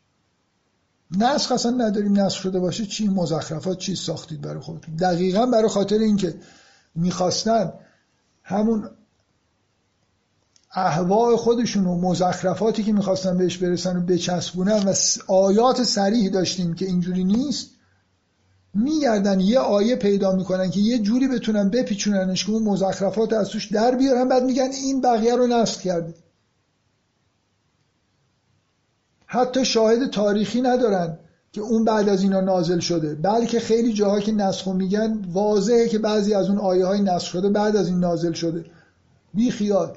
نسخ 1.10 1.52
اصلا 1.52 1.70
نداریم 1.70 2.20
نسخ 2.20 2.38
شده 2.40 2.58
باشه 2.60 2.86
چی 2.86 3.08
مزخرفات 3.08 3.78
چی 3.78 3.96
ساختید 3.96 4.40
برای 4.40 4.60
خودتون. 4.60 4.96
دقیقا 4.96 5.46
برای 5.46 5.68
خاطر 5.68 5.98
اینکه 5.98 6.34
می‌خواستن 6.94 7.72
همون 8.42 8.90
احواء 10.74 11.36
خودشون 11.36 11.86
و 11.86 12.00
مزخرفاتی 12.00 12.84
که 12.84 12.92
می‌خواستن 12.92 13.38
بهش 13.38 13.56
برسن 13.56 13.96
و 13.96 14.00
بچسبونن 14.00 14.82
و 14.82 14.94
آیات 15.28 15.82
سریح 15.82 16.30
داشتیم 16.30 16.74
که 16.74 16.86
اینجوری 16.86 17.24
نیست 17.24 17.70
میگردن 18.74 19.40
یه 19.40 19.58
آیه 19.58 19.96
پیدا 19.96 20.32
می‌کنن 20.32 20.70
که 20.70 20.80
یه 20.80 20.98
جوری 20.98 21.28
بتونن 21.28 21.70
بپیچوننش 21.70 22.44
که 22.44 22.52
اون 22.52 22.62
مزخرفات 22.62 23.32
از 23.32 23.48
توش 23.48 23.72
در 23.72 23.94
بیارن 23.94 24.28
بعد 24.28 24.44
میگن 24.44 24.70
این 24.72 25.00
بقیه 25.00 25.36
رو 25.36 25.46
نسخ 25.46 25.80
کرده. 25.80 26.14
حتی 29.26 29.64
شاهد 29.64 30.10
تاریخی 30.10 30.60
ندارن 30.60 31.18
که 31.52 31.60
اون 31.60 31.84
بعد 31.84 32.08
از 32.08 32.22
اینا 32.22 32.40
نازل 32.40 32.78
شده. 32.78 33.14
بلکه 33.14 33.60
خیلی 33.60 33.92
جاها 33.92 34.20
که 34.20 34.32
نسخ 34.32 34.68
میگن 34.68 35.24
واضحه 35.32 35.88
که 35.88 35.98
بعضی 35.98 36.34
از 36.34 36.48
اون 36.48 36.58
آیه 36.58 36.86
های 36.86 37.00
نسخ 37.00 37.26
شده 37.26 37.48
بعد 37.48 37.76
از 37.76 37.88
این 37.88 37.98
نازل 37.98 38.32
شده. 38.32 38.64
بی 39.34 39.50
خیال. 39.50 39.96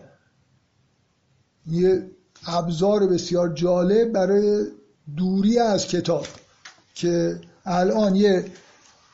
یه 1.68 2.12
ابزار 2.48 3.08
بسیار 3.08 3.54
جالب 3.54 4.12
برای 4.12 4.66
دوری 5.18 5.60
از 5.60 5.88
کتاب 5.88 6.26
که 6.94 7.40
الان 7.66 8.16
یه 8.16 8.46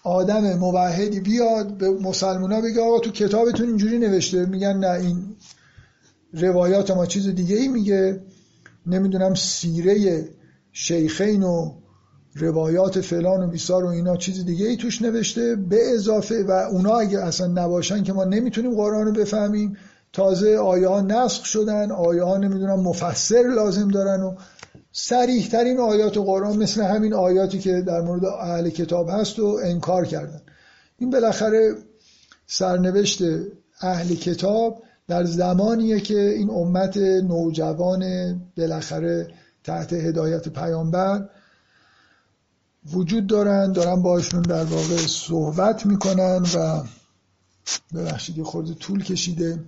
آدم 0.04 0.54
موحدی 0.54 1.20
بیاد 1.20 1.78
به 1.78 1.90
مسلمان 1.90 2.62
بگه 2.62 2.82
آقا 2.82 3.00
تو 3.00 3.12
کتابتون 3.12 3.68
اینجوری 3.68 4.00
نوشته. 4.00 4.46
میگن 4.46 4.78
نه 4.78 4.92
این 4.92 5.36
روایات 6.34 6.92
ما 6.92 7.06
چیز 7.06 7.28
دیگه 7.28 7.56
ای 7.56 7.68
میگه. 7.68 8.22
نمی‌دونم 8.86 9.34
سیره 9.34 10.26
شیخین 10.72 11.44
و 11.44 11.74
روایات 12.36 13.02
فلان 13.02 13.44
و 13.44 13.48
بیسار 13.48 13.86
و 13.86 13.88
اینا 13.88 14.18
چیز 14.18 14.46
دیگه 14.46 14.68
ای 14.68 14.78
توش 14.78 15.02
نوشته. 15.02 15.56
به 15.56 15.94
اضافه 15.94 16.44
و 16.44 16.52
اونا 16.52 16.96
اگه 16.96 17.20
اصلا 17.20 17.48
نباشن 17.48 18.04
که 18.04 18.14
ما 18.14 18.24
نمی‌تونیم 18.24 18.76
قرآن 18.76 19.06
رو 19.06 19.12
بفهمیم. 19.12 19.78
تازه 20.14 20.58
آیه 20.58 20.88
ها 20.88 21.02
نسخ 21.02 21.46
شدن. 21.46 21.92
آیه 21.92 22.24
ها 22.24 22.38
نمی‌دونم 22.38 22.80
مفسر 22.80 23.44
لازم 23.56 23.88
دارن 23.88 24.24
و 24.24 24.36
سریح 25.00 25.48
ترین 25.50 25.80
آیات 25.80 26.18
قرآن 26.18 26.58
مثل 26.58 26.82
همین 26.82 27.14
آیاتی 27.14 27.60
که 27.60 27.82
در 27.82 28.02
مورد 28.02 28.26
اهل 28.26 28.70
کتاب 28.70 29.10
هست 29.10 29.40
و 29.40 29.60
انکار 29.64 30.06
کردن. 30.06 30.42
این 30.98 31.10
بالاخره 31.10 31.76
سرنوشت 32.48 33.22
اهل 33.82 34.16
کتاب 34.16 34.84
در 35.08 35.24
زمانیه 35.24 36.00
که 36.00 36.20
این 36.20 36.50
امت 36.50 36.98
نوجوان 36.98 38.04
بالاخره 38.58 39.28
تحت 39.64 39.94
هدایت 39.94 40.50
پیامبر 40.50 41.30
وجود 42.94 43.28
دارن 43.28 43.72
دارن 43.72 44.02
باشون 44.02 44.42
در 44.42 44.64
واقع 44.64 44.98
صحبت 44.98 45.86
می‌کنن 45.86 46.46
و 46.56 46.84
ببخشید 47.96 48.44
خورده 48.44 48.74
طول 48.74 49.04
کشیده. 49.04 49.60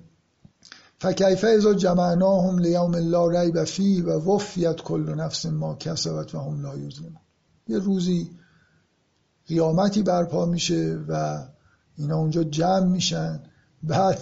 فکیفه 1.01 1.47
ازا 1.47 1.73
جمعناهم 1.73 2.59
لیوم 2.59 2.95
لا 2.95 3.27
ریب 3.27 3.63
فی 3.63 4.01
و 4.01 4.19
وفیت 4.19 4.81
کل 4.81 5.15
نفس 5.15 5.45
ما 5.45 5.75
کسبت 5.75 6.35
و 6.35 6.39
هم 6.39 6.61
لا 6.61 6.77
یظلمون. 6.77 7.21
یه 7.67 7.79
روزی 7.79 8.31
قیامتی 9.47 10.03
برپا 10.03 10.45
میشه 10.45 10.99
و 11.07 11.43
اینا 11.97 12.17
اونجا 12.17 12.43
جمع 12.43 12.85
میشن. 12.85 13.39
بعد 13.83 14.19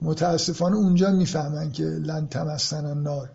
متاسفانه 0.00 0.76
اونجا 0.76 1.10
می‌فهمن 1.10 1.72
که 1.72 1.84
لن 1.84 2.26
تمسن 2.26 2.84
النار 2.84 3.30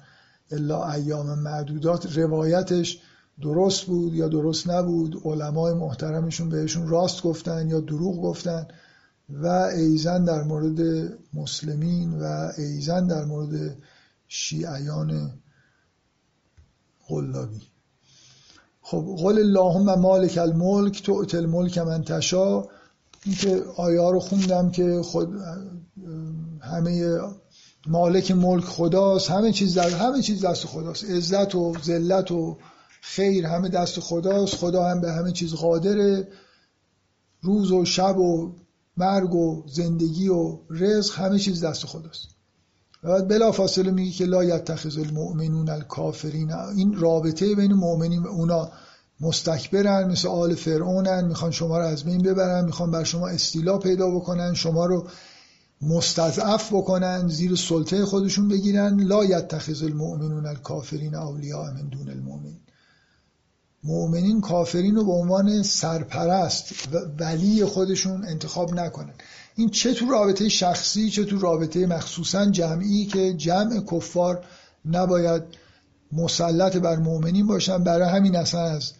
الا 0.52 0.92
ایام 0.92 1.40
معدودات. 1.40 2.18
روایتش 2.18 3.02
درست 3.42 3.86
بود 3.86 4.14
یا 4.14 4.28
درست 4.28 4.70
نبود؟ 4.70 5.22
علمای 5.26 5.74
محترمشون 5.74 6.50
بهشون 6.50 6.88
راست 6.88 7.24
گفتن 7.24 7.70
یا 7.70 7.80
دروغ 7.80 8.22
گفتن؟ 8.22 8.68
و 9.30 9.48
ایزن 9.48 10.24
در 10.24 10.44
مورد 10.44 11.12
مسلمین 11.34 12.20
و 12.20 12.52
ایزن 12.58 13.08
در 13.08 13.26
مورد 13.26 13.78
شیعیان 14.28 15.34
قلابی. 17.08 17.62
خب 18.82 19.16
قول 19.18 19.40
اللهم 19.40 19.99
مالک 19.99 20.38
الملک 20.38 21.04
تو 21.04 21.26
الملک 21.34 21.78
من 21.78 22.04
تشا 22.04 22.64
این 23.26 23.36
که 23.36 23.64
آیه 23.78 24.12
رو 24.12 24.20
خوندم 24.20 24.72
که 24.72 25.02
خود 25.04 25.34
همه 26.62 27.20
مالک 27.88 28.32
ملک 28.32 28.64
خداست 28.64 29.32
همه 29.32 29.52
چیز 29.52 29.78
در 29.78 29.90
همه 29.90 30.22
چیز 30.22 30.45
دست 30.45 30.66
خداست. 30.66 31.04
عزت 31.04 31.56
و 31.56 31.74
ذلت 31.84 32.32
و 32.32 32.58
خیر 33.02 33.45
همه 33.45 33.70
دست 33.70 33.99
خداست. 33.99 34.56
خدا 34.56 34.90
هم 34.90 35.02
به 35.02 35.12
همه 35.12 35.32
چیز 35.32 35.54
قادره. 35.54 36.28
روز 37.41 37.72
و 37.72 37.86
شب 37.86 38.18
و 38.18 38.56
مرگ 38.98 39.36
و 39.36 39.64
زندگی 39.68 40.28
و 40.28 40.57
رزق 40.69 41.15
همه 41.15 41.40
چیز 41.40 41.64
دست 41.65 41.86
خداست. 41.86 42.28
و 43.03 43.07
بعد 43.07 43.28
بلا 43.28 43.52
فاصله 43.52 43.91
میگه 43.91 44.11
که 44.11 44.26
لا 44.26 44.44
یتخذ 44.44 44.98
المؤمنون 44.98 45.69
الکافرین. 45.69 46.52
این 46.52 46.94
رابطه 46.94 47.56
بین 47.56 47.74
مؤمنین 47.74 48.24
و 48.24 48.28
اونا 48.28 48.72
مستکبرن 49.22 50.11
مثل 50.11 50.28
آل 50.28 50.56
فرعونن 50.56 51.26
می‌خوان 51.26 51.52
شما 51.52 51.78
رو 51.78 51.86
از 51.86 52.03
بین 52.03 52.22
ببرن 52.22 52.65
می‌خوان 52.65 52.91
بر 52.91 53.03
شما 53.03 53.28
استیلا 53.28 53.78
پیدا 53.78 54.11
بکنن 54.11 54.53
شما 54.53 54.86
رو 54.86 55.07
مستضعف 55.82 56.74
بکنن 56.74 57.28
زیر 57.28 57.56
سلطه 57.56 58.06
خودشون 58.06 58.48
بگیرن. 58.48 58.99
لا 58.99 59.26
یتخذ 59.26 59.84
المؤمنون 59.84 60.45
الکافرین 60.45 61.15
اولیاء 61.15 61.74
من 61.74 61.88
دون 61.88 62.10
المؤمنین. 62.10 62.60
مؤمنین 63.88 64.41
کافرین 64.41 64.95
رو 64.95 65.05
به 65.05 65.11
عنوان 65.11 65.64
سرپرست 65.64 66.73
و 66.91 66.97
ولی 67.19 67.65
خودشون 67.65 68.26
انتخاب 68.26 68.73
نکنن. 68.73 69.14
این 69.55 69.69
چه 69.69 69.93
تو 69.93 70.09
رابطه 70.09 70.49
شخصی 70.49 71.09
چه 71.09 71.26
تو 71.26 71.39
رابطه 71.39 71.85
مخصوصا 71.85 72.45
جمعی 72.45 73.05
که 73.05 73.34
جمع 73.34 73.84
کفار 73.91 74.43
نباید 74.85 75.43
مسلط 76.11 76.77
بر 76.77 76.95
مؤمنین 76.95 77.47
باشن. 77.47 77.84
برای 77.84 78.09
همین 78.09 78.35
اصلا 78.35 78.61
از 78.61 78.93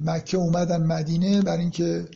مکه 0.00 0.36
اومدن 0.36 0.82
مدینه 0.82 1.42
برای 1.42 1.60
اینکه 1.60 2.08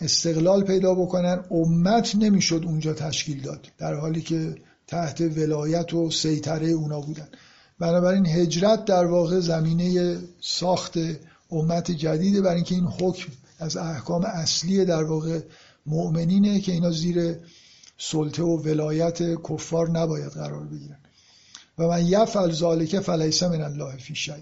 استقلال 0.00 0.64
پیدا 0.64 0.94
بکنن. 0.94 1.44
امت 1.50 2.14
نمی‌شد 2.14 2.62
اونجا 2.66 2.92
تشکیل 2.92 3.42
داد 3.42 3.66
در 3.78 3.94
حالی 3.94 4.20
که 4.20 4.54
تحت 4.86 5.20
ولایت 5.20 5.94
و 5.94 6.10
سیطره 6.10 6.68
اونا 6.68 7.00
بودن. 7.00 7.28
بنابراین 7.78 8.26
هجرت 8.26 8.84
در 8.84 9.06
واقع 9.06 9.40
زمینه 9.40 10.18
ساخت 10.40 10.98
امت 11.50 11.90
جدیده 11.90 12.40
برای 12.40 12.54
اینکه 12.54 12.74
این 12.74 12.86
حکم 12.86 13.32
از 13.58 13.76
احکام 13.76 14.24
اصلی 14.24 14.84
در 14.84 15.04
واقع 15.04 15.40
مؤمنینه 15.86 16.60
که 16.60 16.72
اینا 16.72 16.90
زیر 16.90 17.36
سلطه 17.98 18.42
و 18.42 18.62
ولایت 18.62 19.42
کفار 19.42 19.90
نباید 19.90 20.32
قرار 20.32 20.64
بگیرن. 20.64 20.98
و 21.78 21.88
من 21.88 22.06
یفعل 22.06 22.52
ذالک 22.52 23.00
فلیس 23.00 23.42
من 23.42 23.62
الله 23.62 23.96
فی 23.96 24.14
شیء 24.14 24.34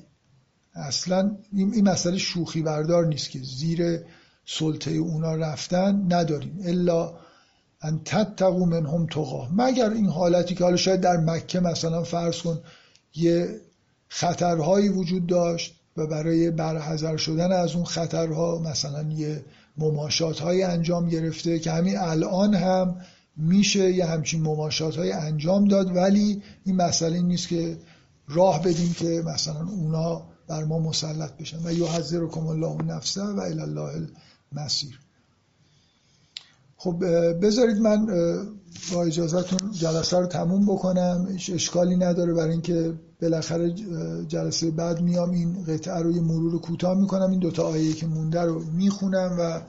اصلا 0.74 1.36
این 1.52 1.88
مسئله 1.88 2.18
شوخی 2.18 2.62
بردار 2.62 3.06
نیست 3.06 3.30
که 3.30 3.38
زیر 3.42 4.00
سلطه 4.46 4.90
اونا 4.90 5.34
رفتن 5.34 6.12
نداریم. 6.12 6.60
الا 6.64 7.14
ان 7.82 8.00
تتقو 8.04 8.66
منهم 8.66 9.06
تقا 9.06 9.48
مگر 9.52 9.90
این 9.90 10.08
حالتی 10.08 10.54
که 10.54 10.64
حالا 10.64 10.76
شاید 10.76 11.00
در 11.00 11.16
مکه 11.16 11.60
مثلا 11.60 12.02
فرض 12.02 12.42
کن 12.42 12.60
یه 13.14 13.60
خطرهایی 14.08 14.88
وجود 14.88 15.26
داشت 15.26 15.80
و 15.96 16.06
برای 16.06 16.50
برحضر 16.50 17.16
شدن 17.16 17.52
از 17.52 17.74
اون 17.74 17.84
خطرها 17.84 18.58
مثلا 18.58 19.02
یه 19.02 19.44
مماشات 19.76 20.40
های 20.40 20.62
انجام 20.62 21.08
گرفته 21.08 21.58
که 21.58 21.70
همین 21.70 21.98
الان 21.98 22.54
هم 22.54 23.00
میشه 23.36 23.92
یه 23.92 24.06
همچین 24.06 24.42
مماشات 24.42 24.96
های 24.96 25.12
انجام 25.12 25.68
داد 25.68 25.96
ولی 25.96 26.42
این 26.64 26.76
مسئله 26.76 27.20
نیست 27.20 27.48
که 27.48 27.78
راه 28.28 28.62
بدیم 28.62 28.92
که 28.92 29.22
مثلا 29.26 29.68
اونا 29.68 30.22
بر 30.48 30.64
ما 30.64 30.78
مسلط 30.78 31.36
بشن. 31.36 31.58
و 31.64 31.72
یحذرکم 31.72 32.46
الله 32.46 32.82
نفسه 32.82 33.22
و 33.22 33.40
الله 33.40 34.06
المسیر 34.52 35.00
خب 36.84 37.04
بذارید 37.42 37.76
من 37.76 38.06
با 38.92 39.04
اجازهتون 39.04 39.72
جلسه 39.72 40.18
رو 40.18 40.26
تموم 40.26 40.66
بکنم. 40.66 41.28
اشکالی 41.54 41.96
نداره 41.96 42.34
برای 42.34 42.50
اینکه 42.50 42.94
بالاخره 43.22 43.74
جلسه 44.28 44.70
بعد 44.70 45.00
میام. 45.00 45.30
این 45.30 45.64
قطعه 45.64 46.02
رو 46.02 46.12
یه 46.12 46.20
مرور 46.20 46.60
کوتاه 46.60 47.00
می‌کنم. 47.00 47.30
این 47.30 47.40
دوتا 47.40 47.62
آیه 47.62 47.92
که 47.92 48.06
مونده 48.06 48.42
رو 48.42 48.62
می‌خونم 48.64 49.36
و 49.40 49.60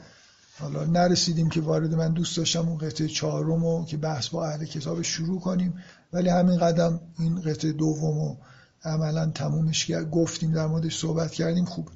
حالا 0.59 0.85
نرسیدیم 0.85 1.49
که 1.49 1.61
وارد 1.61 1.95
من 1.95 2.13
دوست 2.13 2.37
داشتم 2.37 2.67
اون 2.67 2.77
قطعه 2.77 3.07
چهارم 3.07 3.65
رو 3.65 3.85
که 3.87 3.97
بحث 3.97 4.29
با 4.29 4.45
اهل 4.45 4.65
کتاب 4.65 5.01
شروع 5.01 5.39
کنیم. 5.39 5.73
ولی 6.13 6.29
همین 6.29 6.57
قدم 6.57 6.99
این 7.19 7.41
قطعه 7.41 7.71
دوم 7.71 8.19
رو 8.19 8.37
عملا 8.83 9.31
تمومش 9.35 9.91
گفتیم 10.11 10.51
در 10.51 10.67
موردش 10.67 10.99
صحبت 10.99 11.31
کردیم. 11.31 11.65
خوب. 11.65 11.89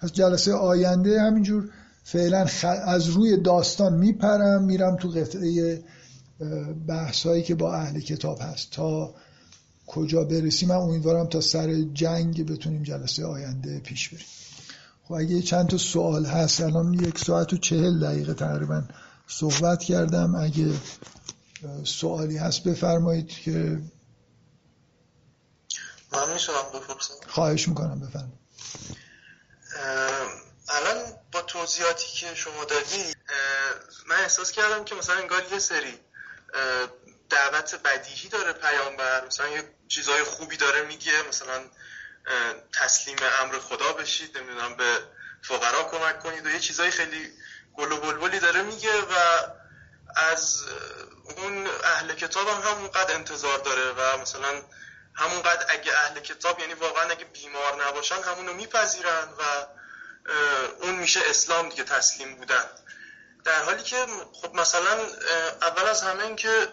از 0.00 0.12
جلسه 0.12 0.52
آینده 0.52 1.20
همینجور. 1.20 1.68
فعلا 2.04 2.46
از 2.62 3.08
روی 3.08 3.36
داستان 3.36 3.94
میپرم 3.94 4.64
میرم 4.64 4.96
تو 4.96 5.08
قطعه 5.08 5.82
بحثایی 6.88 7.42
که 7.42 7.54
با 7.54 7.74
اهل 7.74 8.00
کتاب 8.00 8.38
هست. 8.40 8.70
تا 8.70 9.14
کجا 9.86 10.24
برسیم؟ 10.24 10.68
من 10.68 10.74
امیدوارم 10.74 11.26
تا 11.26 11.40
سر 11.40 11.82
جنگ 11.82 12.52
بتونیم 12.52 12.82
جلسه 12.82 13.24
آینده 13.24 13.80
پیش 13.80 14.08
بریم. 14.08 14.26
خب 15.04 15.14
اگه 15.14 15.42
چند 15.42 15.66
تا 15.66 15.78
سوال 15.78 16.26
هست 16.26 16.60
الان 16.60 16.94
یک 16.94 17.18
ساعت 17.18 17.52
و 17.52 17.56
چهل 17.56 18.00
دقیقه 18.00 18.34
تقریبا 18.34 18.82
صحبت 19.26 19.82
کردم. 19.82 20.34
اگه 20.34 20.72
سوالی 21.84 22.36
هست 22.36 22.64
بفرمایید 22.64 23.28
که 23.28 23.80
من 26.12 26.32
میشونم 26.32 26.58
بپرسم 26.74 27.14
خواهش 27.28 27.68
می‌کنم 27.68 28.00
بفرمایید. 28.00 28.38
الان 30.68 31.02
توضیحاتی 31.46 32.06
که 32.06 32.34
شما 32.34 32.64
دادی 32.64 33.14
من 34.06 34.16
احساس 34.16 34.52
کردم 34.52 34.84
که 34.84 34.94
مثلا 34.94 35.16
انگار 35.16 35.42
یه 35.52 35.58
سری 35.58 36.00
دعوت 37.30 37.74
بدیهی 37.74 38.28
داره 38.28 38.52
پیامبر 38.52 39.26
مثلا 39.26 39.48
یه 39.48 39.74
چیزای 39.88 40.22
خوبی 40.22 40.56
داره 40.56 40.82
میگه 40.82 41.22
مثلا 41.28 41.64
تسلیم 42.72 43.16
امر 43.40 43.58
خدا 43.58 43.92
بشید 43.92 44.38
نمی‌دونم 44.38 44.76
به 44.76 44.98
فقرا 45.42 45.84
کمک 45.84 46.20
کنید 46.20 46.46
و 46.46 46.50
یه 46.50 46.60
چیزای 46.60 46.90
خیلی 46.90 47.32
گل 47.74 47.92
و 47.92 48.00
بلبلی 48.00 48.40
داره 48.40 48.62
میگه 48.62 49.00
و 49.00 49.14
از 50.16 50.64
اون 51.36 51.66
اهل 51.84 52.14
کتاب 52.14 52.48
هم 52.48 52.70
همونقدر 52.70 53.14
انتظار 53.14 53.58
داره 53.58 53.92
و 53.92 54.18
مثلا 54.18 54.62
همونقدر 55.14 55.66
اگه 55.68 55.92
اهل 55.92 56.20
کتاب 56.20 56.60
یعنی 56.60 56.74
واقعا 56.74 57.10
اگه 57.10 57.24
بیمار 57.24 57.84
نباشن 57.86 58.22
همونو 58.22 58.52
میپذیرن 58.52 59.28
و 59.38 59.66
اون 60.80 60.94
میشه 60.94 61.20
اسلام 61.26 61.68
دیگه 61.68 61.84
تسلیم 61.84 62.34
بودن. 62.34 62.64
در 63.44 63.62
حالی 63.62 63.82
که 63.82 64.06
خب 64.32 64.54
مثلا 64.54 64.98
اول 65.62 65.82
از 65.82 66.02
همه 66.02 66.24
این 66.24 66.36
که 66.36 66.68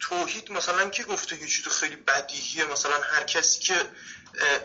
توحید 0.00 0.50
مثلا 0.50 0.88
کی 0.88 1.04
گفته 1.04 1.38
که 1.38 1.46
چیز 1.46 1.68
خیلی 1.68 1.96
بدیهیه؟ 1.96 2.64
مثلا 2.64 3.00
هر 3.00 3.22
کسی 3.22 3.60
که 3.60 3.74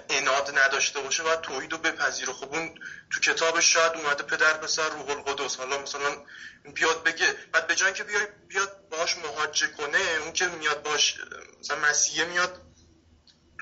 اناد 0.10 0.60
نداشته 0.60 1.00
باشه 1.00 1.24
باید 1.24 1.42
توحید 1.42 1.72
رو 1.72 1.78
بپذیره. 1.78 2.34
خب 2.34 2.54
اون 2.54 2.80
تو 3.12 3.20
کتابش 3.20 3.74
شاید 3.74 3.94
اومده 3.94 4.24
پدر 4.24 4.54
پسر 4.54 4.90
روح 4.90 5.10
القدس. 5.10 5.56
حالا 5.56 5.78
مثلا 5.78 6.26
بیاد 6.74 7.04
بگه 7.04 7.36
بعد 7.52 7.68
به 7.68 7.76
جای 7.76 7.94
که 7.94 8.04
بیاد 8.04 8.28
بیاد 8.48 8.90
باش 8.90 9.18
مهاجه 9.18 9.68
کنه 9.68 10.00
اون 10.24 10.34
که 10.34 10.48
میاد 10.48 10.84
باش 10.84 11.16
مثلا 11.60 11.78
مسیحه 11.78 12.26
میاد 12.26 12.62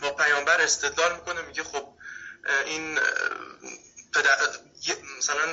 با 0.01 0.11
پیامبر 0.11 0.61
استدلال 0.61 1.15
می‌کنه 1.15 1.41
میگه 1.41 1.63
خب 1.63 1.93
این 2.65 2.99
پدر 4.13 4.35
مثلا 5.19 5.45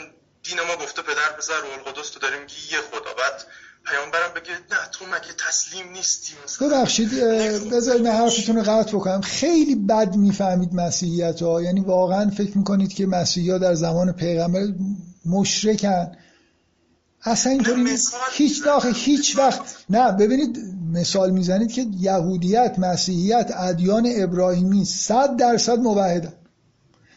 دین 0.42 0.58
ما 0.68 0.84
گفته 0.84 1.02
پدر 1.02 1.36
پسر 1.38 1.52
روح 1.62 1.86
القدس 1.86 2.10
تو 2.10 2.20
داریم 2.20 2.40
میگی 2.40 2.54
یه 2.72 2.78
خدا. 2.90 3.14
بعد 3.18 3.44
پیامبرم 3.86 4.34
بگه 4.34 4.52
نه 4.52 4.88
تو 4.92 5.04
مگه 5.06 5.32
تسلیم 5.48 5.92
نیستی 5.92 6.32
ببخشید 6.60 7.10
بذارید 7.70 8.02
من 8.02 8.10
حرفتون 8.10 8.56
رو 8.56 8.62
قطع 8.62 8.92
بکنم. 8.92 9.20
خیلی 9.20 9.74
بد 9.74 10.16
می‌فهمید 10.16 10.74
مسیحیت 10.74 11.42
ها 11.42 11.62
یعنی 11.62 11.80
واقعا 11.80 12.30
فکر 12.30 12.58
می‌کنید 12.58 12.94
که 12.94 13.06
مسیحی 13.06 13.50
ها 13.50 13.58
در 13.58 13.74
زمان 13.74 14.12
پیغمبر 14.12 14.66
مشرکن. 15.26 16.16
اصلا 17.22 17.52
اینطوری 17.52 17.98
هیچ 18.32 18.64
داخل 18.64 18.92
هیچ 18.94 19.38
وقت 19.38 19.60
نه 19.90 20.12
ببینید 20.12 20.58
مثال 20.92 21.30
می‌زنید 21.30 21.72
که 21.72 21.86
یهودیت 22.00 22.74
مسیحیت 22.78 23.52
ادیان 23.56 24.12
ابراهیمی 24.16 24.84
صد 24.84 25.36
درصد 25.36 25.78
موحدن. 25.78 26.32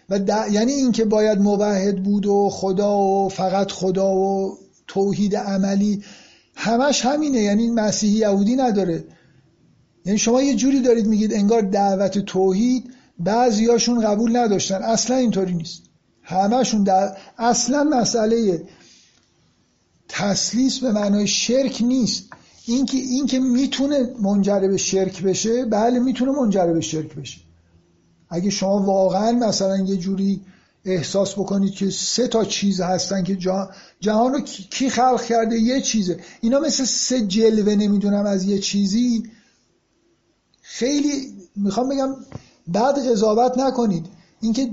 و 0.09 0.19
یعنی 0.51 0.71
اینکه 0.71 1.05
باید 1.05 1.39
موحد 1.39 2.03
بود 2.03 2.25
و 2.25 2.49
خدا 2.49 2.97
و 2.97 3.29
فقط 3.29 3.71
خدا 3.71 4.15
و 4.15 4.57
توحید 4.87 5.35
عملی 5.35 6.03
همش 6.55 7.05
همینه 7.05 7.41
یعنی 7.41 7.71
مسیحی 7.71 8.13
یهودی 8.13 8.55
نداره. 8.55 9.03
یعنی 10.05 10.17
شما 10.19 10.41
یه 10.41 10.55
جوری 10.55 10.81
دارید 10.81 11.07
میگید 11.07 11.33
انگار 11.33 11.61
دعوت 11.61 12.17
توحید 12.19 12.93
بعضیاشون 13.19 14.01
قبول 14.01 14.37
نداشتن. 14.37 14.81
اصلا 14.81 15.15
اینطوری 15.15 15.53
نیست. 15.53 15.81
همشون 16.23 16.83
در 16.83 17.17
اصلا 17.37 17.83
مسئله 17.83 18.63
تسلیس 20.09 20.79
به 20.79 20.91
معنای 20.91 21.27
شرک 21.27 21.81
نیست. 21.81 22.23
اینکه 22.65 22.97
اینکه 22.97 23.39
می‌تونه 23.39 24.13
منجر 24.21 24.59
به 24.59 24.77
شرک 24.77 25.23
بشه 25.23 25.65
بله 25.65 25.99
می‌تونه 25.99 26.31
منجر 26.31 26.67
به 26.67 26.81
شرک 26.81 27.15
بشه. 27.15 27.46
اگه 28.29 28.49
شما 28.49 28.81
واقعا 28.81 29.31
مثلا 29.31 29.77
یه 29.77 29.97
جوری 29.97 30.41
احساس 30.85 31.33
بکنید 31.33 31.73
که 31.73 31.89
سه 31.89 32.27
تا 32.27 32.45
چیز 32.45 32.81
هستن 32.81 33.23
که 33.23 33.35
جهان 33.99 34.33
رو 34.33 34.39
کی 34.41 34.89
خلق 34.89 35.23
کرده؟ 35.23 35.59
یه 35.59 35.81
چیزه. 35.81 36.19
اینا 36.41 36.59
مثل 36.59 36.85
سه 36.85 37.21
جلوه 37.21 37.75
نمی‌دونم 37.75 38.25
از 38.25 38.43
یه 38.43 38.59
چیزی. 38.59 39.23
خیلی 40.61 41.33
می‌خوام 41.55 41.89
بگم 41.89 42.15
بعد 42.67 43.11
قضاوت 43.11 43.57
نکنید. 43.57 44.05
اینکه 44.41 44.71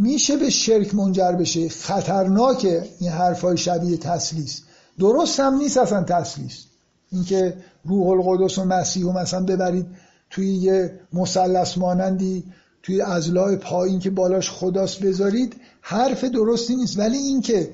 میشه 0.00 0.36
به 0.36 0.50
شرک 0.50 0.94
منجر 0.94 1.32
بشه. 1.32 1.68
خطرناکه 1.68 2.88
این 3.00 3.10
حرفای 3.10 3.56
شبیه 3.56 3.96
تسلیس. 3.96 4.62
درست 4.98 5.40
هم 5.40 5.54
نیست 5.54 5.76
اصلا 5.76 6.02
تسلیس. 6.02 6.64
اینکه 7.12 7.56
روح 7.84 8.08
القدس 8.08 8.58
و 8.58 8.64
مسیح 8.64 9.06
و 9.06 9.12
مثلا 9.12 9.44
ببرید 9.44 9.86
توی 10.30 10.54
یه 10.54 11.00
مثلث 11.12 11.78
مانندی 11.78 12.44
توی 12.88 13.00
ازلاع 13.00 13.56
پایین 13.56 13.98
که 13.98 14.10
بالاش 14.10 14.50
خداست 14.50 15.00
بذارید 15.00 15.56
حرف 15.80 16.24
درستی 16.24 16.76
نیست. 16.76 16.98
ولی 16.98 17.16
اینکه 17.16 17.70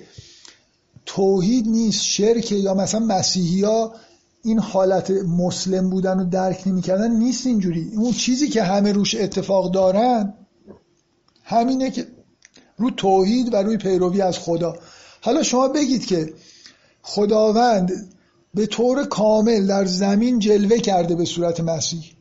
توحید 1.06 1.66
نیست 1.66 2.02
شرک 2.02 2.52
یا 2.52 2.74
مثلا 2.74 3.00
مسیحی 3.00 3.62
ها 3.62 3.94
این 4.42 4.58
حالت 4.58 5.10
مسلم 5.10 5.90
بودن 5.90 6.20
و 6.20 6.24
درک 6.24 6.62
نمی‌کردن 6.66 7.10
نیست 7.10 7.46
اینجوری. 7.46 7.92
اون 7.96 8.12
چیزی 8.12 8.48
که 8.48 8.62
همه 8.62 8.92
روش 8.92 9.14
اتفاق 9.14 9.72
دارن 9.72 10.34
همینه 11.42 11.90
که 11.90 12.06
رو 12.76 12.90
توحید 12.90 13.54
و 13.54 13.56
روی 13.56 13.76
پیروی 13.76 14.22
از 14.22 14.38
خدا. 14.38 14.76
حالا 15.20 15.42
شما 15.42 15.68
بگید 15.68 16.06
که 16.06 16.34
خداوند 17.02 18.14
به 18.54 18.66
طور 18.66 19.04
کامل 19.04 19.66
در 19.66 19.84
زمین 19.84 20.38
جلوه 20.38 20.78
کرده 20.78 21.14
به 21.14 21.24
صورت 21.24 21.60
مسیح. 21.60 22.13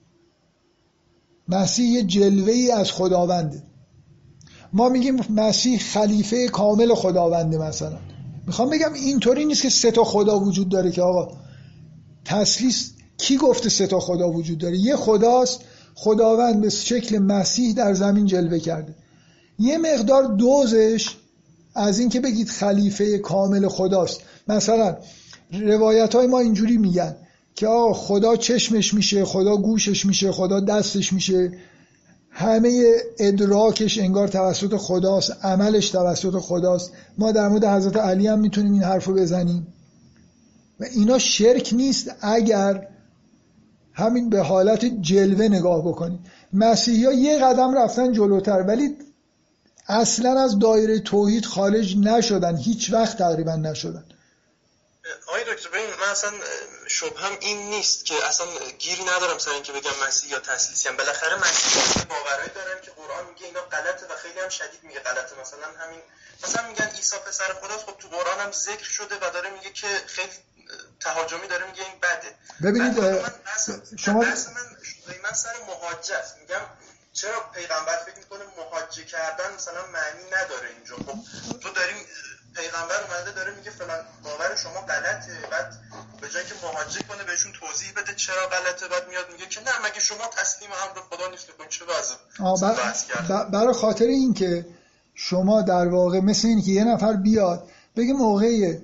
مسیح 1.48 1.90
یه 1.90 2.04
جلوه 2.04 2.52
ای 2.52 2.72
از 2.72 2.92
خداونده. 2.92 3.64
ما 4.74 4.90
میگیم 4.90 5.20
مسیح 5.30 5.80
خلیفه 5.80 6.48
کامل 6.48 6.94
خداونده 6.94 7.58
مثلا. 7.58 7.98
می‌خوام 8.48 8.70
بگم 8.70 8.94
اینطوری 8.94 9.46
نیست 9.46 9.62
که 9.62 9.70
سه 9.70 9.92
تا 9.92 10.04
خدا 10.04 10.40
وجود 10.40 10.70
داره 10.70 10.92
که 10.92 11.02
آقا 11.02 11.38
تسلیس 12.26 12.92
کی 13.18 13.38
گفته 13.38 13.70
سه 13.70 13.88
تا 13.88 14.00
خدا 14.00 14.32
وجود 14.32 14.58
داره؟ 14.58 14.78
یه 14.78 14.96
خداست 14.96 15.60
خداوند 15.96 16.62
به 16.62 16.70
شکل 16.70 17.18
مسیح 17.18 17.74
در 17.74 17.94
زمین 17.94 18.26
جلوه 18.26 18.60
کرده. 18.60 18.96
یه 19.60 19.78
مقدار 19.78 20.24
دوزش 20.24 21.16
از 21.76 22.00
اینکه 22.00 22.20
بگید 22.20 22.50
خلیفه 22.50 23.18
کامل 23.18 23.68
خداست. 23.68 24.22
مثلا 24.48 24.98
روایت 25.52 26.16
های 26.16 26.28
ما 26.28 26.40
اینجوری 26.40 26.78
میگن. 26.78 27.16
که 27.56 27.68
آقا 27.68 27.94
خدا 27.94 28.36
چشمش 28.36 28.94
میشه 28.94 29.26
خدا 29.26 29.58
گوشش 29.58 30.06
میشه 30.06 30.32
خدا 30.32 30.60
دستش 30.60 31.14
میشه. 31.14 31.52
همه 32.30 32.96
ادراکش 33.20 34.00
انگار 34.00 34.28
توسط 34.28 34.78
خداست 34.78 35.46
عملش 35.46 35.90
توسط 35.90 36.40
خداست. 36.40 36.92
ما 37.18 37.32
در 37.32 37.48
مورد 37.50 37.66
حضرت 37.66 37.98
علی 37.98 38.28
هم 38.28 38.40
می‌تونیم 38.40 38.74
این 38.74 38.84
حرف 38.84 39.06
رو 39.06 39.14
بزنیم. 39.14 39.68
و 40.80 40.84
اینا 40.84 41.18
شرک 41.18 41.70
نیست 41.74 42.12
اگر 42.22 42.88
همین 43.94 44.30
به 44.30 44.42
حالت 44.42 44.86
جلوه 44.86 45.48
نگاه 45.48 45.88
بکنید 45.88 46.20
مسیحی 46.54 47.06
ها 47.06 47.14
یه 47.14 47.38
قدم 47.38 47.78
رفتن 47.78 48.12
جلوتر 48.12 48.62
ولی 48.62 48.96
اصلا 49.88 50.42
از 50.42 50.60
دایره 50.60 51.00
توحید 51.00 51.46
خارج 51.46 51.98
نشدن 51.98 52.58
هیچ 52.58 52.94
وقت 52.94 53.18
تقریبا 53.18 53.56
نشدن. 53.56 54.04
آقای 55.28 55.44
دکتر 55.44 55.70
ببین 55.70 55.94
من 55.94 56.10
اصلا 56.10 56.32
شبهم 56.88 57.38
این 57.40 57.70
نیست 57.70 58.06
که 58.06 58.26
اصلا 58.26 58.48
گیری 58.80 59.04
ندارم 59.04 59.38
سر 59.38 59.52
اینکه 59.52 59.72
بگم 59.72 59.92
مسیح 60.08 60.32
یا 60.32 60.40
تسلیسی 60.40 60.90
هم 60.90 60.98
بالاخره 60.98 61.36
مسیح 61.36 62.04
باورایی 62.04 62.50
دارن 62.50 62.82
که 62.82 62.92
قرآن 62.92 63.26
میگه 63.26 63.46
اینا 63.46 63.62
غلطه 63.62 64.06
و 64.06 64.18
خیلی 64.18 64.40
هم 64.40 64.50
شدید 64.50 64.84
میگه 64.84 65.00
غلطه. 65.00 65.36
مثلا 65.42 65.68
همین 65.80 66.02
مثلا 66.44 66.68
میگن 66.68 66.86
عیسی 66.86 67.16
پسر 67.28 67.54
خداست. 67.54 67.86
خب 67.86 67.98
تو 67.98 68.08
قرآن 68.08 68.40
هم 68.40 68.52
ذکر 68.52 68.84
شده 68.84 69.16
و 69.16 69.30
داره 69.34 69.50
میگه 69.50 69.70
که 69.70 69.88
خیلی 70.08 70.32
تهاجمی 71.00 71.48
داره 71.48 71.66
میگه 71.66 71.84
این 71.84 72.00
بده. 72.00 72.36
ببینید 72.64 72.96
شما 73.98 74.20
من, 74.20 74.36
من 75.24 75.34
سر 75.34 75.54
مهاجه 75.68 76.24
میگم 76.40 76.62
چرا 77.14 77.40
پیغمبر 77.40 77.98
فکر 78.06 78.16
می‌کنه 78.18 78.44
مهاجه 78.58 79.06
کردن 79.06 79.54
مثلا 79.54 79.86
معنی 79.88 80.24
نداره 80.32 80.70
اینجا؟ 80.70 80.96
خب 80.96 81.60
تو 81.60 81.70
داریم 81.70 82.08
پیغمبر 82.56 83.00
اومده 83.04 83.32
داره 83.36 83.56
میگه 83.58 83.72
فلان 83.72 84.00
باور 84.24 84.56
شما 84.64 84.82
غلطه. 84.82 85.34
بعد 85.52 85.70
به 86.22 86.30
جای 86.30 86.44
که 86.46 86.54
مهاجه 86.64 87.02
کنه 87.10 87.24
بهشون 87.24 87.52
توضیح 87.52 87.92
بده 87.98 88.14
چرا 88.16 88.48
غلطه. 88.54 88.88
بعد 88.88 89.10
میاد 89.10 89.26
میگه 89.32 89.46
که 89.46 89.60
نه 89.62 89.72
مگه 89.86 90.00
شما 90.00 90.28
تسلیم 90.38 90.70
امر 90.72 91.02
خدا 91.10 91.30
نیست. 91.32 91.48
که 91.48 91.54
چه 91.70 91.86
وضع؟ 91.86 92.16
برای 93.44 93.74
خاطر 93.74 94.06
اینکه 94.06 94.66
شما 95.16 95.62
در 95.62 95.88
واقع 95.88 96.20
مثل 96.20 96.48
این 96.48 96.62
که 96.62 96.72
یه 96.72 96.84
نفر 96.84 97.14
بیاد 97.14 97.70
بگه 97.96 98.14
موقع 98.14 98.78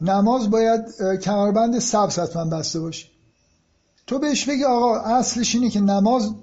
نماز 0.00 0.50
باید 0.50 0.80
کمربند 1.22 1.78
سبز 1.78 2.18
حتما 2.18 2.44
بسته 2.44 2.80
باشی 2.80 3.10
تو 4.06 4.18
بهش 4.18 4.44
بگی 4.44 4.64
آقا 4.64 5.00
اصلش 5.00 5.54
اینه 5.54 5.70
که 5.70 5.80
نماز 5.80 6.34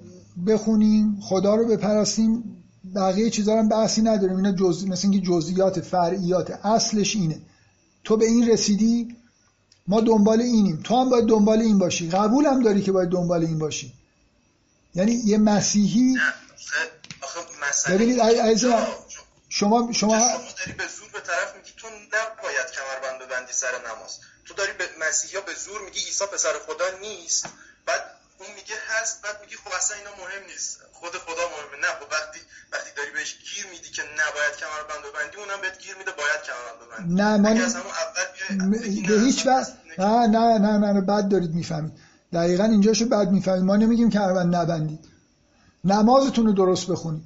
بخونیم 0.46 1.20
خدا 1.22 1.54
رو 1.54 1.66
بپرستیم 1.66 2.57
بقیه 2.94 3.30
چیزا 3.30 3.58
هم 3.58 3.68
بحثی 3.68 4.02
نداریم. 4.02 4.36
اینا 4.36 4.52
جز... 4.52 4.86
مثل 4.86 5.08
اینکه 5.08 5.26
جزئیات 5.26 5.80
فرعیات. 5.80 6.50
اصلش 6.50 7.16
اینه. 7.16 7.40
تو 8.04 8.16
به 8.16 8.26
این 8.26 8.50
رسیدی 8.50 9.16
ما 9.86 10.00
دنبال 10.00 10.40
اینیم. 10.40 10.80
تو 10.84 11.00
هم 11.00 11.10
باید 11.10 11.26
دنبال 11.26 11.60
این 11.60 11.78
باشی. 11.78 12.08
قبول 12.08 12.46
هم 12.46 12.62
داری 12.62 12.82
که 12.82 12.92
باید 12.92 13.08
دنبال 13.08 13.44
این 13.44 13.58
باشی. 13.58 13.92
یعنی 14.94 15.12
یه 15.24 15.38
مسیحی 15.38 16.18
ببینید 17.88 18.20
شما 19.48 19.92
شما 19.92 20.18
داری 20.18 20.72
به 20.78 20.84
زور 20.88 21.08
به 21.12 21.20
طرف 21.20 21.56
میگی 21.56 21.70
تو 21.76 21.88
نباید 21.88 22.66
کمربند 22.76 23.26
ببندی 23.26 23.52
سر 23.52 23.72
نماز. 23.88 24.18
تو 24.44 24.54
داری 24.54 24.72
به 24.78 24.84
مسیحا 25.08 25.40
به 25.40 25.54
زور 25.54 25.80
میگی 25.84 26.00
عیسی 26.00 26.24
پسر 26.32 26.52
خدا 26.66 26.84
نیست. 27.00 27.46
بعد 27.86 28.00
اون 28.40 28.50
میگه 28.58 28.76
هست 28.92 29.14
بعد 29.22 29.36
میگی 29.42 29.56
خب 29.62 29.72
اصلا 29.78 29.96
اینا 29.96 30.12
مهم 30.22 30.44
نیست. 30.50 30.72
خود 30.98 31.12
خدا 31.26 31.44
مهمه. 31.52 31.76
نه 31.84 31.90
خب 31.98 32.08
وقتی 32.16 32.40
وقتی 32.72 32.90
داری 32.96 33.10
بهش 33.16 33.30
گیر 33.46 33.66
میدی 33.72 33.90
که 33.96 34.02
نباید 34.20 34.54
کمربند 34.62 35.02
ببندی 35.06 35.36
اونم 35.42 35.60
بهت 35.64 35.78
گیر 35.84 35.94
میده 36.00 36.12
باید 36.20 36.40
کمربند 36.48 36.78
ببندی. 36.82 37.14
نه 37.20 37.30
من 37.44 37.56
از 37.66 37.76
اول 37.76 39.08
به 39.08 39.20
هیچ 39.26 39.46
وقت 39.46 39.72
نه 39.98 40.26
نه 40.26 40.58
نه 40.58 40.92
نه 40.92 41.00
بد 41.00 41.28
دارید 41.28 41.54
می‌فهمید. 41.54 41.92
دقیقا 42.32 42.64
اینجاشو 42.64 43.08
بد 43.08 43.28
می‌فهمید. 43.30 43.62
ما 43.62 43.76
نمیگیم 43.76 44.10
کمربند 44.10 44.56
نبندید. 44.56 45.04
نمازتون 45.84 46.46
رو 46.46 46.52
درست 46.52 46.86
بخونید. 46.86 47.24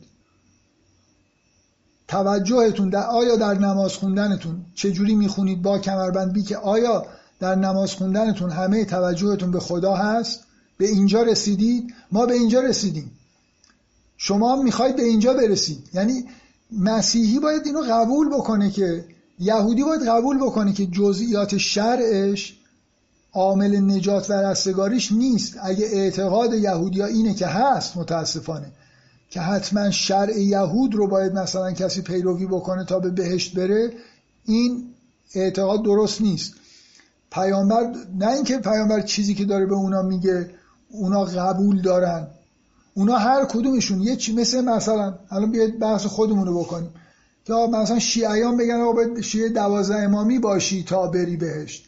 توجهتون 2.08 2.88
در 2.90 3.06
آیا 3.06 3.36
در 3.36 3.54
نماز 3.54 3.94
خوندنتون 3.94 4.66
چجوری 4.74 5.14
می‌خونید 5.14 5.62
با 5.62 5.78
کمربند 5.78 6.32
بی 6.32 6.42
که 6.42 6.56
آیا 6.56 7.06
در 7.40 7.54
نماز 7.54 7.94
خوندنتون 7.94 8.50
همه 8.50 8.84
توجهتون 8.84 9.50
به 9.50 9.60
خدا 9.60 9.94
هست؟ 9.94 10.44
به 10.82 10.88
اینجا 10.88 11.22
رسیدید؟ 11.22 11.94
ما 12.12 12.26
به 12.26 12.34
اینجا 12.34 12.60
رسیدیم. 12.60 13.10
شما 14.16 14.56
هم 14.56 14.64
می‌خواید 14.64 14.96
به 14.96 15.02
اینجا 15.02 15.34
برسید. 15.34 15.88
یعنی 15.94 16.24
مسیحی 16.72 17.38
باید 17.38 17.62
اینو 17.66 17.80
قبول 17.80 18.28
بکنه 18.28 18.70
که 18.70 19.04
یهودی 19.38 19.84
باید 19.84 20.08
قبول 20.08 20.38
بکنه 20.38 20.72
که 20.72 20.86
جزئیات 20.86 21.56
شرعش 21.56 22.58
عامل 23.32 23.76
نجات 23.76 24.30
و 24.30 24.32
رستگاریش 24.32 25.12
نیست. 25.12 25.56
اگه 25.62 25.86
اعتقاد 25.86 26.54
یهودیا 26.54 27.06
اینه 27.06 27.34
که 27.34 27.46
هست 27.46 27.96
متاسفانه. 27.96 28.72
که 29.30 29.40
حتما 29.40 29.90
شرع 29.90 30.38
یهود 30.40 30.94
رو 30.94 31.06
باید 31.06 31.32
مثلا 31.32 31.72
کسی 31.72 32.02
پیروی 32.02 32.46
بکنه 32.46 32.84
تا 32.84 32.98
به 32.98 33.10
بهشت 33.10 33.54
بره 33.54 33.92
این 34.44 34.84
اعتقاد 35.34 35.82
درست 35.82 36.20
نیست. 36.20 36.54
پیامبر 37.32 37.92
نه 38.18 38.28
اینکه 38.28 38.58
پیامبر 38.58 39.00
چیزی 39.00 39.34
که 39.34 39.44
داره 39.44 39.66
به 39.66 39.74
اونا 39.74 40.02
میگه 40.02 40.50
اونا 40.92 41.24
قبول 41.24 41.82
دارن. 41.82 42.26
اونا 42.94 43.16
هر 43.16 43.44
کدومشون. 43.44 44.02
یه 44.02 44.16
چی 44.16 44.34
مثل 44.34 44.64
مثلا 44.64 45.14
الان 45.30 45.50
بیاید 45.50 45.78
بحث 45.78 46.06
خودمون 46.06 46.46
رو 46.46 46.58
بکنیم. 46.60 46.90
که 47.44 47.52
مثلا 47.52 47.98
شیعیان 47.98 48.56
بگن 48.56 48.80
آقا 48.80 48.92
باید 48.92 49.20
شیعه 49.20 49.48
دوازده 49.48 49.98
امامی 49.98 50.38
باشی 50.38 50.82
تا 50.82 51.06
بری 51.06 51.36
بهشت. 51.36 51.84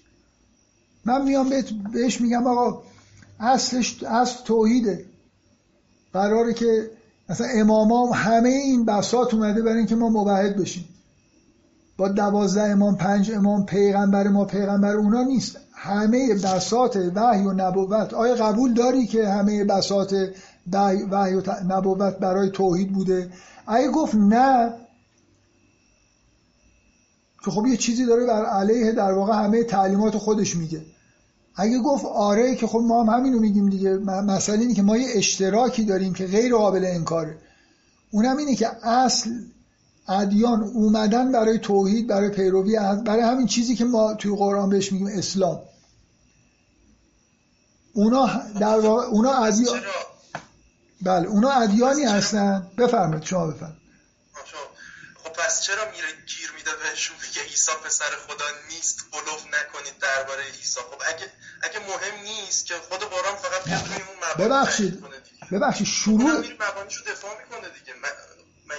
من 1.05 1.25
میام 1.25 1.51
بهش 1.93 2.21
میگم 2.21 2.47
آقا 2.47 2.83
اصلش 3.41 4.03
اصل 4.03 4.45
توحیده. 4.45 5.05
قراره 6.13 6.55
که 6.55 6.91
مثلا 7.29 7.47
اماما 7.47 8.13
همه 8.13 8.49
این 8.49 8.85
بسات 8.85 9.35
اومده 9.35 9.63
برای 9.63 9.79
اینکه 9.79 9.97
ما 9.97 10.09
مبهد 10.09 10.57
بشیم. 10.57 10.89
با 11.97 12.09
دوازده 12.09 12.63
امام 12.63 12.97
پنج 12.97 13.33
امام 13.33 13.67
پیغمبر 13.67 14.29
ما 14.29 14.45
پیغمبر 14.45 14.93
اونا 14.93 15.23
نیست. 15.23 15.57
همه 15.73 16.35
بسات 16.35 16.97
وحی 17.15 17.43
و 17.43 17.53
نبوت. 17.53 18.15
آیا 18.15 18.35
قبول 18.35 18.75
داری 18.75 19.07
که 19.07 19.29
همه 19.29 19.65
بسات 19.65 20.15
وحی 21.11 21.35
و 21.35 21.43
نبوت 21.69 22.19
برای 22.19 22.51
توحید 22.51 22.93
بوده؟ 22.93 23.31
اگه 23.67 23.89
گفت 23.89 24.15
نه 24.15 24.75
که 27.45 27.51
خب 27.51 27.67
یه 27.67 27.77
چیزی 27.77 28.07
داره 28.07 28.27
بر 28.27 28.45
علیه 28.45 28.93
در 28.93 29.13
واقع 29.13 29.45
همه 29.45 29.65
تعلیمات 29.65 30.17
خودش 30.17 30.57
میگه. 30.57 30.83
اگه 31.57 31.79
گفت 31.79 32.05
آره 32.05 32.55
که 32.55 32.67
خب 32.67 32.79
ما 32.79 33.05
هم 33.05 33.19
همینو 33.19 33.41
میگیم 33.41 33.69
دیگه. 33.69 33.97
مسئله 34.05 34.59
اینه 34.59 34.75
که 34.75 34.83
ما 34.83 34.97
یه 34.97 35.09
اشتراکی 35.15 35.85
داریم 35.85 36.13
که 36.13 36.27
غیر 36.27 36.57
قابل 36.57 36.85
انکاره. 36.85 37.39
اونم 38.11 38.37
اینه 38.37 38.55
که 38.55 38.87
اصل 38.87 39.31
ادیان 40.09 40.63
اومدن 40.63 41.33
برای 41.33 41.59
توحید 41.59 42.07
برای 42.07 42.31
پیروی 42.31 42.79
برای 43.07 43.23
همین 43.23 43.47
چیزی 43.47 43.77
که 43.77 43.85
ما 43.85 44.15
توی 44.15 44.37
قرآن 44.37 44.71
بهش 44.71 44.93
میگیم 44.93 45.19
اسلام. 45.19 45.63
اونا 47.93 48.43
در 48.61 48.79
واقع 48.79 49.05
اونا 49.07 49.33
ادیان 49.33 49.83
بله 51.03 51.29
اونا 51.29 51.51
ادیانی 51.51 52.05
هستن. 52.05 52.71
بفرمایید 52.79 53.25
شما 53.25 53.47
بفرمایید. 53.47 53.85
خب 55.25 55.33
پس 55.33 55.63
چرا 55.63 55.85
میره 55.85 56.09
گیر 56.27 56.53
میده 56.57 56.71
بهشون؟ 56.83 57.17
میگه 57.29 57.43
عیسی 57.43 57.73
پسر 57.85 58.05
خدا 58.29 58.45
نیست 58.71 58.99
بلوف 59.13 59.45
نکنید 59.47 59.95
درباره 60.01 60.43
عیسی. 60.45 60.81
خب 60.81 61.03
اگه 61.09 61.33
اگه 61.63 61.79
مهم 61.89 62.23
نیست 62.25 62.67
که 62.67 62.75
خود 62.75 63.01
قرآن 63.01 63.37
فقط 63.37 63.67
روی 63.67 63.97
اون 63.97 64.47
ببخشید. 64.47 65.05
ببخشید 65.53 65.87
شروع 65.87 66.31
مبانیشو 66.61 67.05
دفاع 67.11 67.31
می‌کنه 67.41 67.69
دیگه. 67.79 67.95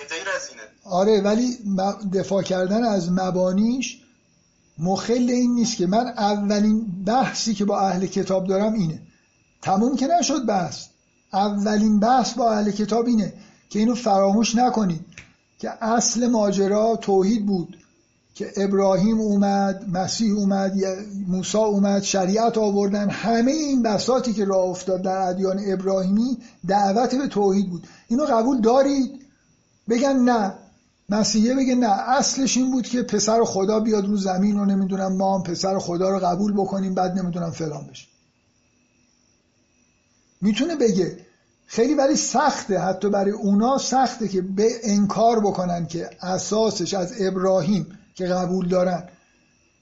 غیر 0.10 0.28
از 0.36 0.50
اینه 0.50 0.62
آره 0.84 1.22
ولی 1.22 1.58
دفاع 2.14 2.44
کردن 2.44 2.84
از 2.84 3.12
مبانیش 3.12 4.02
مخل 4.78 5.30
این 5.30 5.56
نیست 5.56 5.78
که 5.78 5.88
من 5.88 6.08
اولین 6.08 7.04
بحثی 7.06 7.54
که 7.54 7.66
با 7.66 7.80
اهل 7.80 8.06
کتاب 8.06 8.48
دارم 8.48 8.74
اینه. 8.74 9.02
تموم 9.62 9.96
که 9.96 10.08
نشد 10.08 10.46
بحث. 10.46 10.86
اولین 11.34 12.00
بحث 12.00 12.34
با 12.34 12.52
اهل 12.52 12.72
کتاب 12.72 13.06
اینه 13.06 13.34
که 13.70 13.80
اینو 13.80 13.96
فراموش 13.96 14.56
نکنید 14.56 15.06
که 15.60 15.84
اصل 15.84 16.28
ماجرا 16.28 16.96
توحید 16.96 17.46
بود 17.46 17.78
که 18.36 18.52
ابراهیم 18.58 19.20
اومد 19.20 19.90
مسیح 19.90 20.34
اومد 20.34 20.74
موسی 21.28 21.58
اومد 21.58 22.04
شریعت 22.04 22.58
آوردن. 22.58 23.10
همه 23.10 23.52
این 23.52 23.84
بساتی 23.84 24.34
که 24.34 24.46
راه 24.46 24.66
افتاد 24.70 25.02
در 25.02 25.18
ادیان 25.18 25.60
ابراهیمی 25.68 26.38
دعوت 26.68 27.16
به 27.16 27.28
توحید 27.28 27.70
بود. 27.70 27.88
اینو 28.08 28.26
قبول 28.26 28.62
دارید؟ 28.62 29.25
بگن 29.90 30.16
نه. 30.20 30.54
مسیحیه 31.10 31.56
بگه 31.56 31.76
نه. 31.76 32.10
اصلش 32.10 32.58
این 32.58 32.72
بود 32.72 32.88
که 32.88 33.04
پسر 33.04 33.44
خدا 33.44 33.80
بیاد 33.80 34.06
رو 34.08 34.18
زمین 34.18 34.60
و 34.60 34.66
نمی‌دونم 34.66 35.18
ما 35.18 35.36
هم 35.36 35.44
پسر 35.44 35.80
خدا 35.80 36.10
رو 36.10 36.20
قبول 36.20 36.54
بکنیم 36.54 36.94
بعد 36.94 37.20
نمی‌دونم 37.20 37.52
فلان 37.52 37.88
بشه. 37.88 38.08
می‌تونه 40.42 40.76
بگه. 40.76 41.18
خیلی 41.68 41.94
ولی 41.94 42.16
سخته. 42.16 42.80
حتی 42.80 43.10
برای 43.10 43.32
اونا 43.32 43.78
سخته 43.78 44.28
که 44.28 44.42
به 44.42 44.72
انکار 44.84 45.40
بکنن 45.40 45.88
که 45.88 46.10
اساسش 46.22 46.94
از 46.94 47.14
ابراهیم 47.20 48.00
که 48.16 48.26
قبول 48.26 48.68
دارن. 48.68 49.04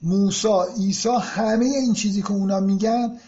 موسا 0.02 0.64
عیسی 0.64 1.08
همه 1.20 1.64
این 1.64 1.94
چیزی 1.94 2.22
که 2.22 2.32
اونا 2.32 2.60
میگن 2.60 3.18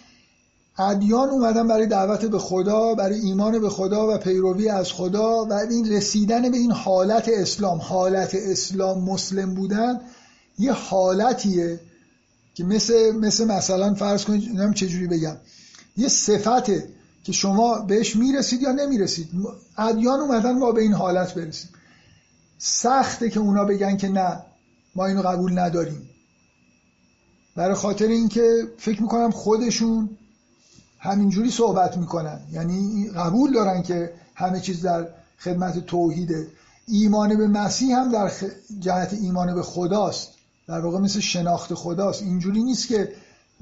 ادیان 0.78 1.28
اومدن 1.28 1.69
برای 1.69 1.86
دعوت 1.86 2.24
به 2.24 2.39
خدا 2.39 2.94
برای 2.94 3.20
ایمان 3.20 3.59
به 3.59 3.70
خدا 3.70 4.15
و 4.15 4.19
پیروی 4.19 4.69
از 4.69 4.93
خدا 4.93 5.44
و 5.44 5.53
این 5.53 5.93
رسیدن 5.93 6.51
به 6.51 6.57
این 6.57 6.73
حالت 6.73 7.28
اسلام. 7.28 7.78
حالت 7.78 8.35
اسلام 8.35 9.05
مسلم 9.05 9.55
بودن 9.55 10.01
یه 10.59 10.73
حالتیه 10.73 11.81
که 12.55 12.65
مثل 12.65 13.12
مثل 13.12 13.44
مثلا 13.44 13.94
فرض 13.94 14.24
کنید 14.24 14.44
نمی‌دونم 14.44 14.74
چجوری 14.74 15.07
بگم. 15.07 15.36
یه 15.97 16.09
صفته 16.09 16.89
که 17.24 17.32
شما 17.32 17.78
بهش 17.78 18.16
می‌رسید 18.16 18.62
یا 18.62 18.73
نمی‌رسید. 18.73 19.28
ادیان 19.78 20.20
اومدن 20.20 20.59
ما 20.59 20.73
به 20.73 20.82
این 20.82 20.93
حالت 20.93 21.35
برسیم. 21.35 21.70
سخته 22.59 23.31
که 23.31 23.40
اونا 23.40 23.65
بگن 23.65 23.97
که 23.97 24.09
نه 24.09 24.40
ما 24.94 25.07
اینو 25.07 25.23
قبول 25.23 25.59
نداریم. 25.59 26.11
برای 27.57 27.74
خاطر 27.74 28.07
اینکه 28.07 28.62
فکر 28.78 29.03
می‌کنم 29.03 29.31
خودشون 29.31 30.11
همینجوری 31.07 31.51
صحبت 31.51 31.97
می‌کنن. 31.97 32.41
یعنی 32.53 33.09
قبول 33.11 33.53
دارن 33.53 33.83
که 33.83 34.12
همه 34.35 34.61
چیز 34.61 34.83
در 34.83 35.09
خدمت 35.39 35.87
توحیده. 35.87 36.47
ایمان 36.89 37.37
به 37.37 37.49
مسیح 37.49 37.97
هم 37.97 38.12
در 38.12 38.33
جهت 38.81 39.12
ایمان 39.12 39.55
به 39.55 39.62
خداست. 39.62 40.28
در 40.69 40.81
واقع 40.81 40.99
مثل 40.99 41.20
شناخت 41.20 41.74
خداست. 41.74 42.23
اینجوری 42.23 42.62
نیست 42.62 42.89
که 42.89 43.12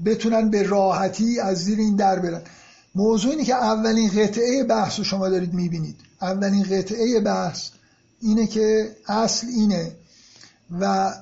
بتونن 0.05 0.49
به 0.49 0.63
راحتی 0.63 1.39
از 1.39 1.57
زیر 1.57 1.79
این 1.79 1.95
در 1.95 2.19
برن. 2.19 2.41
موضوع 2.95 3.31
اینه 3.31 3.43
که 3.43 3.55
اولین 3.55 4.09
قطعه 4.09 4.63
بحث 4.63 4.97
رو 4.97 5.03
شما 5.03 5.29
دارید 5.29 5.53
می‌بینید. 5.53 5.95
اولین 6.21 6.63
قطعه 6.63 7.19
بحث 7.19 7.69
اینه 8.21 8.47
که 8.47 8.95
اصل 9.07 9.47
اینه 9.47 9.91
و 10.79 11.13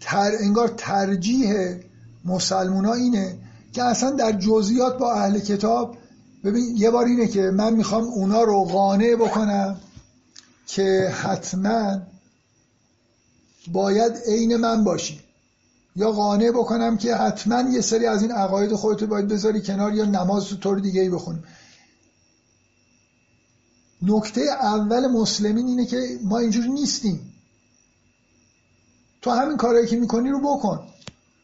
تر 0.00 0.32
انگار 0.40 0.74
ترجیح 0.76 1.54
مسلمونا 2.24 2.92
اینه 2.92 3.38
که 3.74 3.82
اصلا 3.82 4.10
در 4.10 4.32
جزئیات 4.32 4.98
با 4.98 5.12
اهل 5.12 5.38
کتاب 5.38 5.96
ببین 6.44 6.76
یه 6.76 6.90
بار 6.90 7.04
اینه 7.04 7.26
که 7.28 7.40
من 7.40 7.74
می‌خوام 7.74 8.04
اونا 8.04 8.42
رو 8.42 8.64
قانع 8.64 9.14
بکنم 9.14 9.80
که 10.66 11.08
حتما 11.22 12.00
باید 13.72 14.12
عین 14.26 14.56
من 14.56 14.84
باشی. 14.84 15.20
یا 15.96 16.12
قانع 16.12 16.50
بکنم 16.50 16.96
که 16.96 17.14
حتما 17.14 17.70
یه 17.70 17.80
سری 17.80 18.06
از 18.06 18.22
این 18.22 18.32
عقاید 18.32 18.72
خودت 18.72 19.04
باید 19.04 19.28
بذاری 19.28 19.62
کنار 19.62 19.94
یا 19.94 20.04
نماز 20.04 20.44
تو 20.44 20.56
طور 20.56 20.78
دیگه 20.78 21.00
ای 21.00 21.10
بخونیم 21.10 21.44
نکته 24.02 24.40
اول 24.40 25.06
مسلمین 25.06 25.66
اینه 25.66 25.86
که 25.86 26.18
ما 26.22 26.38
اینجوری 26.38 26.68
نیستیم. 26.68 27.32
تو 29.22 29.30
همین 29.30 29.56
کارهایی 29.56 29.86
که 29.86 29.96
می‌کنی 29.96 30.30
رو 30.30 30.40
بکن. 30.40 30.86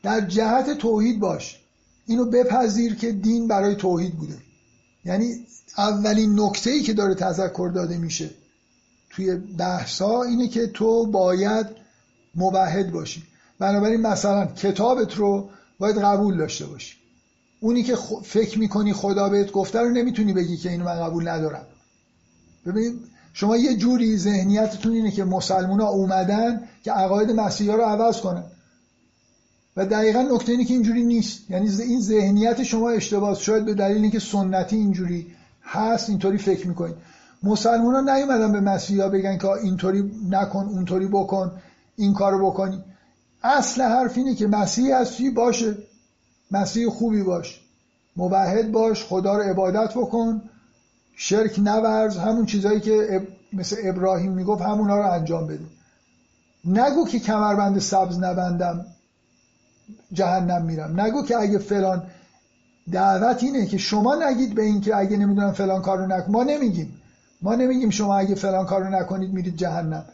در 0.03 0.21
جهت 0.21 0.79
توحید 0.79 1.21
باش. 1.21 1.60
اینو 2.11 2.25
بپذیر 2.25 2.95
که 2.95 3.13
دین 3.13 3.49
برای 3.49 3.75
توحید 3.75 4.15
بوده. 4.15 4.37
یعنی 5.05 5.47
اولین 5.79 6.41
نکته 6.41 6.71
ای 6.71 6.83
که 6.83 6.93
داره 6.93 7.15
تذکر 7.15 7.71
داده 7.75 7.99
میشه 7.99 8.31
توی 9.11 9.35
بحث 9.35 10.03
ها 10.03 10.23
اینه 10.23 10.49
که 10.49 10.67
تو 10.67 11.07
باید 11.07 11.67
مبهد 12.35 12.93
باشی. 12.93 13.23
بنابراین 13.59 14.01
مثلا 14.01 14.47
کتابت 14.47 15.17
رو 15.17 15.51
باید 15.79 15.99
قبول 15.99 16.37
داشته 16.37 16.67
باشی. 16.67 16.97
اونی 17.61 17.83
که 17.83 17.97
فکر 18.25 18.59
می‌کنی 18.59 18.93
خدا 18.93 19.29
بهت 19.29 19.53
گفته 19.53 19.79
رو 19.81 19.89
نمی‌تونی 19.89 20.33
بگی 20.33 20.57
که 20.57 20.71
اینو 20.71 20.85
من 20.85 21.01
قبول 21.01 21.29
ندارم. 21.29 21.67
ببین 22.67 23.01
شما 23.33 23.57
یه 23.57 23.77
جوری 23.77 24.17
ذهنیتتون 24.17 24.93
اینه 24.93 25.11
که 25.11 25.25
مسلمونا 25.25 25.89
اومدن 25.89 26.69
که 26.85 26.93
عقاید 26.93 27.31
مسیحا 27.31 27.75
رو 27.77 27.83
عوض 27.83 28.21
کنن. 28.21 28.45
و 29.77 29.87
دقیقا 29.87 30.23
نکته 30.23 30.53
اینه 30.53 30.65
که 30.65 30.75
اینجوری 30.75 31.03
نیست. 31.03 31.51
یعنی 31.51 31.69
این 31.69 32.01
ذهنیت 32.01 32.63
شما 32.63 32.91
اشتباه 32.91 33.39
شاید 33.39 33.65
به 33.65 33.75
دلیل 33.75 34.03
اینکه 34.03 34.19
سنتی 34.19 34.77
اینجوری 34.77 35.27
هست 35.63 36.09
اینطوری 36.09 36.39
فکر 36.39 36.69
می‌کنید. 36.69 36.97
مسلمان 37.43 37.95
ها 37.95 38.15
نیومدن 38.15 38.53
به 38.53 38.61
مسیحا 38.61 39.09
بگن 39.09 39.39
که 39.39 39.49
اینطوری 39.49 40.11
نکن 40.31 40.65
اونطوری 40.65 41.07
بکن 41.07 41.53
این 41.97 42.15
کارو 42.15 42.51
بکنی. 42.51 42.85
اصل 43.43 43.83
حرف 43.83 44.19
اینه 44.19 44.35
که 44.35 44.47
مسیح 44.47 44.97
هستی 44.97 45.31
باشه. 45.31 45.75
مسیح 46.51 46.89
خوبی 46.89 47.23
باش. 47.23 47.61
مبهد 48.17 48.73
باش 48.73 49.05
خدا 49.05 49.37
رو 49.37 49.43
عبادت 49.43 49.95
بکن. 49.95 50.43
شرک 51.17 51.59
نورز 51.59 52.17
همون 52.17 52.47
چیزایی 52.47 52.81
که 52.81 53.29
مثل 53.53 53.77
ابراهیم 53.85 54.33
می‌گفت 54.33 54.63
همونا 54.63 54.97
رو 54.97 55.13
انجام 55.13 55.47
بده. 55.47 55.65
نگو 56.65 57.07
که 57.07 57.19
کمربند 57.19 57.79
سبز 57.79 58.19
نبندم. 58.19 58.87
جهنم 60.13 60.65
میرم. 60.65 61.01
نگو 61.01 61.23
که 61.23 61.37
اگه 61.37 61.59
فلان 61.59 62.03
دعوت 62.93 63.43
اینه 63.43 63.67
که 63.67 63.79
شما 63.79 64.15
نگید 64.15 64.55
به 64.55 64.63
این 64.63 64.81
که 64.81 64.97
اگه 64.97 65.17
نمی‌دونم 65.17 65.53
فلان 65.53 65.83
کارو 65.83 66.07
نکن 66.07 66.33
ما 66.33 66.43
نمیگیم. 66.43 67.01
ما 67.43 67.55
نمیگیم 67.55 67.91
شما 67.91 68.19
اگه 68.19 68.35
فلان 68.35 68.67
کارو 68.67 68.91
نکنید 68.91 69.33
میرید 69.33 69.57
جهنم. 69.57 70.05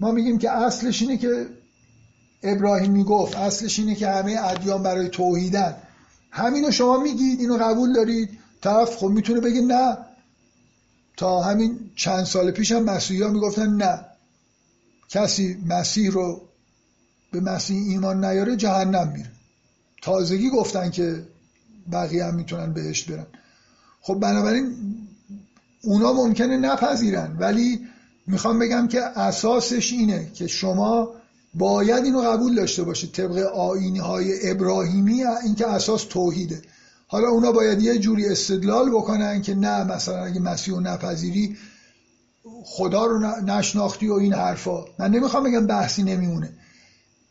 ما 0.00 0.10
میگیم 0.10 0.38
که 0.38 0.50
اصلش 0.50 1.02
اینه 1.02 1.16
که 1.16 1.46
ابراهیم 2.42 2.92
می‌گفت 2.92 3.36
اصلش 3.36 3.78
اینه 3.78 3.94
که 3.94 4.08
همه 4.08 4.36
ادیان 4.44 4.82
برای 4.82 5.08
توحیدن. 5.08 5.74
همینو 6.30 6.70
شما 6.70 6.98
میگید 6.98 7.40
اینو 7.40 7.56
قبول 7.56 7.92
دارید. 7.92 8.38
طرف 8.62 8.96
خب 8.96 9.06
می‌تونه 9.06 9.40
بگه 9.40 9.60
نه. 9.60 9.96
تا 11.16 11.42
همین 11.42 11.78
چند 11.96 12.24
سال 12.24 12.50
پیش 12.50 12.72
هم 12.72 12.82
مسیحی 12.82 13.22
ها 13.22 13.30
می‌گفتن 13.30 13.76
نه. 13.76 14.00
کسی 15.08 15.56
مسیح 15.66 16.10
رو 16.10 16.40
به 17.40 17.52
مسیح 17.52 17.88
ایمان 17.88 18.24
نیاره 18.24 18.56
جهنم 18.56 19.12
میره. 19.16 19.30
تازگی 20.02 20.50
گفتن 20.50 20.90
که 20.90 21.22
بقیه 21.92 22.24
هم 22.24 22.34
می‌تونن 22.34 22.72
بهش 22.72 23.02
برن. 23.02 23.26
خب 24.00 24.14
بنابراین 24.14 24.76
اونا 25.82 26.12
ممکنه 26.12 26.56
نپذیرن 26.56 27.36
ولی 27.38 27.80
می‌خوام 28.26 28.58
بگم 28.58 28.88
که 28.88 29.02
اساسش 29.02 29.92
اینه 29.92 30.30
که 30.34 30.46
شما 30.46 31.10
باید 31.54 32.04
اینو 32.04 32.20
قبول 32.20 32.54
داشته 32.54 32.82
باشید. 32.82 33.12
طبق 33.12 33.36
آینی 33.54 33.98
های 33.98 34.50
ابراهیمی 34.50 35.24
اینکه 35.24 35.66
اساس 35.66 36.04
توحیده. 36.04 36.62
حالا 37.06 37.28
اونا 37.28 37.52
باید 37.52 37.82
یه 37.82 37.98
جوری 37.98 38.26
استدلال 38.26 38.90
بکنن 38.90 39.42
که 39.42 39.54
نه 39.54 39.84
مثلا 39.84 40.24
اگه 40.24 40.40
مسیح 40.40 40.74
و 40.74 40.80
نپذیری 40.80 41.56
خدا 42.64 43.04
رو 43.06 43.18
نشناختی 43.42 44.08
و 44.08 44.12
این 44.12 44.32
حرفا. 44.32 44.84
من 44.98 45.10
نمی‌خوام 45.10 45.44
بگم 45.44 45.66
بحثی 45.66 46.02
نمیمونه. 46.02 46.50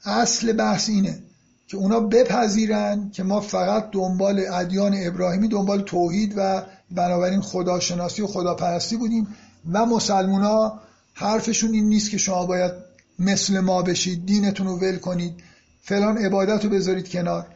اصل 0.06 0.54
بحث 0.54 0.90
اینه 0.90 1.20
که 1.68 1.78
اونا 1.78 2.00
بپذیرن 2.00 3.10
که 3.10 3.24
ما 3.24 3.42
فقط 3.42 3.92
دنبال 3.92 4.44
ادیان 4.54 4.96
ابراهیمی 4.98 5.48
دنبال 5.48 5.82
توحید 5.82 6.34
و 6.38 6.64
بنابراین 6.92 7.42
خداشناسی 7.42 8.22
و 8.22 8.28
خداپرستی 8.28 8.98
بودیم 8.98 9.28
و 9.72 9.86
مسلمونا 9.86 10.80
حرفشون 11.14 11.74
این 11.74 11.90
نیست 11.90 12.10
که 12.10 12.18
شما 12.18 12.46
باید 12.46 12.72
مثل 13.20 13.60
ما 13.60 13.82
بشید 13.82 14.26
دینتون 14.26 14.68
رو 14.68 14.78
ول 14.78 14.98
کنید 14.98 15.34
فلان 15.82 16.18
عبادت 16.18 16.64
رو 16.64 16.70
بذارید 16.70 17.10
کنار. 17.10 17.48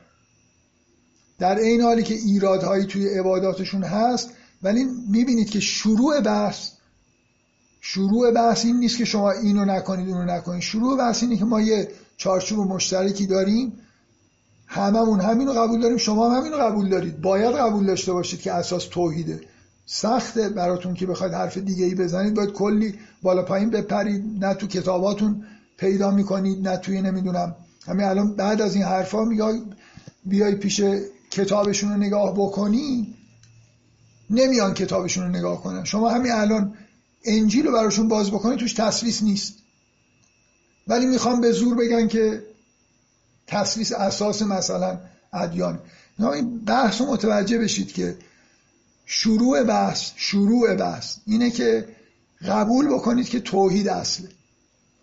در 1.39 1.55
این 1.55 1.81
حالی 1.81 2.03
که 2.03 2.13
ایرادهایی 2.13 2.85
توی 2.85 3.07
عباداتشون 3.19 3.83
هست 3.83 4.29
ولی 4.63 4.85
می‌بینید 5.09 5.49
که 5.49 5.59
شروع 5.59 6.21
بحث 6.21 6.71
شروع 7.81 8.31
بحث 8.31 8.65
این 8.65 8.79
نیست 8.79 8.97
که 8.97 9.05
شما 9.05 9.31
اینو 9.31 9.65
نکنید 9.65 10.09
اونو 10.09 10.25
نکنید. 10.25 10.61
شروع 10.61 10.97
بحث 10.97 11.23
اینه 11.23 11.37
که 11.37 11.45
ما 11.45 11.61
یه 11.61 11.91
چارچوب 12.19 12.67
مشترکی 12.67 13.25
داریم 13.27 13.73
هممون 14.67 15.19
همینو 15.19 15.51
قبول 15.53 15.81
داریم 15.81 15.97
شما 15.97 16.29
هم 16.29 16.37
همینو 16.37 16.57
قبول 16.57 16.89
دارید. 16.89 17.21
باید 17.21 17.55
قبول 17.55 17.85
داشته 17.85 18.13
باشید 18.13 18.41
که 18.41 18.53
اساس 18.53 18.87
توحیده. 18.87 19.41
سخته 19.85 20.49
براتون 20.49 20.93
که 20.93 21.05
بخواید 21.05 21.33
حرف 21.33 21.57
دیگه 21.57 21.85
ای 21.85 21.95
بزنید 21.95 22.33
باید 22.33 22.51
کلی 22.51 22.95
بالا 23.21 23.43
پایین 23.43 23.69
بپرید 23.69 24.45
نه 24.45 24.53
تو 24.53 24.67
کتاباتون 24.67 25.43
پیدا 25.77 26.11
می‌کنید 26.11 26.67
نه 26.67 26.77
توی 26.77 27.01
نمی‌دونم. 27.01 27.55
همین 27.87 28.05
الان 28.05 28.35
بعد 28.35 28.61
از 28.61 28.75
این 28.75 28.83
حرفا 28.83 29.23
میگه 29.23 29.61
بیای 30.25 30.55
پیش 30.55 30.81
کتابشون 31.31 31.89
رو 31.89 31.97
نگاه 31.97 32.33
بکنی 32.33 33.15
نمیان 34.29 34.73
کتابشون 34.73 35.23
رو 35.23 35.29
نگاه 35.29 35.63
کنن. 35.63 35.83
شما 35.83 36.09
همین 36.09 36.31
الان 36.31 36.73
انجیل 37.25 37.65
رو 37.65 37.71
براشون 37.71 38.07
باز 38.07 38.31
بکنید 38.31 38.59
توش 38.59 38.73
تسلیس 38.73 39.23
نیست. 39.23 39.58
ولی 40.89 41.05
می‌خوام 41.05 41.41
به 41.41 41.51
زور 41.51 41.75
بگن 41.75 42.07
که 42.07 42.43
تسلیس 43.47 43.91
اساس 43.91 44.41
مثلا 44.41 44.99
ادیان. 45.33 45.79
این 46.19 46.59
بحث 46.59 47.01
رو 47.01 47.07
متوجه 47.07 47.57
بشید 47.57 47.93
که 47.93 48.17
شروع 49.05 49.63
بحث 49.63 50.11
شروع 50.15 50.75
بحث 50.75 51.15
اینه 51.25 51.51
که 51.51 51.87
قبول 52.47 52.87
بکنید 52.87 53.29
که 53.29 53.39
توحید 53.39 53.87
اصله. 53.87 54.29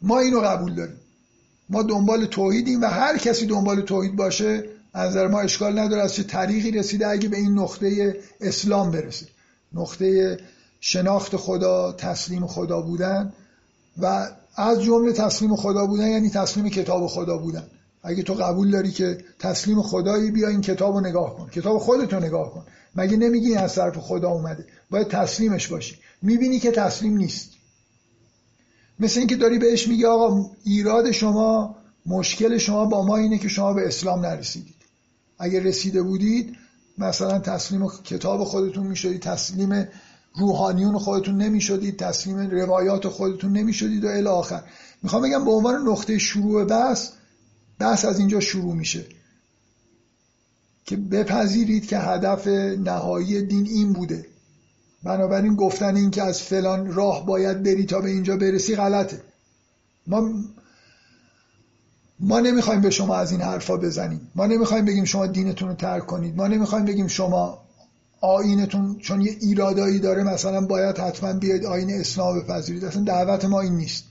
ما 0.02 0.18
اینو 0.18 0.40
قبول 0.40 0.74
داریم. 0.74 1.00
ما 1.68 1.82
دنبال 1.82 2.26
توحیدیم 2.26 2.82
و 2.82 2.86
هر 2.86 3.18
کسی 3.18 3.46
دنبال 3.46 3.80
توحید 3.80 4.16
باشه 4.16 4.64
از 4.94 5.16
ما 5.16 5.40
اشکال 5.40 5.78
نداره 5.78 6.02
از 6.02 6.14
چه 6.14 6.22
طریقی 6.22 6.70
رسیده 6.70 7.08
اگه 7.08 7.28
به 7.28 7.36
این 7.36 7.58
نقطه 7.58 8.16
اسلام 8.40 8.90
برسه. 8.90 9.26
نقطه 9.72 10.38
شناخت 10.80 11.36
خدا 11.36 11.92
تسلیم 11.92 12.46
خدا 12.46 12.80
بودن 12.80 13.32
و 13.98 14.28
از 14.56 14.82
جمله 14.82 15.12
تسلیم 15.12 15.56
خدا 15.56 15.86
بودن 15.86 16.08
یعنی 16.08 16.30
تسلیم 16.30 16.68
کتاب 16.68 17.06
خدا 17.06 17.38
بودن. 17.38 17.66
اگه 18.02 18.22
تو 18.22 18.34
قبول 18.34 18.70
داری 18.70 18.90
که 18.90 19.18
تسلیم 19.38 19.82
خدایی 19.82 20.30
بیا 20.30 20.48
این 20.48 20.60
کتاب 20.60 20.94
رو 20.94 21.00
نگاه 21.00 21.36
کن. 21.36 21.48
کتاب 21.48 21.78
خودتو 21.78 22.20
نگاه 22.20 22.50
کن. 22.50 22.64
مگه 22.96 23.16
نمیگی 23.16 23.54
از 23.54 23.74
طرف 23.74 23.98
خدا 23.98 24.30
اومده؟ 24.30 24.66
باید 24.90 25.08
تسلیمش 25.08 25.68
باشی. 25.68 25.98
می‌بینی 26.22 26.58
که 26.58 26.70
تسلیم 26.70 27.16
نیست. 27.16 27.50
مثل 29.00 29.18
اینکه 29.18 29.36
داری 29.36 29.58
بهش 29.58 29.88
میگی 29.88 30.04
آقا 30.04 30.50
ایراد 30.64 31.10
شما 31.10 31.76
مشکل 32.06 32.58
شما 32.58 32.84
با 32.84 33.06
ما 33.06 33.16
اینه 33.16 33.38
که 33.38 33.48
شما 33.48 33.72
به 33.72 33.86
اسلام 33.86 34.26
نرسیدید. 34.26 34.76
اگه 35.38 35.60
رسیده 35.60 36.02
بودید 36.02 36.56
مثلا 36.98 37.38
تسلیم 37.38 37.88
کتاب 38.04 38.44
خودتون 38.44 38.86
می‌شدید 38.86 39.20
تسلیم 39.20 39.88
روحانیون 40.36 40.98
خودتون 40.98 41.36
نمی‌شدید 41.36 41.98
تسلیم 41.98 42.50
روایات 42.50 43.08
خودتون 43.08 43.52
نمی‌شدید 43.52 44.04
و 44.04 44.08
الی 44.08 44.26
آخر. 44.26 44.62
می‌خوام 45.02 45.22
بگم 45.22 45.44
به 45.44 45.50
عنوان 45.50 45.88
نقطه 45.88 46.18
شروع 46.18 46.64
بحث 46.64 47.10
بحث 47.78 48.04
از 48.04 48.18
اینجا 48.18 48.40
شروع 48.40 48.74
میشه. 48.74 49.06
که 50.86 50.96
بپذیرید 50.96 51.86
که 51.86 51.98
هدف 51.98 52.46
نهایی 52.78 53.42
دین 53.42 53.66
این 53.66 53.92
بوده. 53.92 54.26
بنابراین 55.02 55.56
گفتن 55.56 55.96
این 55.96 56.10
که 56.10 56.22
از 56.22 56.42
فلان 56.42 56.92
راه 56.92 57.26
باید 57.26 57.62
بری 57.62 57.86
تا 57.86 58.00
به 58.00 58.08
اینجا 58.08 58.36
برسی 58.36 58.76
غلطه. 58.76 59.22
ما 60.06 60.30
ما 62.20 62.40
نمی‌خوایم 62.40 62.80
به 62.80 62.90
شما 62.90 63.16
از 63.16 63.32
این 63.32 63.40
حرفا 63.40 63.76
بزنیم. 63.76 64.30
ما 64.34 64.46
نمی‌خوایم 64.46 64.84
بگیم 64.84 65.04
شما 65.04 65.26
دینتون 65.26 65.68
رو 65.68 65.74
ترک 65.74 66.06
کنید. 66.06 66.36
ما 66.36 66.48
نمی‌خوایم 66.48 66.84
بگیم 66.84 67.06
شما 67.06 67.65
آینتون 68.20 68.98
چون 68.98 69.20
یه 69.20 69.36
ایرادایی 69.40 69.98
داره 69.98 70.22
مثلا 70.22 70.60
باید 70.60 70.98
حتما 70.98 71.32
بیاید 71.32 71.64
آین 71.64 71.90
اسلام 71.90 72.40
بپذیرید. 72.40 72.84
اصلا 72.84 73.02
دعوت 73.02 73.44
ما 73.44 73.60
این 73.60 73.76
نیست. 73.76 74.04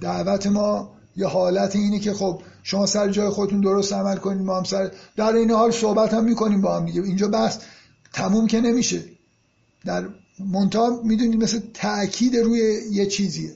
دعوت 0.00 0.46
ما 0.46 0.98
یه 1.16 1.26
حالت 1.26 1.76
اینه 1.76 1.98
که 1.98 2.12
خب 2.12 2.42
شما 2.62 2.86
سر 2.86 3.08
جای 3.08 3.28
خودتون 3.28 3.60
درست 3.60 3.92
عمل 3.92 4.16
کنید 4.16 4.42
ما 4.42 4.56
هم 4.56 4.64
سر 4.64 4.90
در 5.16 5.32
این 5.32 5.50
حال 5.50 5.70
صحبت 5.70 6.14
هم 6.14 6.24
می‌کنیم 6.24 6.60
با 6.60 6.76
هم 6.76 6.86
دیگه. 6.86 7.02
اینجا 7.02 7.28
بحث 7.28 7.58
تموم 8.12 8.46
که 8.46 8.60
نمیشه. 8.60 9.04
در 9.84 10.08
منتها 10.38 11.00
می‌دونید 11.04 11.42
مثل 11.42 11.60
تاکید 11.74 12.36
روی 12.36 12.80
یه 12.90 13.06
چیزیه 13.06 13.54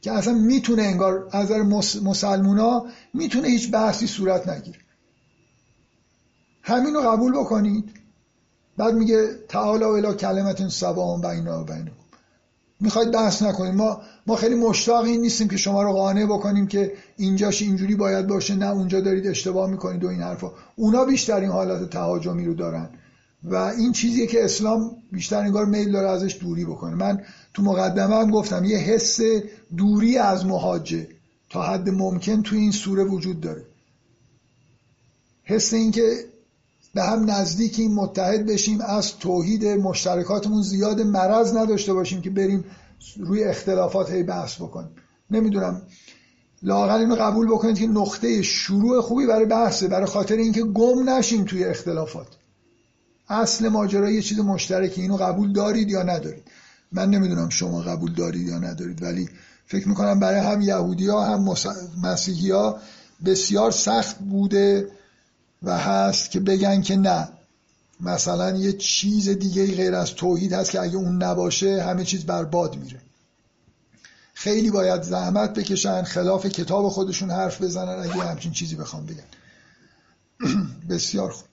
که 0.00 0.12
اصلا 0.12 0.34
می‌تونه 0.34 0.82
انگار 0.82 1.28
از 1.32 1.44
نظر 1.44 1.62
مسلمونا 2.02 2.86
می‌تونه 3.14 3.48
هیچ 3.48 3.70
بحثی 3.70 4.06
صورت 4.06 4.48
نگیره. 4.48 4.78
همین 6.62 6.94
رو 6.94 7.00
قبول 7.00 7.32
بکنید. 7.32 7.90
بعد 8.76 8.94
میگه 8.94 9.28
تعالا 9.48 9.94
الی 9.94 10.14
کلمتون 10.14 10.68
سبا 10.68 11.16
بینا 11.16 11.60
و 11.60 11.64
بینکم 11.64 11.92
می‌خواید 12.80 13.10
بحث 13.10 13.42
نکنید 13.42 13.74
ما 13.74 14.00
ما 14.26 14.36
خیلی 14.36 14.54
مشتاق 14.54 15.04
این 15.04 15.20
نیستیم 15.20 15.48
که 15.48 15.56
شما 15.56 15.82
رو 15.82 15.92
قانع 15.92 16.26
بکنیم 16.26 16.66
که 16.66 16.92
اینجاش 17.16 17.62
اینجوری 17.62 17.94
باید 17.94 18.26
باشه 18.26 18.54
نه 18.54 18.70
اونجا 18.70 19.00
دارید 19.00 19.26
اشتباه 19.26 19.70
می‌کنید 19.70 20.04
و 20.04 20.08
این 20.08 20.22
حرفا. 20.22 20.52
اونا 20.76 21.04
بیشتر 21.04 21.40
این 21.40 21.50
حالت 21.50 21.90
تهاجمی 21.90 22.44
رو 22.44 22.54
دارن. 22.54 22.90
و 23.44 23.54
این 23.56 23.92
چیزیه 23.92 24.26
که 24.26 24.44
اسلام 24.44 24.96
بیشتر 25.12 25.38
انگار 25.38 25.66
میل 25.66 25.92
داره 25.92 26.08
ازش 26.08 26.38
دوری 26.40 26.64
بکنه. 26.64 26.94
من 26.94 27.22
تو 27.54 27.62
مقدمه 27.62 28.14
هم 28.16 28.30
گفتم 28.30 28.64
یه 28.64 28.78
حس 28.78 29.20
دوری 29.76 30.18
از 30.18 30.46
مهاجه 30.46 31.08
تا 31.50 31.62
حد 31.62 31.88
ممکن 31.88 32.42
تو 32.42 32.56
این 32.56 32.72
سوره 32.72 33.04
وجود 33.04 33.40
داره. 33.40 33.64
حس 35.44 35.72
اینکه 35.72 36.24
به 36.96 37.02
هم 37.02 37.30
نزدیکیم 37.30 37.94
متحد 37.94 38.46
بشیم 38.46 38.80
از 38.80 39.18
توحید 39.18 39.66
مشترکاتمون 39.66 40.62
زیاد 40.62 41.00
مرض 41.00 41.56
نداشته 41.56 41.94
باشیم 41.94 42.20
که 42.20 42.30
بریم 42.30 42.64
روی 43.18 43.44
اختلافات 43.44 44.10
هی 44.10 44.22
بحث 44.22 44.56
بکنیم. 44.56 44.90
نمی‌دونم. 45.30 45.82
لاغر 46.62 46.98
اینو 46.98 47.14
قبول 47.14 47.48
بکنید 47.48 47.78
که 47.78 47.86
نقطه 47.86 48.42
شروع 48.42 49.00
خوبی 49.00 49.26
برای 49.26 49.46
بحثه 49.46 49.88
برای 49.88 50.06
خاطر 50.06 50.36
اینکه 50.36 50.62
گم 50.62 51.10
نشیم 51.10 51.44
توی 51.44 51.64
اختلافات. 51.64 52.26
اصل 53.28 53.68
ماجرا 53.68 54.10
یه 54.10 54.22
چیز 54.22 54.40
مشترکی 54.40 55.02
اینو 55.02 55.16
قبول 55.16 55.52
دارید 55.52 55.90
یا 55.90 56.02
ندارید؟ 56.02 56.44
من 56.92 57.10
نمی‌دونم 57.10 57.48
شما 57.48 57.80
قبول 57.80 58.14
دارید 58.14 58.48
یا 58.48 58.58
ندارید 58.58 59.02
ولی 59.02 59.28
فکر 59.66 59.88
می‌کنم 59.88 60.20
برای 60.20 60.40
هم 60.40 60.60
یهودی 60.60 61.08
ها 61.08 61.24
هم 61.24 61.54
مسیحی 62.02 62.50
ها 62.50 62.78
بسیار 63.24 63.70
سخت 63.70 64.18
بوده. 64.18 64.88
و 65.62 65.78
هست 65.78 66.30
که 66.30 66.40
بگن 66.40 66.82
که 66.82 66.96
نه. 66.96 67.28
مثلا 68.00 68.58
یه 68.58 68.72
چیز 68.72 69.28
دیگه 69.28 69.74
غیر 69.76 69.94
از 69.94 70.14
توحید 70.14 70.52
هست 70.52 70.70
که 70.70 70.80
اگه 70.80 70.96
اون 70.96 71.22
نباشه 71.22 71.82
همه 71.82 72.04
چیز 72.04 72.26
برباد 72.26 72.76
میره. 72.76 73.00
خیلی 74.34 74.70
باید 74.70 75.02
زحمت 75.02 75.54
بکشن 75.54 76.02
خلاف 76.02 76.46
کتاب 76.46 76.88
خودشون 76.88 77.30
حرف 77.30 77.62
بزنن 77.62 78.02
اگه 78.02 78.22
همچین 78.22 78.52
چیزی 78.52 78.76
بخوام 78.76 79.06
بگن 79.06 79.24
بسیار 80.90 81.30
خوب. 81.30 81.46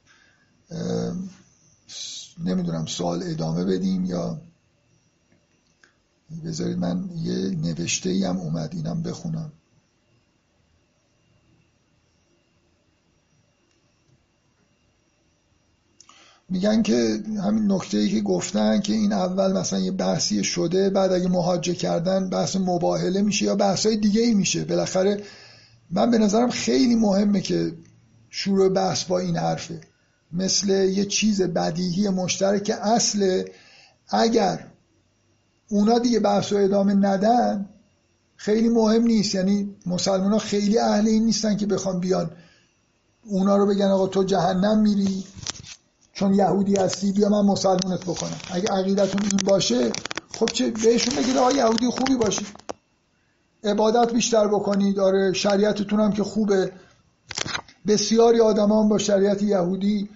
نمی‌دونم 2.43 2.85
سوال 2.85 3.23
ادامه 3.23 3.65
بدیم 3.65 4.05
یا 4.05 4.41
بذارید 6.45 6.77
من 6.77 7.09
یه 7.15 7.35
نوشته 7.35 8.09
ای 8.09 8.25
هم 8.25 8.37
اومد 8.37 8.73
اینم 8.75 9.03
بخونم. 9.03 9.51
میگن 16.53 16.81
که 16.81 17.23
همین 17.43 17.71
نکته 17.71 17.97
ای 17.97 18.09
که 18.09 18.21
گفتن 18.21 18.79
که 18.79 18.93
این 18.93 19.13
اول 19.13 19.51
مثلا 19.51 19.79
یه 19.79 19.91
بحثی 19.91 20.43
شده 20.43 20.89
بعد 20.89 21.11
اگه 21.11 21.27
مهاجه 21.27 21.73
کردن 21.73 22.29
بحث 22.29 22.55
مباهله 22.55 23.21
میشه 23.21 23.45
یا 23.45 23.55
بحث 23.55 23.85
های 23.85 23.97
دیگه 23.97 24.21
ای 24.21 24.33
میشه. 24.33 24.65
بالاخره 24.65 25.23
من 25.91 26.11
به 26.11 26.17
نظرم 26.17 26.49
خیلی 26.49 26.95
مهمه 26.95 27.41
که 27.41 27.73
شروع 28.29 28.69
بحث 28.69 29.03
با 29.03 29.19
این 29.19 29.37
حرفه. 29.37 29.81
مثل 30.31 30.69
یه 30.69 31.05
چیز 31.05 31.41
بدیهی 31.41 32.09
مشترک 32.09 32.71
اصل 32.81 33.43
اگر 34.09 34.67
اونا 35.69 35.99
دیگه 35.99 36.19
بحث 36.19 36.53
و 36.53 36.57
ادامه 36.57 36.93
ندن 36.93 37.69
خیلی 38.35 38.69
مهم 38.69 39.03
نیست. 39.03 39.35
یعنی 39.35 39.75
مسلمان 39.85 40.31
ها 40.31 40.39
خیلی 40.39 40.79
اهل 40.79 41.07
این 41.07 41.25
نیستن 41.25 41.57
که 41.57 41.65
بخوان 41.65 41.99
بیان. 41.99 42.31
اونا 43.25 43.57
رو 43.57 43.65
بگن 43.65 43.87
آقا 43.87 44.07
تو 44.07 44.23
جهنم 44.23 44.79
میری 44.79 45.23
چون 46.13 46.33
یهودی 46.33 46.75
هستی 46.75 47.11
بیا 47.11 47.29
من 47.29 47.41
مسلمونت 47.41 48.01
بکنم. 48.01 48.37
اگه 48.53 48.69
عقیدتون 48.69 49.21
این 49.21 49.39
باشه 49.45 49.91
خب 50.29 50.45
چه 50.45 50.71
بهشون 50.71 51.15
بگید 51.15 51.37
آقا 51.37 51.51
یهودی 51.51 51.87
خوبی 51.87 52.15
باشید. 52.15 52.47
عبادت 53.63 54.13
بیشتر 54.13 54.47
بکنید. 54.47 54.99
آره 54.99 55.33
شریعتتون 55.33 55.99
هم 55.99 56.11
که 56.11 56.23
خوبه. 56.23 56.71
بسیاری 57.87 58.39
آدمان 58.39 58.89
با 58.89 58.97
شریعت 58.97 59.41
یهودی 59.41 60.09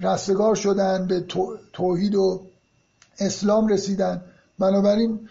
رستگار 0.00 0.54
شدن 0.54 1.06
به 1.06 1.24
توحید 1.72 2.14
و 2.14 2.46
اسلام 3.18 3.66
رسیدن. 3.66 4.22
بنابراین 4.58 5.28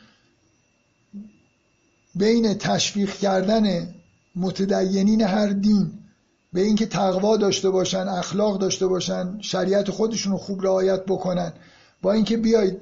بین 2.16 2.54
تشویق 2.54 3.14
کردن 3.14 3.94
متدینین 4.36 5.22
هر 5.22 5.48
دین 5.48 6.05
به 6.56 6.62
اینکه 6.62 6.86
تقوا 6.86 7.38
داشته 7.38 7.70
باشن 7.70 8.08
اخلاق 8.08 8.60
داشته 8.60 8.88
باشن 8.88 9.38
شریعت 9.42 9.92
خودشون 9.92 10.32
رو 10.32 10.38
خوب 10.38 10.64
رعایت 10.64 11.06
بکنن. 11.06 11.54
با 12.02 12.12
اینکه 12.12 12.38
بیاید 12.38 12.78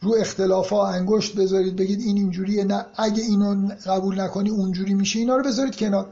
رو 0.00 0.14
اختلاف 0.20 0.70
ها 0.70 0.88
انگشت 0.88 1.36
بذارید 1.36 1.76
بگید 1.76 2.00
این 2.00 2.16
اینجوریه 2.16 2.64
نه 2.64 2.86
اگه 2.96 3.22
اینو 3.22 3.68
قبول 3.86 4.20
نکنی 4.20 4.50
اونجوری 4.50 4.94
میشه 4.94 5.18
اینا 5.18 5.36
رو 5.36 5.44
بذارید 5.44 5.76
کنار. 5.76 6.08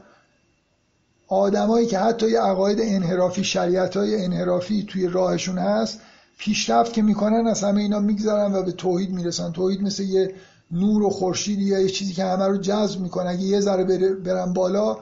آدمایی 1.27 1.87
که 1.87 1.99
حتی 1.99 2.31
یه 2.31 2.39
عقاید 2.39 2.77
انحرافی 2.81 3.43
شریعت 3.43 3.97
های 3.97 4.25
انحرافی 4.25 4.85
توی 4.89 5.07
راهشون 5.07 5.57
هست 5.57 5.99
پیشرفت 6.37 6.93
که 6.93 7.01
می‌کنن 7.01 7.47
از 7.47 7.63
همه 7.63 7.81
اینا 7.81 7.99
می‌گذارن 7.99 8.53
و 8.53 8.63
به 8.63 8.71
توحید 8.71 9.09
می‌رسن. 9.09 9.51
توحید 9.51 9.81
مثل 9.81 10.03
یه 10.03 10.33
نور 10.71 11.03
و 11.03 11.09
خورشید 11.09 11.59
یا 11.59 11.79
یه 11.79 11.89
چیزی 11.89 12.13
که 12.13 12.23
همه 12.23 12.47
رو 12.47 12.57
جذب 12.57 12.99
می‌کنه. 12.99 13.29
اگه 13.29 13.41
یه 13.41 13.59
ذره 13.59 14.13
برن 14.13 14.53
بالا 14.53 14.97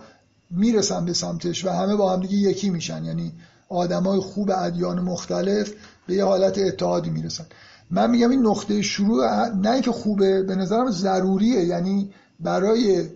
می‌رسن 0.51 1.05
به 1.05 1.13
سمتش 1.13 1.65
و 1.65 1.69
همه 1.69 1.95
با 1.95 2.13
هم 2.13 2.21
دیگه 2.21 2.35
یکی 2.35 2.69
میشن. 2.69 3.05
یعنی 3.05 3.33
آدمای 3.69 4.19
خوب 4.19 4.51
ادیان 4.57 4.99
مختلف 4.99 5.73
به 6.07 6.13
یه 6.13 6.25
حالت 6.25 6.57
اتحادی 6.57 7.09
می‌رسن. 7.09 7.45
من 7.91 8.09
میگم 8.09 8.29
این 8.29 8.45
نقطه 8.45 8.81
شروع 8.81 9.47
نه 9.47 9.71
اینکه 9.71 9.91
خوبه 9.91 10.43
به 10.43 10.55
نظرم 10.55 10.91
ضروریه. 10.91 11.65
یعنی 11.65 12.13
برای 12.39 13.09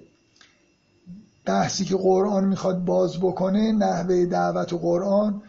بحثی 1.45 1.86
که 1.86 1.95
قرآن 1.95 2.45
می‌خواد 2.45 2.86
باز 2.86 3.20
بکنه 3.20 3.72
نحوه 3.72 4.26
دعوت 4.26 4.74
قرآن 4.74 5.41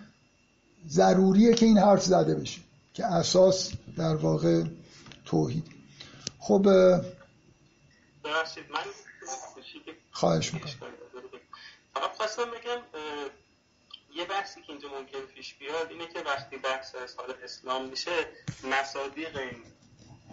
ضروریه 0.89 1.55
که 1.55 1.67
این 1.67 1.79
حرف 1.79 2.05
زده 2.05 2.35
بشه 2.35 2.61
که 2.95 3.07
اساس 3.07 3.71
در 3.97 4.17
واقع 4.17 4.63
توحید. 5.25 5.65
خب 6.39 6.67
خواهش 10.11 10.55
می‌کنم. 10.55 10.73
خواستم 12.01 12.51
بگم 12.51 12.83
یه 14.15 14.25
بحثی 14.25 14.63
که 14.63 14.73
اینجا 14.73 14.89
ممکن 14.89 15.21
پیش 15.21 15.55
بیاد 15.55 15.91
اینه 15.91 16.07
که 16.07 16.21
وقتی 16.21 16.57
بحث 16.57 16.95
از 16.95 17.17
حال 17.17 17.35
اسلام 17.43 17.89
میشه 17.89 18.27
مصادیق 18.65 19.37
این 19.37 19.63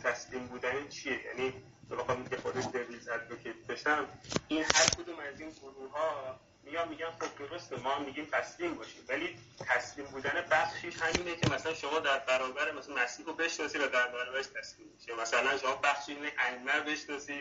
تسلیم 0.03 0.47
بودن 0.47 0.87
چیه؟ 0.89 1.25
یعنی 1.25 1.53
بخوام 1.91 2.27
که 2.27 2.37
خودش 2.37 2.63
دویز 2.73 3.09
ادوکیت 3.09 3.55
بشم 3.55 4.07
این 4.47 4.63
هر 4.63 4.85
کدوم 4.97 5.19
از 5.19 5.39
این 5.39 5.49
گروه 5.49 5.91
ها 5.91 6.39
میان 6.63 6.89
میگن 6.89 7.11
خب 7.11 7.47
درسته 7.47 7.75
ما 7.75 7.89
هم 7.89 8.05
میگیم 8.05 8.25
تسلیم 8.25 8.75
باشیم 8.75 9.05
ولی 9.09 9.37
تسلیم 9.59 10.05
بودن 10.05 10.47
بخشیش 10.51 10.95
همینه 10.95 11.35
که 11.35 11.49
مثلا 11.49 11.73
شما 11.73 11.99
در 11.99 12.19
برابر 12.19 12.71
مثلا 12.71 12.95
مسیح 12.95 13.25
رو 13.25 13.33
بشناسی 13.33 13.77
و 13.77 13.87
در 13.87 14.07
برابرش 14.07 14.45
تسلیم 14.45 14.87
بشی 14.97 15.13
مثلا 15.21 15.57
شما 15.57 15.75
بخشی 15.75 16.11
اینه 16.11 16.31
ائمه 16.39 16.79
بشناسی 16.79 17.39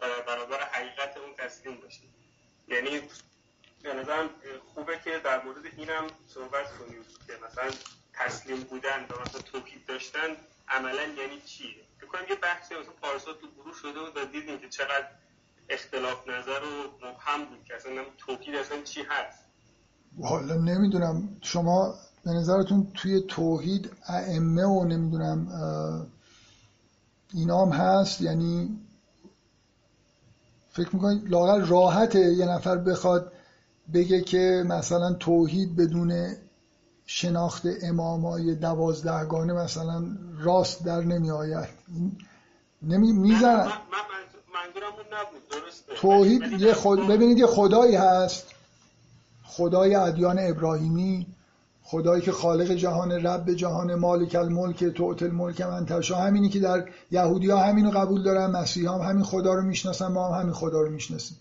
و 0.00 0.08
در 0.08 0.20
برابر 0.20 0.62
حقیقت 0.62 1.16
اون 1.16 1.34
تسلیم 1.34 1.80
باشی. 1.80 2.08
یعنی 2.68 3.02
به 3.84 3.94
نظرم 3.94 4.30
خوبه 4.74 4.98
که 5.04 5.10
در 5.24 5.44
مورد 5.44 5.64
اینم 5.76 6.06
صحبت 6.34 6.66
کنیم 6.78 7.02
که 7.26 7.32
مثلا 7.46 7.70
تسلیم 8.12 8.60
بودن 8.60 9.00
و 9.10 9.22
مثلا 9.22 9.40
توکید 9.40 9.86
داشتن 9.86 10.28
عملا 10.68 11.02
یعنی 11.02 11.40
چیه 11.44 11.84
فکر 11.98 12.06
کنم 12.06 12.22
یه 12.30 12.36
بحثی 12.36 12.74
مثلا 12.74 12.92
پارسا 13.02 13.32
تو 13.32 13.46
گروه 13.56 13.74
شده 13.82 14.00
و 14.00 14.24
دیدیم 14.32 14.58
که 14.58 14.68
چقدر 14.68 15.08
اختلاف 15.68 16.28
نظر 16.28 16.60
و 16.62 17.06
مبهم 17.06 17.44
بود 17.44 17.64
که 17.64 17.74
اصلا 17.76 17.92
توکید 18.18 18.54
اصلا 18.54 18.82
چی 18.82 19.02
هست. 19.02 19.44
حالا 20.22 20.54
نمی‌دونم. 20.54 21.36
شما 21.42 21.94
به 22.24 22.30
نظرتون 22.30 22.92
توی 22.94 23.20
توحید 23.20 23.90
ائمه 24.08 24.64
و 24.64 24.84
نمی‌دونم 24.84 25.46
اینام 27.34 27.72
هست؟ 27.72 28.20
یعنی 28.20 28.78
فکر 30.72 30.96
می‌کنید 30.96 31.30
لاغر 31.30 31.58
راحته 31.58 32.18
یه 32.18 32.46
نفر 32.46 32.76
بخواد 32.76 33.32
بگه 33.92 34.20
که 34.20 34.64
مثلا 34.66 35.12
توحید 35.12 35.76
بدون 35.76 36.36
شناخت 37.06 37.62
امامای 37.82 38.54
دوازدهگانه 38.54 39.52
مثلا 39.52 40.04
راست 40.38 40.84
در 40.84 41.00
نمی 41.00 41.30
آید 41.30 41.68
نمی 42.82 43.12
میزن 43.12 43.72
توحید 45.96 46.42
یه 46.42 46.74
خود 46.74 47.06
ببینید 47.08 47.38
یه 47.38 47.46
خدایی 47.46 47.96
هست. 47.96 48.46
خدای 49.44 49.94
ادیان 49.94 50.38
ابراهیمی. 50.38 51.26
خدایی 51.82 52.22
که 52.22 52.32
خالق 52.32 52.70
جهان 52.70 53.12
رب 53.12 53.52
جهان 53.52 53.94
مالک 53.94 54.34
الملک 54.34 54.84
توت 54.84 55.22
الملک 55.22 55.60
من 55.60 55.86
تشا 55.86 56.16
همینی 56.16 56.48
که 56.48 56.60
در 56.60 56.88
یهودی 57.10 57.50
ها 57.50 57.58
همینو 57.58 57.90
قبول 57.90 58.22
دارن 58.22 58.46
مسیح 58.46 58.90
هم 58.90 59.00
همین 59.00 59.24
خدا 59.24 59.54
رو 59.54 59.62
می‌شناسن 59.62 60.06
ما 60.06 60.28
هم 60.28 60.40
همین 60.40 60.52
خدا 60.52 60.80
رو 60.80 60.90
می‌شناسیم. 60.90 61.36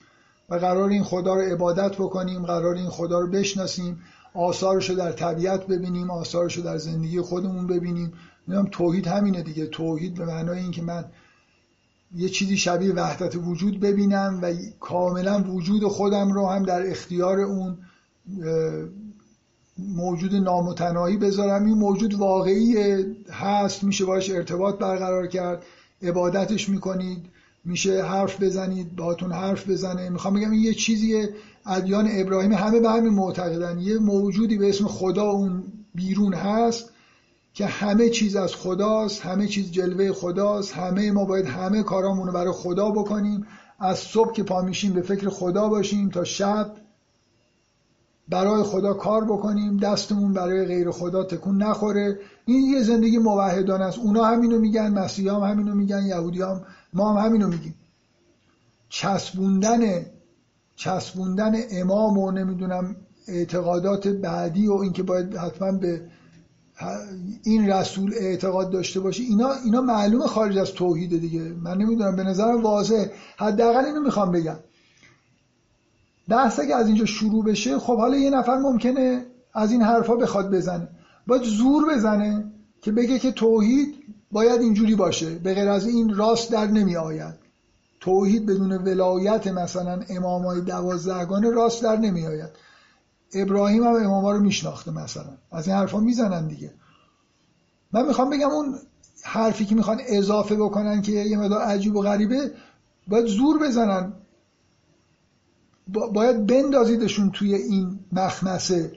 قرار 0.57 0.89
این 0.89 1.03
خدا 1.03 1.33
رو 1.35 1.41
عبادت 1.41 1.95
بکنیم 1.95 2.45
قرار 2.45 2.75
این 2.75 2.89
خدا 2.89 3.19
رو 3.19 3.27
بشناسیم 3.27 4.01
آثارش 4.33 4.89
رو 4.89 4.95
در 4.95 5.11
طبیعت 5.11 5.67
ببینیم 5.67 6.11
آثارش 6.11 6.57
رو 6.57 6.63
در 6.63 6.77
زندگی 6.77 7.21
خودمون 7.21 7.67
ببینیم. 7.67 8.13
می‌دونم 8.47 8.67
توحید 8.71 9.07
همینه 9.07 9.41
دیگه. 9.41 9.65
توحید 9.65 10.13
به 10.13 10.25
معنای 10.25 10.59
اینکه 10.59 10.81
من 10.81 11.05
یه 12.15 12.29
چیزی 12.29 12.57
شبیه 12.57 12.93
وحدت 12.93 13.35
وجود 13.35 13.79
ببینم 13.79 14.39
و 14.41 14.53
کاملا 14.79 15.43
وجود 15.43 15.83
خودم 15.87 16.31
رو 16.31 16.47
هم 16.47 16.63
در 16.63 16.89
اختیار 16.89 17.39
اون 17.39 17.77
موجود 19.77 20.35
نامتناهی 20.35 21.17
بذارم. 21.17 21.65
این 21.65 21.77
موجود 21.77 22.13
واقعی 22.13 22.75
هست 23.31 23.83
میشه 23.83 24.05
باش 24.05 24.29
ارتباط 24.29 24.79
برقرار 24.79 25.27
کرد 25.27 25.63
عبادتش 26.01 26.69
می‌کنید. 26.69 27.25
میشه 27.65 28.03
حرف 28.03 28.43
بزنید 28.43 28.95
باهاتون 28.95 29.31
حرف 29.31 29.69
بزنه. 29.69 30.09
می‌خوام 30.09 30.33
بگم 30.33 30.51
این 30.51 30.61
یه 30.61 30.73
چیزی 30.73 31.27
ادیان 31.65 32.07
ابراهیمی 32.11 32.55
همه 32.55 32.79
به 32.79 32.89
همین 32.89 33.13
معتقدن. 33.13 33.79
یه 33.79 33.99
موجودی 33.99 34.57
به 34.57 34.69
اسم 34.69 34.87
خدا 34.87 35.23
اون 35.23 35.63
بیرون 35.95 36.33
هست 36.33 36.89
که 37.53 37.65
همه 37.65 38.09
چیز 38.09 38.35
از 38.35 38.55
خداست 38.55 39.21
همه 39.21 39.47
چیز 39.47 39.71
جلوه 39.71 40.11
خداست 40.11 40.73
همه 40.73 41.11
ما 41.11 41.25
باید 41.25 41.45
همه 41.45 41.83
کارامون 41.83 42.31
برای 42.31 42.53
خدا 42.53 42.91
بکنیم. 42.91 43.47
از 43.79 43.99
صبح 43.99 44.33
که 44.33 44.43
پا 44.43 44.61
میشیم 44.61 44.93
به 44.93 45.01
فکر 45.01 45.29
خدا 45.29 45.69
باشیم 45.69 46.09
تا 46.09 46.23
شب. 46.23 46.71
برای 48.29 48.63
خدا 48.63 48.93
کار 48.93 49.25
بکنیم 49.25 49.77
دستمون 49.77 50.33
برای 50.33 50.65
غیر 50.65 50.91
خدا 50.91 51.23
تکون 51.23 51.63
نخوره. 51.63 52.19
این 52.45 52.61
یه 52.61 52.83
زندگی 52.83 53.17
موحدانه 53.17 53.85
است. 53.85 53.99
اونا 53.99 54.23
همینو 54.23 54.59
میگن 54.59 54.93
مسیحی 54.93 55.29
هم 55.29 55.39
همینو 55.39 55.75
میگن 55.75 56.05
یهودی 56.05 56.41
هم 56.41 56.61
ما 56.93 57.13
هم 57.13 57.25
همینو 57.25 57.47
میگیم. 57.47 57.75
چسبوندن 58.89 60.05
چسبوندن 60.75 61.55
امام 61.71 62.17
و 62.17 62.31
نمی‌دونم 62.31 62.95
اعتقادات 63.27 64.07
بعدی 64.07 64.67
و 64.67 64.73
اینکه 64.73 65.03
باید 65.03 65.35
حتما 65.35 65.71
به 65.71 66.01
این 67.43 67.69
رسول 67.69 68.13
اعتقاد 68.17 68.71
داشته 68.71 68.99
باشه 68.99 69.23
اینا 69.23 69.53
اینا 69.65 69.81
معلومه 69.81 70.27
خارج 70.27 70.57
از 70.57 70.71
توحید 70.71 71.19
دیگه. 71.19 71.39
من 71.41 71.77
نمی‌دونم 71.77 72.15
به 72.15 72.23
نظرم 72.23 72.63
واضحه. 72.63 73.11
حداقل 73.37 73.85
اینو 73.85 74.01
می‌خوام 74.01 74.31
بگم. 74.31 74.59
بحث 76.27 76.59
که 76.59 76.75
از 76.75 76.87
اینجا 76.87 77.05
شروع 77.05 77.45
بشه 77.45 77.79
خب 77.79 77.97
حالا 77.97 78.17
یه 78.17 78.29
نفر 78.29 78.57
ممکنه 78.57 79.25
از 79.53 79.71
این 79.71 79.81
حرفا 79.81 80.15
بخواد 80.15 80.55
بزنه. 80.55 80.87
باید 81.27 81.43
زور 81.43 81.95
بزنه 81.95 82.51
که 82.81 82.91
بگه 82.91 83.19
که 83.19 83.31
توحید 83.31 83.95
باید 84.33 84.61
اینجوری 84.61 84.95
باشه. 84.95 85.29
به 85.29 85.53
غیر 85.53 85.69
از 85.69 85.87
این 85.87 86.15
راست 86.15 86.51
در 86.51 86.67
نمی 86.67 86.95
آید. 86.95 87.33
توحید 87.99 88.45
بدون 88.45 88.71
ولایت 88.71 89.47
مثلا 89.47 90.03
امامای 90.09 90.61
دوازدهگانه 90.61 91.49
راست 91.49 91.83
در 91.83 91.95
نمی 91.95 92.27
آید. 92.27 92.49
ابراهیم 93.33 93.83
هم 93.83 93.93
اماما 93.93 94.31
رو 94.31 94.39
میشناخته 94.39 94.91
مثلا. 94.91 95.37
از 95.51 95.67
این 95.67 95.77
حرفا 95.77 95.99
می‌زنن 95.99 96.47
دیگه. 96.47 96.73
من 97.91 98.07
می‌خوام 98.07 98.29
بگم 98.29 98.49
اون 98.49 98.75
حرفی 99.23 99.65
که 99.65 99.75
می‌خوان 99.75 100.01
اضافه 100.07 100.55
بکنن 100.55 101.01
که 101.01 101.11
یه 101.11 101.37
مدار 101.37 101.61
عجیب 101.61 101.95
و 101.95 102.01
غریبه 102.01 102.51
باید 103.07 103.25
زور 103.25 103.67
بزنن. 103.67 104.13
باید 106.13 106.45
بندازیدشون 106.45 107.31
توی 107.31 107.55
این 107.55 107.99
مخمسه 108.11 108.91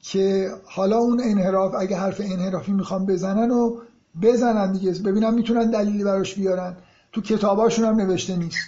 که 0.00 0.50
حالا 0.64 0.96
اون 0.98 1.20
انحراف 1.24 1.74
اگه 1.78 1.96
حرف 1.96 2.20
انحرافی 2.24 2.72
می‌خوام 2.72 3.06
بزنن 3.06 3.50
و 3.50 3.76
بزنن 4.22 4.72
دیگه. 4.72 4.92
ببینم 4.92 5.34
می‌تونن 5.34 5.70
دلیلی 5.70 6.04
براش 6.04 6.34
بیارن. 6.34 6.76
تو 7.12 7.20
کتاباشون 7.20 7.84
هم 7.84 7.96
نوشته 7.96 8.36
نیست. 8.36 8.58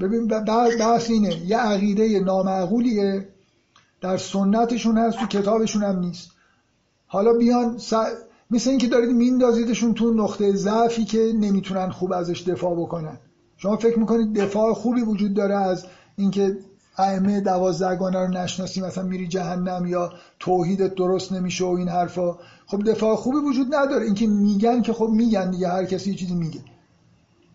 ببین 0.00 0.26
بحث 0.80 1.10
اینه. 1.10 1.36
یه 1.46 1.58
عقیده 1.58 2.20
نامعقولیه. 2.20 3.28
در 4.00 4.16
سنتشون 4.16 4.98
هست 4.98 5.18
تو 5.18 5.26
کتابشون 5.26 5.82
هم 5.82 5.98
نیست. 5.98 6.30
حالا 7.06 7.32
بیان 7.32 7.78
س... 7.78 7.94
مثل 8.50 8.70
اینکه 8.70 8.86
دارید 8.86 9.10
میندازیدشون 9.10 9.94
تو 9.94 10.14
نقطه 10.14 10.52
ضعفی 10.52 11.04
که 11.04 11.32
نمی‌تونن 11.34 11.90
خوب 11.90 12.12
ازش 12.12 12.42
دفاع 12.42 12.74
بکنن. 12.74 13.18
شما 13.56 13.76
فکر 13.76 13.98
می‌کنید 13.98 14.34
دفاع 14.34 14.74
خوبی 14.74 15.00
وجود 15.00 15.34
داره 15.34 15.56
از 15.56 15.84
اینکه 16.16 16.58
ائمه 16.98 17.40
دوازدهگانه 17.40 18.18
رو 18.18 18.28
نشناسی 18.28 18.80
مثلا 18.80 19.04
میری 19.04 19.28
جهنم 19.28 19.86
یا 19.86 20.12
توحیدت 20.38 20.94
درست 20.94 21.32
نمیشه 21.32 21.64
و 21.64 21.68
این 21.68 21.88
حرفا؟ 21.88 22.38
خب 22.70 22.82
دفاع 22.84 23.16
خوبی 23.16 23.38
وجود 23.38 23.74
نداره. 23.74 24.04
اینکه 24.04 24.26
میگن 24.26 24.82
که 24.82 24.92
خب 24.92 25.08
میگن 25.08 25.50
دیگه 25.50 25.68
هر 25.68 25.84
کسی 25.84 26.10
یه 26.10 26.16
چیزی 26.16 26.34
میگه. 26.34 26.60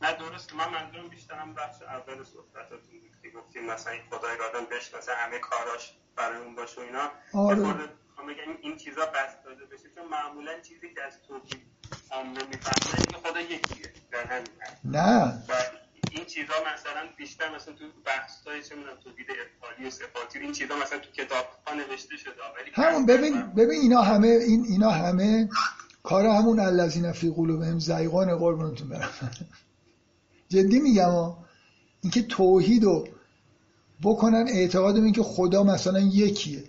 نه 0.01 0.13
درست. 0.13 0.53
من 0.53 0.69
منظورم 0.69 1.07
بیشترم 1.09 1.53
بخش 1.53 1.81
اول 1.81 2.23
صحبتاتون 2.23 2.99
بود 3.01 3.15
که 3.21 3.29
گفتیم 3.29 3.65
مثلا 3.65 3.93
این 3.93 4.01
خدای 4.09 4.37
آدم 4.49 4.65
بشناسه 4.71 5.11
همه 5.15 5.39
کاراش 5.39 5.93
برای 6.15 6.41
اون 6.43 6.55
باشه 6.55 6.81
و 6.81 6.83
اینا. 6.83 7.11
آره. 7.33 7.89
این 8.61 8.77
چیزا 8.77 9.05
بس 9.05 9.43
داده 9.45 9.65
بشه 9.65 9.89
چون 9.95 10.07
معمولا 10.11 10.51
چیزی 10.67 10.93
که 10.93 11.01
از 11.07 11.13
توحید 11.27 11.61
عامه 12.11 12.29
می‌فهمه 12.29 12.95
اینکه 12.97 13.29
خدا 13.29 13.41
یکیه. 13.41 13.93
در 14.11 14.25
همین 14.25 14.47
نه. 14.83 15.43
این 16.15 16.25
چیزا 16.25 16.53
مثلا 16.73 17.01
بیشتر 17.17 17.55
مثلا 17.55 17.73
تو 17.73 17.83
بحثای 18.05 18.63
چه 18.63 18.75
می‌دونم 18.75 18.95
توحید 19.03 19.27
افعالی 19.31 19.87
و 19.87 19.89
صفاتی 19.89 20.39
این 20.39 20.51
چیزا 20.51 20.75
مثلا 20.75 20.99
تو 20.99 21.11
کتاب 21.11 21.45
ها 21.67 21.73
نوشته 21.73 22.17
شده. 22.17 22.31
ولی 22.31 22.71
همون 22.73 23.05
ببین 23.05 23.41
ببین 23.41 23.81
اینا 23.81 24.01
همه 24.01 24.27
این 24.27 24.65
اینا 24.65 24.89
همه 24.89 25.49
کار 26.03 26.25
همون 26.25 26.59
الذین 26.59 27.11
فی 27.11 27.29
قلوبهم 27.29 27.79
زیغان 27.79 28.37
قربونتون 28.37 28.89
برم. 28.89 29.09
جدی 30.49 30.79
میگم 30.79 31.09
ها 31.09 31.45
اینکه 32.01 32.21
توحید 32.21 32.83
رو 32.83 33.07
بکنن 34.03 34.45
اعتقاد 34.47 34.95
این 34.95 35.11
که 35.11 35.23
خدا 35.23 35.63
مثلا 35.63 35.99
یکیه. 35.99 36.63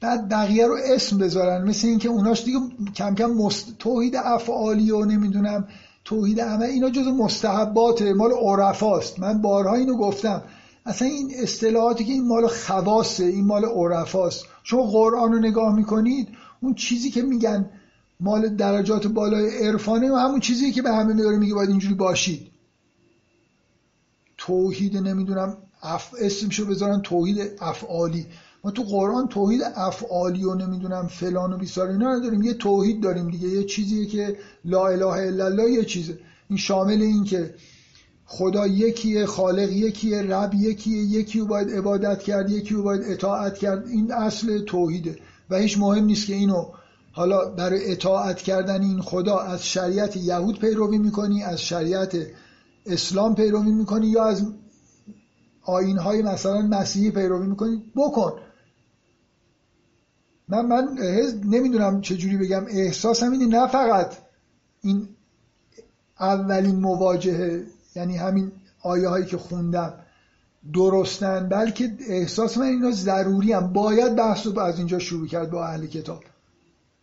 بعد 0.00 0.28
بقیه 0.28 0.66
رو 0.66 0.78
اسم 0.84 1.18
بذارن 1.18 1.68
مثل 1.68 1.88
اینکه 1.88 2.08
اوناش 2.08 2.44
دیگه 2.44 2.58
کم 2.96 3.14
کم 3.14 3.30
مست... 3.30 3.78
توحید 3.78 4.16
افعالی 4.16 4.90
و 4.90 5.04
نمی‌دونم. 5.04 5.68
توحید 6.06 6.40
عمل 6.40 6.62
اینا 6.62 6.90
جز 6.90 7.06
مستحبات 7.06 8.02
مال 8.02 8.32
عرفاست. 8.32 9.20
من 9.20 9.42
بارها 9.42 9.74
اینو 9.74 9.96
گفتم. 9.96 10.42
اصلا 10.86 11.08
این 11.08 11.32
اصطلاحاتی 11.42 12.04
که 12.04 12.12
این 12.12 12.28
مال 12.28 12.46
خواسته 12.46 13.24
این 13.24 13.44
مال 13.44 13.64
عرفاست. 13.64 14.44
شما 14.62 14.82
قرآن 14.82 15.32
رو 15.32 15.38
نگاه 15.38 15.76
می‌کنید 15.76 16.28
اون 16.60 16.74
چیزی 16.74 17.10
که 17.10 17.22
میگن 17.22 17.70
مال 18.20 18.48
درجات 18.48 19.06
بالای 19.06 19.66
عرفانه 19.66 20.12
و 20.12 20.14
همون 20.14 20.40
چیزی 20.40 20.72
که 20.72 20.82
به 20.82 20.92
همه 20.92 21.14
داره 21.14 21.36
میگه 21.36 21.54
باید 21.54 21.70
اینجوری 21.70 21.94
باشید. 21.94 22.50
توحید 24.36 24.96
نمی‌دونم 24.96 25.56
اف... 25.82 26.14
اسمشو 26.20 26.66
بذارن 26.66 27.00
توحید 27.00 27.52
افعالی. 27.60 28.26
ما 28.66 28.72
تو 28.72 28.82
قرآن 28.82 29.28
توحید 29.28 29.62
افعالی 29.76 30.44
و 30.44 30.54
نمی‌دونم 30.54 31.06
فلان 31.06 31.52
و 31.52 31.56
بیسار 31.56 31.88
اینا 31.88 32.14
نداریم. 32.16 32.42
یه 32.42 32.54
توحید 32.54 33.02
داریم 33.02 33.30
دیگه. 33.30 33.48
یه 33.48 33.64
چیزیه 33.64 34.06
که 34.06 34.36
لا 34.64 34.86
اله 34.86 35.06
الا 35.06 35.44
الله 35.44 35.70
یه 35.70 35.84
چیزه. 35.84 36.18
این 36.48 36.58
شامل 36.58 37.02
این 37.02 37.24
که 37.24 37.54
خدا 38.24 38.66
یکیه 38.66 39.26
خالق 39.26 39.70
یکیه 39.70 40.22
رب 40.22 40.54
یکیه 40.54 41.02
یکی 41.02 41.38
رو 41.40 41.46
باید 41.46 41.70
عبادت 41.70 42.22
کرد 42.22 42.50
یکی 42.50 42.74
رو 42.74 42.82
باید 42.82 43.02
اطاعت 43.04 43.58
کرد. 43.58 43.86
این 43.86 44.12
اصل 44.12 44.60
توحیده 44.60 45.18
و 45.50 45.56
هیچ 45.56 45.78
مهم 45.78 46.04
نیست 46.04 46.26
که 46.26 46.34
اینو 46.34 46.64
حالا 47.12 47.44
برای 47.44 47.92
اطاعت 47.92 48.36
کردن 48.36 48.82
این 48.82 49.00
خدا 49.00 49.38
از 49.38 49.66
شریعت 49.66 50.16
یهود 50.16 50.58
پیروی 50.58 50.98
می‌کنی 50.98 51.42
از 51.42 51.60
شریعت 51.60 52.16
اسلام 52.86 53.34
پیروی 53.34 53.72
می‌کنی 53.72 54.06
یا 54.06 54.24
از 54.24 54.46
آینهای 55.62 56.22
مثلا 56.22 56.62
مسیحی 56.62 57.10
پیروی 57.10 57.46
می‌کنی؟ 57.46 57.82
بکن. 57.96 58.32
من 60.48 60.66
من 60.66 60.98
نمی‌دونم 61.44 62.00
چجوری 62.00 62.36
بگم. 62.36 62.64
احساسم 62.68 63.32
اینه 63.32 63.46
نه 63.46 63.66
فقط 63.66 64.14
این 64.82 65.08
اولین 66.20 66.76
مواجهه 66.76 67.66
یعنی 67.96 68.16
همین 68.16 68.52
آیه 68.82 69.08
هایی 69.08 69.26
که 69.26 69.36
خوندم 69.36 69.94
درستن 70.74 71.48
بلکه 71.48 71.92
احساس 72.08 72.58
من 72.58 72.66
اینا 72.66 72.90
ضروری 72.90 73.52
هم. 73.52 73.72
باید 73.72 74.14
بحث 74.14 74.46
رو 74.46 74.60
از 74.60 74.78
اینجا 74.78 74.98
شروع 74.98 75.26
کرد 75.26 75.50
با 75.50 75.64
اهل 75.64 75.86
کتاب. 75.86 76.22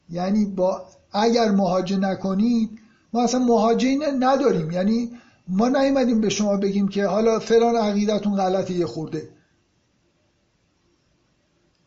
یعنی 0.09 0.45
با 0.45 0.85
اگر 1.11 1.51
مهاجه 1.51 1.97
نکنید 1.97 2.69
ما 3.13 3.23
اصلا 3.23 3.39
مهاجه 3.39 3.97
نداریم. 4.19 4.71
یعنی 4.71 5.11
ما 5.47 5.69
نیومدیم 5.69 6.21
به 6.21 6.29
شما 6.29 6.57
بگیم 6.57 6.87
که 6.87 7.05
حالا 7.05 7.39
فلان 7.39 7.75
عقیدتون 7.75 8.35
غلطه 8.35 8.73
یه 8.73 8.85
خورده. 8.85 9.29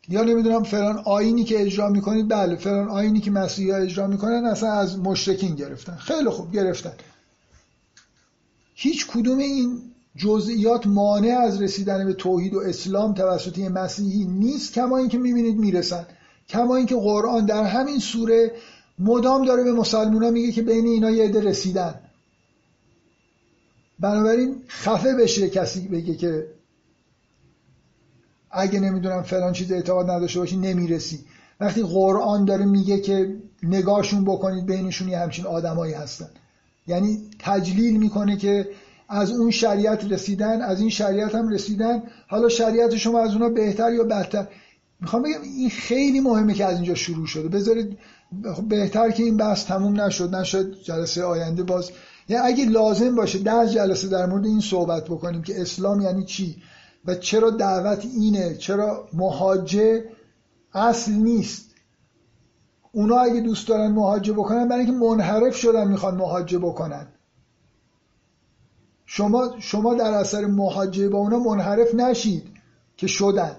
یا 0.09 0.23
نمی‌دونم 0.23 0.63
فلان 0.63 0.99
آینی 0.99 1.45
که 1.45 1.63
اجرا 1.63 1.89
می‌کنید 1.89 2.29
بله 2.29 2.57
فلان 2.57 2.89
آینی 2.89 3.21
که 3.21 3.31
مسیحی 3.31 3.71
ها 3.71 3.77
اجرا 3.77 4.07
می‌کنن 4.07 4.45
اصلا 4.45 4.73
از 4.73 4.99
مشرکین 4.99 5.55
گرفتن. 5.55 5.97
خیلی 5.97 6.31
خوب 6.31 6.53
گرفتن. 6.53 6.93
هیچ 8.75 9.07
کدوم 9.07 9.39
این 9.39 9.83
جزئیات 10.17 10.87
مانع 10.87 11.39
از 11.39 11.63
رسیدن 11.63 12.07
به 12.07 12.13
توحید 12.13 12.55
و 12.55 12.59
اسلام 12.59 13.15
توسط 13.15 13.59
مسیحی 13.59 14.25
نیست 14.25 14.73
کما 14.73 14.99
اینکه 14.99 15.19
می‌بینید 15.19 15.57
می‌رسن. 15.57 16.07
کما 16.49 16.77
اینکه 16.77 16.97
قرآن 16.97 17.47
در 17.47 17.65
همین 17.65 17.99
سوره 17.99 18.53
مدام 18.99 19.45
داره 19.45 19.63
به 19.63 19.73
مسلمونا 19.73 20.31
میگه 20.31 20.53
که 20.53 20.63
بین 20.63 20.87
اینا 20.87 21.11
یه 21.11 21.25
عده 21.25 21.41
رسیدن. 21.41 21.95
بنابراین 24.01 24.57
خفه 24.69 25.15
بشه 25.15 25.51
کسی 25.51 25.89
بگه 25.89 26.15
که 26.15 26.47
اگه 28.57 28.81
نمی‌دونم 28.81 29.23
فلان 29.23 29.53
چیز 29.53 29.73
اعتقاد 29.73 30.11
نداشته 30.11 30.41
باشی 30.41 30.57
نمی‌رسی. 30.57 31.21
وقتی 31.61 31.83
قرآن 31.83 32.45
داره 32.45 32.65
میگه 32.65 33.01
که 33.01 33.37
نگاهشون 33.63 34.25
بکنید 34.25 34.67
بینشون 34.67 35.09
یه 35.09 35.19
همچین 35.19 35.47
آدمایی 35.47 35.95
هستن. 35.95 36.29
یعنی 36.87 37.19
تجلیل 37.39 37.97
می‌کنه 37.97 38.37
که 38.37 38.69
از 39.09 39.31
اون 39.31 39.51
شریعت 39.51 40.13
رسیدن 40.13 40.63
از 40.63 40.81
این 40.81 40.91
شریعت 40.91 41.35
هم 41.35 41.49
رسیدن. 41.49 42.03
حالا 42.29 42.49
شریعت 42.49 42.97
شما 42.97 43.21
از 43.21 43.33
اونا 43.33 43.49
بهتر 43.49 43.93
یا 43.93 44.05
بدتر؟ 44.05 44.47
می‌خوام 45.01 45.23
بگم 45.23 45.43
این 45.43 45.71
خیلی 45.71 46.21
مهمه 46.21 46.55
که 46.55 46.65
از 46.65 46.75
اینجا 46.75 46.95
شروع 46.95 47.27
شده. 47.27 47.49
بذارید 47.49 47.99
بهتر 48.69 49.11
که 49.11 49.23
این 49.23 49.37
بحث 49.37 49.65
تموم 49.65 50.01
نشد. 50.01 50.35
نشد 50.35 50.83
جلسه 50.83 51.25
آینده 51.25 51.63
باز. 51.63 51.91
یعنی 52.29 52.47
اگه 52.47 52.65
لازم 52.65 53.15
باشه 53.15 53.39
ده 53.39 53.69
جلسه 53.69 54.09
در 54.09 54.27
مورد 54.27 54.47
این 54.47 54.61
صحبت 54.61 55.05
بکنیم 55.05 55.43
که 55.43 55.61
اسلام 55.61 56.01
یعنی 56.01 56.25
چی؟ 56.25 56.57
و 57.07 57.15
چرا 57.15 57.51
دعوت 57.51 58.05
اینه؟ 58.05 58.55
چرا 58.55 59.09
مهاجه 59.13 60.11
اصل 60.73 61.13
نیست؟ 61.13 61.71
اونا 62.93 63.19
اگه 63.19 63.41
دوست 63.41 63.69
دارن 63.69 63.93
مهاجه 63.93 64.33
بکنن 64.33 64.69
برای 64.69 64.85
اینکه 64.85 64.99
منحرف 65.07 65.57
شدن 65.57 65.89
می‌خوان 65.89 66.15
مهاجه 66.15 66.59
بکنن. 66.59 67.07
شما 69.07 69.55
شما 69.59 69.95
در 69.95 70.13
اثر 70.13 70.47
مهاجه 70.47 71.09
با 71.09 71.19
اونا 71.19 71.39
منحرف 71.39 71.95
نشید 71.95 72.47
که 72.97 73.07
شدن. 73.07 73.57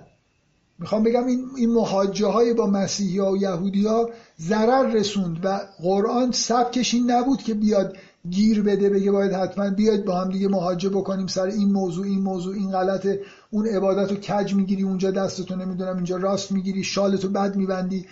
می‌خوام 0.79 1.03
بگم 1.03 1.27
این 1.27 1.45
این 1.57 1.73
مهاجه 1.73 2.27
های 2.27 2.53
با 2.53 2.67
مسیحی 2.67 3.19
ها 3.19 3.31
و 3.31 3.37
یهودی 3.37 3.87
ها 3.87 4.09
ضرر 4.39 4.91
رسوند 4.91 5.45
و 5.45 5.59
قرآن 5.83 6.31
سبکش 6.31 6.93
این 6.93 7.11
نبود 7.11 7.41
که 7.41 7.53
بیاد 7.53 7.97
گیر 8.29 8.61
بده 8.61 8.89
بگه 8.89 9.11
باید 9.11 9.31
حتما 9.31 9.69
بیاید 9.69 10.05
با 10.05 10.21
هم 10.21 10.31
دیگه 10.31 10.47
مهاجه 10.47 10.89
بکنیم 10.89 11.27
سر 11.27 11.45
این 11.45 11.71
موضوع 11.71 12.05
این 12.05 12.19
موضوع 12.19 12.55
این 12.55 12.71
غلطه. 12.71 13.21
اون 13.49 13.67
عبادت 13.67 14.11
رو 14.11 14.17
کج 14.17 14.53
می‌گیری 14.53 14.83
اونجا 14.83 15.11
دستتو 15.11 15.55
نمی‌دونم 15.55 15.95
اینجا 15.95 16.17
راست 16.17 16.51
می‌گیری 16.51 16.83
شالتو 16.83 17.29
بد 17.29 17.55
میبندی. 17.55 18.05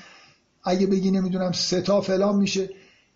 اگه 0.63 0.87
بگی 0.87 1.11
نمی‌دونم 1.11 1.51
ستا 1.51 2.01
فلان 2.01 2.35
میشه. 2.35 2.69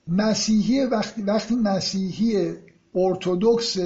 مسیحی 0.08 0.80
وقتی 0.80 1.22
وقتی 1.22 1.56
مسیحی 1.56 2.54
ارتودکس 2.96 3.78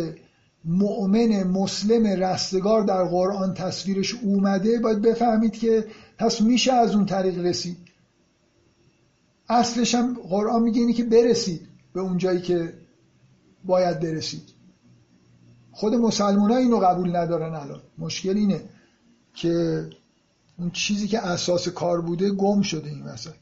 مؤمن 0.65 1.43
مسلم 1.43 2.05
رستگار 2.05 2.83
در 2.83 3.03
قرآن 3.03 3.53
تصویرش 3.53 4.15
اومده 4.23 4.79
باید 4.79 5.01
بفهمید 5.01 5.53
که 5.53 5.85
پس 6.17 6.41
میشه 6.41 6.73
از 6.73 6.95
اون 6.95 7.05
طریق 7.05 7.45
رسید. 7.45 7.77
اصلش 9.49 9.95
هم 9.95 10.17
قرآن 10.29 10.63
میگه 10.63 10.79
اینی 10.79 10.93
که 10.93 11.03
برسید 11.03 11.61
به 11.93 12.01
اون 12.01 12.17
جایی 12.17 12.41
که 12.41 12.73
باید 13.65 13.99
برسید. 13.99 14.49
خود 15.71 15.93
مسلمان 15.93 16.51
ها 16.51 16.57
اینو 16.57 16.77
قبول 16.77 17.15
ندارن 17.15 17.55
الان. 17.55 17.81
مشکل 17.97 18.37
اینه 18.37 18.61
که 19.33 19.85
اون 20.57 20.71
چیزی 20.71 21.07
که 21.07 21.19
اساس 21.27 21.67
کار 21.69 22.01
بوده 22.01 22.29
گم 22.31 22.61
شده 22.61 22.89
این 22.89 23.03
مثلا 23.03 23.33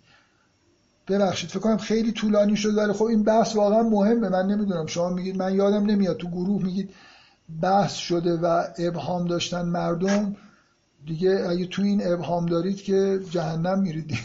ببخشید 1.07 1.49
فکر 1.49 1.59
کنم 1.59 1.77
خیلی 1.77 2.11
طولانی 2.11 2.55
شد 2.57 2.77
ولی 2.77 2.93
خب 2.93 3.03
این 3.03 3.23
بحث 3.23 3.55
واقعا 3.55 3.83
مهمه. 3.83 4.29
من 4.29 4.45
نمی‌دونم. 4.45 4.85
شما 4.85 5.09
میگید 5.09 5.37
من 5.37 5.55
یادم 5.55 5.85
نمیاد. 5.85 6.17
تو 6.17 6.27
گروه 6.27 6.63
میگید 6.63 6.89
بحث 7.61 7.95
شده 7.95 8.37
و 8.37 8.63
ابهام 8.77 9.27
داشتن 9.27 9.61
مردم. 9.61 10.35
دیگه 11.05 11.45
اگه 11.49 11.65
تو 11.65 11.81
این 11.81 12.13
ابهام 12.13 12.45
دارید 12.45 12.81
که 12.81 13.19
جهنم 13.29 13.79
میرید 13.79 14.17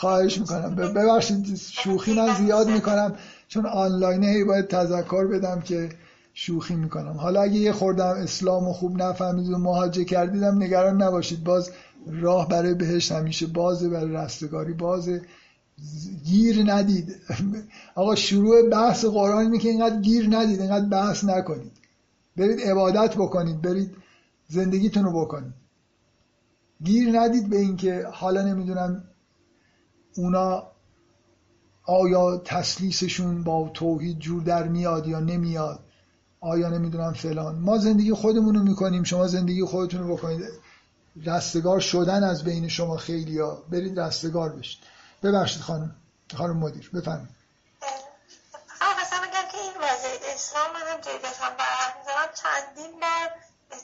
خواهش 0.00 0.38
می‌کنم. 0.38 0.74
ببخشید 0.74 1.56
شوخی 1.56 2.14
من 2.14 2.34
زیاد 2.34 2.70
می‌کنم 2.70 3.16
چون 3.48 3.66
آنلاینه 3.66 4.26
هی 4.26 4.44
باید 4.44 4.68
تذکر 4.68 5.26
بدم 5.26 5.60
که 5.60 5.88
شوخی 6.34 6.74
می‌کنم. 6.74 7.12
حالا 7.16 7.42
اگه 7.42 7.54
یه 7.54 7.72
خوردم 7.72 8.08
اسلام 8.08 8.68
و 8.68 8.72
خوب 8.72 9.02
نفهمید 9.02 9.50
و 9.50 9.58
مهاجه 9.58 10.04
کردیدم 10.04 10.62
نگران 10.62 11.02
نباشید. 11.02 11.44
باز 11.44 11.70
راه 12.06 12.48
برای 12.48 12.74
بهشت 12.74 13.12
همیشه 13.12 13.46
بازه 13.46 13.88
برای 13.88 14.12
رستگاری 14.12 14.72
بازه. 14.72 15.22
گیر 16.24 16.72
ندید. 16.72 17.16
آقا 17.94 18.14
شروع 18.14 18.68
بحث 18.68 19.04
قرآن 19.04 19.46
می 19.46 19.58
که 19.58 19.68
اینقدر 19.68 20.00
گیر 20.00 20.26
ندید 20.30 20.60
اینقدر 20.60 20.86
بحث 20.86 21.24
نکنید. 21.24 21.72
برید 22.36 22.60
عبادت 22.60 23.14
بکنید 23.14 23.62
برید 23.62 23.96
زندگیتون 24.48 25.04
رو 25.04 25.20
بکنید. 25.20 25.54
گیر 26.84 27.20
ندید 27.20 27.50
به 27.50 27.56
اینکه 27.56 28.06
حالا 28.12 28.42
نمی‌دونم 28.42 29.04
اونا 30.18 30.66
آیا 31.84 32.36
تسلیسشون 32.36 33.44
با 33.44 33.70
توحید 33.74 34.18
جور 34.18 34.42
در 34.42 34.62
میاد 34.62 35.06
یا 35.06 35.20
نمیاد؟ 35.20 35.80
آیا 36.40 36.68
نمی‌دونم 36.68 37.12
فلان. 37.12 37.54
ما 37.58 37.78
زندگی 37.78 38.12
خودمون 38.12 38.54
رو 38.54 38.62
می‌کنیم 38.62 39.04
شما 39.04 39.26
زندگی 39.26 39.64
خودتون 39.64 40.00
رو 40.00 40.16
بکنید. 40.16 40.44
رستگار 41.26 41.80
شدن 41.80 42.24
از 42.24 42.44
بین 42.44 42.68
شما 42.68 42.96
خیلی 42.96 43.38
ها. 43.38 43.62
برید 43.70 44.00
رستگار 44.00 44.48
بشید. 44.52 44.78
ببخشید 45.22 45.62
خانم 45.62 45.94
خانم 46.36 46.56
مدیر 46.56 46.90
بفرمایید. 46.94 47.38
که 49.52 49.58
این 49.58 49.72
وضعیت 49.82 50.20
اسلام 50.34 50.72
هم 50.76 51.00
جای 51.00 51.18
داشتم 51.18 51.52
برحق 51.58 52.34
چندین 52.34 52.92
بار 53.00 53.28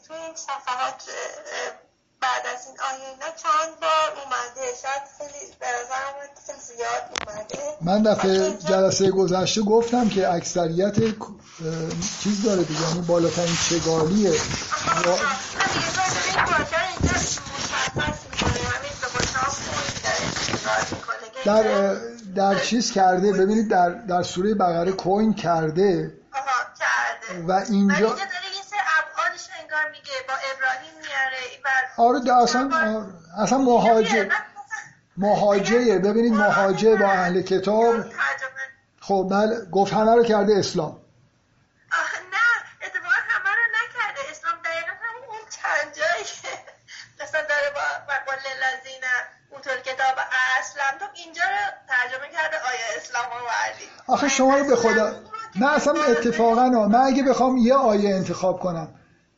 توی 0.07 0.17
این 0.17 0.37
صفحات 0.37 1.03
بعد 2.21 2.47
از 2.55 2.67
این 2.67 2.77
آیه 2.91 3.09
اینا 3.09 3.31
چند 3.43 3.81
بار 3.81 4.09
اومده. 4.21 4.65
شاید 4.83 5.05
من 7.85 8.03
دفعه 8.03 8.51
جلسه 8.51 9.11
گذشته 9.11 9.63
گفتم 9.63 10.09
که 10.09 10.33
اکثریت 10.33 10.95
چیز 12.21 12.43
داره 12.45 12.65
دیگه 12.65 12.89
یعنی 12.89 13.01
بالاترین 13.01 13.57
چگالیه. 13.69 14.33
در 21.45 21.95
در 22.35 22.59
چیز 22.59 22.93
کرده 22.93 23.33
ببینید 23.33 23.69
در 23.69 23.91
در 23.91 24.23
سوره 24.23 24.55
بقره 24.55 24.93
کوین 24.93 25.35
کرده. 25.35 26.13
و 27.49 27.53
اینجا 27.53 27.75
اینجا 27.75 28.07
داره 28.07 28.19
یه 28.57 28.63
سر 28.71 28.77
ابعادش 29.01 29.49
انگار 29.63 29.91
میگه 29.91 30.13
با 30.29 30.35
ابراهیم 30.55 30.95
میاره 31.03 31.45
آره 31.97 32.43
اصلا 32.43 32.71
اصلا 33.39 33.59
مهاجر 33.59 34.29
مهاجه 35.17 35.99
ببینید 35.99 36.33
مهاجه 36.33 36.97
با 36.97 37.07
اهل 37.07 37.43
کتاب. 37.43 37.95
خب 39.01 39.29
بله 39.31 39.65
گفت 39.73 39.93
همه 39.93 40.15
رو 40.15 40.25
کرده 40.25 40.57
اسلام. 40.57 41.01
آخه 54.07 54.29
شما 54.29 54.57
رو 54.57 54.65
به 54.65 54.77
خدا 54.77 55.15
من 55.61 55.67
اصلا 55.67 56.03
اتفاقا 56.05 56.69
من 56.69 56.99
اگه 56.99 57.23
بخوام 57.23 57.57
یه 57.57 57.75
آیه 57.75 58.15
انتخاب 58.15 58.61
کنم 58.61 58.89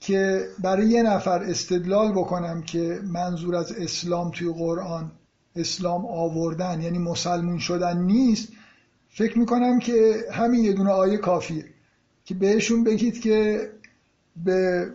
که 0.01 0.49
برای 0.59 0.87
یه 0.87 1.03
نفر 1.03 1.43
استدلال 1.43 2.13
بکنم 2.13 2.63
که 2.63 3.01
منظور 3.05 3.57
از 3.57 3.73
اسلام 3.73 4.31
توی 4.31 4.53
قرآن 4.53 5.13
اسلام 5.57 6.07
آوردن 6.07 6.81
یعنی 6.83 6.99
مسلمون 6.99 7.59
شدن 7.59 7.99
نیست 7.99 8.49
فکر 9.09 9.39
می‌کنم 9.39 9.79
که 9.79 10.25
همین 10.33 10.65
یه 10.65 10.73
دونه 10.73 10.91
آیه 10.91 11.17
کافیه 11.17 11.65
که 12.25 12.35
بهشون 12.35 12.85
بگید 12.85 13.21
که 13.21 13.71
به 14.45 14.89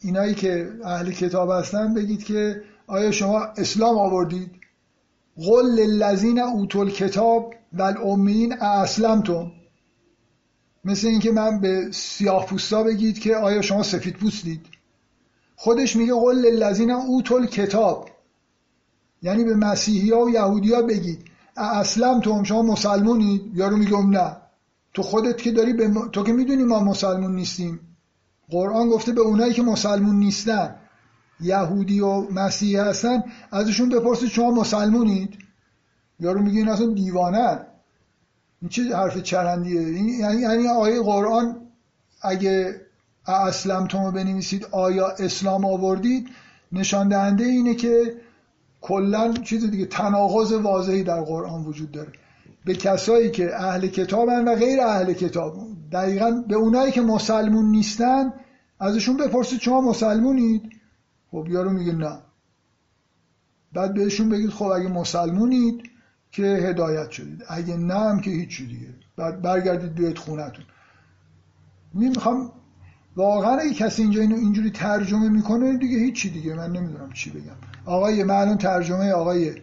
اینایی 0.00 0.34
که 0.34 0.72
اهل 0.84 1.10
کتاب 1.10 1.50
هستن 1.50 1.94
بگید 1.94 2.24
که 2.24 2.62
آیا 2.86 3.10
شما 3.10 3.40
اسلام 3.40 3.98
آوردید؟ 3.98 4.50
قل 5.36 5.66
للذین 5.66 6.40
اوتول 6.40 6.90
کتاب 6.90 7.54
و 7.72 7.82
الامین 7.82 8.52
اسلمتم 8.52 9.52
مثل 10.84 11.06
اینکه 11.06 11.32
من 11.32 11.60
به 11.60 11.88
سیاه 11.90 12.46
پوستا 12.46 12.82
بگید 12.82 13.18
که 13.18 13.36
آیا 13.36 13.62
شما 13.62 13.82
سفید 13.82 14.16
پوستید. 14.16 14.66
خودش 15.56 15.96
میگه 15.96 16.14
قل 16.14 16.36
للذین 16.36 16.90
اوتول 16.90 17.46
کتاب 17.46 18.08
یعنی 19.26 19.44
به 19.44 19.54
مسیحی 19.54 20.10
ها 20.10 20.24
و 20.24 20.30
یهودی 20.30 20.74
ها 20.74 20.82
بگید 20.82 21.24
اسلم 21.56 22.20
تو 22.20 22.44
شما 22.44 22.62
مسلمونید 22.62 23.42
یارو 23.54 23.76
میگم 23.76 24.10
نه. 24.10 24.36
تو 24.94 25.02
خودت 25.02 25.42
که 25.42 25.52
داری 25.52 25.72
به 25.72 25.90
تو 26.12 26.22
که 26.22 26.32
می‌دونی 26.32 26.64
ما 26.64 26.80
مسلمون 26.80 27.34
نیستیم. 27.34 27.80
قرآن 28.50 28.88
گفته 28.88 29.12
به 29.12 29.20
اونایی 29.20 29.52
که 29.52 29.62
مسلمون 29.62 30.16
نیستن 30.16 30.74
یهودی 31.40 32.00
و 32.00 32.20
مسیحی 32.30 32.76
هستن 32.76 33.22
ازشون 33.50 33.88
بپرسید 33.88 34.28
شما 34.28 34.50
مسلمونید؟ 34.50 35.38
یارو 36.20 36.42
میگه 36.42 36.58
این 36.58 36.68
اصلا 36.68 36.86
دیوانه. 36.86 37.60
این 38.62 38.68
چه 38.68 38.96
حرف 38.96 39.18
چرندیه؟ 39.18 39.82
یعنی 39.82 40.40
یعنی 40.40 40.68
آیه 40.68 41.02
قرآن 41.02 41.56
اگه 42.22 42.80
اسلم 43.26 43.86
تو 43.86 44.10
بنویسید 44.12 44.66
آیا 44.72 45.08
اسلام 45.08 45.64
آوردید؟ 45.64 46.28
نشان 46.72 47.08
دهنده 47.08 47.44
اینه 47.44 47.74
که 47.74 48.14
کلا 48.86 49.32
چیز 49.32 49.70
دیگه 49.70 49.86
تناقض 49.86 50.52
واضحی 50.52 51.02
در 51.02 51.20
قرآن 51.22 51.64
وجود 51.64 51.92
داره. 51.92 52.12
به 52.64 52.74
کسایی 52.74 53.30
که 53.30 53.56
اهل 53.56 53.86
کتابن 53.86 54.48
و 54.48 54.54
غیر 54.54 54.80
اهل 54.80 55.12
کتاب. 55.12 55.56
دقیقا 55.92 56.30
به 56.48 56.54
اونایی 56.54 56.92
که 56.92 57.00
مسلمون 57.00 57.70
نیستن 57.70 58.32
ازشون 58.80 59.16
بپرسید 59.16 59.60
شما 59.60 59.80
مسلمونید؟ 59.80 60.62
خب 61.30 61.46
یارو 61.48 61.70
میگه 61.70 61.92
نه. 61.92 62.18
بعد 63.72 63.94
بهشون 63.94 64.28
بگید 64.28 64.50
خب 64.50 64.64
اگه 64.64 64.88
مسلمونید 64.88 65.82
که 66.30 66.42
هدایت 66.42 67.10
شدید. 67.10 67.42
اگه 67.48 67.76
نه 67.76 67.94
هم 67.94 68.20
که 68.20 68.30
هیچی 68.30 68.66
دیگه. 68.66 68.94
بعد 69.16 69.42
برگردید 69.42 69.94
بیاید 69.94 70.18
خونتون. 70.18 70.64
می‌خوام 71.94 72.52
واقعا 73.16 73.56
اگه 73.56 73.74
کسی 73.74 74.02
اینجا 74.02 74.20
اینو 74.20 74.36
اینجوری 74.36 74.70
ترجمه 74.70 75.28
می‌کنه 75.28 75.78
دیگه 75.78 75.98
هیچی 75.98 76.30
دیگه. 76.30 76.54
من 76.54 76.72
نمی‌دونم 76.72 77.12
چی 77.12 77.30
بگم. 77.30 77.56
آقای 77.86 78.22
معلوم 78.22 78.56
ترجمه 78.56 79.12
آقای 79.12 79.62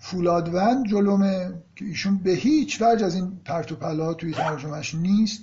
فولادوند 0.00 0.86
جلومه 0.86 1.62
که 1.76 1.84
ایشون 1.84 2.18
به 2.18 2.30
هیچ 2.30 2.82
وجه 2.82 3.06
از 3.06 3.14
این 3.14 3.42
پرت 3.44 3.72
و 3.72 3.76
پلا 3.76 4.14
توی 4.14 4.34
ترجمهش 4.34 4.94
نیست. 4.94 5.40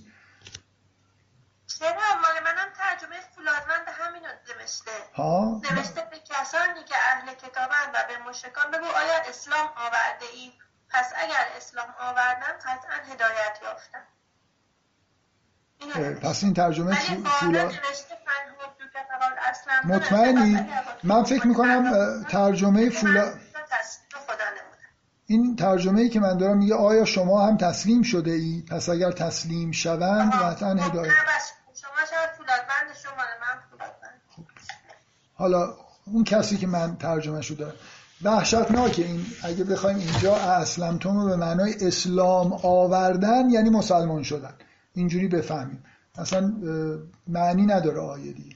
چرا؟ 1.79 1.89
مال 1.93 2.43
منم 2.45 2.69
ترجمه 2.77 3.15
فولادوند 3.35 3.87
همین 3.87 4.21
نوشته. 4.49 4.91
ها؟ 5.13 5.61
نوشته 5.71 6.01
به 6.11 6.19
کسانی 6.19 6.83
که 6.85 6.95
اهل 7.11 7.33
کتابند 7.33 7.89
و 7.93 7.97
به 8.07 8.29
مشکان 8.29 8.71
بگو 8.71 8.85
آیا 8.85 9.29
اسلام 9.29 9.67
آورده 9.75 10.25
ای 10.33 10.51
پس 10.89 11.13
اگر 11.15 11.45
اسلام 11.57 11.87
آوردن 11.99 12.53
قطعا 12.65 13.13
هدایت 13.13 13.59
یافتن. 13.63 14.03
پس 16.21 16.43
این 16.43 16.53
ترجمه 16.53 16.95
فولاد 17.39 17.73
مطمئنی؟ 19.83 20.59
من 21.03 21.23
فکر 21.23 21.47
می‌کنم 21.47 22.23
ترجمه 22.23 22.89
فولاد 22.89 23.39
این 25.25 25.55
ترجمه 25.55 26.01
ای 26.01 26.09
که 26.09 26.19
من 26.19 26.37
دارم 26.37 26.57
میگه 26.57 26.75
آیا 26.75 27.05
شما 27.05 27.47
هم 27.47 27.57
تسلیم 27.57 28.01
شده 28.01 28.31
ای؟ 28.31 28.63
پس 28.69 28.89
اگر 28.89 29.11
تسلیم 29.11 29.71
شوند 29.71 30.33
قطعا 30.33 30.73
هدایت 30.73 31.11
حالا 35.35 35.73
اون 36.05 36.23
کسی 36.23 36.57
که 36.57 36.67
من 36.67 36.97
ترجمه 36.97 37.41
دارم. 37.41 37.73
وحشتناکه 38.21 39.05
این. 39.05 39.25
اگه 39.43 39.63
بخوایم 39.63 39.97
اینجا 39.97 40.35
اسلمتون 40.35 41.15
رو 41.15 41.25
به 41.25 41.35
معنای 41.35 41.73
اسلام 41.87 42.53
آوردن 42.53 43.49
یعنی 43.49 43.69
مسلمان 43.69 44.23
شدن. 44.23 44.53
اینجوری 44.95 45.27
بفهمیم. 45.27 45.83
اصلا 46.15 46.53
معنی 47.27 47.65
نداره 47.65 47.99
آیه 47.99 48.33
دیگه 48.33 48.55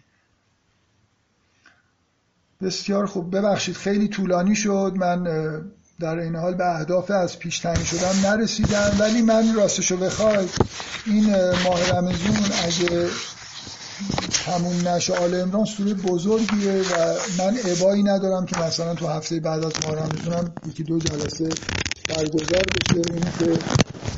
بسیار 2.62 3.06
خوب. 3.06 3.36
ببخشید 3.38 3.76
خیلی 3.76 4.08
طولانی 4.08 4.56
شد. 4.56 4.94
من 4.96 5.24
در 6.00 6.20
این 6.20 6.36
حال 6.36 6.54
به 6.54 6.76
اهداف 6.76 7.12
از 7.12 7.40
پیش 7.40 7.60
تعیین 7.60 7.84
شدم 7.84 8.30
نرسیدم. 8.30 8.92
ولی 9.00 9.22
من 9.22 9.56
راستشو 9.56 9.98
بخوای 9.98 10.48
این 11.06 11.26
ماه 11.64 11.92
رمزون 11.92 12.38
اگه 12.64 13.10
تموم 14.46 14.88
نشه 14.88 15.14
آل 15.14 15.36
امران 15.36 15.66
سوره 15.66 15.94
بزرگیه 15.94 16.82
و 16.82 17.16
من 17.38 17.58
عبایی 17.58 18.04
ندارم 18.04 18.46
که 18.46 18.60
مثلا 18.60 18.96
تو 18.96 19.08
هفته 19.08 19.40
بعد 19.40 19.64
از 19.64 19.74
ماه 19.86 19.96
رمزونم 19.96 20.52
یکی 20.68 20.84
دو 20.84 21.00
جلسه 21.00 21.50
برگزار 22.10 22.64
بشه. 22.64 23.02
این 23.14 23.22
که 23.40 23.60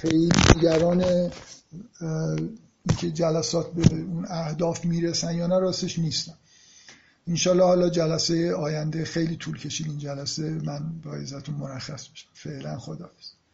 خیلی 0.01 0.29
دیگران 0.53 1.03
اینکه 2.89 3.11
جلسات 3.11 3.71
به 3.73 3.95
اون 3.95 4.25
اهداف 4.29 4.85
می‌رسن 4.85 5.35
یا 5.35 5.47
نه 5.47 5.59
راستش 5.59 5.99
نیستم. 5.99 6.37
انشالله 7.27 7.63
حالا 7.63 7.89
جلسه 7.89 8.53
آینده 8.53 9.05
خیلی 9.05 9.35
طول 9.35 9.57
کشید 9.57 9.87
این 9.87 9.97
جلسه. 9.97 10.49
من 10.49 10.99
با 11.03 11.13
عزتون 11.13 11.55
مرخص 11.55 12.07
بشم 12.07 12.27
فعلا 12.33 12.77
خداحافظ. 12.77 13.38